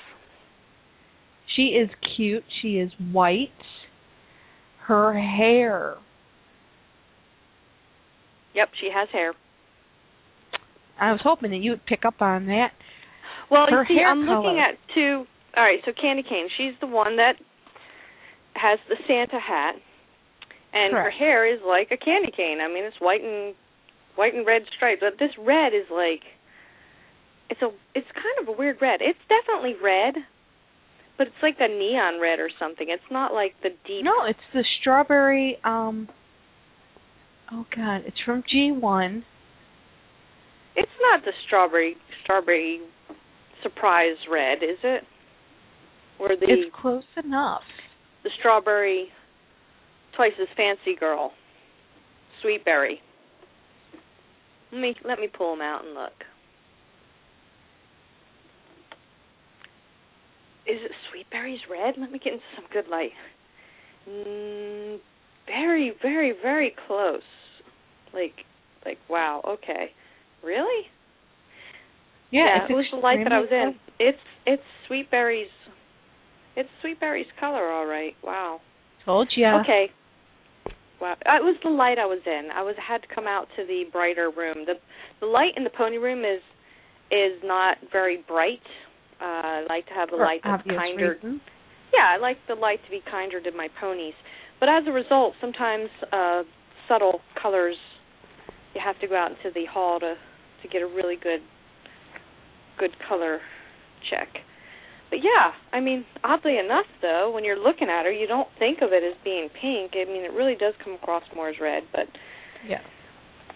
She 1.56 1.62
is 1.62 1.90
cute. 2.16 2.44
She 2.62 2.78
is 2.78 2.90
white. 3.12 3.48
Her 4.86 5.12
hair. 5.18 5.96
Yep, 8.54 8.68
she 8.80 8.90
has 8.94 9.08
hair. 9.12 9.34
I 11.00 11.12
was 11.12 11.20
hoping 11.22 11.50
that 11.50 11.58
you 11.58 11.72
would 11.72 11.86
pick 11.86 12.04
up 12.04 12.20
on 12.20 12.46
that. 12.46 12.70
Well, 13.50 13.66
Her 13.68 13.84
you 13.88 13.96
see, 13.96 14.02
I'm 14.02 14.20
looking 14.20 14.58
at 14.58 14.78
two. 14.94 15.24
All 15.56 15.62
right, 15.62 15.80
so 15.84 15.92
Candy 16.00 16.22
Cane, 16.22 16.48
she's 16.56 16.74
the 16.80 16.86
one 16.86 17.16
that 17.16 17.34
has 18.54 18.78
the 18.88 18.96
Santa 19.06 19.40
hat, 19.40 19.76
and 20.72 20.94
her 20.94 21.10
hair 21.10 21.46
is 21.46 21.60
like 21.66 21.88
a 21.90 21.96
candy 21.96 22.30
cane. 22.34 22.58
I 22.60 22.68
mean, 22.68 22.84
it's 22.84 23.00
white 23.00 23.22
and 23.22 23.54
white 24.16 24.34
and 24.34 24.46
red 24.46 24.62
stripes, 24.76 25.00
but 25.00 25.18
this 25.18 25.32
red 25.38 25.72
is 25.74 25.86
like 25.90 26.22
it's 27.50 27.62
a 27.62 27.68
it's 27.94 28.08
kind 28.14 28.36
of 28.42 28.54
a 28.54 28.58
weird 28.58 28.78
red. 28.80 29.00
It's 29.00 29.18
definitely 29.28 29.74
red, 29.82 30.14
but 31.16 31.28
it's 31.28 31.42
like 31.42 31.56
a 31.60 31.68
neon 31.68 32.20
red 32.20 32.40
or 32.40 32.50
something. 32.58 32.86
It's 32.88 33.10
not 33.10 33.32
like 33.32 33.54
the 33.62 33.70
deep. 33.86 34.04
No, 34.04 34.26
it's 34.28 34.38
the 34.52 34.64
strawberry. 34.80 35.58
Um. 35.64 36.08
Oh 37.50 37.64
God, 37.74 38.02
it's 38.06 38.18
from 38.26 38.42
G1. 38.42 39.22
It's 40.76 40.92
not 41.00 41.24
the 41.24 41.32
strawberry 41.46 41.96
strawberry 42.22 42.80
surprise 43.62 44.16
red, 44.30 44.58
is 44.62 44.78
it? 44.82 45.04
Or 46.18 46.28
the 46.28 46.46
It's 46.46 46.74
close 46.80 47.04
enough. 47.22 47.62
The 48.24 48.30
strawberry 48.38 49.08
twice 50.16 50.32
as 50.40 50.48
fancy 50.56 50.98
girl, 50.98 51.32
sweet 52.42 52.64
berry. 52.64 53.00
Let 54.72 54.80
me 54.80 54.94
let 55.04 55.18
me 55.18 55.28
pull 55.28 55.52
them 55.52 55.62
out 55.62 55.84
and 55.84 55.94
look. 55.94 56.12
Is 60.66 60.78
it 60.84 60.90
sweet 61.10 61.30
berries 61.30 61.60
red? 61.70 61.94
Let 61.98 62.12
me 62.12 62.18
get 62.18 62.34
into 62.34 62.44
some 62.54 62.66
good 62.70 62.88
light. 62.90 63.12
Mm, 64.06 64.98
very, 65.46 65.92
very, 66.02 66.34
very 66.42 66.74
close. 66.86 67.22
Like, 68.12 68.44
like 68.84 68.98
wow. 69.08 69.42
Okay, 69.48 69.92
really? 70.44 70.86
Yeah, 72.30 72.64
it's 72.64 72.70
it 72.70 72.74
was 72.74 72.84
the 72.92 72.98
light 72.98 73.20
that 73.24 73.32
I 73.32 73.40
was 73.40 73.48
in. 73.50 73.74
It's 73.98 74.18
it's 74.46 74.62
sweet 74.86 75.10
berries. 75.10 75.48
It's 76.58 76.68
Sweetberry's 76.82 77.30
color, 77.38 77.70
all 77.70 77.86
right. 77.86 78.14
Wow. 78.24 78.60
Told 79.04 79.28
ya. 79.36 79.60
Okay. 79.62 79.90
Wow. 81.00 81.14
Uh, 81.24 81.36
It 81.38 81.44
was 81.44 81.54
the 81.62 81.70
light 81.70 81.98
I 81.98 82.06
was 82.06 82.18
in. 82.26 82.48
I 82.52 82.62
was 82.62 82.74
had 82.76 83.00
to 83.02 83.08
come 83.14 83.28
out 83.28 83.46
to 83.56 83.64
the 83.64 83.84
brighter 83.92 84.30
room. 84.34 84.66
The 84.66 84.74
the 85.20 85.26
light 85.26 85.52
in 85.56 85.62
the 85.62 85.70
pony 85.70 85.98
room 85.98 86.24
is 86.24 86.42
is 87.12 87.38
not 87.44 87.78
very 87.92 88.24
bright. 88.26 88.66
Uh, 89.20 89.24
I 89.24 89.66
like 89.68 89.86
to 89.86 89.94
have 89.94 90.10
the 90.10 90.16
For 90.18 90.24
light 90.24 90.40
that's 90.42 90.66
kinder. 90.66 91.14
reasons. 91.22 91.40
Yeah, 91.94 92.06
I 92.14 92.18
like 92.18 92.36
the 92.48 92.54
light 92.54 92.80
to 92.84 92.90
be 92.90 93.00
kinder 93.08 93.40
to 93.40 93.52
my 93.52 93.68
ponies. 93.80 94.14
But 94.60 94.68
as 94.68 94.82
a 94.88 94.92
result, 94.92 95.34
sometimes 95.40 95.88
uh 96.12 96.42
subtle 96.88 97.20
colors 97.40 97.76
you 98.74 98.80
have 98.84 98.98
to 99.00 99.06
go 99.06 99.14
out 99.16 99.30
into 99.30 99.50
the 99.54 99.66
hall 99.66 100.00
to 100.00 100.14
to 100.62 100.68
get 100.68 100.82
a 100.82 100.86
really 100.86 101.16
good 101.16 101.40
good 102.78 102.90
color 103.08 103.40
check. 104.10 104.28
But 105.10 105.20
yeah, 105.24 105.52
I 105.72 105.80
mean, 105.80 106.04
oddly 106.22 106.58
enough 106.58 106.86
though, 107.00 107.30
when 107.32 107.44
you're 107.44 107.58
looking 107.58 107.88
at 107.88 108.04
her, 108.04 108.12
you 108.12 108.26
don't 108.26 108.48
think 108.58 108.78
of 108.82 108.90
it 108.92 109.02
as 109.02 109.16
being 109.24 109.48
pink. 109.48 109.92
I 109.94 110.04
mean, 110.10 110.22
it 110.22 110.32
really 110.32 110.54
does 110.54 110.74
come 110.84 110.94
across 110.94 111.22
more 111.34 111.48
as 111.48 111.56
red, 111.60 111.84
but 111.92 112.06
Yeah. 112.68 112.80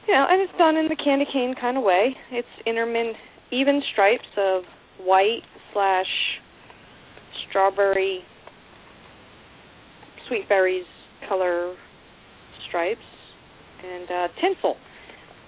you 0.08 0.14
know, 0.14 0.26
and 0.28 0.40
it's 0.40 0.56
done 0.58 0.76
in 0.76 0.88
the 0.88 0.96
candy 0.96 1.26
cane 1.30 1.54
kind 1.60 1.76
of 1.76 1.84
way. 1.84 2.16
It's 2.30 2.48
intermin 2.66 3.12
even 3.50 3.82
stripes 3.92 4.28
of 4.38 4.64
white 5.04 5.44
slash 5.72 6.08
strawberry, 7.48 8.24
sweet 10.28 10.48
berries 10.48 10.86
color 11.28 11.74
stripes, 12.68 13.00
and 13.84 14.10
uh 14.10 14.28
tinsel. 14.40 14.76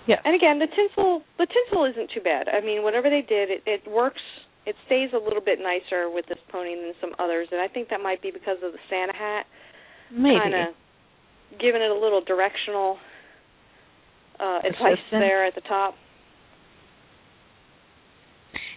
Yeah. 0.07 0.17
And 0.25 0.35
again, 0.35 0.59
the 0.59 0.67
tinsel 0.67 1.23
the 1.39 1.47
tinsel 1.47 1.85
isn't 1.87 2.11
too 2.13 2.21
bad. 2.21 2.49
I 2.49 2.61
mean, 2.61 2.83
whatever 2.83 3.09
they 3.09 3.23
did, 3.23 3.51
it, 3.51 3.63
it 3.67 3.91
works. 3.91 4.21
It 4.67 4.77
stays 4.87 5.11
a 5.13 5.19
little 5.23 5.43
bit 5.45 5.59
nicer 5.61 6.09
with 6.09 6.27
this 6.27 6.39
pony 6.51 6.75
than 6.75 6.95
some 7.01 7.13
others, 7.19 7.49
and 7.53 7.61
I 7.61 7.69
think 7.69 7.89
that 7.91 8.01
might 8.01 8.23
be 8.23 8.31
because 8.31 8.57
of 8.65 8.73
the 8.73 8.79
Santa 8.89 9.13
hat 9.15 9.45
Maybe. 10.11 10.39
kind 10.41 10.55
of 10.55 10.75
giving 11.61 11.83
it 11.83 11.91
a 11.91 11.99
little 11.99 12.21
directional 12.25 12.97
uh 14.41 14.59
advice 14.67 14.99
there 15.13 15.45
at 15.47 15.55
the 15.55 15.61
top. 15.63 15.95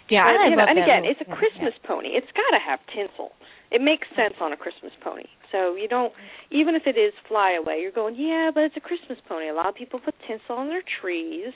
yeah, 0.09 0.23
But, 0.23 0.39
I 0.39 0.47
you 0.49 0.55
know, 0.55 0.65
and 0.67 0.77
again, 0.79 1.03
it's 1.05 1.19
a 1.21 1.25
Christmas 1.25 1.73
hat. 1.73 1.87
pony. 1.87 2.09
It's 2.15 2.31
got 2.35 2.51
to 2.55 2.61
have 2.63 2.79
tinsel. 2.93 3.31
It 3.71 3.81
makes 3.81 4.07
sense 4.15 4.35
on 4.39 4.53
a 4.53 4.57
Christmas 4.57 4.93
pony. 5.03 5.25
So 5.51 5.75
you 5.75 5.87
don't, 5.87 6.13
even 6.51 6.75
if 6.75 6.83
it 6.85 6.95
is 6.97 7.11
flyaway, 7.27 7.79
you're 7.81 7.91
going, 7.91 8.15
yeah, 8.15 8.51
but 8.53 8.63
it's 8.63 8.77
a 8.77 8.83
Christmas 8.83 9.17
pony. 9.27 9.49
A 9.49 9.53
lot 9.53 9.67
of 9.67 9.75
people 9.75 9.99
put 9.99 10.15
tinsel 10.27 10.55
on 10.55 10.67
their 10.67 10.83
trees. 11.01 11.51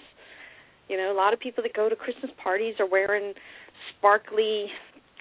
You 0.90 0.98
know, 0.98 1.12
a 1.12 1.16
lot 1.16 1.32
of 1.34 1.40
people 1.40 1.64
that 1.64 1.74
go 1.74 1.88
to 1.88 1.96
Christmas 1.96 2.32
parties 2.44 2.76
are 2.80 2.88
wearing 2.88 3.34
sparkly 3.98 4.68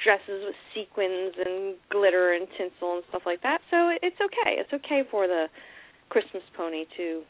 dresses 0.03 0.45
with 0.45 0.55
sequins 0.75 1.35
and 1.45 1.77
glitter 1.91 2.33
and 2.33 2.49
tinsel 2.57 2.95
and 2.95 3.05
stuff 3.11 3.23
like 3.27 3.43
that. 3.43 3.61
So 3.71 3.91
it's 4.03 4.17
okay. 4.21 4.57
It's 4.57 4.73
okay 4.73 5.03
for 5.11 5.27
the 5.27 5.47
Christmas 6.09 6.43
pony 6.57 6.85
to 6.97 7.23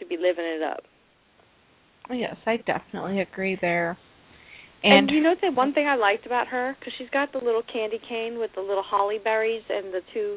to 0.00 0.06
be 0.06 0.16
living 0.16 0.44
it 0.44 0.62
up. 0.62 0.84
Oh, 2.10 2.14
yes, 2.14 2.36
I 2.46 2.58
definitely 2.58 3.20
agree 3.20 3.56
there. 3.60 3.96
And, 4.84 5.08
And, 5.08 5.10
you 5.10 5.22
know 5.22 5.34
the 5.40 5.50
one 5.50 5.72
thing 5.72 5.86
I 5.86 5.96
liked 5.96 6.26
about 6.26 6.48
her 6.48 6.76
because 6.78 6.92
she's 6.98 7.08
got 7.10 7.32
the 7.32 7.38
little 7.38 7.62
candy 7.72 7.98
cane 8.06 8.38
with 8.38 8.50
the 8.54 8.60
little 8.60 8.84
holly 8.84 9.18
berries 9.22 9.62
and 9.70 9.92
the 9.92 10.00
two 10.12 10.36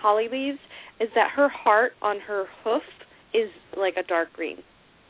holly 0.00 0.28
leaves 0.30 0.58
is 1.00 1.08
that 1.14 1.30
her 1.36 1.48
heart 1.48 1.92
on 2.02 2.18
her 2.20 2.46
hoof 2.62 2.82
is 3.34 3.50
like 3.76 3.94
a 3.96 4.02
dark 4.06 4.32
green. 4.32 4.58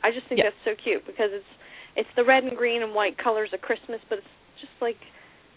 I 0.02 0.10
just 0.10 0.28
think 0.28 0.40
that's 0.42 0.56
so 0.64 0.72
cute 0.82 1.06
because 1.06 1.30
it's 1.30 1.46
it's 1.96 2.08
the 2.16 2.24
red 2.24 2.44
and 2.44 2.56
green 2.56 2.82
and 2.82 2.94
white 2.94 3.16
colors 3.18 3.50
of 3.52 3.60
Christmas, 3.60 4.00
but 4.08 4.18
it's 4.18 4.34
just 4.60 4.72
like 4.80 4.96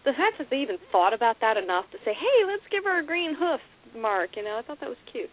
the 0.05 0.11
fact 0.13 0.37
that 0.37 0.47
they 0.49 0.57
even 0.57 0.77
thought 0.91 1.13
about 1.13 1.37
that 1.41 1.57
enough 1.57 1.85
to 1.91 1.97
say, 2.05 2.13
"Hey, 2.13 2.45
let's 2.45 2.65
give 2.71 2.83
her 2.83 2.99
a 2.99 3.05
green 3.05 3.35
hoof 3.35 3.61
mark." 3.95 4.35
You 4.35 4.43
know, 4.43 4.57
I 4.57 4.61
thought 4.61 4.79
that 4.79 4.89
was 4.89 4.97
cute. 5.11 5.29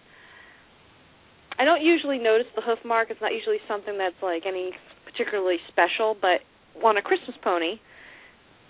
I 1.59 1.65
don't 1.65 1.83
usually 1.83 2.19
notice 2.19 2.49
the 2.57 2.63
hoof 2.63 2.79
mark. 2.85 3.11
It's 3.11 3.21
not 3.21 3.33
usually 3.33 3.61
something 3.69 3.97
that's 3.99 4.21
like 4.23 4.45
any 4.47 4.73
particularly 5.05 5.59
special, 5.69 6.17
but 6.21 6.41
on 6.83 6.97
a 6.97 7.03
Christmas 7.03 7.37
pony, 7.43 7.79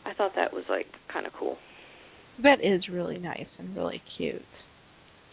I 0.05 0.13
thought 0.13 0.33
that 0.37 0.53
was 0.53 0.65
like 0.69 0.87
kind 1.13 1.27
of 1.27 1.33
cool. 1.33 1.57
that 2.43 2.59
is 2.61 2.89
really 2.89 3.17
nice 3.19 3.47
and 3.59 3.75
really 3.77 4.03
cute. 4.19 4.43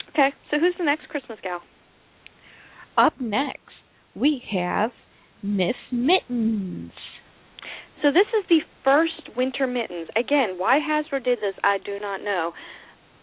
Okay, 0.09 0.29
so 0.49 0.59
who's 0.59 0.75
the 0.77 0.83
next 0.85 1.09
Christmas 1.09 1.39
gal? 1.41 1.61
Up 2.97 3.19
next, 3.19 3.73
we 4.15 4.43
have 4.51 4.91
Miss 5.43 5.75
Mittens. 5.91 6.91
So 8.01 8.09
this 8.11 8.27
is 8.39 8.45
the 8.49 8.59
first 8.83 9.35
winter 9.37 9.67
mittens. 9.67 10.07
Again, 10.15 10.55
why 10.57 10.79
Hasbro 10.79 11.23
did 11.23 11.37
this, 11.39 11.53
I 11.63 11.77
do 11.83 11.99
not 11.99 12.23
know. 12.23 12.53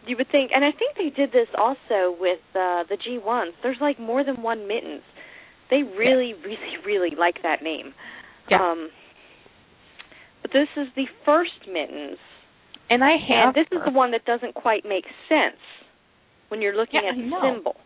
You 0.07 0.17
would 0.17 0.29
think, 0.31 0.53
and 0.55 0.65
I 0.65 0.71
think 0.71 0.97
they 0.97 1.11
did 1.15 1.33
this 1.33 1.49
also 1.59 2.17
with 2.19 2.39
uh, 2.55 2.85
the 2.89 2.97
G1s. 2.97 3.53
There's 3.63 3.77
like 3.81 3.99
more 3.99 4.25
than 4.25 4.43
one 4.43 4.69
mittens. 4.69 5.03
They 5.71 5.83
really, 5.83 6.33
really, 6.45 6.77
really 6.87 7.11
like 7.19 7.43
that 7.43 7.63
name. 7.63 7.93
Yeah. 8.51 8.59
Um, 8.63 8.91
but 10.43 10.53
this 10.53 10.69
is 10.77 10.87
the 10.97 11.05
first 11.27 11.67
mittens, 11.71 12.17
And 12.89 13.03
I 13.05 13.17
have 13.29 13.49
and 13.49 13.55
this 13.55 13.67
is 13.73 13.83
the 13.85 13.93
one 13.93 14.13
that 14.13 14.25
doesn't 14.25 14.55
quite 14.55 14.85
make 14.89 15.05
sense 15.29 15.61
when 16.49 16.63
you're 16.63 16.77
looking 16.77 17.01
Yeah, 17.03 17.11
at 17.11 17.15
I 17.19 17.21
the 17.21 17.27
know. 17.29 17.55
symbol. 17.55 17.77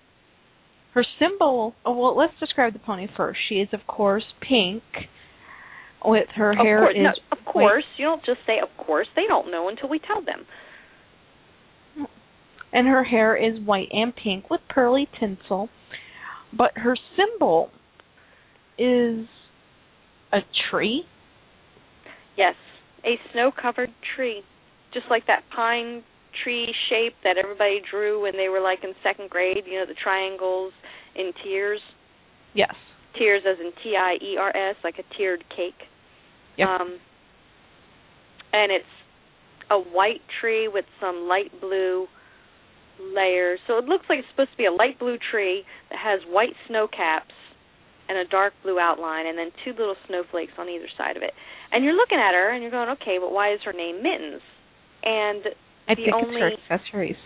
Her 0.94 1.04
symbol. 1.18 1.74
Oh, 1.86 1.96
well, 1.96 2.16
let's 2.16 2.34
describe 2.38 2.74
the 2.74 2.78
pony 2.78 3.06
first. 3.16 3.38
She 3.48 3.56
is, 3.56 3.68
of 3.72 3.80
course, 3.86 4.24
pink, 4.40 4.82
with 6.04 6.28
her 6.34 6.50
Of 6.50 6.58
hair 6.58 6.78
course, 6.80 6.94
is 6.96 7.02
no, 7.02 7.12
of 7.38 7.44
course. 7.44 7.84
You 7.96 8.06
don't 8.06 8.24
just 8.24 8.40
say 8.46 8.58
of 8.62 8.68
course. 8.84 9.06
They 9.14 9.26
don't 9.26 9.50
know 9.50 9.68
until 9.68 9.88
we 9.88 9.98
tell 9.98 10.20
them. 10.22 10.46
and 12.72 12.88
her 12.88 13.04
hair 13.04 13.36
is 13.36 13.60
white 13.64 13.88
and 13.92 14.14
pink 14.16 14.50
with 14.50 14.60
pearly 14.68 15.08
tinsel. 15.20 15.68
But 16.56 16.72
her 16.76 16.96
symbol 17.16 17.70
is 18.78 19.26
a 20.32 20.40
tree. 20.70 21.04
Yes, 22.36 22.54
a 23.04 23.16
snow-covered 23.32 23.90
tree, 24.16 24.42
just 24.92 25.06
like 25.10 25.26
that 25.26 25.42
pine 25.54 26.02
tree 26.42 26.74
shape 26.88 27.14
that 27.24 27.36
everybody 27.36 27.80
drew 27.90 28.22
when 28.22 28.32
they 28.36 28.48
were 28.48 28.60
like 28.60 28.78
in 28.82 28.92
second 29.02 29.28
grade. 29.28 29.64
You 29.66 29.80
know, 29.80 29.86
the 29.86 29.94
triangles 30.02 30.72
in 31.16 31.32
tiers. 31.42 31.80
Yes. 32.54 32.74
Tiers 33.18 33.42
as 33.48 33.58
in 33.60 33.72
T 33.82 33.94
I 33.96 34.16
E 34.22 34.36
R 34.38 34.54
S, 34.56 34.76
like 34.84 34.96
a 34.98 35.16
tiered 35.16 35.44
cake. 35.54 35.88
Yep. 36.56 36.68
Um, 36.68 36.98
and 38.52 38.72
it's 38.72 38.84
a 39.70 39.78
white 39.78 40.20
tree 40.40 40.68
with 40.68 40.84
some 41.00 41.26
light 41.28 41.50
blue 41.60 42.06
layers. 43.00 43.58
So 43.66 43.78
it 43.78 43.84
looks 43.86 44.04
like 44.08 44.18
it's 44.18 44.28
supposed 44.30 44.50
to 44.52 44.56
be 44.56 44.66
a 44.66 44.72
light 44.72 44.98
blue 44.98 45.16
tree 45.30 45.64
that 45.90 45.98
has 45.98 46.20
white 46.28 46.54
snow 46.68 46.86
caps 46.86 47.34
and 48.08 48.18
a 48.18 48.28
dark 48.28 48.52
blue 48.62 48.78
outline, 48.78 49.26
and 49.26 49.38
then 49.38 49.50
two 49.64 49.70
little 49.70 49.96
snowflakes 50.06 50.52
on 50.58 50.68
either 50.68 50.88
side 50.98 51.16
of 51.16 51.22
it. 51.22 51.32
And 51.70 51.84
you're 51.84 51.96
looking 51.96 52.18
at 52.18 52.34
her, 52.34 52.50
and 52.50 52.60
you're 52.60 52.70
going, 52.70 52.90
okay, 53.00 53.16
but 53.18 53.32
why 53.32 53.54
is 53.54 53.60
her 53.64 53.72
name 53.72 54.02
Mittens? 54.02 54.42
And 55.02 55.44
I 55.88 55.94
the 55.94 56.02
think 56.04 56.14
only 56.14 56.40
it's 56.42 56.60
her 56.68 56.74
accessories. 56.74 57.16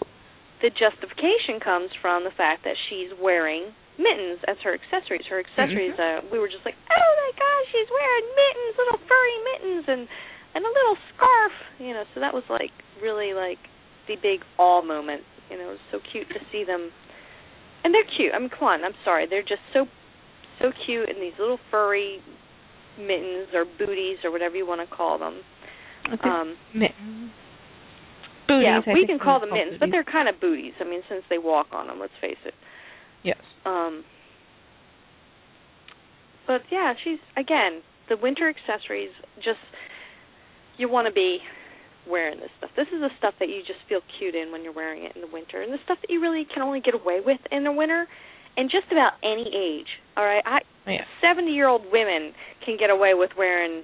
The 0.62 0.70
justification 0.72 1.60
comes 1.60 1.90
from 2.00 2.24
the 2.24 2.32
fact 2.32 2.64
that 2.64 2.76
she's 2.88 3.12
wearing 3.20 3.72
mittens 3.98 4.40
as 4.48 4.56
her 4.64 4.72
accessories. 4.72 5.24
Her 5.28 5.40
accessories, 5.40 5.96
uh, 5.96 6.24
we 6.32 6.38
were 6.38 6.48
just 6.48 6.64
like, 6.64 6.76
oh 6.76 7.10
my 7.20 7.30
gosh, 7.36 7.66
she's 7.72 7.90
wearing 7.92 8.26
mittens, 8.32 8.72
little 8.76 9.00
furry 9.04 9.38
mittens, 9.52 9.84
and 9.88 10.02
and 10.56 10.64
a 10.64 10.72
little 10.72 10.96
scarf, 11.12 11.54
you 11.78 11.92
know. 11.92 12.04
So 12.14 12.20
that 12.20 12.32
was 12.32 12.44
like 12.48 12.72
really 13.02 13.36
like 13.36 13.60
the 14.08 14.16
big 14.16 14.40
awe 14.56 14.80
moment. 14.80 15.22
You 15.50 15.58
know, 15.58 15.76
it 15.76 15.78
was 15.78 15.86
so 15.92 15.98
cute 16.12 16.28
to 16.30 16.40
see 16.50 16.64
them, 16.64 16.90
and 17.84 17.92
they're 17.92 18.08
cute. 18.16 18.32
I 18.34 18.38
mean, 18.38 18.50
come 18.50 18.68
on, 18.68 18.84
I'm 18.84 18.96
sorry, 19.04 19.26
they're 19.28 19.44
just 19.44 19.64
so 19.72 19.86
so 20.60 20.72
cute 20.86 21.08
in 21.08 21.20
these 21.20 21.36
little 21.38 21.60
furry 21.70 22.20
mittens 22.98 23.52
or 23.52 23.64
booties 23.64 24.24
or 24.24 24.32
whatever 24.32 24.56
you 24.56 24.66
want 24.66 24.80
to 24.80 24.88
call 24.88 25.18
them. 25.18 25.40
Um, 26.24 26.56
mittens. 26.74 27.30
Booties, 28.48 28.64
yeah, 28.64 28.80
I 28.86 28.94
we 28.94 29.06
can 29.06 29.18
call 29.18 29.40
them 29.40 29.50
mittens, 29.52 29.78
but 29.80 29.90
they're 29.90 30.04
kind 30.04 30.28
of 30.28 30.40
booties. 30.40 30.74
I 30.80 30.84
mean, 30.84 31.02
since 31.08 31.22
they 31.28 31.38
walk 31.38 31.66
on 31.72 31.88
them, 31.88 31.98
let's 31.98 32.14
face 32.20 32.38
it. 32.44 32.54
yes. 33.22 33.38
Um, 33.64 34.04
but 36.46 36.62
yeah, 36.70 36.94
she's 37.02 37.18
again 37.36 37.82
the 38.08 38.16
winter 38.16 38.48
accessories. 38.48 39.10
Just 39.36 39.58
you 40.78 40.88
want 40.88 41.08
to 41.08 41.12
be 41.12 41.38
wearing 42.08 42.38
this 42.38 42.50
stuff. 42.58 42.70
This 42.76 42.86
is 42.94 43.00
the 43.00 43.10
stuff 43.18 43.34
that 43.40 43.48
you 43.48 43.62
just 43.66 43.80
feel 43.88 44.00
cute 44.18 44.34
in 44.34 44.52
when 44.52 44.62
you're 44.62 44.72
wearing 44.72 45.02
it 45.04 45.16
in 45.16 45.22
the 45.22 45.32
winter, 45.32 45.60
and 45.62 45.72
the 45.72 45.82
stuff 45.84 45.98
that 46.02 46.10
you 46.10 46.20
really 46.20 46.46
can 46.52 46.62
only 46.62 46.80
get 46.80 46.94
away 46.94 47.18
with 47.24 47.40
in 47.50 47.64
the 47.64 47.72
winter. 47.72 48.06
And 48.58 48.70
just 48.70 48.90
about 48.90 49.20
any 49.22 49.44
age. 49.52 50.00
All 50.16 50.24
right, 50.24 50.42
I 50.46 50.60
Yeah. 50.90 51.04
seventy-year-old 51.20 51.92
women 51.92 52.32
can 52.64 52.78
get 52.78 52.88
away 52.88 53.12
with 53.12 53.36
wearing 53.36 53.82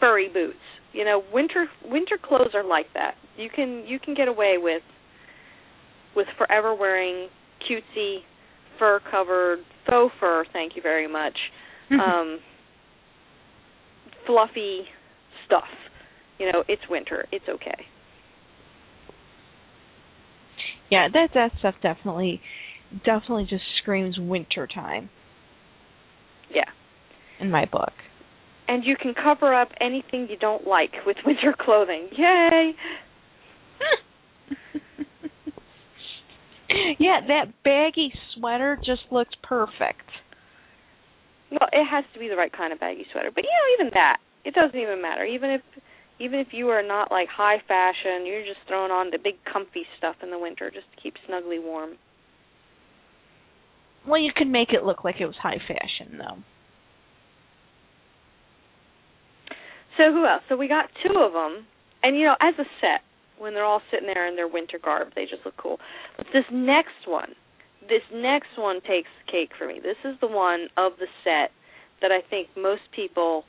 furry 0.00 0.28
boots. 0.28 0.60
You 0.92 1.04
know, 1.04 1.22
winter 1.32 1.66
winter 1.84 2.18
clothes 2.22 2.50
are 2.54 2.64
like 2.64 2.86
that. 2.94 3.14
You 3.36 3.48
can 3.54 3.84
you 3.86 3.98
can 3.98 4.14
get 4.14 4.28
away 4.28 4.56
with 4.58 4.82
with 6.14 6.26
forever 6.36 6.74
wearing 6.74 7.28
cutesy 7.68 8.18
fur 8.78 9.00
covered 9.10 9.60
faux 9.88 10.12
fur. 10.20 10.44
Thank 10.52 10.76
you 10.76 10.82
very 10.82 11.08
much. 11.10 11.36
Um, 11.90 12.38
fluffy 14.26 14.82
stuff. 15.46 15.64
You 16.38 16.50
know, 16.52 16.64
it's 16.68 16.82
winter. 16.88 17.26
It's 17.32 17.44
okay. 17.48 17.84
yeah, 20.90 21.08
that 21.12 21.28
that 21.34 21.52
stuff 21.58 21.74
definitely 21.82 22.40
definitely 23.04 23.46
just 23.48 23.62
screams 23.80 24.18
winter 24.18 24.66
time 24.66 25.08
Yeah. 26.54 26.64
in 27.40 27.50
my 27.50 27.64
book. 27.64 27.92
And 28.72 28.84
you 28.86 28.96
can 28.96 29.12
cover 29.12 29.52
up 29.52 29.68
anything 29.82 30.28
you 30.30 30.38
don't 30.38 30.66
like 30.66 30.92
with 31.04 31.18
winter 31.26 31.54
clothing. 31.58 32.08
Yay! 32.16 32.72
yeah, 36.98 37.20
that 37.28 37.52
baggy 37.62 38.14
sweater 38.34 38.78
just 38.82 39.02
looks 39.10 39.34
perfect. 39.42 40.08
Well, 41.50 41.68
it 41.70 41.84
has 41.84 42.04
to 42.14 42.18
be 42.18 42.28
the 42.28 42.36
right 42.36 42.50
kind 42.50 42.72
of 42.72 42.80
baggy 42.80 43.04
sweater. 43.12 43.30
But 43.30 43.44
you 43.44 43.50
know, 43.50 43.74
even 43.78 43.90
that, 43.92 44.20
it 44.46 44.54
doesn't 44.54 44.80
even 44.80 45.02
matter. 45.02 45.26
Even 45.26 45.50
if 45.50 45.60
even 46.18 46.40
if 46.40 46.46
you 46.52 46.70
are 46.70 46.82
not 46.82 47.10
like 47.10 47.28
high 47.28 47.58
fashion, 47.68 48.24
you're 48.24 48.40
just 48.40 48.60
throwing 48.66 48.90
on 48.90 49.10
the 49.10 49.18
big 49.22 49.34
comfy 49.52 49.84
stuff 49.98 50.16
in 50.22 50.30
the 50.30 50.38
winter 50.38 50.70
just 50.70 50.86
to 50.96 51.02
keep 51.02 51.12
snugly 51.26 51.58
warm. 51.58 51.98
Well, 54.08 54.18
you 54.18 54.32
can 54.34 54.50
make 54.50 54.72
it 54.72 54.82
look 54.82 55.04
like 55.04 55.16
it 55.20 55.26
was 55.26 55.36
high 55.42 55.58
fashion 55.58 56.16
though. 56.16 56.38
So 59.96 60.12
who 60.12 60.26
else? 60.26 60.42
So 60.48 60.56
we 60.56 60.68
got 60.68 60.86
two 61.04 61.18
of 61.18 61.32
them, 61.32 61.66
and 62.02 62.16
you 62.16 62.24
know, 62.24 62.36
as 62.40 62.54
a 62.58 62.64
set, 62.80 63.02
when 63.38 63.54
they're 63.54 63.64
all 63.64 63.82
sitting 63.90 64.06
there 64.12 64.26
in 64.26 64.36
their 64.36 64.48
winter 64.48 64.78
garb, 64.82 65.08
they 65.14 65.24
just 65.24 65.44
look 65.44 65.56
cool. 65.56 65.78
But 66.16 66.26
this 66.32 66.44
next 66.52 67.06
one, 67.06 67.32
this 67.82 68.02
next 68.14 68.56
one 68.56 68.76
takes 68.76 69.08
the 69.24 69.32
cake 69.32 69.50
for 69.58 69.66
me. 69.66 69.80
This 69.82 69.96
is 70.04 70.18
the 70.20 70.28
one 70.28 70.68
of 70.76 70.92
the 70.98 71.06
set 71.24 71.50
that 72.00 72.12
I 72.12 72.20
think 72.28 72.48
most 72.56 72.82
people 72.94 73.44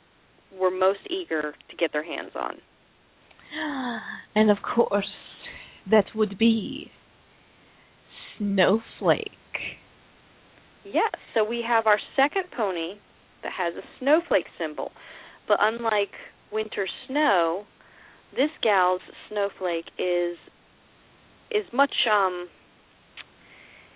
were 0.58 0.70
most 0.70 1.00
eager 1.08 1.54
to 1.70 1.76
get 1.76 1.92
their 1.92 2.04
hands 2.04 2.32
on. 2.34 2.56
And 4.36 4.50
of 4.50 4.58
course, 4.62 5.06
that 5.88 6.06
would 6.14 6.36
be 6.36 6.90
Snowflake. 8.36 9.30
Yes, 10.84 11.12
so 11.32 11.44
we 11.44 11.64
have 11.66 11.86
our 11.86 11.98
second 12.16 12.44
pony 12.56 12.94
that 13.42 13.52
has 13.56 13.74
a 13.74 13.86
snowflake 14.00 14.46
symbol. 14.58 14.90
But 15.46 15.58
unlike 15.60 16.12
winter 16.54 16.86
snow, 17.08 17.64
this 18.36 18.50
gal's 18.62 19.00
snowflake 19.28 19.90
is 19.98 20.38
is 21.50 21.66
much 21.72 21.92
um 22.10 22.48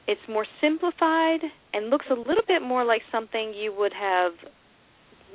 it's 0.07 0.21
more 0.29 0.47
simplified 0.61 1.41
and 1.73 1.91
looks 1.91 2.07
a 2.11 2.15
little 2.15 2.45
bit 2.47 2.63
more 2.63 2.85
like 2.85 3.03
something 3.13 3.53
you 3.55 3.73
would 3.77 3.93
have 3.93 4.33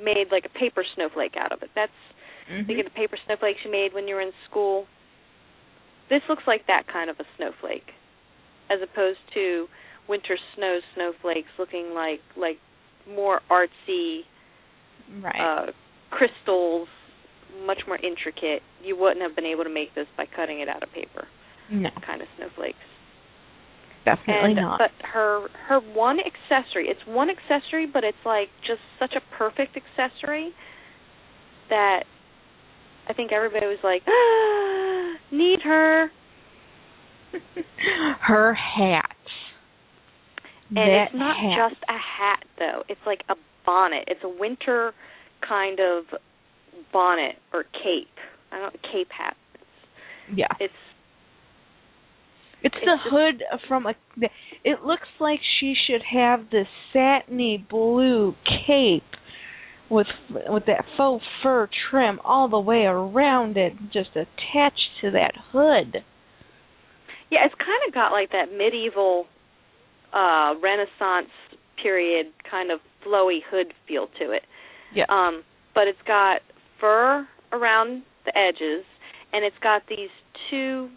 made 0.02 0.26
like 0.30 0.44
a 0.44 0.58
paper 0.58 0.84
snowflake 0.94 1.34
out 1.38 1.52
of 1.52 1.62
it. 1.62 1.70
That's 1.74 1.92
Mhm. 2.50 2.66
think 2.66 2.78
of 2.80 2.84
the 2.84 2.90
paper 2.90 3.16
snowflakes 3.26 3.60
you 3.64 3.70
made 3.70 3.94
when 3.94 4.06
you 4.08 4.14
were 4.16 4.20
in 4.20 4.32
school. 4.50 4.86
This 6.10 6.22
looks 6.28 6.42
like 6.46 6.66
that 6.66 6.86
kind 6.92 7.08
of 7.08 7.18
a 7.20 7.24
snowflake, 7.36 7.92
as 8.70 8.80
opposed 8.82 9.20
to 9.34 9.66
winter 10.08 10.36
snow 10.54 10.80
snowflakes 10.94 11.48
looking 11.58 11.94
like 11.94 12.20
like 12.36 12.58
more 13.08 13.40
artsy 13.50 14.22
Right. 15.22 15.40
uh, 15.40 15.72
crystals, 16.10 16.88
much 17.66 17.82
more 17.86 17.96
intricate. 17.96 18.62
You 18.82 18.96
wouldn't 18.96 19.22
have 19.22 19.34
been 19.34 19.46
able 19.46 19.64
to 19.64 19.70
make 19.70 19.94
this 19.94 20.06
by 20.16 20.26
cutting 20.26 20.60
it 20.60 20.68
out 20.68 20.82
of 20.82 20.92
paper, 20.92 21.26
no, 21.70 21.90
kind 22.06 22.22
of 22.22 22.28
snowflakes. 22.36 22.78
definitely 24.04 24.52
and 24.52 24.56
not. 24.56 24.78
but 24.78 24.90
her 25.06 25.48
her 25.68 25.80
one 25.80 26.18
accessory, 26.20 26.88
it's 26.88 27.00
one 27.06 27.28
accessory, 27.30 27.86
but 27.86 28.04
it's 28.04 28.24
like 28.24 28.48
just 28.66 28.80
such 28.98 29.14
a 29.16 29.22
perfect 29.36 29.76
accessory 29.76 30.52
that 31.70 32.04
I 33.08 33.12
think 33.12 33.32
everybody 33.32 33.66
was 33.66 33.78
like, 33.82 34.02
ah, 34.06 35.18
need 35.34 35.60
her. 35.64 36.10
Her 38.20 38.54
hat. 38.54 39.10
And 40.68 40.76
that 40.78 41.06
it's 41.06 41.14
not 41.14 41.36
hat. 41.36 41.70
just 41.70 41.82
a 41.88 41.98
hat 41.98 42.44
though. 42.58 42.82
It's 42.88 43.00
like 43.06 43.22
a 43.28 43.34
bonnet. 43.66 44.04
It's 44.06 44.20
a 44.22 44.28
winter 44.28 44.92
kind 45.46 45.78
of 45.80 46.04
bonnet 46.92 47.36
or 47.52 47.64
cape. 47.64 48.08
I 48.52 48.58
don't 48.58 48.74
cape 48.82 49.08
hat. 49.16 49.36
yeah. 50.34 50.46
It's 50.60 50.72
It's 52.62 52.74
It's 52.76 52.84
the 52.84 52.96
hood 53.10 53.42
from 53.68 53.86
a. 53.86 53.94
It 54.64 54.82
looks 54.84 55.08
like 55.20 55.40
she 55.60 55.74
should 55.86 56.02
have 56.02 56.50
this 56.50 56.68
satiny 56.92 57.64
blue 57.68 58.34
cape 58.66 59.02
with 59.90 60.06
with 60.48 60.64
that 60.66 60.84
faux 60.96 61.22
fur 61.42 61.68
trim 61.90 62.20
all 62.24 62.48
the 62.48 62.58
way 62.58 62.84
around 62.84 63.56
it, 63.56 63.74
just 63.92 64.10
attached 64.16 64.88
to 65.02 65.10
that 65.10 65.34
hood. 65.52 66.02
yeah, 67.30 67.44
it's 67.44 67.54
kind 67.54 67.82
of 67.86 67.92
got 67.94 68.12
like 68.12 68.30
that 68.32 68.46
medieval 68.56 69.26
uh 70.12 70.54
Renaissance 70.62 71.30
period 71.82 72.26
kind 72.50 72.70
of 72.70 72.80
flowy 73.04 73.40
hood 73.50 73.74
feel 73.86 74.06
to 74.18 74.30
it. 74.30 74.42
Yeah. 74.94 75.04
Um, 75.10 75.42
but 75.74 75.88
it's 75.88 75.98
got 76.06 76.40
fur 76.84 77.26
around 77.52 78.02
the 78.26 78.36
edges, 78.36 78.84
and 79.32 79.44
it's 79.44 79.56
got 79.62 79.82
these 79.88 80.10
two. 80.50 80.90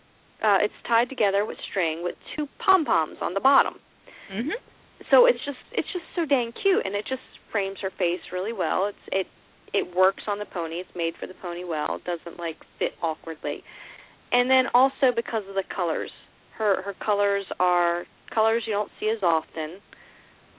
Uh, 0.44 0.58
it's 0.62 0.74
tied 0.88 1.10
together 1.10 1.46
with 1.46 1.58
string 1.72 2.04
with 2.04 2.16
two 2.36 2.48
pom 2.60 2.84
poms 2.84 3.18
on 3.22 3.34
the 3.34 3.40
bottom. 3.40 3.80
Mhm. 4.30 4.52
So 5.10 5.26
it's 5.26 5.44
just 5.46 5.64
it's 5.72 5.92
just 5.94 6.06
so 6.16 6.26
dang 6.26 6.52
cute, 6.52 6.86
and 6.86 6.94
it 6.94 7.06
just 7.06 7.24
frames 7.52 7.80
her 7.80 7.90
face 7.92 8.22
really 8.32 8.54
well. 8.54 8.88
It's 8.88 9.06
it 9.12 9.28
it 9.74 9.96
works 9.96 10.24
on 10.28 10.40
the 10.40 10.46
pony. 10.46 10.76
It's 10.76 10.96
made 10.96 11.16
for 11.18 11.28
the 11.28 11.34
pony 11.36 11.64
well. 11.64 11.96
It 11.96 12.04
doesn't 12.04 12.38
like 12.38 12.58
fit 12.80 12.94
awkwardly. 13.02 13.64
And 14.32 14.50
then 14.50 14.68
also 14.74 15.14
because 15.16 15.44
of 15.48 15.56
the 15.56 15.64
colors, 15.64 16.12
her 16.58 16.82
her 16.82 16.94
colors 16.94 17.46
are 17.60 18.06
colors 18.34 18.64
you 18.68 18.74
don't 18.74 18.92
see 19.00 19.10
as 19.10 19.24
often 19.24 19.80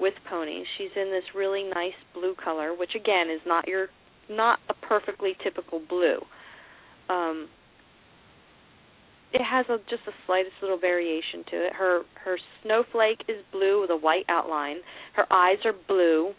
with 0.01 0.15
ponies. 0.25 0.67
She's 0.77 0.95
in 0.97 1.11
this 1.11 1.35
really 1.35 1.65
nice 1.65 1.99
blue 2.15 2.35
color, 2.35 2.73
which 2.73 2.95
again 2.95 3.31
is 3.31 3.41
not 3.45 3.69
your 3.69 3.89
not 4.31 4.59
a 4.69 4.75
perfectly 4.75 5.37
typical 5.43 5.81
blue. 5.89 6.19
Um, 7.09 7.49
it 9.33 9.43
has 9.43 9.67
a 9.69 9.79
just 9.91 10.05
the 10.07 10.13
slightest 10.27 10.55
little 10.63 10.79
variation 10.79 11.45
to 11.51 11.67
it. 11.67 11.73
Her 11.75 12.03
her 12.25 12.39
snowflake 12.63 13.23
is 13.29 13.45
blue 13.53 13.81
with 13.81 13.91
a 13.91 13.97
white 13.97 14.25
outline. 14.29 14.77
Her 15.15 15.31
eyes 15.33 15.59
are 15.65 15.75
blue. 15.87 16.33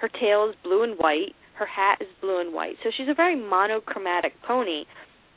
Her 0.00 0.08
tail 0.08 0.48
is 0.50 0.56
blue 0.62 0.82
and 0.82 0.98
white. 0.98 1.34
Her 1.54 1.66
hat 1.66 1.98
is 2.00 2.08
blue 2.20 2.40
and 2.40 2.52
white. 2.52 2.76
So 2.84 2.90
she's 2.94 3.08
a 3.08 3.14
very 3.14 3.36
monochromatic 3.36 4.34
pony, 4.46 4.84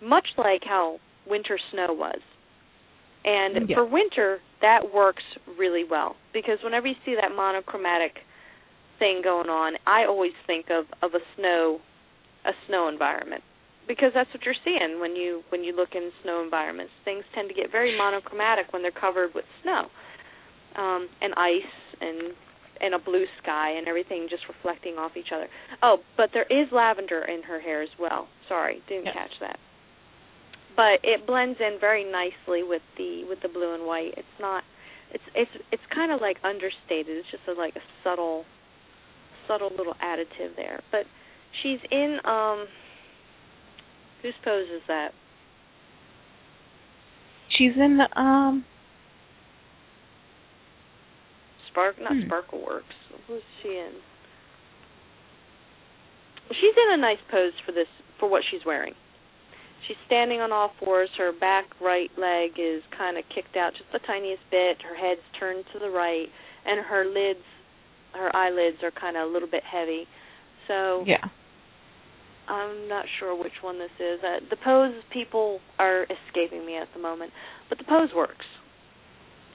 much 0.02 0.28
like 0.38 0.64
how 0.66 1.00
winter 1.26 1.58
snow 1.72 1.94
was. 1.94 2.20
And 3.24 3.70
Yeah. 3.70 3.76
for 3.78 3.86
winter, 3.86 4.42
that 4.62 4.94
works 4.94 5.24
really 5.58 5.86
well 5.86 6.18
because 6.34 6.62
whenever 6.64 6.88
you 6.88 6.96
see 7.06 7.16
that 7.16 7.34
monochromatic 7.34 8.24
thing 8.98 9.22
going 9.22 9.50
on, 9.50 9.78
I 9.88 10.06
always 10.06 10.34
think 10.46 10.70
of 10.70 10.86
of 11.02 11.16
a 11.16 11.22
snow 11.36 11.80
a 12.50 12.54
snow 12.68 12.90
environment 12.90 13.44
because 13.88 14.12
that's 14.14 14.30
what 14.34 14.42
you're 14.46 14.58
seeing 14.66 15.00
when 15.00 15.16
you 15.16 15.42
when 15.50 15.64
you 15.64 15.76
look 15.76 15.90
in 15.94 16.10
snow 16.24 16.42
environments. 16.44 16.92
Things 17.06 17.24
tend 17.34 17.50
to 17.50 17.56
get 17.56 17.72
very 17.72 17.98
monochromatic 17.98 18.74
when 18.74 18.82
they're 18.82 18.92
covered 18.96 19.34
with 19.34 19.46
snow 19.62 19.86
um, 20.78 21.10
and 21.22 21.34
ice 21.38 21.74
and 22.02 22.34
and 22.82 22.94
a 22.96 23.00
blue 23.00 23.26
sky 23.44 23.76
and 23.78 23.88
everything 23.88 24.28
just 24.30 24.44
reflecting 24.48 24.96
off 24.96 25.12
each 25.18 25.34
other. 25.36 25.48
Oh, 25.84 25.98
but 26.16 26.30
there 26.34 26.48
is 26.50 26.68
lavender 26.72 27.26
in 27.26 27.44
her 27.44 27.60
hair 27.60 27.82
as 27.82 27.90
well. 28.00 28.28
Sorry, 28.48 28.82
didn't 28.88 29.06
Yes. 29.06 29.16
catch 29.16 29.36
that. 29.42 29.60
But 30.76 31.04
it 31.04 31.28
blends 31.28 31.60
in 31.60 31.78
very 31.80 32.06
nicely 32.10 32.64
with 32.64 32.84
the 32.98 33.26
with 33.28 33.42
the 33.42 33.50
blue 33.50 33.74
and 33.74 33.86
white. 33.86 34.14
It's 34.16 34.38
not 34.40 34.64
it's 35.12 35.24
it's 35.36 35.52
it's 35.72 35.84
kind 35.94 36.12
of 36.12 36.22
like 36.22 36.38
understated. 36.44 37.18
It's 37.18 37.32
just 37.32 37.44
a, 37.50 37.54
like 37.54 37.76
a 37.76 37.84
subtle 38.04 38.46
subtle 39.48 39.72
little 39.76 39.96
additive 40.02 40.56
there. 40.56 40.80
But 40.92 41.04
she's 41.62 41.80
in 41.92 42.18
um 42.26 42.66
whose 44.22 44.34
pose 44.44 44.68
is 44.76 44.82
that? 44.88 45.10
She's 47.58 47.76
in 47.76 47.98
the 47.98 48.20
um 48.20 48.66
Spark 51.72 52.00
not 52.02 52.14
Hmm. 52.14 52.26
Sparkle 52.26 52.66
Works. 52.66 52.96
Who's 53.28 53.42
she 53.62 53.70
in? 53.70 53.94
She's 56.50 56.76
in 56.76 56.94
a 56.94 56.98
nice 56.98 57.22
pose 57.30 57.54
for 57.66 57.72
this 57.72 57.88
for 58.20 58.28
what 58.28 58.44
she's 58.50 58.66
wearing. 58.66 58.94
She's 59.88 59.98
standing 60.06 60.42
on 60.42 60.52
all 60.52 60.72
fours. 60.80 61.10
Her 61.18 61.32
back 61.32 61.66
right 61.80 62.12
leg 62.18 62.52
is 62.60 62.84
kind 62.98 63.18
of 63.18 63.24
kicked 63.34 63.56
out 63.56 63.74
just 63.74 63.92
the 63.92 64.00
tiniest 64.00 64.42
bit. 64.52 64.82
Her 64.82 64.96
head's 64.96 65.22
turned 65.40 65.66
to 65.74 65.80
the 65.80 65.90
right, 65.90 66.28
and 66.66 66.86
her 66.86 67.06
lids, 67.06 67.46
her 68.14 68.36
eyelids 68.36 68.78
are 68.84 68.92
kind 68.92 69.16
of 69.16 69.30
a 69.30 69.32
little 69.32 69.48
bit 69.50 69.64
heavy. 69.64 70.08
So 70.68 71.04
yeah. 71.08 71.26
I'm 72.50 72.88
not 72.88 73.06
sure 73.20 73.38
which 73.38 73.54
one 73.62 73.78
this 73.80 73.92
is. 74.00 74.20
Uh, 74.24 74.40
the 74.50 74.58
pose 74.58 74.94
people 75.14 75.60
are 75.78 76.04
escaping 76.04 76.66
me 76.66 76.78
at 76.78 76.88
the 76.96 77.00
moment, 77.02 77.32
but 77.70 77.78
the 77.78 77.84
pose 77.84 78.10
works. 78.16 78.46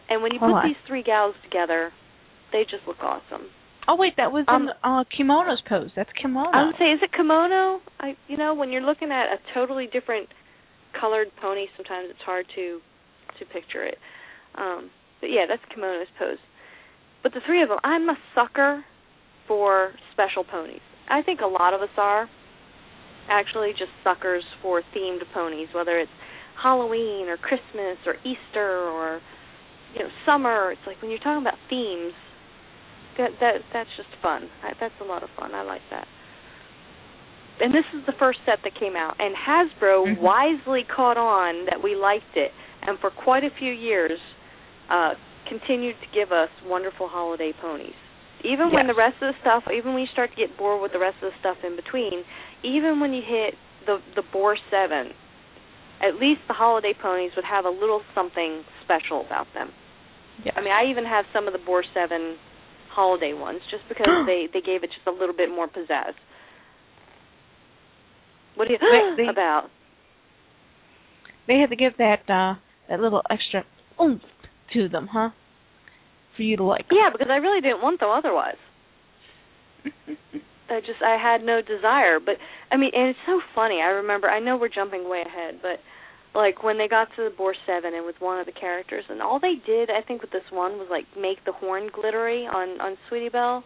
And 0.08 0.22
when 0.22 0.32
you 0.32 0.38
Hold 0.38 0.52
put 0.52 0.58
on. 0.58 0.68
these 0.68 0.76
three 0.86 1.02
gals 1.02 1.34
together, 1.42 1.90
they 2.52 2.62
just 2.62 2.86
look 2.86 2.98
awesome. 3.02 3.48
Oh 3.88 3.96
wait, 3.96 4.14
that 4.16 4.32
was 4.32 4.44
Um, 4.48 4.62
in 4.62 4.66
the, 4.68 4.88
uh 4.88 5.04
kimono's 5.14 5.60
pose. 5.68 5.90
That's 5.96 6.10
kimono. 6.20 6.50
I 6.52 6.66
would 6.66 6.76
say, 6.78 6.86
is 6.92 7.00
it 7.02 7.10
kimono? 7.12 7.80
I, 8.00 8.16
you 8.28 8.36
know, 8.36 8.54
when 8.54 8.70
you're 8.70 8.82
looking 8.82 9.10
at 9.10 9.26
a 9.32 9.36
totally 9.52 9.88
different 9.92 10.28
colored 10.98 11.28
pony, 11.42 11.66
sometimes 11.76 12.08
it's 12.10 12.22
hard 12.24 12.46
to 12.54 12.80
to 13.38 13.44
picture 13.46 13.82
it. 13.84 13.98
Um, 14.54 14.90
but 15.20 15.28
yeah, 15.30 15.44
that's 15.48 15.62
kimono's 15.74 16.06
pose. 16.18 16.38
But 17.22 17.32
the 17.32 17.40
three 17.44 17.62
of 17.62 17.68
them, 17.68 17.78
I'm 17.82 18.08
a 18.08 18.16
sucker 18.34 18.84
for 19.48 19.92
special 20.12 20.44
ponies. 20.44 20.80
I 21.10 21.22
think 21.22 21.40
a 21.40 21.46
lot 21.46 21.74
of 21.74 21.82
us 21.82 21.92
are 21.98 22.28
actually 23.28 23.70
just 23.72 23.90
suckers 24.02 24.44
for 24.62 24.82
themed 24.94 25.22
ponies, 25.32 25.68
whether 25.74 25.98
it's 25.98 26.12
Halloween 26.60 27.28
or 27.28 27.36
Christmas 27.36 27.98
or 28.06 28.14
Easter 28.24 28.88
or 28.88 29.20
you 29.94 30.00
know 30.00 30.08
summer. 30.26 30.72
It's 30.72 30.80
like 30.86 31.00
when 31.02 31.10
you're 31.10 31.20
talking 31.20 31.42
about 31.42 31.58
themes, 31.68 32.12
that 33.18 33.30
that 33.40 33.54
that's 33.72 33.90
just 33.96 34.10
fun. 34.22 34.48
I, 34.62 34.72
that's 34.80 34.94
a 35.00 35.04
lot 35.04 35.22
of 35.22 35.30
fun. 35.38 35.54
I 35.54 35.62
like 35.62 35.82
that. 35.90 36.06
And 37.60 37.72
this 37.72 37.84
is 37.94 38.02
the 38.06 38.14
first 38.18 38.40
set 38.44 38.58
that 38.64 38.74
came 38.74 38.96
out, 38.96 39.14
and 39.20 39.34
Hasbro 39.36 40.18
Mhm. 40.18 40.18
wisely 40.18 40.82
caught 40.84 41.16
on 41.16 41.66
that 41.66 41.82
we 41.82 41.94
liked 41.94 42.36
it, 42.36 42.52
and 42.82 42.98
for 42.98 43.10
quite 43.10 43.44
a 43.44 43.50
few 43.50 43.72
years, 43.72 44.18
uh, 44.90 45.14
continued 45.46 45.94
to 46.00 46.06
give 46.08 46.32
us 46.32 46.50
wonderful 46.66 47.06
holiday 47.06 47.52
ponies. 47.52 47.94
Even 48.42 48.72
when 48.72 48.86
the 48.88 48.94
rest 48.94 49.16
of 49.22 49.32
the 49.32 49.40
stuff, 49.40 49.64
even 49.70 49.94
when 49.94 50.02
you 50.02 50.08
start 50.08 50.30
to 50.30 50.36
get 50.36 50.56
bored 50.56 50.82
with 50.82 50.92
the 50.92 50.98
rest 50.98 51.16
of 51.22 51.32
the 51.32 51.38
stuff 51.38 51.56
in 51.64 51.76
between, 51.76 52.24
even 52.64 53.00
when 53.00 53.12
you 53.12 53.22
hit 53.24 53.54
the 53.86 53.98
the 54.16 54.22
Core 54.32 54.56
Seven, 54.70 55.12
at 56.02 56.16
least 56.16 56.40
the 56.48 56.54
holiday 56.54 56.92
ponies 57.00 57.32
would 57.36 57.44
have 57.44 57.64
a 57.64 57.70
little 57.70 58.02
something 58.14 58.62
special 58.84 59.24
about 59.24 59.46
them. 59.54 59.70
Yeah. 60.44 60.52
I 60.56 60.60
mean, 60.60 60.72
I 60.72 60.90
even 60.90 61.04
have 61.04 61.24
some 61.32 61.46
of 61.46 61.52
the 61.52 61.60
Core 61.64 61.84
Seven 61.94 62.36
holiday 62.90 63.32
ones 63.34 63.60
just 63.70 63.84
because 63.88 64.08
they 64.26 64.46
they 64.52 64.60
gave 64.60 64.82
it 64.84 64.90
just 64.94 65.06
a 65.06 65.12
little 65.12 65.34
bit 65.36 65.48
more 65.50 65.68
pizzazz. 65.68 66.14
What 68.56 68.68
do 68.68 68.74
you 68.74 68.78
They- 68.80 69.24
they- 69.24 69.28
about? 69.28 69.64
they 71.46 71.58
had 71.58 71.70
to 71.70 71.76
give 71.76 71.96
that 71.98 72.22
uh 72.30 72.54
that 72.88 73.00
little 73.00 73.22
extra 73.30 73.64
oomph 74.00 74.22
to 74.72 74.88
them, 74.88 75.08
huh? 75.12 75.30
For 76.36 76.42
you 76.42 76.56
to 76.56 76.64
like. 76.64 76.86
Yeah, 76.90 77.10
because 77.12 77.28
I 77.30 77.36
really 77.36 77.60
didn't 77.60 77.80
want 77.82 78.00
them 78.00 78.10
otherwise. 78.10 78.56
I 80.68 80.80
just 80.80 81.02
I 81.02 81.16
had 81.16 81.44
no 81.44 81.60
desire, 81.60 82.18
but 82.20 82.36
I 82.70 82.76
mean, 82.76 82.90
and 82.94 83.10
it's 83.10 83.18
so 83.26 83.40
funny. 83.54 83.80
I 83.80 84.00
remember. 84.00 84.28
I 84.28 84.40
know 84.40 84.56
we're 84.56 84.68
jumping 84.68 85.08
way 85.08 85.22
ahead, 85.24 85.60
but 85.62 85.80
like 86.34 86.62
when 86.62 86.78
they 86.78 86.88
got 86.88 87.08
to 87.16 87.24
the 87.24 87.34
Core 87.36 87.54
Seven 87.66 87.94
and 87.94 88.06
with 88.06 88.16
one 88.18 88.40
of 88.40 88.46
the 88.46 88.52
characters, 88.52 89.04
and 89.08 89.22
all 89.22 89.38
they 89.38 89.54
did, 89.66 89.90
I 89.90 90.02
think, 90.02 90.22
with 90.22 90.30
this 90.30 90.48
one 90.50 90.78
was 90.78 90.88
like 90.90 91.04
make 91.18 91.44
the 91.44 91.52
horn 91.52 91.90
glittery 91.92 92.46
on 92.46 92.80
on 92.80 92.96
Sweetie 93.08 93.28
Belle, 93.28 93.62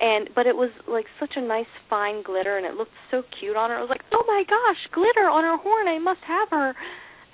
and 0.00 0.28
but 0.34 0.46
it 0.46 0.56
was 0.56 0.70
like 0.86 1.06
such 1.20 1.32
a 1.36 1.40
nice 1.40 1.70
fine 1.88 2.22
glitter, 2.22 2.56
and 2.58 2.66
it 2.66 2.74
looked 2.74 2.98
so 3.10 3.22
cute 3.38 3.56
on 3.56 3.70
her. 3.70 3.76
I 3.76 3.80
was 3.80 3.90
like, 3.90 4.04
oh 4.12 4.24
my 4.26 4.44
gosh, 4.48 4.92
glitter 4.92 5.28
on 5.28 5.44
her 5.44 5.56
horn! 5.56 5.88
I 5.88 5.98
must 5.98 6.20
have 6.26 6.50
her, 6.50 6.74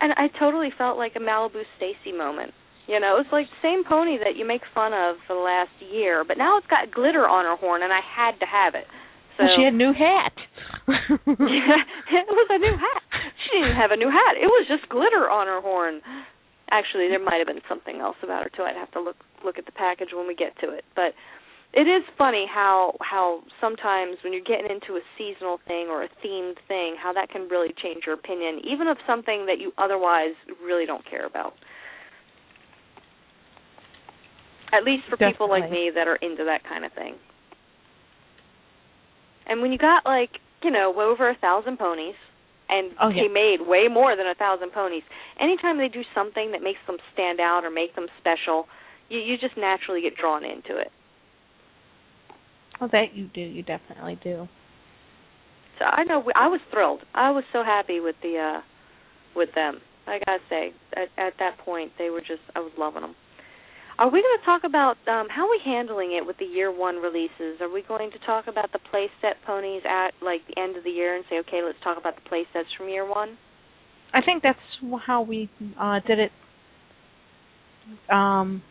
and 0.01 0.13
I 0.13 0.29
totally 0.39 0.71
felt 0.77 0.99
like 0.99 1.17
a 1.17 1.21
Malibu 1.21 1.63
Stacy 1.77 2.17
moment. 2.17 2.53
You 2.87 3.01
know, 3.01 3.17
it's 3.19 3.33
like 3.33 3.49
the 3.49 3.63
same 3.65 3.85
pony 3.85 4.19
that 4.19 4.37
you 4.37 4.45
make 4.45 4.61
fun 4.75 4.93
of 4.93 5.17
for 5.27 5.35
the 5.35 5.41
last 5.41 5.73
year, 5.81 6.25
but 6.25 6.37
now 6.37 6.59
it's 6.59 6.67
got 6.67 6.93
glitter 6.93 7.27
on 7.27 7.45
her 7.45 7.57
horn, 7.57 7.83
and 7.83 7.93
I 7.93 8.01
had 8.05 8.39
to 8.41 8.47
have 8.47 8.75
it. 8.75 8.85
So 9.37 9.45
Well, 9.45 9.57
she 9.57 9.65
had 9.65 9.75
a 9.75 9.77
new 9.77 9.93
hat. 9.93 10.37
yeah, 10.87 11.81
it 12.21 12.29
was 12.29 12.49
a 12.51 12.59
new 12.59 12.77
hat. 12.77 13.03
She 13.49 13.59
didn't 13.59 13.77
have 13.77 13.91
a 13.91 13.97
new 13.97 14.11
hat. 14.11 14.37
It 14.37 14.47
was 14.47 14.67
just 14.69 14.89
glitter 14.89 15.31
on 15.31 15.47
her 15.47 15.61
horn. 15.61 16.03
Actually, 16.71 17.09
there 17.09 17.23
might 17.23 17.39
have 17.39 17.49
been 17.49 17.65
something 17.69 18.01
else 18.01 18.17
about 18.23 18.45
her 18.45 18.51
too. 18.51 18.63
I'd 18.63 18.77
have 18.77 18.93
to 18.93 19.01
look 19.01 19.17
look 19.45 19.59
at 19.59 19.67
the 19.67 19.73
package 19.73 20.13
when 20.13 20.27
we 20.27 20.35
get 20.35 20.59
to 20.61 20.71
it. 20.71 20.85
But 20.97 21.15
it 21.73 21.89
is 21.89 22.05
funny 22.17 22.47
how 22.47 22.97
how 23.01 23.43
sometimes 23.61 24.17
when 24.23 24.33
you're 24.33 24.47
getting 24.47 24.71
into 24.71 24.95
a 24.97 25.03
seasonal 25.19 25.59
thing 25.67 25.89
or 25.89 26.03
a 26.05 26.09
themed 26.25 26.57
thing, 26.69 26.97
how 27.01 27.13
that 27.13 27.29
can 27.31 27.49
really 27.49 27.75
change 27.75 28.05
your 28.07 28.15
opinion, 28.15 28.61
even 28.65 28.89
of 28.89 28.97
something 29.07 29.47
that 29.47 29.59
you 29.59 29.73
otherwise 29.79 30.35
really 30.63 30.87
don't 30.87 31.05
care 31.09 31.27
about. 31.27 31.55
At 34.77 34.85
least 34.85 35.05
for 35.09 35.17
people 35.17 35.49
like 35.49 35.71
me 35.71 35.91
that 35.95 36.09
are 36.09 36.17
into 36.17 36.45
that 36.45 36.65
kind 36.69 36.85
of 36.85 36.93
thing. 36.93 37.15
And 39.47 39.61
when 39.63 39.73
you 39.73 39.79
got 39.79 40.05
like, 40.05 40.31
you 40.63 40.71
know, 40.71 40.93
over 40.99 41.29
a 41.29 41.37
thousand 41.37 41.79
ponies 41.79 42.15
and 42.69 42.93
Oh, 43.01 43.09
yeah. 43.09 43.23
they 43.23 43.29
made 43.29 43.59
way 43.61 43.89
more 43.89 44.17
than 44.17 44.27
a 44.27 44.35
thousand 44.35 44.73
ponies, 44.73 45.03
anytime 45.39 45.79
they 45.79 45.89
do 45.89 46.03
something 46.15 46.53
that 46.53 46.63
makes 46.63 46.81
them 46.87 46.97
stand 47.13 47.41
out 47.41 47.63
or 47.65 47.71
make 47.71 47.95
them 47.95 48.07
special, 48.19 48.67
you 49.09 49.19
you 49.21 49.37
just 49.37 49.57
naturally 49.57 50.01
get 50.01 50.17
drawn 50.17 50.45
into 50.45 50.79
it. 50.81 50.91
well, 52.81 52.89
that 52.91 53.15
you 53.15 53.29
do. 53.35 53.41
You 53.43 53.63
definitely 53.63 54.19
do. 54.25 54.49
So 55.79 55.85
I 55.85 56.05
know 56.05 56.25
I 56.35 56.49
was 56.49 56.61
thrilled. 56.71 57.01
I 57.15 57.31
was 57.31 57.45
so 57.53 57.63
happy 57.63 58.01
with 58.01 58.17
the 58.23 58.39
uh 58.39 58.61
with 59.37 59.51
them. 59.55 59.81
I 60.07 60.19
gotta 60.25 60.41
say, 60.49 60.73
at, 60.97 61.09
at 61.19 61.35
that 61.39 61.59
point, 61.65 61.93
they 61.99 62.09
were 62.11 62.21
just 62.21 62.43
I 62.57 62.61
was 62.61 62.73
loving 62.79 63.03
them. 63.03 63.15
Are 63.97 64.11
we 64.11 64.21
going 64.23 64.39
to 64.41 64.45
talk 64.45 64.63
about 64.65 64.97
um 65.07 65.29
how 65.31 65.47
are 65.47 65.51
we 65.51 65.61
handling 65.65 66.13
it 66.13 66.27
with 66.27 66.37
the 66.39 66.45
year 66.45 66.77
one 66.77 66.97
releases? 66.97 67.61
Are 67.61 67.73
we 67.73 67.83
going 67.87 68.11
to 68.11 68.19
talk 68.27 68.47
about 68.49 68.73
the 68.73 68.81
play 68.91 69.07
set 69.21 69.37
ponies 69.47 69.83
at 69.89 70.11
like 70.21 70.41
the 70.49 70.61
end 70.61 70.77
of 70.77 70.85
the 70.85 70.91
year 70.91 71.15
and 71.15 71.25
say, 71.31 71.37
okay, 71.41 71.61
let's 71.65 71.79
talk 71.85 71.99
about 71.99 72.17
the 72.17 72.29
play 72.29 72.45
sets 72.53 72.69
from 72.77 72.89
year 72.89 73.09
one? 73.09 73.39
I 74.13 74.21
think 74.23 74.43
that's 74.43 74.59
how 75.07 75.23
we 75.23 75.49
uh 75.81 76.01
did 76.07 76.19
it 76.19 76.33
um 78.13 78.63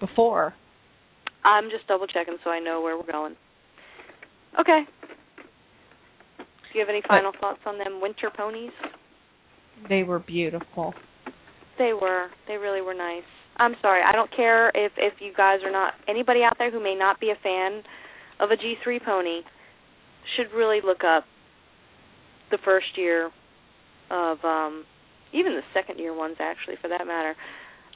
before. 0.00 0.54
I'm 1.44 1.70
just 1.70 1.86
double 1.86 2.06
checking 2.06 2.36
so 2.42 2.50
I 2.50 2.58
know 2.58 2.80
where 2.82 2.96
we're 2.96 3.10
going. 3.10 3.36
Okay. 4.58 4.82
Do 6.38 6.78
you 6.78 6.80
have 6.80 6.88
any 6.88 7.02
final 7.06 7.32
thoughts 7.40 7.60
on 7.66 7.78
them 7.78 8.00
winter 8.00 8.30
ponies? 8.34 8.70
They 9.88 10.02
were 10.02 10.18
beautiful. 10.18 10.94
They 11.78 11.92
were. 11.92 12.28
They 12.48 12.56
really 12.56 12.80
were 12.80 12.94
nice. 12.94 13.22
I'm 13.62 13.76
sorry. 13.80 14.02
I 14.02 14.12
don't 14.12 14.30
care 14.34 14.70
if 14.74 14.92
if 14.96 15.14
you 15.20 15.32
guys 15.36 15.60
are 15.64 15.70
not 15.70 15.94
anybody 16.08 16.40
out 16.42 16.56
there 16.58 16.70
who 16.70 16.82
may 16.82 16.96
not 16.96 17.20
be 17.20 17.30
a 17.30 17.38
fan 17.42 17.82
of 18.40 18.50
a 18.50 18.56
G3 18.56 19.04
pony 19.04 19.42
should 20.36 20.50
really 20.56 20.80
look 20.84 21.04
up 21.04 21.24
the 22.50 22.58
first 22.64 22.86
year 22.96 23.30
of 24.10 24.38
um 24.44 24.84
even 25.32 25.52
the 25.54 25.62
second 25.72 25.98
year 25.98 26.14
ones 26.14 26.36
actually 26.40 26.74
for 26.82 26.88
that 26.88 27.06
matter 27.06 27.34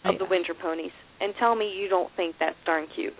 of 0.04 0.12
Yeah. 0.12 0.18
the 0.18 0.24
winter 0.24 0.54
ponies 0.54 0.92
and 1.20 1.34
tell 1.38 1.54
me 1.56 1.72
you 1.76 1.88
don't 1.88 2.10
think 2.16 2.36
that's 2.38 2.56
darn 2.64 2.86
cute. 2.94 3.14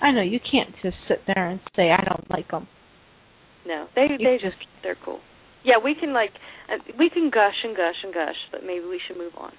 I 0.00 0.12
know 0.12 0.22
you 0.22 0.38
can't 0.40 0.74
just 0.82 0.96
sit 1.08 1.22
there 1.26 1.48
and 1.48 1.60
say 1.76 1.90
I 1.90 2.02
don't 2.08 2.30
like 2.30 2.50
them. 2.50 2.68
No, 3.66 3.88
they 3.94 4.06
You 4.10 4.18
they 4.18 4.38
just 4.40 4.56
they're 4.82 4.96
cool. 5.04 5.20
Yeah, 5.64 5.76
we 5.82 5.94
can 5.94 6.12
like 6.12 6.30
uh, 6.72 6.76
we 6.98 7.10
can 7.10 7.30
gush 7.30 7.64
and 7.64 7.76
gush 7.76 7.96
and 8.02 8.14
gush, 8.14 8.36
but 8.50 8.62
maybe 8.64 8.84
we 8.84 9.00
should 9.06 9.16
move 9.16 9.32
on. 9.36 9.52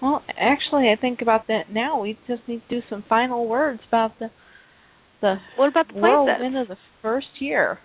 Well, 0.00 0.22
actually, 0.38 0.90
I 0.90 1.00
think 1.00 1.20
about 1.20 1.48
that 1.48 1.72
now. 1.72 2.00
We 2.00 2.18
just 2.28 2.42
need 2.46 2.62
to 2.68 2.80
do 2.80 2.86
some 2.88 3.04
final 3.08 3.48
words 3.48 3.80
about 3.88 4.18
the 4.18 4.30
the 5.20 5.36
What 5.56 5.68
about 5.68 5.88
the 5.88 5.94
play 5.94 6.02
whirlwind 6.02 6.56
of 6.56 6.68
the 6.68 6.76
first 7.02 7.26
year. 7.40 7.78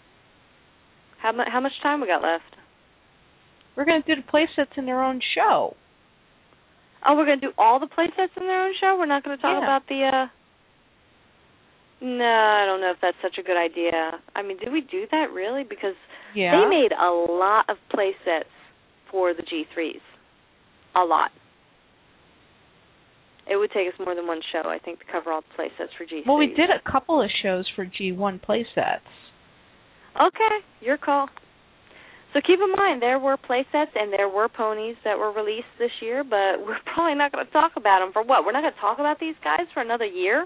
How 1.22 1.32
much 1.32 1.48
how 1.52 1.60
much 1.60 1.72
time 1.82 2.02
we 2.02 2.08
got 2.08 2.22
left? 2.22 2.44
We're 3.76 3.86
going 3.86 4.04
to 4.04 4.16
do 4.16 4.22
the 4.22 4.28
playsets 4.32 4.78
in 4.78 4.86
their 4.86 5.04
own 5.04 5.20
show. 5.36 5.76
Oh, 7.06 7.18
we're 7.18 7.26
gonna 7.26 7.42
do 7.42 7.52
all 7.58 7.80
the 7.80 7.88
playsets 7.88 8.32
in 8.40 8.48
their 8.48 8.66
own 8.66 8.74
show. 8.80 8.96
We're 8.98 9.08
not 9.08 9.24
gonna 9.24 9.38
talk 9.38 9.60
Yeah. 9.60 9.64
about 9.64 9.88
the. 9.88 10.04
uh 10.06 10.28
No, 12.04 12.26
I 12.26 12.66
don't 12.68 12.82
know 12.82 12.92
if 12.92 12.98
that's 13.02 13.18
such 13.24 13.38
a 13.40 13.44
good 13.44 13.56
idea. 13.56 14.20
I 14.36 14.44
mean, 14.44 14.58
did 14.58 14.74
we 14.74 14.82
do 14.82 15.08
that 15.12 15.32
really? 15.32 15.64
Because 15.64 15.96
Yeah. 16.36 16.52
they 16.60 16.66
made 16.68 16.92
a 16.92 17.10
lot 17.10 17.70
of 17.70 17.78
play 17.88 18.14
sets 18.26 18.50
for 19.10 19.34
the 19.34 19.42
G3s. 19.42 20.02
A 20.96 21.04
lot. 21.06 21.32
It 23.48 23.56
would 23.56 23.72
take 23.72 23.88
us 23.88 23.98
more 24.00 24.16
than 24.16 24.28
one 24.28 24.42
show, 24.52 24.68
I 24.70 24.80
think, 24.80 25.00
to 25.00 25.06
cover 25.06 25.32
all 25.32 25.42
the 25.42 25.56
play 25.56 25.72
sets 25.78 25.94
for 25.94 26.04
G3s. 26.06 26.26
Well, 26.26 26.38
we 26.38 26.48
did 26.48 26.70
a 26.70 26.80
couple 26.90 27.22
of 27.22 27.30
shows 27.42 27.68
for 27.70 27.86
G1 27.86 28.42
play 28.42 28.68
sets. 28.76 29.08
Okay, 30.20 30.60
your 30.82 30.98
call. 30.98 31.30
So 32.34 32.42
keep 32.42 32.60
in 32.60 32.72
mind 32.72 33.02
there 33.02 33.20
were 33.20 33.38
play 33.38 33.66
sets 33.72 33.92
and 33.96 34.12
there 34.12 34.28
were 34.28 34.50
ponies 34.50 34.98
that 35.04 35.18
were 35.18 35.32
released 35.32 35.72
this 35.78 35.92
year, 36.02 36.24
but 36.24 36.60
we're 36.66 36.80
probably 36.94 37.16
not 37.16 37.32
going 37.32 37.46
to 37.46 37.52
talk 37.52 37.74
about 37.78 38.00
them 38.00 38.12
for 38.12 38.24
what? 38.24 38.44
We're 38.44 38.52
not 38.52 38.62
going 38.62 38.74
to 38.74 38.80
talk 38.80 39.00
about 39.00 39.20
these 39.20 39.36
guys 39.42 39.68
for 39.74 39.82
another 39.82 40.06
year? 40.06 40.46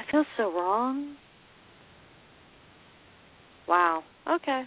I 0.00 0.10
feel 0.10 0.24
so 0.36 0.52
wrong. 0.52 1.16
Wow. 3.68 4.02
Okay. 4.28 4.62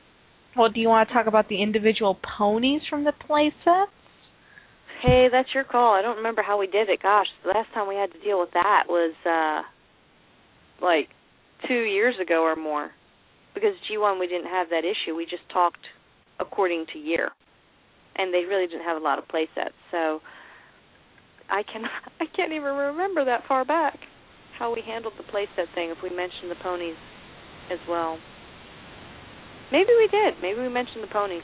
Well, 0.56 0.70
do 0.70 0.80
you 0.80 0.88
want 0.88 1.10
to 1.10 1.14
talk 1.14 1.26
about 1.26 1.50
the 1.50 1.62
individual 1.62 2.20
ponies 2.38 2.82
from 2.90 3.04
the 3.04 3.14
play 3.26 3.52
sets? 3.64 3.92
Hey, 5.02 5.28
that's 5.32 5.50
your 5.54 5.64
call. 5.64 5.94
I 5.94 6.02
don't 6.02 6.18
remember 6.18 6.44
how 6.44 6.60
we 6.60 6.68
did 6.68 6.88
it. 6.90 7.02
Gosh, 7.02 7.26
the 7.44 7.50
last 7.50 7.74
time 7.74 7.90
we 7.90 7.96
had 7.96 8.12
to 8.14 8.20
deal 8.20 8.40
with 8.40 8.52
that 8.54 8.84
was 8.88 9.14
uh 9.26 9.64
like 10.86 11.10
2 11.68 11.74
years 11.74 12.16
ago 12.22 12.44
or 12.44 12.56
more. 12.56 12.92
Because 13.54 13.74
G1 13.90 14.20
we 14.20 14.28
didn't 14.28 14.50
have 14.50 14.70
that 14.70 14.84
issue. 14.86 15.16
We 15.16 15.26
just 15.26 15.50
talked 15.52 15.84
according 16.40 16.86
to 16.94 17.00
year. 17.00 17.30
And 18.16 18.34
they 18.34 18.46
really 18.48 18.68
didn't 18.68 18.86
have 18.86 19.02
a 19.02 19.04
lot 19.04 19.18
of 19.18 19.28
play 19.28 19.48
sets. 19.56 19.76
So 19.92 20.22
I 21.50 21.64
can 21.64 21.84
I 22.22 22.26
can't 22.36 22.54
even 22.54 22.74
remember 22.94 23.26
that 23.26 23.42
far 23.48 23.66
back 23.66 23.98
how 24.58 24.74
we 24.74 24.82
handled 24.86 25.14
the 25.18 25.24
play 25.24 25.48
set 25.56 25.66
thing 25.76 25.90
if 25.90 25.98
we 26.04 26.10
mentioned 26.10 26.50
the 26.50 26.60
ponies 26.62 26.96
as 27.72 27.80
well. 27.88 28.18
Maybe 29.72 29.90
we 29.98 30.08
did. 30.08 30.36
Maybe 30.42 30.62
we 30.62 30.70
mentioned 30.70 31.04
the 31.04 31.12
ponies. 31.12 31.44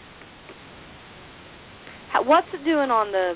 How, 2.11 2.23
what's 2.23 2.47
it 2.53 2.63
doing 2.63 2.89
on 2.91 3.11
the 3.11 3.33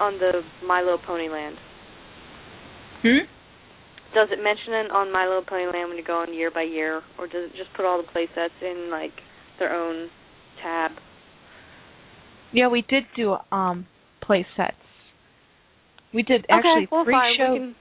on 0.00 0.18
the 0.18 0.42
Milo 0.66 0.98
Ponyland? 0.98 1.56
Hmm? 3.02 3.24
Does 4.14 4.28
it 4.30 4.42
mention 4.42 4.74
it 4.74 4.90
on 4.90 5.10
My 5.10 5.24
Little 5.26 5.42
Ponyland 5.42 5.88
when 5.88 5.96
you 5.96 6.04
go 6.04 6.20
on 6.20 6.34
year 6.34 6.50
by 6.50 6.62
year, 6.62 7.00
or 7.18 7.26
does 7.26 7.50
it 7.50 7.56
just 7.56 7.72
put 7.74 7.86
all 7.86 7.96
the 7.96 8.08
play 8.12 8.28
sets 8.34 8.52
in 8.60 8.88
like 8.90 9.12
their 9.58 9.72
own 9.72 10.08
tab? 10.62 10.92
Yeah, 12.52 12.68
we 12.68 12.82
did 12.88 13.04
do 13.16 13.36
um 13.50 13.86
play 14.20 14.46
sets. 14.56 14.76
We 16.12 16.22
did 16.22 16.44
actually 16.50 16.84
okay, 16.84 16.88
well, 16.92 17.04
three 17.04 17.14
fine. 17.14 17.36
shows. 17.38 17.52
We 17.52 17.58
can, 17.58 17.74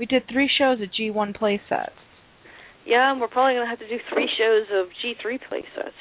We 0.00 0.06
did 0.06 0.22
three 0.32 0.48
shows 0.58 0.80
of 0.80 0.88
G1 0.98 1.36
play 1.38 1.60
sets. 1.68 1.92
yeah, 2.86 3.12
and 3.12 3.20
we're 3.20 3.28
probably 3.28 3.54
gonna 3.56 3.68
have 3.68 3.80
to 3.80 3.88
do 3.88 3.98
three 4.08 4.26
shows 4.38 4.66
of 4.72 4.86
G3 5.04 5.38
play 5.46 5.62
sets. 5.76 5.94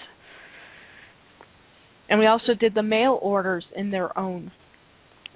And 2.10 2.18
we 2.18 2.26
also 2.26 2.54
did 2.58 2.74
the 2.74 2.82
mail 2.82 3.20
orders 3.22 3.66
in 3.76 3.92
their 3.92 4.18
own. 4.18 4.52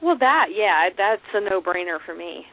Well, 0.01 0.17
that 0.17 0.45
yeah, 0.55 0.87
that's 0.97 1.21
a 1.33 1.41
no-brainer 1.41 1.97
for 2.05 2.15
me. 2.15 2.45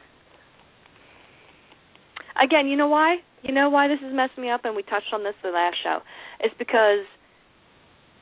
Again, 2.43 2.67
you 2.67 2.75
know 2.75 2.89
why? 2.89 3.17
You 3.41 3.53
know 3.53 3.69
why 3.69 3.87
this 3.87 3.99
is 4.05 4.13
messing 4.13 4.43
me 4.43 4.49
up, 4.49 4.65
and 4.65 4.75
we 4.75 4.83
touched 4.83 5.13
on 5.13 5.23
this 5.23 5.35
the 5.41 5.49
last 5.49 5.77
show. 5.81 5.99
It's 6.41 6.53
because 6.59 7.05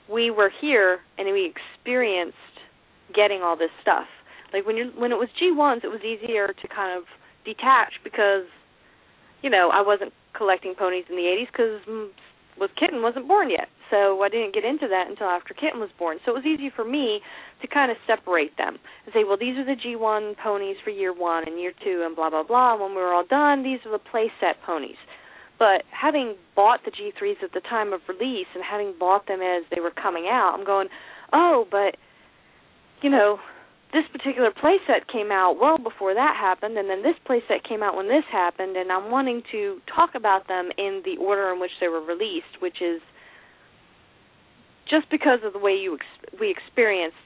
we 0.07 0.29
were 0.29 0.51
here 0.61 0.99
and 1.17 1.27
we 1.33 1.51
experienced 1.51 2.37
getting 3.15 3.41
all 3.41 3.57
this 3.57 3.71
stuff. 3.81 4.05
Like 4.53 4.67
when 4.67 4.77
you 4.77 4.91
when 4.95 5.11
it 5.11 5.17
was 5.17 5.29
G1s, 5.41 5.83
it 5.83 5.87
was 5.87 6.01
easier 6.01 6.47
to 6.47 6.67
kind 6.67 6.95
of 6.95 7.05
detach 7.45 7.93
because 8.03 8.45
you 9.41 9.49
know 9.49 9.69
I 9.73 9.81
wasn't 9.81 10.13
collecting 10.33 10.75
ponies 10.75 11.05
in 11.09 11.15
the 11.15 11.23
80s 11.23 11.47
because 11.51 12.11
was 12.59 12.69
Kitten 12.77 13.01
wasn't 13.01 13.27
born 13.27 13.49
yet, 13.49 13.69
so 13.89 14.21
I 14.21 14.29
didn't 14.29 14.53
get 14.53 14.65
into 14.65 14.87
that 14.89 15.07
until 15.09 15.27
after 15.27 15.53
Kitten 15.53 15.79
was 15.79 15.89
born. 15.97 16.19
So 16.25 16.31
it 16.31 16.43
was 16.43 16.45
easy 16.45 16.69
for 16.75 16.83
me 16.83 17.21
to 17.61 17.67
kind 17.67 17.89
of 17.89 17.97
separate 18.05 18.55
them 18.57 18.77
and 19.05 19.13
say, 19.13 19.23
well, 19.23 19.37
these 19.39 19.55
are 19.55 19.65
the 19.65 19.79
G1 19.79 20.35
ponies 20.37 20.75
for 20.83 20.89
year 20.89 21.13
one 21.13 21.47
and 21.47 21.59
year 21.59 21.71
two 21.83 22.03
and 22.05 22.15
blah 22.15 22.29
blah 22.29 22.43
blah. 22.43 22.75
When 22.75 22.91
we 22.91 23.01
were 23.01 23.13
all 23.13 23.25
done, 23.25 23.63
these 23.63 23.79
are 23.85 23.91
the 23.91 23.99
play 23.99 24.31
set 24.39 24.61
ponies. 24.65 24.99
But 25.57 25.83
having 25.91 26.35
bought 26.55 26.85
the 26.85 26.91
G3s 26.91 27.43
at 27.43 27.51
the 27.53 27.59
time 27.59 27.91
of 27.91 27.99
release 28.07 28.47
and 28.55 28.63
having 28.63 28.93
bought 28.97 29.27
them 29.27 29.41
as 29.41 29.63
they 29.73 29.81
were 29.81 29.91
coming 29.91 30.27
out, 30.31 30.55
I'm 30.57 30.65
going, 30.65 30.87
oh, 31.33 31.67
but 31.69 31.97
you 33.01 33.09
know, 33.09 33.39
this 33.91 34.05
particular 34.11 34.51
playset 34.51 35.07
came 35.11 35.31
out 35.31 35.57
well 35.59 35.77
before 35.77 36.13
that 36.13 36.35
happened, 36.39 36.77
and 36.77 36.89
then 36.89 37.01
this 37.01 37.15
playset 37.27 37.67
came 37.67 37.81
out 37.81 37.95
when 37.95 38.07
this 38.07 38.23
happened, 38.31 38.77
and 38.77 38.91
I'm 38.91 39.09
wanting 39.09 39.41
to 39.51 39.81
talk 39.93 40.11
about 40.13 40.47
them 40.47 40.69
in 40.77 41.01
the 41.03 41.17
order 41.17 41.51
in 41.51 41.59
which 41.59 41.71
they 41.81 41.87
were 41.87 42.01
released, 42.01 42.61
which 42.61 42.81
is 42.81 43.01
just 44.89 45.09
because 45.09 45.39
of 45.43 45.53
the 45.53 45.59
way 45.59 45.73
you 45.73 45.95
ex- 45.95 46.39
we 46.39 46.51
experienced 46.51 47.17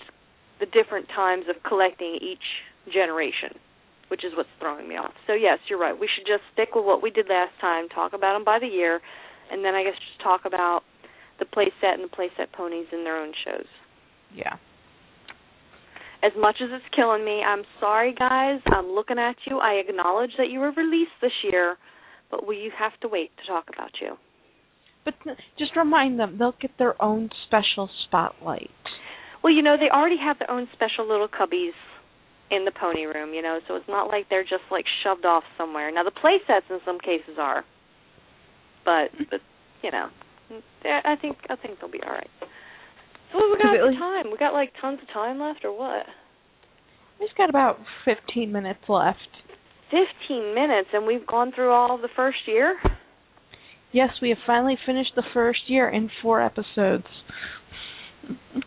the 0.59 0.65
different 0.65 1.07
times 1.09 1.45
of 1.49 1.61
collecting 1.63 2.17
each 2.21 2.63
generation, 2.93 3.59
which 4.07 4.23
is 4.23 4.31
what's 4.35 4.49
throwing 4.59 4.87
me 4.87 4.95
off. 4.95 5.13
So 5.27 5.33
yes, 5.33 5.59
you're 5.69 5.79
right. 5.79 5.97
We 5.97 6.07
should 6.07 6.25
just 6.25 6.43
stick 6.53 6.75
with 6.75 6.85
what 6.85 7.01
we 7.01 7.09
did 7.11 7.27
last 7.27 7.59
time, 7.59 7.89
talk 7.89 8.13
about 8.13 8.33
them 8.33 8.45
by 8.45 8.59
the 8.59 8.67
year, 8.67 9.01
and 9.51 9.65
then 9.65 9.75
I 9.75 9.83
guess 9.83 9.95
just 9.95 10.23
talk 10.23 10.45
about 10.45 10.83
the 11.39 11.45
playset 11.45 11.95
and 11.99 12.03
the 12.03 12.15
playset 12.15 12.51
ponies 12.53 12.87
in 12.93 13.03
their 13.03 13.17
own 13.17 13.33
shows 13.43 13.67
Yeah. 14.33 14.55
As 16.23 16.31
much 16.39 16.55
as 16.63 16.69
it's 16.71 16.85
killing 16.95 17.25
me, 17.25 17.41
I'm 17.45 17.63
sorry, 17.79 18.15
guys. 18.17 18.61
I'm 18.67 18.87
looking 18.87 19.19
at 19.19 19.35
you. 19.45 19.59
I 19.59 19.73
acknowledge 19.73 20.31
that 20.37 20.49
you 20.49 20.59
were 20.59 20.71
released 20.71 21.11
this 21.21 21.33
year, 21.51 21.77
but 22.31 22.47
we 22.47 22.71
have 22.77 22.93
to 23.01 23.07
wait 23.07 23.31
to 23.37 23.51
talk 23.51 23.65
about 23.73 23.91
you. 24.01 24.15
But 25.03 25.15
just 25.59 25.75
remind 25.75 26.17
them 26.17 26.37
they'll 26.39 26.55
get 26.61 26.71
their 26.79 26.99
own 27.01 27.29
special 27.47 27.89
spotlight. 28.07 28.71
Well, 29.43 29.51
you 29.51 29.61
know, 29.61 29.75
they 29.77 29.93
already 29.93 30.15
have 30.23 30.39
their 30.39 30.49
own 30.49 30.69
special 30.73 31.07
little 31.07 31.27
cubbies 31.27 31.75
in 32.49 32.63
the 32.63 32.71
pony 32.71 33.03
room, 33.03 33.33
you 33.33 33.41
know, 33.41 33.59
so 33.67 33.75
it's 33.75 33.89
not 33.89 34.07
like 34.07 34.29
they're 34.29 34.43
just 34.43 34.63
like 34.71 34.85
shoved 35.03 35.25
off 35.25 35.43
somewhere. 35.57 35.91
Now 35.91 36.03
the 36.03 36.11
play 36.11 36.37
sets 36.47 36.65
in 36.69 36.79
some 36.85 36.99
cases 36.99 37.35
are. 37.37 37.65
But 38.85 39.11
but 39.29 39.41
you 39.81 39.91
know, 39.91 40.07
I 40.85 41.15
think 41.19 41.37
I 41.49 41.55
think 41.55 41.79
they'll 41.79 41.91
be 41.91 42.01
all 42.05 42.13
right. 42.13 42.29
What 43.33 43.51
we 43.51 43.57
got 43.57 43.75
for 43.77 43.91
time? 43.99 44.31
We 44.31 44.37
got 44.37 44.53
like 44.53 44.71
tons 44.79 44.99
of 45.01 45.07
time 45.13 45.39
left 45.39 45.65
or 45.65 45.77
what? 45.77 46.05
We've 47.19 47.29
got 47.37 47.49
about 47.49 47.77
15 48.05 48.51
minutes 48.51 48.81
left. 48.87 49.17
15 49.91 50.55
minutes 50.55 50.89
and 50.93 51.05
we've 51.05 51.25
gone 51.25 51.51
through 51.53 51.71
all 51.71 51.97
the 51.97 52.09
first 52.15 52.39
year? 52.47 52.77
Yes, 53.91 54.09
we 54.21 54.29
have 54.29 54.39
finally 54.45 54.77
finished 54.85 55.11
the 55.15 55.23
first 55.33 55.59
year 55.67 55.89
in 55.89 56.09
four 56.21 56.41
episodes. 56.41 57.05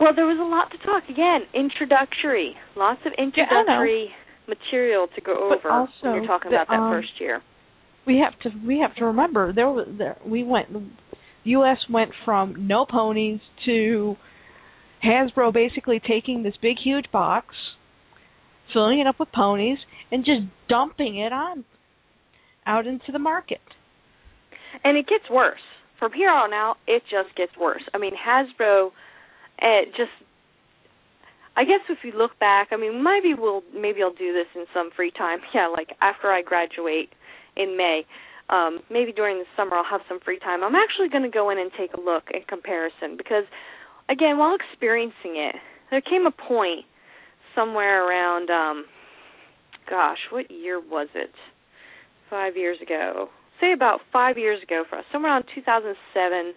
Well, 0.00 0.14
there 0.14 0.26
was 0.26 0.38
a 0.38 0.46
lot 0.46 0.70
to 0.70 0.78
talk. 0.86 1.02
Again, 1.10 1.40
introductory. 1.52 2.54
Lots 2.76 3.00
of 3.04 3.12
introductory 3.18 4.10
material 4.46 5.08
to 5.14 5.20
go 5.20 5.50
But 5.50 5.58
over 5.58 5.70
also 5.70 5.90
when 6.02 6.14
you're 6.14 6.26
talking 6.26 6.52
the, 6.52 6.56
about 6.56 6.68
that 6.68 6.78
um, 6.78 6.92
first 6.92 7.08
year. 7.18 7.42
we 8.06 8.18
have 8.18 8.38
to 8.40 8.50
we 8.64 8.78
have 8.78 8.94
to 8.96 9.04
remember 9.06 9.52
there 9.52 9.68
was 9.68 9.88
there 9.98 10.16
we 10.24 10.44
went 10.44 10.68
US 11.48 11.78
went 11.90 12.10
from 12.24 12.66
no 12.66 12.86
ponies 12.86 13.40
to 13.66 14.16
Hasbro 15.04 15.52
basically 15.52 16.00
taking 16.00 16.42
this 16.42 16.54
big 16.60 16.76
huge 16.82 17.06
box, 17.12 17.54
filling 18.72 19.00
it 19.00 19.06
up 19.06 19.18
with 19.20 19.30
ponies 19.32 19.78
and 20.10 20.24
just 20.24 20.42
dumping 20.68 21.18
it 21.18 21.32
on 21.32 21.64
out 22.66 22.86
into 22.86 23.12
the 23.12 23.18
market. 23.18 23.60
And 24.84 24.96
it 24.96 25.06
gets 25.06 25.30
worse. 25.30 25.60
From 25.98 26.12
here 26.12 26.30
on 26.30 26.52
out, 26.52 26.76
it 26.86 27.02
just 27.10 27.34
gets 27.36 27.52
worse. 27.58 27.82
I 27.92 27.98
mean, 27.98 28.12
Hasbro 28.14 28.90
it 29.60 29.88
just 29.96 30.10
I 31.56 31.64
guess 31.64 31.80
if 31.88 31.98
you 32.04 32.12
look 32.16 32.38
back, 32.38 32.68
I 32.70 32.76
mean, 32.76 33.02
maybe 33.02 33.34
we'll 33.36 33.62
maybe 33.74 34.00
I'll 34.02 34.12
do 34.12 34.32
this 34.32 34.46
in 34.54 34.66
some 34.72 34.90
free 34.94 35.10
time. 35.10 35.40
Yeah, 35.54 35.68
like 35.68 35.90
after 36.00 36.28
I 36.28 36.42
graduate 36.42 37.10
in 37.56 37.76
May. 37.76 38.02
Um, 38.50 38.80
maybe 38.90 39.12
during 39.12 39.38
the 39.38 39.44
summer 39.56 39.76
I'll 39.76 39.84
have 39.84 40.00
some 40.08 40.20
free 40.20 40.38
time. 40.38 40.64
I'm 40.64 40.74
actually 40.74 41.08
going 41.10 41.24
to 41.24 41.30
go 41.30 41.50
in 41.50 41.58
and 41.58 41.70
take 41.76 41.92
a 41.92 42.00
look 42.00 42.24
in 42.32 42.42
comparison 42.48 43.16
because, 43.16 43.44
again, 44.08 44.38
while 44.38 44.56
experiencing 44.56 45.36
it, 45.36 45.56
there 45.90 46.00
came 46.00 46.26
a 46.26 46.30
point 46.30 46.86
somewhere 47.54 48.08
around, 48.08 48.50
um, 48.50 48.84
gosh, 49.88 50.18
what 50.30 50.50
year 50.50 50.80
was 50.80 51.08
it? 51.14 51.32
Five 52.30 52.56
years 52.56 52.78
ago. 52.80 53.28
Say 53.60 53.72
about 53.72 54.00
five 54.12 54.38
years 54.38 54.62
ago 54.62 54.84
for 54.88 54.98
us, 54.98 55.04
somewhere 55.10 55.32
around 55.32 55.44
2007, 55.54 56.54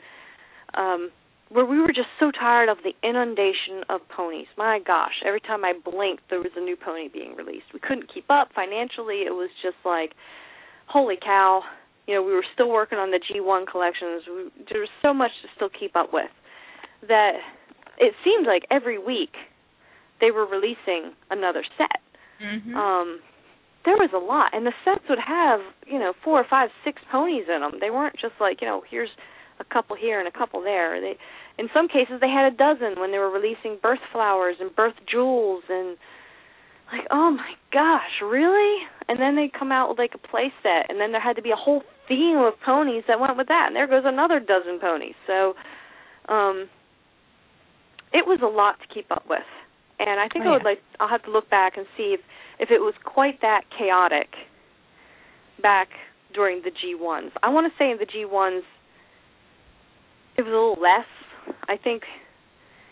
um, 0.75 1.09
where 1.49 1.65
we 1.65 1.79
were 1.79 1.87
just 1.87 2.09
so 2.19 2.31
tired 2.31 2.69
of 2.69 2.77
the 2.83 2.93
inundation 3.07 3.83
of 3.89 4.01
ponies. 4.07 4.47
My 4.57 4.79
gosh, 4.85 5.23
every 5.25 5.41
time 5.41 5.65
I 5.65 5.73
blinked, 5.73 6.23
there 6.29 6.39
was 6.39 6.51
a 6.55 6.61
new 6.61 6.75
pony 6.75 7.09
being 7.09 7.35
released. 7.35 7.73
We 7.73 7.79
couldn't 7.79 8.13
keep 8.13 8.25
up 8.29 8.49
financially. 8.53 9.23
It 9.25 9.33
was 9.33 9.49
just 9.61 9.77
like, 9.83 10.11
holy 10.87 11.17
cow! 11.21 11.63
You 12.07 12.15
know, 12.15 12.23
we 12.23 12.33
were 12.33 12.45
still 12.53 12.69
working 12.69 12.97
on 12.97 13.11
the 13.11 13.19
G1 13.19 13.67
collections. 13.67 14.23
We, 14.27 14.63
there 14.71 14.81
was 14.81 14.89
so 15.01 15.13
much 15.13 15.31
to 15.43 15.47
still 15.55 15.69
keep 15.69 15.95
up 15.95 16.11
with 16.11 16.31
that 17.07 17.33
it 17.97 18.13
seemed 18.23 18.47
like 18.47 18.65
every 18.71 18.97
week 18.97 19.33
they 20.19 20.31
were 20.31 20.45
releasing 20.45 21.13
another 21.29 21.63
set. 21.77 22.01
Mm-hmm. 22.41 22.75
Um, 22.75 23.19
there 23.85 23.95
was 23.95 24.09
a 24.13 24.17
lot, 24.17 24.53
and 24.53 24.65
the 24.65 24.73
sets 24.85 25.03
would 25.09 25.19
have 25.19 25.59
you 25.87 25.99
know 25.99 26.13
four 26.23 26.39
or 26.39 26.45
five, 26.49 26.69
six 26.83 27.01
ponies 27.11 27.45
in 27.53 27.61
them. 27.61 27.79
They 27.79 27.89
weren't 27.89 28.15
just 28.19 28.33
like 28.39 28.61
you 28.61 28.67
know 28.67 28.83
here's 28.89 29.09
a 29.59 29.63
couple 29.63 29.95
here 29.95 30.19
and 30.19 30.27
a 30.27 30.31
couple 30.31 30.61
there. 30.61 30.99
They, 30.99 31.17
in 31.57 31.69
some 31.73 31.87
cases, 31.87 32.19
they 32.21 32.29
had 32.29 32.51
a 32.51 32.55
dozen 32.55 32.99
when 32.99 33.11
they 33.11 33.17
were 33.17 33.29
releasing 33.29 33.77
birth 33.81 34.01
flowers 34.11 34.55
and 34.59 34.75
birth 34.75 34.95
jewels 35.09 35.63
and 35.69 35.97
like 36.91 37.07
oh 37.11 37.31
my 37.31 37.53
gosh, 37.71 38.21
really? 38.21 38.83
And 39.07 39.19
then 39.19 39.35
they 39.35 39.49
come 39.49 39.71
out 39.71 39.89
with 39.89 39.97
like 39.97 40.13
a 40.13 40.27
play 40.27 40.53
set, 40.63 40.89
and 40.89 40.99
then 40.99 41.11
there 41.11 41.21
had 41.21 41.35
to 41.35 41.41
be 41.41 41.51
a 41.51 41.55
whole 41.55 41.83
theme 42.07 42.37
of 42.37 42.53
ponies 42.63 43.03
that 43.07 43.19
went 43.19 43.37
with 43.37 43.47
that, 43.47 43.65
and 43.67 43.75
there 43.75 43.87
goes 43.87 44.03
another 44.05 44.39
dozen 44.39 44.79
ponies. 44.79 45.15
So, 45.27 45.53
um, 46.27 46.69
it 48.13 48.25
was 48.27 48.39
a 48.43 48.47
lot 48.47 48.75
to 48.81 48.93
keep 48.93 49.11
up 49.11 49.23
with, 49.29 49.47
and 49.99 50.19
I 50.19 50.27
think 50.27 50.45
Oh, 50.45 50.49
I 50.49 50.51
would 50.53 50.63
like 50.63 50.81
I'll 50.99 51.09
have 51.09 51.23
to 51.23 51.31
look 51.31 51.49
back 51.49 51.77
and 51.77 51.85
see 51.97 52.13
if 52.13 52.21
if 52.59 52.71
it 52.71 52.79
was 52.79 52.93
quite 53.03 53.41
that 53.41 53.61
chaotic 53.77 54.29
back 55.61 55.89
during 56.33 56.61
the 56.63 56.71
G1s. 56.71 57.31
I 57.43 57.49
want 57.49 57.71
to 57.71 57.77
say 57.77 57.91
in 57.91 57.97
the 57.97 58.05
G1s 58.05 58.63
it 60.37 60.41
was 60.43 60.47
a 60.47 60.55
little 60.55 60.77
less. 60.81 61.07
I 61.67 61.77
think 61.77 62.03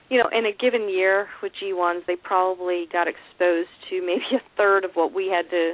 you 0.10 0.18
know, 0.18 0.30
in 0.31 0.45
a 0.45 0.52
given 0.52 0.90
year 0.90 1.27
with 1.41 1.52
G1s, 1.61 2.06
they 2.07 2.15
probably 2.15 2.88
got 2.91 3.07
exposed 3.07 3.69
to 3.90 4.02
maybe 4.06 4.26
a 4.34 4.41
third 4.57 4.84
of 4.86 4.91
what 4.95 5.14
we 5.14 5.27
had 5.27 5.49
to 5.52 5.73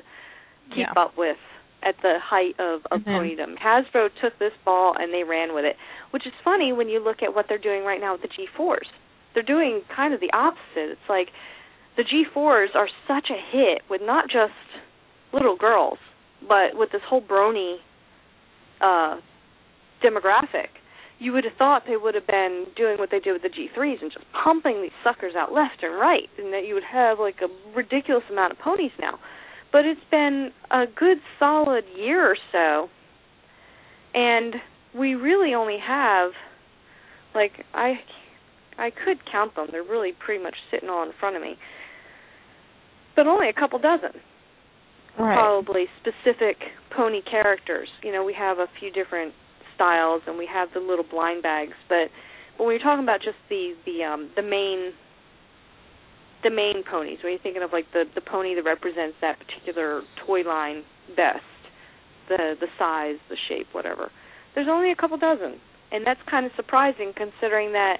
keep 0.69 0.77
Yeah. 0.79 0.93
up 1.01 1.17
with 1.17 1.37
at 1.83 1.95
the 2.01 2.17
height 2.19 2.59
of, 2.59 2.85
of 2.91 3.01
Mhm. 3.01 3.05
ponydom. 3.37 3.57
Hasbro 3.59 4.09
took 4.19 4.37
this 4.39 4.53
ball 4.65 4.95
and 4.97 5.13
they 5.13 5.23
ran 5.23 5.53
with 5.53 5.65
it, 5.65 5.77
which 6.11 6.25
is 6.25 6.33
funny 6.43 6.73
when 6.73 6.89
you 6.89 6.99
look 6.99 7.21
at 7.21 7.35
what 7.35 7.47
they're 7.47 7.57
doing 7.59 7.83
right 7.85 8.01
now 8.01 8.13
with 8.13 8.23
the 8.23 8.27
G4s. 8.27 8.87
They're 9.33 9.43
doing 9.43 9.81
kind 9.95 10.13
of 10.13 10.19
the 10.19 10.31
opposite. 10.33 10.89
It's 10.91 11.09
like 11.09 11.31
the 11.95 12.03
G4s 12.03 12.75
are 12.75 12.89
such 13.07 13.29
a 13.29 13.35
hit 13.37 13.83
with 13.89 14.01
not 14.01 14.27
just 14.29 14.53
little 15.31 15.55
girls, 15.55 15.99
but 16.47 16.75
with 16.75 16.91
this 16.91 17.03
whole 17.03 17.21
brony 17.21 17.79
uh 18.81 19.17
demographic. 20.01 20.67
You 21.17 21.31
would 21.31 21.45
have 21.45 21.53
thought 21.57 21.83
they 21.87 21.95
would 21.97 22.13
have 22.15 22.27
been 22.27 22.65
doing 22.75 22.97
what 22.97 23.09
they 23.09 23.19
did 23.19 23.31
with 23.33 23.41
the 23.41 23.49
G3s 23.49 24.01
and 24.01 24.11
just 24.11 24.25
pumping 24.43 24.81
these 24.81 24.91
suckers 25.03 25.33
out 25.35 25.53
left 25.53 25.81
and 25.81 25.95
right, 25.95 26.29
and 26.37 26.51
that 26.53 26.65
you 26.67 26.73
would 26.73 26.83
have 26.83 27.19
like 27.19 27.37
a 27.41 27.47
ridiculous 27.75 28.23
amount 28.29 28.51
of 28.51 28.59
ponies 28.59 28.91
now. 28.99 29.17
But 29.71 29.85
it's 29.85 30.01
been 30.11 30.51
a 30.71 30.85
good 30.93 31.17
solid 31.39 31.85
year 31.97 32.23
or 32.29 32.37
so, 32.51 32.89
and 34.13 34.55
we 34.97 35.15
really 35.15 35.53
only 35.53 35.77
have 35.85 36.31
like 37.33 37.51
I 37.73 37.93
I 38.77 38.89
could 38.89 39.19
count 39.29 39.55
them. 39.55 39.67
They're 39.71 39.83
really 39.83 40.11
pretty 40.13 40.43
much 40.43 40.55
sitting 40.69 40.89
all 40.89 41.03
in 41.03 41.11
front 41.19 41.35
of 41.35 41.41
me. 41.41 41.55
But 43.15 43.27
only 43.27 43.47
a 43.49 43.53
couple 43.53 43.79
dozen 43.79 44.19
Right. 45.17 45.33
probably 45.33 45.85
specific 46.01 46.57
pony 46.95 47.21
characters. 47.21 47.87
You 48.03 48.11
know, 48.11 48.25
we 48.25 48.33
have 48.33 48.59
a 48.59 48.67
few 48.79 48.91
different 48.91 49.33
styles 49.75 50.21
and 50.27 50.37
we 50.37 50.47
have 50.51 50.69
the 50.73 50.79
little 50.79 51.05
blind 51.09 51.43
bags, 51.43 51.73
but 51.89 52.09
when 52.57 52.69
you're 52.71 52.79
talking 52.79 53.03
about 53.03 53.21
just 53.21 53.37
the 53.49 53.73
the 53.85 54.03
um 54.03 54.31
the 54.35 54.41
main 54.41 54.91
the 56.43 56.49
main 56.49 56.83
ponies, 56.89 57.19
when 57.23 57.33
you're 57.33 57.41
thinking 57.41 57.63
of 57.63 57.71
like 57.73 57.85
the 57.93 58.05
the 58.15 58.21
pony 58.21 58.55
that 58.55 58.63
represents 58.63 59.17
that 59.21 59.37
particular 59.39 60.01
toy 60.25 60.41
line 60.41 60.83
best, 61.15 61.43
the 62.29 62.55
the 62.59 62.67
size, 62.79 63.17
the 63.29 63.37
shape, 63.49 63.67
whatever. 63.73 64.11
There's 64.53 64.67
only 64.69 64.91
a 64.91 64.95
couple 64.95 65.17
dozen. 65.17 65.59
And 65.91 66.05
that's 66.05 66.19
kind 66.29 66.45
of 66.45 66.51
surprising 66.55 67.13
considering 67.15 67.73
that 67.73 67.97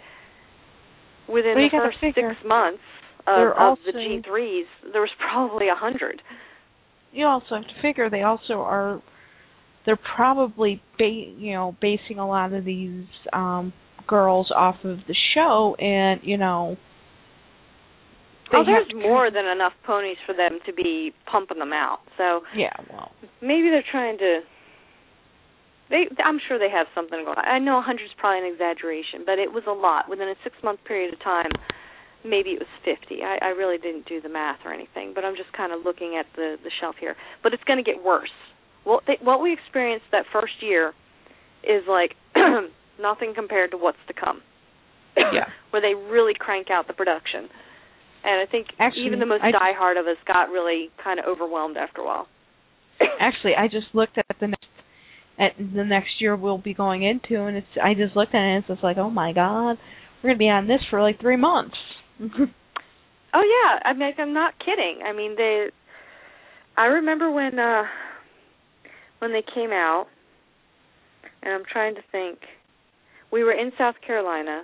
within 1.30 1.54
Well, 1.56 1.70
the 1.72 1.92
first 1.92 2.16
six 2.16 2.18
months 2.46 2.82
of, 3.28 3.54
of 3.58 3.78
the 3.86 3.92
G3s, 3.92 4.92
there 4.92 5.02
was 5.02 5.12
probably 5.20 5.68
a 5.70 5.76
hundred. 5.76 6.22
you 7.14 7.26
also 7.26 7.56
have 7.56 7.64
to 7.64 7.82
figure 7.82 8.10
they 8.10 8.24
also 8.24 8.56
are 8.56 9.02
they're 9.86 10.00
probably 10.16 10.82
ba- 10.98 11.34
you 11.38 11.54
know 11.54 11.76
basing 11.82 12.20
a 12.20 12.28
lot 12.28 12.54
of 12.54 12.66
these 12.66 13.06
um 13.34 13.74
girls 14.08 14.52
off 14.56 14.76
of 14.84 14.98
the 15.08 15.16
show 15.34 15.76
and 15.80 16.22
you 16.24 16.38
know 16.38 16.78
they 18.52 18.60
Oh, 18.60 18.64
there's 18.66 18.86
have 18.88 19.02
more 19.02 19.32
than 19.32 19.46
enough 19.46 19.74
ponies 19.86 20.18
for 20.26 20.34
them 20.34 20.60
to 20.68 20.74
be 20.74 21.12
pumping 21.32 21.58
them 21.60 21.74
out. 21.74 22.00
So 22.18 22.42
yeah 22.56 22.74
well 22.92 23.12
maybe 23.42 23.70
they're 23.70 23.86
trying 23.92 24.18
to. 24.20 24.40
They, 25.90 26.10
I'm 26.24 26.40
sure 26.48 26.58
they 26.58 26.70
have 26.74 26.88
something 26.96 27.22
going. 27.24 27.38
on. 27.38 27.46
I 27.46 27.60
know 27.60 27.76
100 27.76 28.02
is 28.02 28.10
probably 28.18 28.48
an 28.48 28.52
exaggeration, 28.52 29.22
but 29.24 29.38
it 29.38 29.54
was 29.54 29.64
a 29.70 29.72
lot 29.72 30.10
within 30.10 30.28
a 30.28 30.34
six 30.44 30.56
month 30.64 30.80
period 30.84 31.14
of 31.14 31.22
time. 31.22 31.52
Maybe 32.26 32.58
it 32.58 32.60
was 32.60 32.74
50. 32.82 33.22
I, 33.22 33.38
I 33.38 33.48
really 33.54 33.78
didn't 33.78 34.08
do 34.10 34.20
the 34.20 34.30
math 34.30 34.66
or 34.66 34.74
anything, 34.74 35.14
but 35.14 35.24
I'm 35.24 35.36
just 35.38 35.54
kind 35.54 35.72
of 35.72 35.86
looking 35.86 36.18
at 36.18 36.26
the 36.36 36.58
the 36.64 36.72
shelf 36.82 36.96
here. 37.00 37.16
But 37.44 37.54
it's 37.54 37.64
going 37.66 37.78
to 37.78 37.86
get 37.86 38.02
worse. 38.04 38.34
What 38.86 39.04
they, 39.08 39.18
what 39.22 39.42
we 39.42 39.52
experienced 39.52 40.06
that 40.14 40.26
first 40.32 40.54
year 40.62 40.94
is 41.64 41.84
like 41.90 42.16
nothing 43.02 43.34
compared 43.36 43.72
to 43.72 43.78
what's 43.78 43.98
to 44.08 44.14
come. 44.14 44.42
Yeah. 45.18 45.50
Where 45.72 45.82
they 45.82 45.94
really 45.94 46.34
crank 46.38 46.68
out 46.72 46.88
the 46.88 46.94
production. 46.94 47.50
And 48.24 48.42
I 48.42 48.50
think 48.50 48.68
Actually, 48.80 49.08
even 49.08 49.20
the 49.20 49.26
most 49.26 49.44
I- 49.44 49.52
diehard 49.52 50.00
of 50.00 50.08
us 50.08 50.18
got 50.26 50.50
really 50.50 50.90
kind 51.04 51.20
of 51.20 51.26
overwhelmed 51.26 51.76
after 51.78 52.02
a 52.02 52.06
while. 52.06 52.28
actually 53.20 53.52
I 53.60 53.68
just 53.68 53.88
looked 53.94 54.18
at 54.18 54.38
the 54.40 54.48
next 54.48 54.66
at 55.38 55.52
the 55.58 55.84
next 55.84 56.22
year 56.22 56.34
we'll 56.36 56.58
be 56.58 56.74
going 56.74 57.04
into 57.04 57.44
and 57.44 57.58
it's 57.58 57.68
I 57.84 57.94
just 57.94 58.16
looked 58.16 58.34
at 58.34 58.40
it 58.40 58.48
and 58.48 58.58
it's 58.60 58.68
just 58.70 58.82
like 58.84 58.96
oh 58.98 59.10
my 59.10 59.34
god 59.34 59.76
we're 60.24 60.30
gonna 60.30 60.38
be 60.38 60.48
on 60.48 60.68
this 60.68 60.80
for 60.90 61.02
like 61.02 61.20
three 61.20 61.36
months 61.36 61.76
Oh 62.22 63.44
yeah, 63.44 63.90
I 63.90 63.94
mean 63.94 64.14
I'm 64.18 64.34
not 64.34 64.54
kidding. 64.60 65.02
I 65.06 65.12
mean 65.12 65.36
they 65.36 65.68
I 66.78 66.86
remember 66.86 67.30
when 67.30 67.60
uh 67.60 67.84
when 69.20 69.32
they 69.32 69.44
came 69.54 69.72
out 69.72 70.08
and 71.42 71.54
I'm 71.54 71.64
trying 71.72 71.96
to 71.96 72.02
think 72.12 72.40
we 73.32 73.44
were 73.44 73.52
in 73.54 73.72
South 73.78 73.96
Carolina 74.06 74.64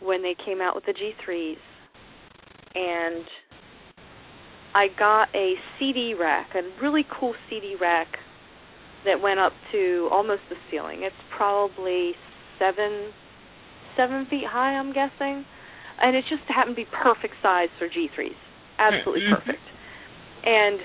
when 0.00 0.22
they 0.22 0.34
came 0.44 0.60
out 0.60 0.74
with 0.74 0.84
the 0.84 0.92
G3s 0.92 1.56
and 2.74 3.24
I 4.74 4.88
got 4.98 5.28
a 5.34 5.54
CD 5.78 6.14
rack, 6.18 6.48
a 6.54 6.60
really 6.82 7.04
cool 7.18 7.34
CD 7.48 7.76
rack 7.80 8.08
that 9.06 9.22
went 9.22 9.40
up 9.40 9.52
to 9.72 10.08
almost 10.12 10.42
the 10.50 10.56
ceiling. 10.70 11.00
It's 11.02 11.16
probably 11.36 12.12
seven 12.58 13.12
seven 13.96 14.26
feet 14.28 14.44
high, 14.44 14.76
I'm 14.76 14.92
guessing, 14.92 15.46
and 16.02 16.14
it 16.14 16.24
just 16.28 16.42
happened 16.48 16.76
to 16.76 16.84
be 16.84 16.88
perfect 16.92 17.32
size 17.42 17.70
for 17.78 17.88
G3s, 17.88 18.36
absolutely 18.78 19.22
Mhm. 19.22 19.34
perfect. 19.36 19.62
And 20.44 20.80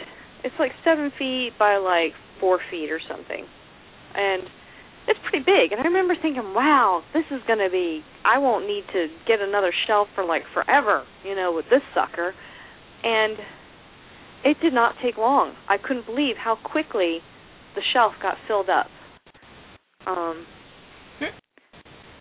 it's 0.45 0.57
like 0.57 0.71
seven 0.85 1.11
feet 1.19 1.51
by 1.59 1.75
like 1.75 2.13
four 2.41 2.59
feet 2.69 2.91
or 2.91 2.99
something, 3.07 3.45
and 4.15 4.43
it's 5.07 5.19
pretty 5.29 5.45
big. 5.45 5.71
And 5.71 5.79
I 5.79 5.85
remember 5.85 6.15
thinking, 6.21 6.53
wow, 6.53 7.01
this 7.13 7.23
is 7.31 7.41
going 7.47 7.59
to 7.59 7.69
be. 7.71 8.01
I 8.25 8.37
won't 8.37 8.67
need 8.67 8.83
to 8.93 9.07
get 9.27 9.39
another 9.39 9.71
shelf 9.87 10.07
for 10.13 10.25
like 10.25 10.43
forever, 10.53 11.05
you 11.23 11.35
know, 11.35 11.53
with 11.53 11.65
this 11.69 11.81
sucker. 11.95 12.33
And 13.03 13.37
it 14.43 14.57
did 14.61 14.73
not 14.73 14.95
take 15.03 15.17
long. 15.17 15.55
I 15.69 15.77
couldn't 15.77 16.05
believe 16.05 16.35
how 16.37 16.57
quickly 16.63 17.19
the 17.75 17.81
shelf 17.93 18.13
got 18.21 18.35
filled 18.47 18.69
up. 18.69 18.87
Um, 20.05 20.45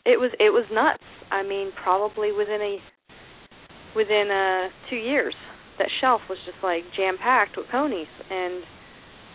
it 0.05 0.19
was 0.19 0.31
it 0.39 0.51
was 0.51 0.65
nuts. 0.73 1.05
I 1.31 1.43
mean, 1.43 1.71
probably 1.83 2.33
within 2.33 2.61
a 2.61 2.77
within 3.97 4.31
uh 4.31 4.69
two 4.89 4.97
years, 4.97 5.35
that 5.79 5.89
shelf 6.01 6.21
was 6.29 6.39
just 6.47 6.59
like 6.63 6.83
jam 6.97 7.17
packed 7.23 7.57
with 7.57 7.67
ponies, 7.71 8.09
and 8.31 8.63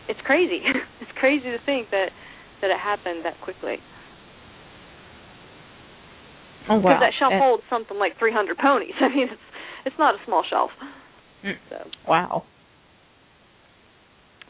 it's 0.07 0.19
crazy. 0.25 0.61
it's 1.01 1.11
crazy 1.19 1.45
to 1.51 1.59
think 1.65 1.89
that 1.91 2.09
that 2.61 2.71
it 2.71 2.79
happened 2.79 3.25
that 3.25 3.39
quickly. 3.43 3.77
oh 6.69 6.77
Because 6.77 6.83
wow 6.83 6.99
that 6.99 7.13
shelf 7.19 7.33
holds 7.35 7.63
something 7.69 7.97
like 7.97 8.17
300 8.17 8.57
ponies. 8.57 8.95
I 9.01 9.09
mean, 9.09 9.27
it's 9.31 9.47
it's 9.85 9.99
not 9.99 10.15
a 10.15 10.19
small 10.25 10.43
shelf. 10.49 10.71
Mm. 11.43 11.55
So, 11.69 11.77
wow 12.07 12.43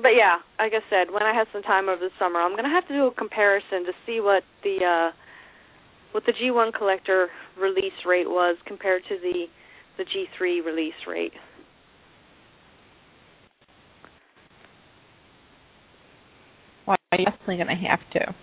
but 0.01 0.11
yeah, 0.15 0.43
like 0.59 0.73
I 0.75 0.83
said, 0.89 1.13
when 1.13 1.23
I 1.23 1.33
have 1.33 1.47
some 1.53 1.63
time 1.63 1.87
over 1.87 1.99
the 1.99 2.11
summer, 2.19 2.39
I'm 2.39 2.55
gonna 2.55 2.69
have 2.73 2.87
to 2.87 2.93
do 2.93 3.07
a 3.07 3.13
comparison 3.13 3.85
to 3.85 3.93
see 4.05 4.19
what 4.19 4.43
the 4.63 4.83
uh 4.83 5.15
what 6.11 6.25
the 6.25 6.33
G1 6.33 6.73
collector 6.73 7.27
release 7.59 7.95
rate 8.05 8.27
was 8.29 8.57
compared 8.65 9.03
to 9.09 9.17
the 9.17 9.45
the 9.97 10.03
G3 10.03 10.65
release 10.65 10.99
rate. 11.07 11.33
You're 17.17 17.31
definitely 17.31 17.57
gonna 17.57 17.75
have 17.75 17.99
to 18.13 18.35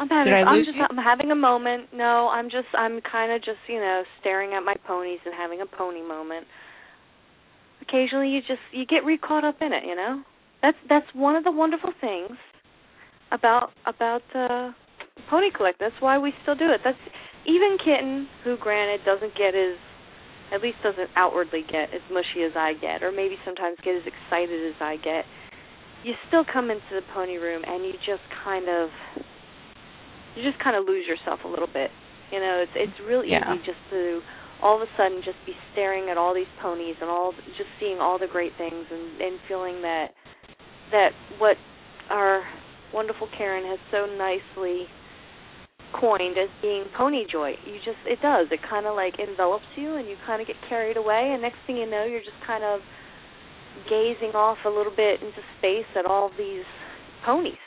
I'm 0.00 0.08
having 0.08 0.32
I'm 0.32 0.64
just 0.64 0.76
you? 0.76 0.86
I'm 0.88 0.96
having 0.96 1.30
a 1.30 1.36
moment. 1.36 1.88
No, 1.92 2.28
I'm 2.32 2.46
just 2.46 2.68
I'm 2.76 3.00
kind 3.02 3.32
of 3.32 3.44
just, 3.44 3.60
you 3.68 3.78
know, 3.78 4.02
staring 4.18 4.54
at 4.54 4.64
my 4.64 4.74
ponies 4.86 5.20
and 5.26 5.34
having 5.36 5.60
a 5.60 5.66
pony 5.66 6.00
moment. 6.00 6.46
Occasionally 7.82 8.30
you 8.30 8.40
just 8.40 8.64
you 8.72 8.86
get 8.86 9.04
re 9.04 9.18
caught 9.18 9.44
up 9.44 9.56
in 9.60 9.74
it, 9.74 9.84
you 9.86 9.94
know? 9.94 10.22
That's 10.62 10.78
that's 10.88 11.06
one 11.12 11.36
of 11.36 11.44
the 11.44 11.52
wonderful 11.52 11.92
things 12.00 12.32
about 13.30 13.72
about 13.86 14.22
uh 14.34 14.72
pony 15.28 15.50
collect. 15.54 15.78
That's 15.78 15.94
why 16.00 16.16
we 16.16 16.32
still 16.42 16.54
do 16.54 16.72
it. 16.72 16.80
That's 16.82 16.96
even 17.44 17.76
Kitten, 17.76 18.26
who 18.42 18.56
granted 18.56 19.04
doesn't 19.04 19.34
get 19.36 19.54
as 19.54 19.76
at 20.52 20.62
least 20.62 20.78
doesn't 20.82 21.10
outwardly 21.16 21.62
get 21.62 21.94
as 21.94 22.02
mushy 22.10 22.42
as 22.44 22.52
I 22.56 22.74
get, 22.80 23.02
or 23.02 23.12
maybe 23.12 23.36
sometimes 23.44 23.78
get 23.84 23.94
as 23.94 24.02
excited 24.06 24.58
as 24.66 24.78
I 24.80 24.96
get. 24.96 25.24
You 26.02 26.14
still 26.28 26.44
come 26.44 26.70
into 26.70 26.90
the 26.92 27.02
pony 27.14 27.36
room 27.36 27.62
and 27.66 27.84
you 27.84 27.92
just 28.06 28.24
kind 28.42 28.68
of 28.68 28.88
you 30.36 30.42
just 30.42 30.62
kind 30.62 30.76
of 30.76 30.86
lose 30.86 31.06
yourself 31.06 31.40
a 31.44 31.48
little 31.48 31.68
bit. 31.70 31.90
You 32.32 32.40
know, 32.40 32.64
it's 32.64 32.72
it's 32.74 32.98
real 33.06 33.22
easy 33.22 33.36
Yeah. 33.36 33.54
just 33.66 33.78
to 33.90 34.20
all 34.62 34.76
of 34.76 34.82
a 34.82 34.90
sudden 34.96 35.22
just 35.24 35.38
be 35.46 35.54
staring 35.72 36.08
at 36.10 36.16
all 36.18 36.34
these 36.34 36.50
ponies 36.60 36.96
and 37.00 37.10
all 37.10 37.32
just 37.56 37.70
seeing 37.78 37.98
all 37.98 38.18
the 38.18 38.28
great 38.30 38.52
things 38.56 38.86
and 38.90 39.20
and 39.20 39.38
feeling 39.48 39.82
that 39.82 40.08
that 40.90 41.10
what 41.38 41.56
our 42.10 42.42
wonderful 42.92 43.28
Karen 43.36 43.64
has 43.64 43.78
so 43.90 44.06
nicely 44.06 44.86
coined 45.92 46.38
as 46.38 46.48
being 46.62 46.84
pony 46.96 47.24
joy. 47.30 47.54
You 47.66 47.76
just 47.84 48.00
it 48.06 48.20
does. 48.22 48.48
It 48.50 48.60
kind 48.68 48.86
of 48.86 48.94
like 48.94 49.18
envelops 49.18 49.68
you 49.76 49.96
and 49.96 50.08
you 50.08 50.16
kind 50.26 50.40
of 50.40 50.46
get 50.46 50.56
carried 50.68 50.96
away 50.96 51.30
and 51.32 51.42
next 51.42 51.58
thing 51.66 51.76
you 51.76 51.88
know 51.88 52.04
you're 52.04 52.24
just 52.24 52.40
kind 52.46 52.64
of 52.64 52.80
gazing 53.88 54.34
off 54.34 54.58
a 54.66 54.68
little 54.68 54.92
bit 54.94 55.22
into 55.22 55.40
space 55.58 55.88
at 55.96 56.06
all 56.06 56.30
these 56.36 56.66
ponies. 57.24 57.60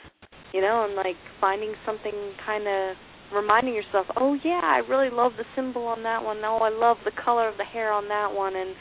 You 0.53 0.61
know, 0.61 0.85
and 0.85 0.95
like 0.95 1.17
finding 1.41 1.73
something 1.85 2.13
kind 2.45 2.67
of 2.67 2.95
reminding 3.33 3.73
yourself, 3.73 4.05
"Oh 4.15 4.37
yeah, 4.43 4.61
I 4.61 4.85
really 4.87 5.09
love 5.09 5.33
the 5.37 5.45
symbol 5.55 5.87
on 5.87 6.03
that 6.03 6.23
one. 6.23 6.37
Oh, 6.45 6.59
I 6.61 6.69
love 6.69 6.97
the 7.03 7.11
color 7.11 7.47
of 7.47 7.57
the 7.57 7.65
hair 7.65 7.91
on 7.91 8.07
that 8.09 8.31
one 8.31 8.55
and 8.55 8.75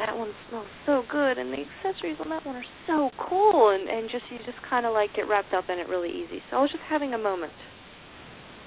that 0.00 0.16
one 0.16 0.32
smells 0.48 0.66
so 0.86 1.02
good 1.12 1.36
and 1.36 1.52
the 1.52 1.60
accessories 1.60 2.16
on 2.24 2.30
that 2.30 2.46
one 2.46 2.56
are 2.56 2.70
so 2.86 3.10
cool 3.20 3.68
and 3.68 3.88
and 3.88 4.08
just 4.10 4.24
you 4.32 4.38
just 4.46 4.56
kind 4.68 4.86
of 4.86 4.94
like 4.94 5.12
get 5.14 5.28
wrapped 5.28 5.52
up 5.52 5.68
in 5.68 5.78
it 5.78 5.88
really 5.88 6.08
easy. 6.08 6.40
So 6.50 6.56
I 6.56 6.62
was 6.62 6.70
just 6.70 6.82
having 6.88 7.12
a 7.12 7.18
moment. 7.18 7.52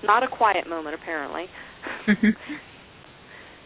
Not 0.03 0.23
a 0.23 0.27
quiet 0.27 0.67
moment 0.67 0.95
apparently. 0.95 1.45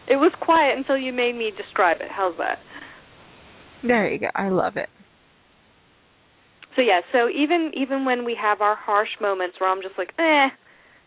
it 0.08 0.16
was 0.16 0.32
quiet 0.40 0.78
until 0.78 0.96
you 0.96 1.12
made 1.12 1.34
me 1.34 1.52
describe 1.56 1.98
it. 2.00 2.08
How's 2.10 2.36
that? 2.38 2.58
there 3.82 4.10
you 4.12 4.18
go. 4.18 4.28
I 4.34 4.48
love 4.48 4.76
it. 4.76 4.88
So 6.76 6.82
yeah, 6.82 7.00
so 7.12 7.28
even 7.28 7.72
even 7.74 8.04
when 8.04 8.24
we 8.24 8.36
have 8.40 8.60
our 8.60 8.76
harsh 8.76 9.08
moments 9.20 9.56
where 9.60 9.68
I'm 9.68 9.82
just 9.82 9.98
like, 9.98 10.10
eh, 10.18 10.48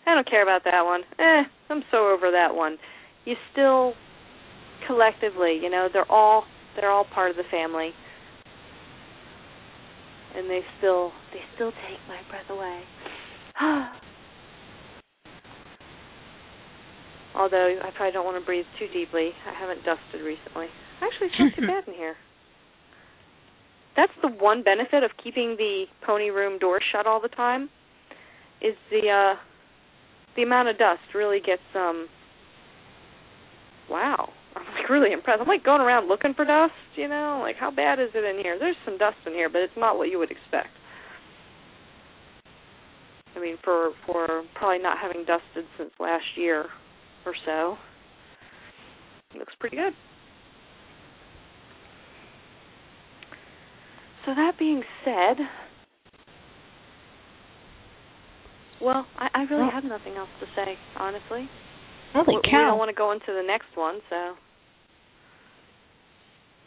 I 0.06 0.16
don't 0.16 0.30
care 0.30 0.44
about 0.44 0.64
that 0.66 0.84
one. 0.84 1.02
Eh, 1.18 1.44
I'm 1.70 1.84
so 1.92 2.10
over 2.10 2.32
that 2.32 2.54
one. 2.54 2.78
You 3.24 3.36
still 3.54 3.94
collectively, 4.86 5.60
you 5.62 5.70
know, 5.70 5.88
they're 5.92 6.12
all 6.12 6.44
they're 6.76 6.92
all 6.92 7.06
part 7.06 7.32
of 7.32 7.38
the 7.38 7.44
family. 7.50 7.92
And 10.36 10.50
they 10.50 10.62
still 10.78 11.12
they 11.32 11.40
still 11.56 11.72
take 11.72 12.00
my 12.08 12.20
breath 12.30 12.50
away. 12.50 12.82
Although 17.36 17.80
I 17.82 17.90
probably 17.96 18.12
don't 18.12 18.26
want 18.26 18.42
to 18.42 18.46
breathe 18.46 18.66
too 18.78 18.88
deeply. 18.94 19.32
I 19.48 19.58
haven't 19.58 19.84
dusted 19.86 20.22
recently. 20.22 20.68
Actually, 21.02 21.28
it's 21.28 21.40
not 21.40 21.56
too 21.56 21.68
bad 21.68 21.88
in 21.88 21.94
here. 21.94 22.16
That's 23.96 24.12
the 24.22 24.30
one 24.30 24.64
benefit 24.64 25.04
of 25.04 25.12
keeping 25.22 25.56
the 25.58 25.86
pony 26.06 26.30
room 26.30 26.60
door 26.60 26.80
shut 26.92 27.08
all 27.08 27.22
the 27.22 27.30
time. 27.30 27.70
Is 28.62 28.76
the 28.90 29.10
uh 29.10 29.40
the 30.36 30.44
amount 30.44 30.70
of 30.70 30.78
dust 30.78 31.02
really 31.16 31.40
gets 31.40 31.64
um 31.76 32.08
wow. 33.90 34.30
I'm 34.56 34.64
like 34.76 34.90
really 34.90 35.14
impressed. 35.14 35.42
I'm 35.42 35.48
like 35.48 35.64
going 35.64 35.82
around 35.82 36.08
looking 36.08 36.34
for 36.34 36.46
dust, 36.46 36.74
you 36.96 37.08
know, 37.08 37.40
like 37.42 37.56
how 37.56 37.72
bad 37.72 38.00
is 38.00 38.10
it 38.14 38.24
in 38.24 38.42
here? 38.44 38.58
There's 38.60 38.76
some 38.86 38.98
dust 38.98 39.18
in 39.26 39.34
here, 39.34 39.50
but 39.50 39.62
it's 39.62 39.78
not 39.78 39.98
what 39.98 40.10
you 40.10 40.20
would 40.20 40.32
expect. 40.32 40.70
I 43.36 43.40
mean, 43.40 43.58
for 43.64 43.92
for 44.06 44.44
probably 44.56 44.80
not 44.80 44.98
having 44.98 45.26
dusted 45.26 45.66
since 45.78 45.92
last 46.00 46.26
year 46.36 46.66
or 47.26 47.34
so, 47.46 47.78
it 49.34 49.38
looks 49.40 49.54
pretty 49.60 49.76
good. 49.78 49.94
So 54.26 54.34
that 54.36 54.54
being 54.60 54.84
said, 55.04 55.38
well, 58.82 59.06
I, 59.18 59.28
I 59.34 59.42
really 59.44 59.64
Well- 59.64 59.72
have 59.72 59.84
nothing 59.84 60.14
else 60.16 60.30
to 60.40 60.46
say, 60.56 60.76
honestly. 60.98 61.50
Holy 62.14 62.26
we, 62.28 62.36
we 62.36 62.42
cow! 62.52 62.68
don't 62.72 62.78
want 62.78 62.90
to 62.90 62.96
go 62.96 63.12
into 63.14 63.28
the 63.28 63.44
next 63.46 63.76
one, 63.76 64.00
so 64.10 64.34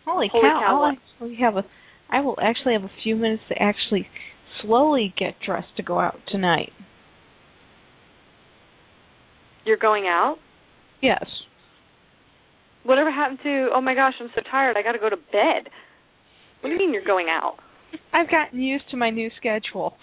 Holy, 0.07 0.29
Holy 0.33 0.43
cow! 0.43 0.61
cow, 0.61 0.75
I'll 0.75 0.81
what? 0.81 0.95
actually 0.95 1.37
have 1.37 1.57
a. 1.57 1.65
I 2.11 2.21
will 2.21 2.39
actually 2.43 2.73
have 2.73 2.85
a 2.85 2.91
few 3.03 3.15
minutes 3.15 3.43
to 3.51 3.63
actually 3.63 4.07
slowly 4.63 5.13
get 5.19 5.35
dressed 5.45 5.77
to 5.77 5.83
go 5.83 6.01
out 6.01 6.19
tonight. 6.29 6.73
you're 9.67 9.77
going 9.79 10.05
out. 10.07 10.37
Yes. 11.05 11.27
Whatever 12.85 13.11
happened 13.11 13.41
to? 13.43 13.69
Oh 13.75 13.83
my 13.83 13.95
gosh, 13.95 14.15
I'm 14.21 14.31
so 14.35 14.41
tired. 14.51 14.79
I 14.79 14.83
got 14.83 14.93
to 14.93 14.99
go 14.99 15.11
to 15.11 15.17
bed. 15.17 15.71
What 16.61 16.71
do 16.71 16.73
you 16.73 16.79
mean 16.79 16.95
you're 16.95 17.05
going 17.05 17.27
out? 17.29 17.57
I've 18.15 18.31
gotten 18.31 18.59
used 18.59 18.85
to 18.91 18.97
my 18.97 19.11
new 19.11 19.31
schedule. 19.37 19.95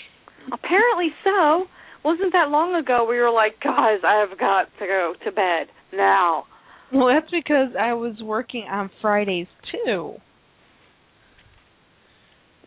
Apparently 0.52 1.08
so. 1.22 1.64
Wasn't 2.02 2.32
that 2.32 2.48
long 2.48 2.74
ago 2.74 3.06
we 3.06 3.18
were 3.18 3.30
like, 3.30 3.60
guys, 3.62 3.98
I've 4.02 4.38
got 4.38 4.68
to 4.78 4.86
go 4.86 5.12
to 5.24 5.30
bed 5.30 5.66
now. 5.92 6.44
Well, 6.90 7.08
that's 7.08 7.30
because 7.30 7.76
I 7.78 7.92
was 7.92 8.14
working 8.22 8.64
on 8.70 8.90
Fridays 9.02 9.48
too. 9.70 10.14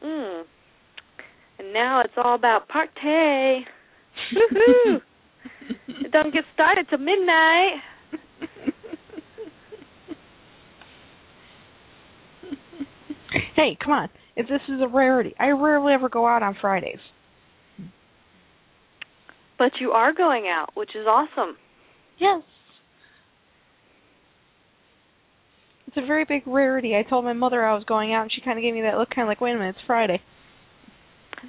Mm. 0.04 0.44
And 1.58 1.74
now 1.74 2.02
it's 2.02 2.14
all 2.24 2.36
about 2.36 2.68
party. 2.68 3.66
Woohoo! 4.36 5.02
It 6.00 6.12
doesn't 6.12 6.34
get 6.34 6.44
started 6.54 6.88
till 6.90 7.00
midnight. 7.00 7.82
hey, 13.56 13.78
come 13.84 13.94
on. 13.94 14.10
If 14.36 14.48
this 14.48 14.62
is 14.70 14.82
a 14.82 14.88
rarity, 14.88 15.34
I 15.40 15.50
rarely 15.50 15.94
ever 15.94 16.10
go 16.10 16.26
out 16.28 16.44
on 16.44 16.56
Fridays. 16.60 17.00
But 19.58 19.74
you 19.82 19.92
are 19.92 20.14
going 20.14 20.48
out, 20.48 20.70
which 20.76 20.96
is 20.96 21.06
awesome. 21.06 21.58
Yes. 22.18 22.42
It's 25.88 25.98
a 25.98 26.06
very 26.06 26.24
big 26.24 26.44
rarity. 26.46 26.96
I 26.96 27.04
told 27.04 27.26
my 27.26 27.34
mother 27.34 27.66
I 27.66 27.74
was 27.74 27.84
going 27.84 28.14
out, 28.14 28.22
and 28.22 28.32
she 28.32 28.42
kind 28.42 28.58
of 28.58 28.64
gave 28.64 28.74
me 28.74 28.82
that 28.84 28.98
look, 28.98 29.10
kind 29.10 29.24
of 29.24 29.28
like, 29.28 29.42
"Wait 29.42 29.52
a 29.52 29.58
minute, 29.58 29.76
it's 29.76 29.86
Friday." 29.86 30.22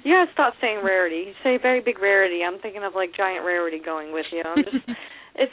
Gotta 0.03 0.31
stop 0.33 0.53
saying 0.61 0.81
rarity. 0.83 1.27
You 1.27 1.33
say 1.43 1.57
very 1.61 1.81
big 1.81 1.99
rarity. 1.99 2.41
I'm 2.45 2.59
thinking 2.59 2.83
of 2.83 2.93
like 2.95 3.15
giant 3.15 3.45
rarity 3.45 3.79
going 3.83 4.13
with 4.13 4.25
you. 4.31 4.43
I'm 4.45 4.63
just 4.63 4.75
it's 5.35 5.51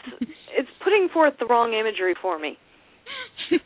it's 0.57 0.69
putting 0.83 1.09
forth 1.13 1.35
the 1.39 1.47
wrong 1.47 1.73
imagery 1.73 2.15
for 2.21 2.39
me. 2.39 2.59
Say 3.51 3.61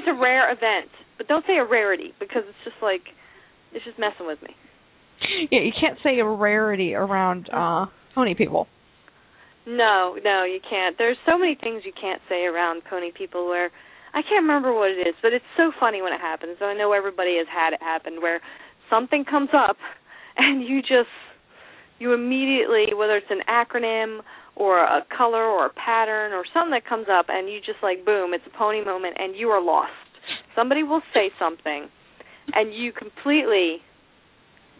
it's 0.00 0.08
a 0.08 0.20
rare 0.20 0.50
event, 0.50 0.90
but 1.18 1.28
don't 1.28 1.44
say 1.46 1.56
a 1.58 1.64
rarity 1.64 2.12
because 2.18 2.42
it's 2.48 2.58
just 2.64 2.76
like 2.82 3.02
it's 3.72 3.84
just 3.84 3.98
messing 3.98 4.26
with 4.26 4.42
me. 4.42 4.50
yeah, 5.50 5.60
you 5.60 5.72
can't 5.78 5.98
say 6.02 6.18
a 6.18 6.26
rarity 6.26 6.94
around 6.94 7.48
uh 7.52 7.86
pony 8.14 8.34
people. 8.34 8.66
No, 9.66 10.16
no, 10.22 10.44
you 10.44 10.60
can't. 10.68 10.96
There's 10.98 11.16
so 11.26 11.38
many 11.38 11.56
things 11.56 11.82
you 11.84 11.92
can't 11.98 12.20
say 12.28 12.44
around 12.44 12.82
pony 12.88 13.12
people 13.16 13.46
where 13.46 13.70
I 14.12 14.22
can't 14.22 14.44
remember 14.46 14.72
what 14.72 14.90
it 14.90 15.08
is, 15.08 15.14
but 15.22 15.32
it's 15.32 15.44
so 15.56 15.72
funny 15.80 16.02
when 16.02 16.12
it 16.12 16.20
happens. 16.20 16.58
And 16.60 16.70
I 16.70 16.74
know 16.74 16.92
everybody 16.92 17.36
has 17.38 17.48
had 17.48 17.72
it 17.72 17.82
happen 17.82 18.20
where 18.20 18.40
something 18.90 19.24
comes 19.24 19.50
up 19.54 19.76
and 20.36 20.62
you 20.62 20.80
just 20.80 21.10
you 21.98 22.12
immediately 22.12 22.86
whether 22.94 23.16
it's 23.16 23.30
an 23.30 23.42
acronym 23.48 24.20
or 24.56 24.78
a 24.78 25.04
color 25.16 25.44
or 25.44 25.66
a 25.66 25.70
pattern 25.70 26.32
or 26.32 26.44
something 26.52 26.70
that 26.70 26.86
comes 26.86 27.06
up 27.10 27.26
and 27.28 27.48
you 27.48 27.58
just 27.58 27.82
like 27.82 28.04
boom, 28.04 28.32
it's 28.34 28.44
a 28.46 28.56
pony 28.56 28.84
moment 28.84 29.16
and 29.18 29.34
you 29.36 29.48
are 29.48 29.60
lost. 29.62 29.90
Somebody 30.54 30.82
will 30.82 31.02
say 31.12 31.30
something 31.38 31.88
and 32.52 32.74
you 32.74 32.92
completely 32.92 33.78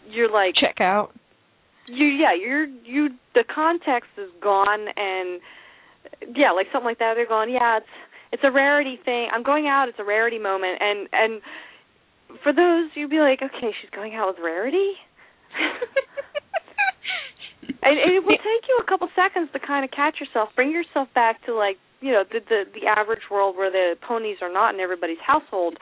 you're 0.09 0.31
like 0.31 0.53
Check 0.55 0.79
out. 0.79 1.11
you 1.87 2.05
yeah 2.05 2.33
you're 2.39 2.65
you 2.65 3.09
the 3.33 3.43
context 3.53 4.09
is 4.17 4.29
gone 4.41 4.87
and 4.95 5.41
yeah 6.35 6.51
like 6.51 6.67
something 6.71 6.85
like 6.85 6.99
that 6.99 7.13
they're 7.15 7.27
going 7.27 7.49
yeah 7.51 7.77
it's 7.77 7.87
it's 8.31 8.43
a 8.45 8.51
rarity 8.51 8.97
thing 9.03 9.27
i'm 9.33 9.43
going 9.43 9.65
out 9.67 9.89
it's 9.89 9.97
a 9.99 10.03
rarity 10.03 10.37
moment 10.37 10.77
and 10.79 11.09
and 11.11 11.41
for 12.43 12.53
those 12.53 12.89
you'd 12.95 13.09
be 13.09 13.19
like 13.19 13.41
okay 13.41 13.71
she's 13.81 13.89
going 13.91 14.15
out 14.15 14.27
with 14.27 14.37
rarity 14.43 14.93
and, 17.83 17.99
and 17.99 18.15
it 18.15 18.23
will 18.23 18.37
take 18.37 18.67
you 18.67 18.79
a 18.81 18.89
couple 18.89 19.07
seconds 19.15 19.49
to 19.53 19.59
kind 19.59 19.85
of 19.85 19.91
catch 19.91 20.19
yourself 20.19 20.49
bring 20.55 20.71
yourself 20.71 21.07
back 21.13 21.43
to 21.45 21.53
like 21.53 21.77
you 22.01 22.11
know 22.11 22.23
the 22.31 22.39
the 22.47 22.63
the 22.73 22.87
average 22.87 23.23
world 23.31 23.55
where 23.55 23.71
the 23.71 23.95
ponies 24.07 24.37
are 24.41 24.51
not 24.51 24.73
in 24.73 24.79
everybody's 24.79 25.21
household 25.25 25.77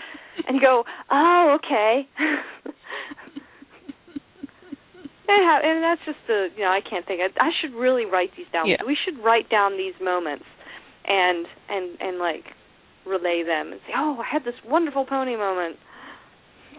and 0.48 0.56
you 0.56 0.62
go 0.62 0.84
oh 1.12 1.58
okay 1.60 2.08
And, 5.26 5.40
ha- 5.48 5.62
and 5.64 5.82
that's 5.82 6.02
just 6.06 6.20
the 6.28 6.50
you 6.56 6.64
know 6.64 6.70
I 6.70 6.82
can't 6.84 7.08
think. 7.08 7.22
I, 7.24 7.32
I 7.40 7.52
should 7.62 7.74
really 7.74 8.06
write 8.06 8.32
these 8.36 8.46
down. 8.52 8.68
Yeah. 8.68 8.84
We 8.86 8.98
should 9.00 9.24
write 9.24 9.50
down 9.50 9.78
these 9.78 9.96
moments, 10.04 10.44
and 11.08 11.48
and 11.70 11.98
and 12.02 12.20
like 12.20 12.44
relay 13.06 13.44
them 13.44 13.72
and 13.72 13.82
say, 13.88 13.94
oh, 13.96 14.18
I 14.20 14.26
had 14.32 14.44
this 14.44 14.56
wonderful 14.66 15.06
pony 15.06 15.36
moment. 15.36 15.78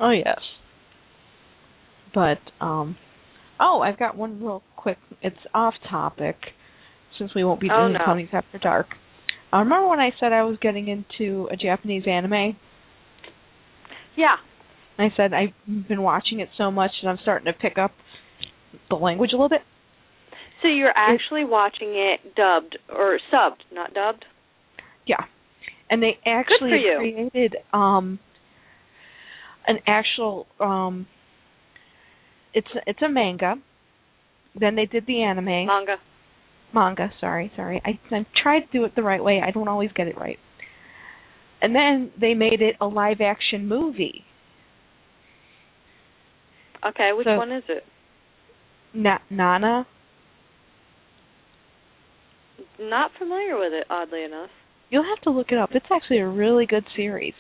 Oh 0.01 0.11
yes. 0.11 0.41
But 2.15 2.39
um 2.65 2.97
oh, 3.61 3.81
I've 3.81 3.99
got 3.99 4.17
one 4.17 4.43
real 4.43 4.63
quick. 4.77 4.99
It's 5.23 5.37
off 5.55 5.75
topic 5.89 6.37
since 7.19 7.33
we 7.35 7.45
won't 7.45 7.61
be 7.61 7.69
Oh, 7.73 7.83
doing 7.83 7.93
no. 7.95 8.05
ponies 8.05 8.29
after 8.33 8.59
dark. 8.59 8.87
Uh, 9.53 9.59
remember 9.59 9.89
when 9.89 10.01
I 10.01 10.11
said 10.19 10.33
I 10.33 10.43
was 10.43 10.59
getting 10.61 10.89
into 10.89 11.49
a 11.51 11.57
Japanese 11.57 12.05
anime? 12.09 12.57
Yeah. 14.17 14.37
I 14.99 15.09
said 15.17 15.33
I've 15.33 15.89
been 15.89 16.03
watching 16.03 16.41
it 16.41 16.49
so 16.57 16.71
much 16.71 16.91
and 17.03 17.11
I'm 17.11 17.19
starting 17.23 17.47
to 17.47 17.53
pick 17.53 17.79
up 17.79 17.93
the 18.91 18.97
language 18.97 19.31
a 19.33 19.37
little 19.37 19.49
bit. 19.49 19.63
So 20.63 20.69
you're 20.69 20.93
actually 20.97 21.45
watching 21.45 21.91
it 21.95 22.35
dubbed 22.35 22.79
or 22.89 23.19
subbed, 23.33 23.63
not 23.73 23.93
dubbed. 23.93 24.25
Yeah. 25.07 25.25
And 25.91 26.03
they 26.03 26.19
actually 26.27 26.71
created 26.99 27.57
um 27.73 28.19
an 29.67 29.79
actual 29.87 30.47
um 30.61 31.07
it's 32.53 32.69
it's 32.87 33.03
a 33.03 33.09
manga. 33.09 33.55
Then 34.59 34.77
they 34.77 34.87
did 34.87 35.07
the 35.07 35.23
anime. 35.23 35.67
Manga. 35.67 35.97
manga, 36.73 37.13
sorry, 37.21 37.51
sorry. 37.57 37.83
I 37.85 37.99
I 38.15 38.27
tried 38.41 38.61
to 38.61 38.67
do 38.73 38.85
it 38.85 38.95
the 38.95 39.03
right 39.03 39.23
way. 39.23 39.41
I 39.45 39.51
don't 39.51 39.69
always 39.69 39.91
get 39.95 40.07
it 40.07 40.17
right. 40.17 40.39
And 41.61 41.75
then 41.75 42.13
they 42.21 42.35
made 42.35 42.61
it 42.61 42.77
a 42.81 42.87
live 42.87 43.21
action 43.21 43.67
movie. 43.67 44.25
Okay, 46.87 47.13
which 47.17 47.25
So- 47.27 47.37
one 47.37 47.51
is 47.53 47.65
it? 47.69 47.85
Na- 48.93 49.19
Nana. 49.31 49.87
Not 52.79 53.13
familiar 53.19 53.59
with 53.59 53.73
it, 53.73 53.87
oddly 53.89 54.23
enough. 54.25 54.51
You'll 54.91 55.05
have 55.05 55.21
to 55.23 55.31
look 55.31 55.51
it 55.51 55.59
up. 55.59 55.71
It's 55.73 55.87
actually 55.91 56.19
a 56.19 56.29
really 56.29 56.67
good 56.67 56.85
series. 56.95 57.35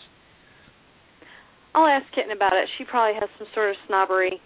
I'll 1.74 1.86
ask 1.86 2.06
Kitten 2.14 2.30
about 2.30 2.52
it. 2.52 2.68
She 2.78 2.84
probably 2.84 3.18
has 3.20 3.28
some 3.38 3.48
sort 3.54 3.70
of 3.70 3.76
snobbery 3.86 4.40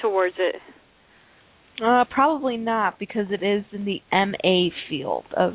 towards 0.00 0.34
it. 0.38 0.56
Uh, 1.82 2.04
probably 2.10 2.56
not 2.56 2.98
because 2.98 3.26
it 3.30 3.42
is 3.44 3.64
in 3.72 3.84
the 3.84 4.00
MA 4.12 4.70
field 4.88 5.24
of 5.36 5.54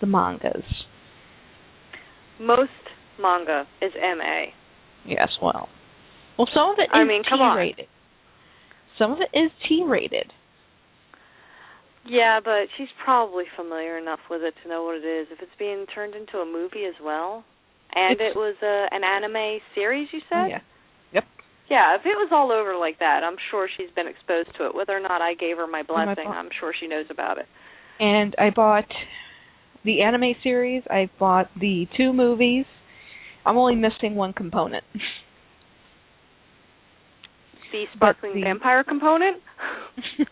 the 0.00 0.06
mangas. 0.06 0.64
Most 2.40 2.70
manga 3.20 3.66
is 3.80 3.92
MA. 3.94 4.46
Yes, 5.06 5.28
well, 5.40 5.68
well, 6.36 6.48
some 6.52 6.70
of 6.70 6.76
it 6.78 6.82
is 6.84 6.88
I 6.92 7.04
mean, 7.04 7.22
come 7.28 7.40
on. 7.40 7.56
T-rated. 7.56 7.86
Some 8.98 9.12
of 9.12 9.18
it 9.20 9.36
is 9.36 9.50
T-rated. 9.68 10.32
Yeah, 12.08 12.40
but 12.44 12.68
she's 12.76 12.88
probably 13.04 13.44
familiar 13.56 13.98
enough 13.98 14.20
with 14.30 14.42
it 14.42 14.54
to 14.62 14.68
know 14.68 14.84
what 14.84 14.96
it 14.96 15.06
is. 15.06 15.28
If 15.30 15.40
it's 15.40 15.50
being 15.58 15.86
turned 15.92 16.14
into 16.14 16.38
a 16.38 16.46
movie 16.46 16.84
as 16.86 16.94
well, 17.02 17.44
and 17.96 18.12
It's- 18.12 18.30
it 18.30 18.36
was 18.38 18.54
a 18.62 18.88
an 18.94 19.02
anime 19.02 19.60
series, 19.74 20.12
you 20.12 20.20
said? 20.28 20.48
Yeah. 20.50 20.60
Yep. 21.12 21.24
Yeah, 21.68 21.94
if 21.96 22.06
it 22.06 22.16
was 22.16 22.28
all 22.30 22.52
over 22.52 22.76
like 22.76 22.98
that, 23.00 23.24
I'm 23.24 23.36
sure 23.50 23.66
she's 23.76 23.90
been 23.90 24.06
exposed 24.06 24.54
to 24.56 24.66
it. 24.66 24.74
Whether 24.74 24.96
or 24.96 25.00
not 25.00 25.20
I 25.22 25.34
gave 25.34 25.56
her 25.56 25.66
my 25.66 25.82
blessing. 25.82 26.28
I'm 26.28 26.50
sure 26.60 26.72
she 26.78 26.86
knows 26.86 27.06
about 27.10 27.38
it. 27.38 27.46
and 27.98 28.34
I 28.38 28.50
bought 28.50 28.84
the 29.84 30.02
anime 30.02 30.34
series. 30.42 30.82
I 30.90 31.08
bought 31.18 31.48
the 31.58 31.86
two 31.96 32.12
movies. 32.12 32.66
I'm 33.46 33.56
only 33.56 33.74
missing 33.76 34.14
one 34.14 34.32
component. 34.34 34.84
The 37.72 37.84
sparkling 37.94 38.34
the- 38.34 38.42
vampire 38.42 38.84
component. 38.84 39.42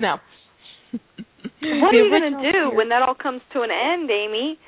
no. 0.00 0.16
What 0.90 1.00
The 1.60 1.68
are 1.70 1.92
you 1.92 2.10
gonna 2.10 2.52
do 2.52 2.70
when 2.74 2.88
that 2.90 3.02
all 3.02 3.14
comes 3.14 3.40
to 3.52 3.62
an 3.62 3.70
end, 3.70 4.10
Amy? 4.10 4.58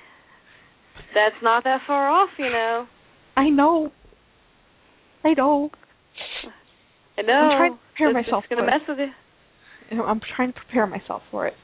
That's 1.17 1.41
not 1.43 1.65
that 1.65 1.81
far 1.87 2.11
off, 2.11 2.29
you 2.39 2.51
know. 2.51 2.87
I 3.39 3.49
know. 3.49 3.91
I 5.25 5.33
know. 5.33 5.71
I 7.17 7.23
know. 7.23 7.33
I'm 7.33 7.57
trying 7.59 7.73
to 7.73 7.79
prepare 7.89 8.11
It's- 8.11 8.25
myself 8.27 8.45
It's 8.45 8.51
gonna 8.51 8.63
for 8.63 8.69
it. 8.69 8.79
mess 8.79 8.89
with 8.89 8.99
you. 9.01 10.03
I'm 10.05 10.21
trying 10.37 10.53
to 10.53 10.59
prepare 10.61 10.87
myself 10.87 11.23
for 11.31 11.47
it. 11.47 11.55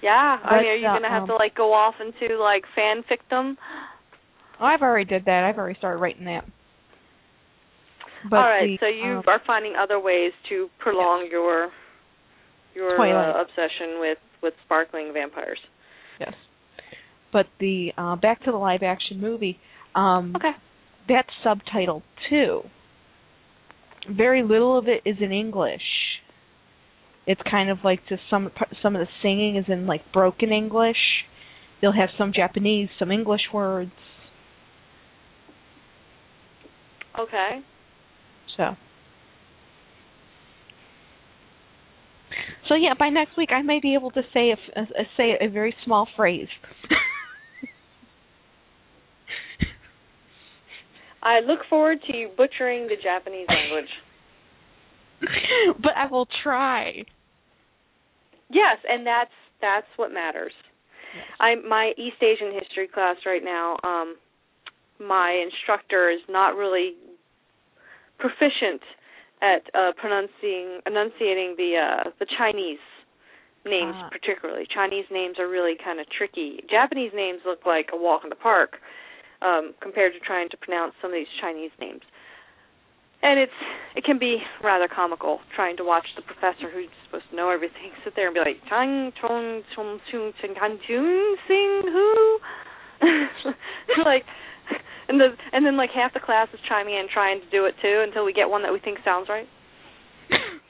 Yeah. 0.00 0.38
I 0.42 0.56
mean, 0.60 0.66
are 0.66 0.76
you 0.76 0.86
uh, 0.88 0.94
gonna 0.94 1.10
have 1.10 1.22
um, 1.22 1.28
to 1.28 1.36
like 1.36 1.54
go 1.54 1.72
off 1.74 1.94
into 2.00 2.38
like 2.40 2.64
fanficdom? 2.76 3.56
Oh, 4.60 4.64
I've 4.64 4.82
already 4.82 5.04
did 5.04 5.26
that. 5.26 5.44
I've 5.44 5.58
already 5.58 5.76
started 5.78 5.98
writing 5.98 6.24
that. 6.24 6.44
But 8.30 8.36
all 8.36 8.42
right. 8.48 8.66
the, 8.66 8.76
so 8.80 8.86
you 8.86 9.18
um, 9.18 9.24
are 9.26 9.40
finding 9.46 9.74
other 9.76 10.00
ways 10.00 10.32
to 10.48 10.68
prolong 10.78 11.28
your 11.30 11.70
your 12.74 12.98
uh, 12.98 13.42
obsession 13.42 14.00
with 14.00 14.18
with 14.42 14.54
sparkling 14.64 15.12
vampires. 15.12 15.58
yes. 16.18 16.32
But 17.34 17.46
the 17.58 17.90
uh 17.98 18.14
back 18.16 18.42
to 18.44 18.52
the 18.52 18.56
live 18.56 18.82
action 18.82 19.20
movie. 19.20 19.58
Um 19.94 20.32
Okay. 20.36 20.52
that's 21.08 21.28
subtitled 21.44 22.02
too. 22.30 22.62
Very 24.08 24.42
little 24.42 24.78
of 24.78 24.86
it 24.86 25.02
is 25.04 25.16
in 25.20 25.32
English. 25.32 25.82
It's 27.26 27.40
kind 27.50 27.70
of 27.70 27.78
like 27.84 28.00
just 28.08 28.22
some 28.30 28.50
some 28.82 28.94
of 28.94 29.00
the 29.00 29.08
singing 29.20 29.56
is 29.56 29.64
in 29.68 29.86
like 29.86 30.12
broken 30.12 30.52
English. 30.52 30.96
They'll 31.80 31.92
have 31.92 32.10
some 32.16 32.32
Japanese, 32.32 32.88
some 32.98 33.10
English 33.10 33.42
words. 33.52 33.90
Okay. 37.18 37.60
So. 38.56 38.76
So 42.68 42.74
yeah, 42.74 42.94
by 42.98 43.08
next 43.08 43.36
week 43.36 43.50
I 43.52 43.62
may 43.62 43.80
be 43.80 43.94
able 43.94 44.10
to 44.12 44.22
say 44.32 44.50
a, 44.50 44.80
a, 44.80 44.82
a 44.82 45.04
say 45.16 45.32
a 45.40 45.48
very 45.48 45.74
small 45.84 46.06
phrase. 46.16 46.48
I 51.24 51.40
look 51.40 51.60
forward 51.70 51.98
to 52.06 52.16
you 52.16 52.28
butchering 52.36 52.86
the 52.86 52.96
Japanese 53.02 53.46
language. 53.48 53.90
but 55.82 55.92
I 55.96 56.06
will 56.10 56.28
try. 56.42 57.04
Yes, 58.50 58.76
and 58.88 59.06
that's 59.06 59.30
that's 59.60 59.86
what 59.96 60.12
matters. 60.12 60.52
I 61.40 61.54
my 61.56 61.92
East 61.96 62.22
Asian 62.22 62.52
history 62.52 62.88
class 62.88 63.16
right 63.24 63.42
now, 63.42 63.76
um 63.82 64.16
my 65.00 65.32
instructor 65.32 66.10
is 66.10 66.20
not 66.28 66.56
really 66.56 66.94
proficient 68.18 68.82
at 69.40 69.62
uh 69.74 69.92
pronouncing 69.96 70.80
enunciating 70.86 71.54
the 71.56 71.72
uh 71.80 72.10
the 72.18 72.26
Chinese 72.36 72.78
names 73.64 73.94
Ah. 73.96 74.08
particularly. 74.10 74.66
Chinese 74.72 75.06
names 75.10 75.38
are 75.38 75.48
really 75.48 75.74
kind 75.82 75.98
of 76.00 76.06
tricky. 76.10 76.60
Japanese 76.68 77.12
names 77.14 77.40
look 77.46 77.64
like 77.64 77.88
a 77.94 77.96
walk 77.96 78.22
in 78.24 78.28
the 78.28 78.36
park 78.36 78.76
um 79.44 79.74
compared 79.80 80.12
to 80.14 80.20
trying 80.20 80.48
to 80.50 80.56
pronounce 80.56 80.94
some 81.00 81.10
of 81.10 81.16
these 81.16 81.30
Chinese 81.40 81.70
names. 81.80 82.02
And 83.22 83.40
it's 83.40 83.60
it 83.96 84.04
can 84.04 84.18
be 84.18 84.38
rather 84.62 84.88
comical 84.88 85.40
trying 85.54 85.76
to 85.78 85.84
watch 85.84 86.06
the 86.16 86.22
professor 86.22 86.70
who's 86.70 86.88
supposed 87.06 87.24
to 87.30 87.36
know 87.36 87.50
everything 87.50 87.92
sit 88.04 88.14
there 88.16 88.26
and 88.26 88.34
be 88.34 88.40
like 88.40 88.60
Chang 88.68 89.12
Chong 89.20 89.62
Chong 89.74 90.00
Chung 90.10 90.32
Chen 90.40 90.54
Han 90.56 90.78
Chung 90.86 91.36
Sing 91.48 91.82
Who 91.92 92.38
like 94.04 94.24
and 95.08 95.20
the 95.20 95.36
and 95.52 95.64
then 95.64 95.76
like 95.76 95.90
half 95.94 96.14
the 96.14 96.20
class 96.20 96.48
is 96.52 96.60
chiming 96.68 96.94
in 96.94 97.06
trying 97.12 97.40
to 97.40 97.50
do 97.50 97.66
it 97.66 97.74
too 97.82 98.04
until 98.06 98.24
we 98.24 98.32
get 98.32 98.48
one 98.48 98.62
that 98.62 98.72
we 98.72 98.80
think 98.80 98.98
sounds 99.04 99.28
right. 99.28 99.46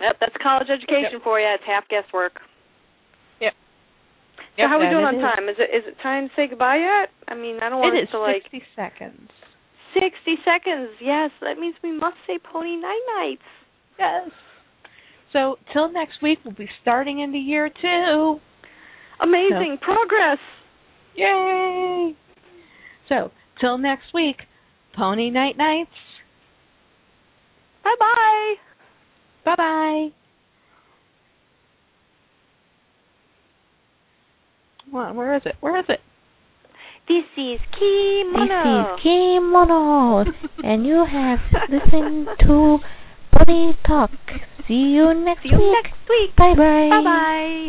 Yep, 0.00 0.16
that's 0.20 0.36
college 0.42 0.68
education 0.68 1.20
for 1.24 1.40
you. 1.40 1.48
It's 1.54 1.64
half 1.66 1.88
guesswork. 1.88 2.40
Yep. 4.56 4.64
So 4.64 4.68
how 4.68 4.76
are 4.76 4.84
we 4.84 4.90
doing 4.90 5.04
on 5.04 5.16
is. 5.16 5.20
time? 5.20 5.48
Is 5.48 5.56
it 5.58 5.70
is 5.74 5.84
it 5.86 5.96
time 6.02 6.28
to 6.28 6.34
say 6.34 6.48
goodbye 6.48 6.80
yet? 6.80 7.12
I 7.28 7.34
mean, 7.34 7.60
I 7.62 7.68
don't 7.68 7.80
want 7.80 7.96
It 7.96 8.08
to 8.10 8.18
like 8.18 8.42
60 8.48 8.62
seconds. 8.74 9.28
60 9.92 10.40
seconds. 10.44 10.90
Yes, 11.00 11.30
that 11.40 11.58
means 11.58 11.74
we 11.82 11.92
must 11.92 12.16
say 12.26 12.38
pony 12.40 12.76
night 12.76 13.04
nights. 13.16 13.48
Yes. 13.98 14.30
So 15.32 15.56
till 15.72 15.92
next 15.92 16.22
week, 16.22 16.38
we'll 16.44 16.54
be 16.54 16.68
starting 16.82 17.20
in 17.20 17.32
the 17.32 17.38
year 17.38 17.68
two. 17.68 18.40
Amazing 19.20 19.78
progress. 19.80 20.38
Yay! 21.14 22.14
So 23.08 23.30
till 23.60 23.78
next 23.78 24.12
week, 24.12 24.36
Pony 24.94 25.30
Night 25.30 25.56
Nights. 25.56 25.90
Bye 27.84 27.94
bye. 27.98 28.54
Bye 29.44 29.54
bye. 29.56 30.25
What? 34.96 35.14
Where 35.14 35.36
is 35.36 35.42
it? 35.44 35.56
Where 35.60 35.78
is 35.78 35.84
it? 35.88 36.00
This 37.06 37.24
is 37.36 37.60
Kimono. 37.78 38.64
This 38.64 38.96
is 38.96 39.02
Kimono, 39.02 40.24
and 40.70 40.86
you 40.86 41.04
have 41.04 41.38
listened 41.70 42.28
to 42.46 42.78
Pony 43.32 43.72
Talk. 43.86 44.10
See 44.66 44.74
you 44.96 45.12
next 45.14 45.42
See 45.42 45.50
you 45.52 45.58
week. 45.58 45.76
next 45.84 45.98
week. 46.08 46.34
Bye 46.36 46.54
bye. 46.56 46.88
Bye 46.90 47.04
bye. 47.04 47.68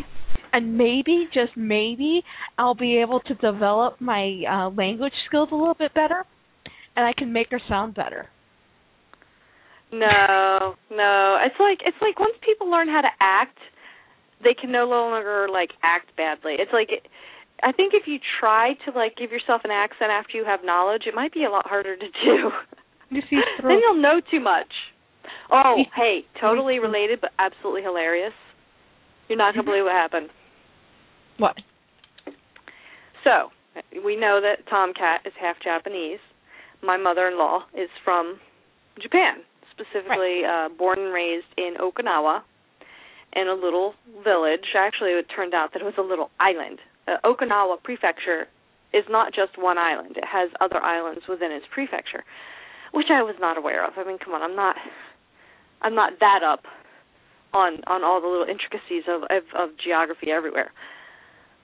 And 0.54 0.78
maybe, 0.78 1.28
just 1.34 1.52
maybe, 1.58 2.24
I'll 2.58 2.74
be 2.74 2.98
able 3.02 3.20
to 3.28 3.34
develop 3.36 4.00
my 4.00 4.42
uh, 4.50 4.70
language 4.70 5.14
skills 5.28 5.50
a 5.52 5.56
little 5.56 5.76
bit 5.78 5.94
better. 5.94 6.24
and 6.96 7.06
I 7.06 7.12
can 7.14 7.32
make 7.34 7.48
her 7.52 7.62
sound 7.70 7.94
better. 7.94 8.28
No, 9.92 10.76
no. 10.92 11.38
It's 11.46 11.56
like 11.60 11.80
it's 11.86 11.98
like 12.02 12.20
once 12.20 12.36
people 12.44 12.72
learn 12.72 12.88
how 12.88 13.02
to 13.02 13.08
act, 13.22 13.58
they 14.44 14.54
can 14.54 14.72
no 14.72 14.88
longer 14.88 15.48
like 15.52 15.72
act 15.84 16.16
badly. 16.16 16.56
It's 16.60 16.74
like 16.74 16.90
I 17.64 17.72
think 17.72 17.94
if 17.96 18.08
you 18.08 18.20
try 18.40 18.74
to 18.86 18.92
like 18.92 19.16
give 19.16 19.32
yourself 19.32 19.62
an 19.64 19.72
accent 19.72 20.12
after 20.12 20.38
you 20.38 20.46
have 20.46 20.60
knowledge, 20.64 21.04
it 21.08 21.16
might 21.16 21.34
be 21.34 21.44
a 21.44 21.50
lot 21.50 21.68
harder 21.68 21.96
to 21.96 22.06
do. 22.06 22.52
You 23.10 23.22
see, 23.30 23.40
then 23.64 23.80
you'll 23.82 24.02
know 24.02 24.20
too 24.30 24.42
much. 24.42 24.68
Oh, 25.50 25.78
hey, 25.96 26.26
totally 26.42 26.80
related 26.80 27.22
but 27.22 27.32
absolutely 27.40 27.82
hilarious. 27.82 28.34
You're 29.30 29.38
not 29.38 29.54
gonna 29.54 29.64
believe 29.64 29.86
what 29.86 29.94
happened. 29.94 30.30
what? 31.38 31.56
So, 33.24 33.50
we 34.04 34.18
know 34.18 34.42
that 34.42 34.70
Tomcat 34.70 35.22
is 35.26 35.34
half 35.40 35.56
Japanese. 35.64 36.20
My 36.84 36.98
mother-in-law 36.98 37.68
is 37.76 37.90
from 38.04 38.40
Japan, 39.02 39.38
specifically 39.72 40.42
uh, 40.44 40.70
born 40.78 41.00
and 41.00 41.14
raised 41.14 41.48
in 41.58 41.76
Okinawa, 41.80 42.42
in 43.38 43.48
a 43.48 43.54
little 43.54 43.94
village. 44.24 44.74
Actually, 44.76 45.12
it 45.12 45.28
turned 45.34 45.54
out 45.54 45.74
that 45.74 45.82
it 45.82 45.86
was 45.86 45.94
a 45.98 46.02
little 46.02 46.32
island. 46.40 46.80
Uh, 47.08 47.18
Okinawa 47.24 47.82
Prefecture 47.84 48.48
is 48.94 49.06
not 49.10 49.34
just 49.34 49.58
one 49.58 49.78
island; 49.78 50.18
it 50.18 50.26
has 50.26 50.50
other 50.60 50.82
islands 50.82 51.22
within 51.30 51.52
its 51.52 51.66
prefecture, 51.72 52.26
which 52.92 53.08
I 53.14 53.22
was 53.22 53.36
not 53.40 53.58
aware 53.58 53.86
of. 53.86 53.94
I 53.96 54.04
mean, 54.04 54.18
come 54.18 54.34
on, 54.34 54.42
I'm 54.42 54.56
not, 54.56 54.76
I'm 55.82 55.96
not 55.96 56.20
that 56.20 56.42
up 56.44 56.66
on 57.54 57.82
on 57.88 58.04
all 58.04 58.20
the 58.22 58.28
little 58.28 58.48
intricacies 58.50 59.04
of 59.08 59.24
of, 59.30 59.44
of 59.56 59.70
geography 59.78 60.32
everywhere. 60.32 60.72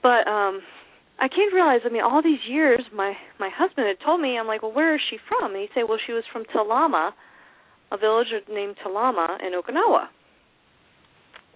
But 0.01 0.27
um 0.27 0.61
I 1.19 1.29
came 1.29 1.49
to 1.51 1.55
realize, 1.55 1.81
I 1.85 1.89
mean, 1.89 2.01
all 2.01 2.21
these 2.23 2.43
years 2.47 2.81
my 2.93 3.13
my 3.39 3.49
husband 3.49 3.87
had 3.87 3.97
told 4.03 4.21
me, 4.21 4.37
I'm 4.37 4.47
like, 4.47 4.61
well, 4.61 4.73
where 4.73 4.95
is 4.95 5.01
she 5.09 5.17
from? 5.27 5.53
And 5.53 5.61
he'd 5.61 5.73
say, 5.75 5.83
well, 5.83 5.99
she 6.05 6.13
was 6.13 6.23
from 6.31 6.43
Talama, 6.45 7.11
a 7.91 7.97
village 7.97 8.27
named 8.49 8.77
Talama 8.83 9.39
in 9.45 9.53
Okinawa. 9.53 10.07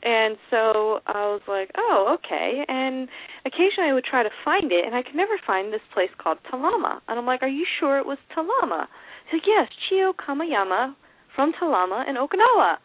And 0.04 0.38
so 0.52 1.02
I 1.08 1.34
was 1.34 1.42
like, 1.48 1.72
oh, 1.78 2.16
okay. 2.20 2.64
And 2.68 3.10
occasionally 3.46 3.90
I 3.90 3.94
would 3.94 4.06
try 4.06 4.24
to 4.24 4.30
find 4.46 4.72
it, 4.72 4.86
and 4.86 4.96
I 4.96 5.02
could 5.02 5.16
never 5.16 5.40
find 5.46 5.74
this 5.74 5.82
place 5.94 6.12
called 6.22 6.38
Talama. 6.52 7.02
And 7.08 7.18
I'm 7.18 7.26
like, 7.26 7.42
are 7.42 7.50
you 7.50 7.66
sure 7.80 7.98
it 7.98 8.06
was 8.06 8.20
Talama? 8.36 8.86
He's 9.26 9.42
like, 9.42 9.48
yes, 9.48 9.68
Chio 9.90 10.14
Kamayama 10.14 10.94
from 11.36 11.52
Talama 11.60 12.08
in 12.08 12.16
Okinawa. 12.16 12.78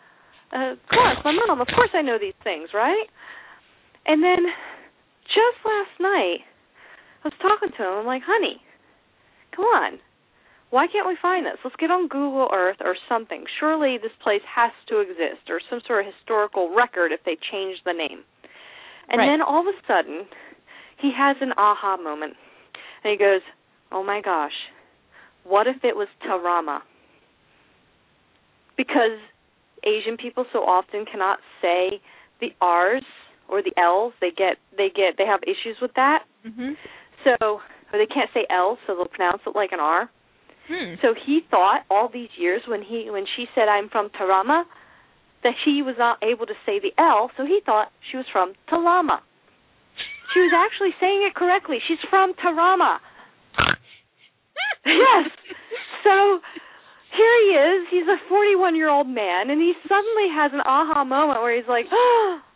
Uh, 0.52 0.72
of 0.72 0.78
course, 0.89 1.18
my 1.24 1.32
mom. 1.32 1.60
Of 1.60 1.68
course, 1.68 1.90
I 1.94 2.02
know 2.02 2.18
these 2.20 2.36
things, 2.44 2.70
right? 2.74 3.06
And 4.06 4.22
then 4.22 4.44
just 5.24 5.64
last 5.64 6.01
night, 6.01 6.40
I 7.24 7.28
was 7.28 7.34
talking 7.40 7.70
to 7.76 7.82
him. 7.82 7.93
I'm 8.01 8.06
like, 8.06 8.22
honey, 8.26 8.60
come 9.55 9.64
on. 9.64 9.98
Why 10.73 10.86
can't 10.89 11.07
we 11.07 11.16
find 11.20 11.44
this? 11.44 11.61
Let's 11.62 11.77
get 11.77 11.90
on 11.90 12.09
Google 12.09 12.49
Earth 12.51 12.78
or 12.81 12.97
something. 13.07 13.44
Surely 13.61 13.99
this 14.01 14.12
place 14.24 14.40
has 14.49 14.73
to 14.89 15.01
exist 15.05 15.44
or 15.53 15.61
some 15.69 15.82
sort 15.86 16.07
of 16.07 16.12
historical 16.16 16.73
record 16.74 17.12
if 17.12 17.20
they 17.28 17.36
change 17.53 17.77
the 17.85 17.93
name. 17.93 18.24
And 19.12 19.19
Right. 19.20 19.27
then 19.28 19.43
all 19.43 19.61
of 19.61 19.69
a 19.69 19.77
sudden, 19.86 20.27
he 20.97 21.12
has 21.12 21.36
an 21.43 21.53
aha 21.59 21.99
moment. 21.99 22.39
And 23.05 23.11
he 23.12 23.19
goes, 23.19 23.43
oh 23.93 24.03
my 24.03 24.23
gosh, 24.23 24.57
what 25.44 25.66
if 25.66 25.85
it 25.85 25.94
was 25.94 26.09
Tarama? 26.24 26.81
Because 28.77 29.19
Asian 29.85 30.16
people 30.16 30.47
so 30.53 30.65
often 30.65 31.05
cannot 31.05 31.40
say 31.61 32.01
the 32.40 32.55
R's 32.62 33.05
or 33.49 33.61
the 33.61 33.74
L's. 33.77 34.15
They 34.20 34.31
get 34.31 34.57
they 34.77 34.89
get 34.89 35.19
they 35.19 35.27
have 35.27 35.43
issues 35.43 35.77
with 35.82 35.93
that. 35.94 36.24
Mhm. 36.47 36.77
So 37.24 37.61
or 37.93 37.99
they 37.99 38.07
can't 38.07 38.31
say 38.32 38.47
L, 38.49 38.78
so 38.86 38.94
they'll 38.94 39.05
pronounce 39.05 39.43
it 39.47 39.55
like 39.55 39.73
an 39.73 39.81
R. 39.81 40.09
Hmm. 40.73 40.94
So 41.03 41.12
he 41.12 41.40
thought 41.51 41.85
all 41.90 42.09
these 42.09 42.31
years 42.39 42.62
when 42.66 42.81
he 42.81 43.11
when 43.11 43.27
she 43.36 43.44
said 43.55 43.69
I'm 43.69 43.90
from 43.90 44.09
Tarama 44.09 44.65
that 45.43 45.53
she 45.65 45.82
was 45.82 45.97
not 45.99 46.23
able 46.23 46.47
to 46.47 46.55
say 46.65 46.78
the 46.81 46.94
L, 46.97 47.31
so 47.36 47.44
he 47.44 47.61
thought 47.66 47.93
she 48.11 48.16
was 48.16 48.27
from 48.32 48.55
Talama. 48.70 49.20
She 50.32 50.40
was 50.40 50.55
actually 50.57 50.94
saying 51.01 51.28
it 51.28 51.35
correctly. 51.35 51.77
She's 51.86 52.01
from 52.09 52.32
Tarama. 52.35 52.99
yes. 54.86 55.28
So 56.05 56.40
here 57.12 57.35
he 57.44 57.51
is. 57.53 57.89
He's 57.90 58.09
a 58.09 58.16
41 58.28 58.77
year 58.77 58.89
old 58.89 59.09
man, 59.09 59.51
and 59.51 59.61
he 59.61 59.74
suddenly 59.82 60.32
has 60.32 60.53
an 60.55 60.62
aha 60.65 61.05
moment 61.05 61.43
where 61.43 61.55
he's 61.55 61.69
like, 61.69 61.86
oh, 61.93 62.40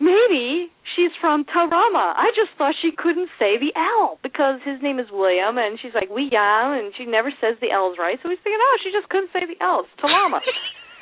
maybe 0.00 0.72
she's 0.94 1.12
from 1.20 1.44
Tarama. 1.44 2.16
I 2.16 2.32
just 2.36 2.56
thought 2.56 2.74
she 2.80 2.92
couldn't 2.96 3.28
say 3.38 3.58
the 3.58 3.72
L 3.76 4.18
because 4.22 4.60
his 4.64 4.80
name 4.82 4.98
is 4.98 5.06
William, 5.12 5.58
and 5.58 5.78
she's 5.80 5.94
like 5.94 6.10
William, 6.10 6.72
and 6.72 6.92
she 6.96 7.04
never 7.04 7.30
says 7.40 7.56
the 7.60 7.70
L's 7.70 7.96
right. 7.98 8.18
So 8.22 8.30
he's 8.30 8.40
thinking, 8.42 8.60
oh, 8.60 8.76
she 8.82 8.90
just 8.92 9.08
couldn't 9.08 9.30
say 9.32 9.44
the 9.44 9.58
L's. 9.62 9.86
Tarama. 10.00 10.40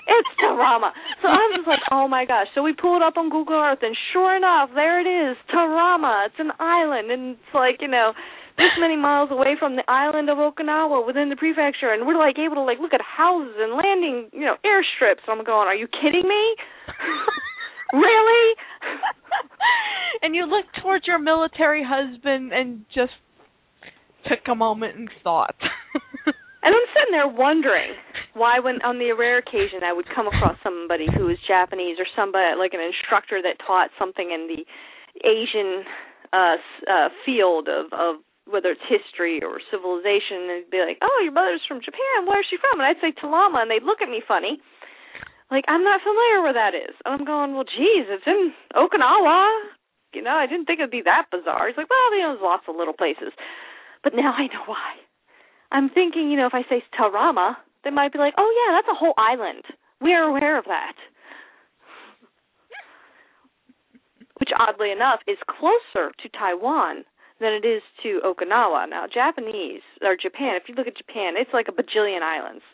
It's 0.05 0.29
Tarama. 0.37 0.93
So 1.25 1.33
I 1.33 1.49
was 1.57 1.65
like, 1.65 1.81
oh 1.91 2.09
my 2.09 2.27
gosh. 2.27 2.49
So 2.55 2.63
we 2.63 2.75
pulled 2.75 3.01
up 3.01 3.17
on 3.17 3.31
Google 3.31 3.57
Earth, 3.57 3.81
and 3.81 3.97
sure 4.13 4.37
enough, 4.37 4.69
there 4.75 5.01
it 5.01 5.09
is, 5.09 5.33
Tarama. 5.49 6.29
It's 6.29 6.37
an 6.37 6.53
island, 6.61 7.11
and 7.11 7.41
it's 7.41 7.55
like 7.55 7.81
you 7.81 7.89
know, 7.89 8.13
this 8.61 8.69
many 8.79 9.01
miles 9.01 9.31
away 9.33 9.57
from 9.59 9.77
the 9.77 9.85
island 9.89 10.29
of 10.29 10.37
Okinawa 10.37 11.07
within 11.07 11.31
the 11.31 11.37
prefecture, 11.37 11.89
and 11.89 12.07
we're 12.07 12.21
like 12.21 12.37
able 12.39 12.57
to 12.57 12.69
like 12.69 12.79
look 12.85 12.93
at 12.93 13.01
houses 13.01 13.57
and 13.57 13.81
landing, 13.81 14.29
you 14.37 14.45
know, 14.45 14.61
airstrips. 14.61 15.25
I'm 15.25 15.43
going, 15.43 15.69
are 15.69 15.75
you 15.75 15.89
kidding 15.89 16.29
me? 16.29 16.43
really? 17.95 18.55
and 20.23 20.35
you 20.35 20.47
look 20.47 20.67
towards 20.83 21.07
your 21.07 21.19
military 21.19 21.85
husband 21.87 22.53
and 22.53 22.85
just 22.95 23.13
took 24.27 24.41
a 24.51 24.55
moment 24.55 24.97
and 24.97 25.11
thought. 25.23 25.57
And 26.65 26.73
I'm 26.73 26.89
sitting 26.97 27.13
there 27.13 27.29
wondering 27.29 27.93
why, 28.33 28.57
when 28.59 28.81
on 28.81 28.97
the 28.97 29.13
rare 29.13 29.37
occasion 29.37 29.85
I 29.85 29.93
would 29.93 30.09
come 30.09 30.27
across 30.27 30.57
somebody 30.65 31.05
who 31.05 31.29
was 31.29 31.37
Japanese 31.45 32.01
or 32.01 32.09
somebody 32.17 32.57
like 32.57 32.73
an 32.73 32.81
instructor 32.81 33.45
that 33.45 33.61
taught 33.61 33.93
something 34.01 34.33
in 34.33 34.49
the 34.49 34.65
Asian 35.29 35.85
uh, 36.33 36.57
uh 36.89 37.09
field 37.23 37.69
of 37.69 37.93
of 37.93 38.25
whether 38.49 38.73
it's 38.73 38.85
history 38.89 39.45
or 39.45 39.61
civilization, 39.71 40.49
and 40.49 40.49
they'd 40.49 40.73
be 40.73 40.81
like, 40.81 40.99
"Oh, 41.05 41.21
your 41.23 41.37
mother's 41.37 41.65
from 41.69 41.85
Japan. 41.85 42.25
Where's 42.25 42.49
she 42.49 42.57
from?" 42.57 42.81
And 42.81 42.89
I'd 42.89 43.01
say 43.01 43.13
Talama, 43.13 43.61
and 43.61 43.71
they'd 43.71 43.85
look 43.85 44.01
at 44.01 44.09
me 44.09 44.25
funny, 44.25 44.57
like 45.55 45.65
I'm 45.71 45.87
not 45.87 46.03
familiar 46.03 46.43
where 46.43 46.59
that 46.59 46.75
is. 46.75 46.95
And 47.07 47.15
I'm 47.15 47.25
going, 47.25 47.55
"Well, 47.55 47.65
geez, 47.65 48.11
it's 48.11 48.27
in 48.27 48.53
Okinawa." 48.75 49.71
You 50.13 50.23
know, 50.23 50.35
I 50.35 50.47
didn't 50.47 50.67
think 50.67 50.81
it'd 50.81 50.91
be 50.91 51.03
that 51.07 51.31
bizarre. 51.31 51.69
He's 51.69 51.77
like, 51.77 51.91
"Well, 51.91 52.15
you 52.15 52.23
know, 52.23 52.35
there's 52.35 52.43
lots 52.43 52.67
of 52.67 52.75
little 52.75 52.95
places," 52.95 53.33
but 54.03 54.15
now 54.15 54.35
I 54.35 54.47
know 54.51 54.67
why. 54.67 54.99
I'm 55.71 55.89
thinking, 55.89 56.31
you 56.31 56.37
know, 56.37 56.47
if 56.47 56.55
I 56.55 56.63
say 56.69 56.83
Tarama, 56.99 57.57
they 57.83 57.91
might 57.91 58.13
be 58.13 58.19
like, 58.19 58.35
"Oh 58.37 58.51
yeah, 58.59 58.75
that's 58.75 58.91
a 58.91 58.99
whole 58.99 59.15
island. 59.17 59.65
We 60.01 60.13
are 60.15 60.25
aware 60.25 60.59
of 60.59 60.67
that." 60.67 60.95
Which, 64.39 64.51
oddly 64.59 64.91
enough, 64.91 65.21
is 65.27 65.39
closer 65.47 66.11
to 66.11 66.29
Taiwan 66.31 67.05
than 67.41 67.53
it 67.53 67.65
is 67.65 67.83
to 68.03 68.21
Okinawa. 68.25 68.89
Now, 68.89 69.07
Japanese 69.07 69.83
or 70.03 70.17
Japan, 70.17 70.57
if 70.57 70.69
you 70.69 70.75
look 70.75 70.87
at 70.87 70.97
Japan, 70.97 71.35
it's 71.37 71.53
like 71.55 71.69
a 71.69 71.73
bajillion 71.73 72.23
islands, 72.23 72.65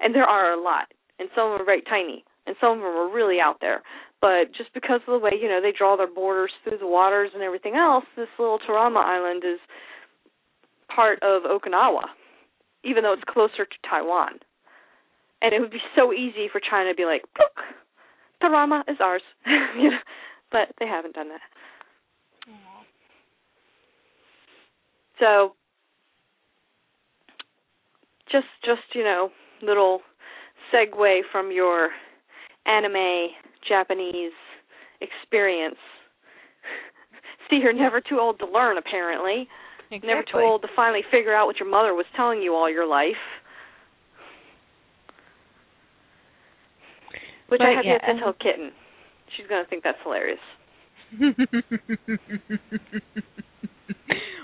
and 0.00 0.14
there 0.14 0.24
are 0.24 0.52
a 0.52 0.60
lot, 0.60 0.92
and 1.18 1.28
some 1.34 1.46
of 1.46 1.52
them 1.54 1.62
are 1.62 1.64
very 1.64 1.82
tiny, 1.82 2.24
and 2.46 2.56
some 2.60 2.72
of 2.72 2.78
them 2.78 2.86
are 2.86 3.12
really 3.12 3.40
out 3.40 3.58
there. 3.60 3.82
But 4.20 4.52
just 4.56 4.72
because 4.74 5.00
of 5.06 5.12
the 5.12 5.24
way 5.24 5.32
you 5.40 5.48
know 5.48 5.60
they 5.62 5.72
draw 5.76 5.96
their 5.96 6.10
borders 6.10 6.52
through 6.64 6.78
the 6.78 6.86
waters 6.86 7.30
and 7.34 7.42
everything 7.42 7.76
else, 7.76 8.04
this 8.16 8.28
little 8.38 8.58
Tarama 8.58 9.04
Island 9.04 9.42
is 9.44 9.60
part 10.88 11.22
of 11.22 11.42
Okinawa 11.42 12.04
even 12.84 13.02
though 13.02 13.12
it's 13.12 13.22
closer 13.28 13.64
to 13.64 13.88
Taiwan. 13.88 14.40
And 15.40 15.54
it 15.54 15.60
would 15.60 15.70
be 15.70 15.82
so 15.94 16.12
easy 16.12 16.48
for 16.50 16.60
China 16.60 16.90
to 16.90 16.96
be 16.96 17.04
like, 17.04 17.22
Look, 17.38 17.64
Tarama 18.42 18.82
is 18.88 18.96
ours. 19.00 19.22
you 19.78 19.90
know, 19.90 19.98
but 20.50 20.68
they 20.78 20.86
haven't 20.86 21.14
done 21.14 21.28
that. 21.28 21.40
So 25.20 25.54
just 28.30 28.46
just, 28.64 28.82
you 28.94 29.02
know, 29.04 29.30
little 29.62 30.00
segue 30.74 31.20
from 31.32 31.50
your 31.52 31.90
anime 32.66 33.28
Japanese 33.68 34.32
experience. 35.00 35.78
See, 37.50 37.56
you're 37.56 37.72
never 37.72 38.00
too 38.00 38.18
old 38.20 38.38
to 38.40 38.46
learn 38.46 38.78
apparently. 38.78 39.48
Never 39.90 40.22
too 40.22 40.38
old 40.38 40.62
to 40.62 40.68
finally 40.76 41.00
figure 41.10 41.34
out 41.34 41.46
what 41.46 41.58
your 41.58 41.68
mother 41.68 41.94
was 41.94 42.04
telling 42.14 42.42
you 42.42 42.54
all 42.54 42.70
your 42.70 42.86
life. 42.86 43.16
Which 47.48 47.62
I 47.62 47.72
But, 47.72 47.76
have 47.76 47.84
yeah, 47.86 47.92
yet 47.92 48.12
to 48.12 48.20
tell 48.20 48.32
Kitten. 48.34 48.72
She's 49.36 49.46
gonna 49.46 49.64
think 49.68 49.82
that's 49.82 49.98
hilarious. 50.02 50.38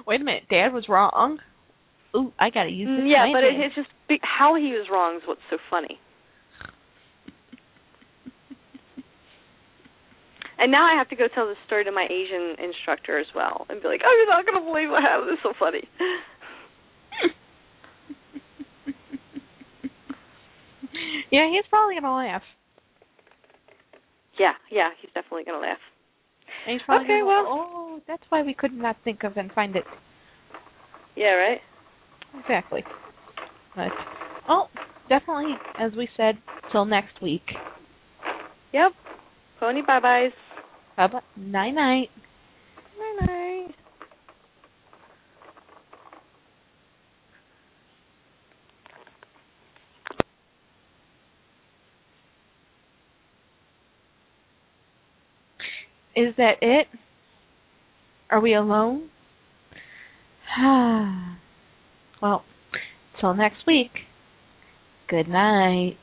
Wait 0.06 0.20
a 0.20 0.24
minute, 0.24 0.44
Dad 0.48 0.72
was 0.72 0.86
wrong. 0.88 1.38
Ooh, 2.16 2.32
I 2.38 2.48
gotta 2.50 2.70
use 2.70 2.88
this. 2.88 3.04
Mm, 3.04 3.10
yeah, 3.10 3.26
but 3.32 3.44
it, 3.44 3.60
it's 3.60 3.74
just 3.74 3.88
be, 4.08 4.18
how 4.22 4.54
he 4.54 4.72
was 4.72 4.88
wrong 4.90 5.16
is 5.16 5.22
what's 5.26 5.40
so 5.50 5.58
funny. 5.68 5.98
And 10.64 10.72
now 10.72 10.80
I 10.88 10.96
have 10.96 11.10
to 11.10 11.16
go 11.16 11.28
tell 11.28 11.46
this 11.46 11.60
story 11.66 11.84
to 11.84 11.92
my 11.92 12.08
Asian 12.08 12.56
instructor 12.56 13.18
as 13.20 13.26
well, 13.36 13.66
and 13.68 13.82
be 13.82 13.88
like, 13.88 14.00
"Oh, 14.00 14.14
you're 14.16 14.32
not 14.32 14.46
gonna 14.48 14.64
believe 14.64 14.88
what 14.88 15.02
happened. 15.04 15.28
This 15.28 15.36
is 15.36 15.42
so 15.44 15.52
funny." 15.58 15.84
Yeah, 21.30 21.50
he's 21.50 21.64
probably 21.68 21.96
gonna 21.96 22.14
laugh. 22.14 22.42
Yeah, 24.38 24.52
yeah, 24.70 24.90
he's 25.00 25.10
definitely 25.14 25.44
gonna 25.44 25.58
laugh. 25.58 25.78
And 26.66 26.74
he's 26.74 26.82
probably 26.86 27.04
Okay, 27.06 27.18
gonna 27.20 27.26
well- 27.26 27.44
go, 27.44 27.50
oh, 27.50 28.00
that's 28.06 28.22
why 28.28 28.42
we 28.42 28.54
could 28.54 28.72
not 28.72 28.96
think 29.04 29.24
of 29.24 29.36
and 29.36 29.50
find 29.52 29.74
it. 29.76 29.84
Yeah, 31.16 31.32
right. 31.34 31.60
Exactly. 32.38 32.84
But 33.76 33.90
oh, 34.48 34.68
definitely, 35.08 35.54
as 35.78 35.92
we 35.96 36.08
said, 36.16 36.38
till 36.72 36.84
next 36.84 37.20
week. 37.20 37.42
Yep. 38.72 38.92
Pony 39.60 39.82
bye 39.82 40.00
byes. 40.00 40.32
Bye 40.96 41.08
bye. 41.08 41.20
Night 41.36 41.72
night. 41.72 42.10
Night 42.98 43.26
night. 43.26 43.74
Is 56.16 56.32
that 56.36 56.54
it? 56.62 56.86
Are 58.30 58.40
we 58.40 58.54
alone? 58.54 59.10
well, 62.22 62.44
till 63.20 63.34
next 63.34 63.66
week. 63.66 63.90
Good 65.08 65.28
night. 65.28 65.96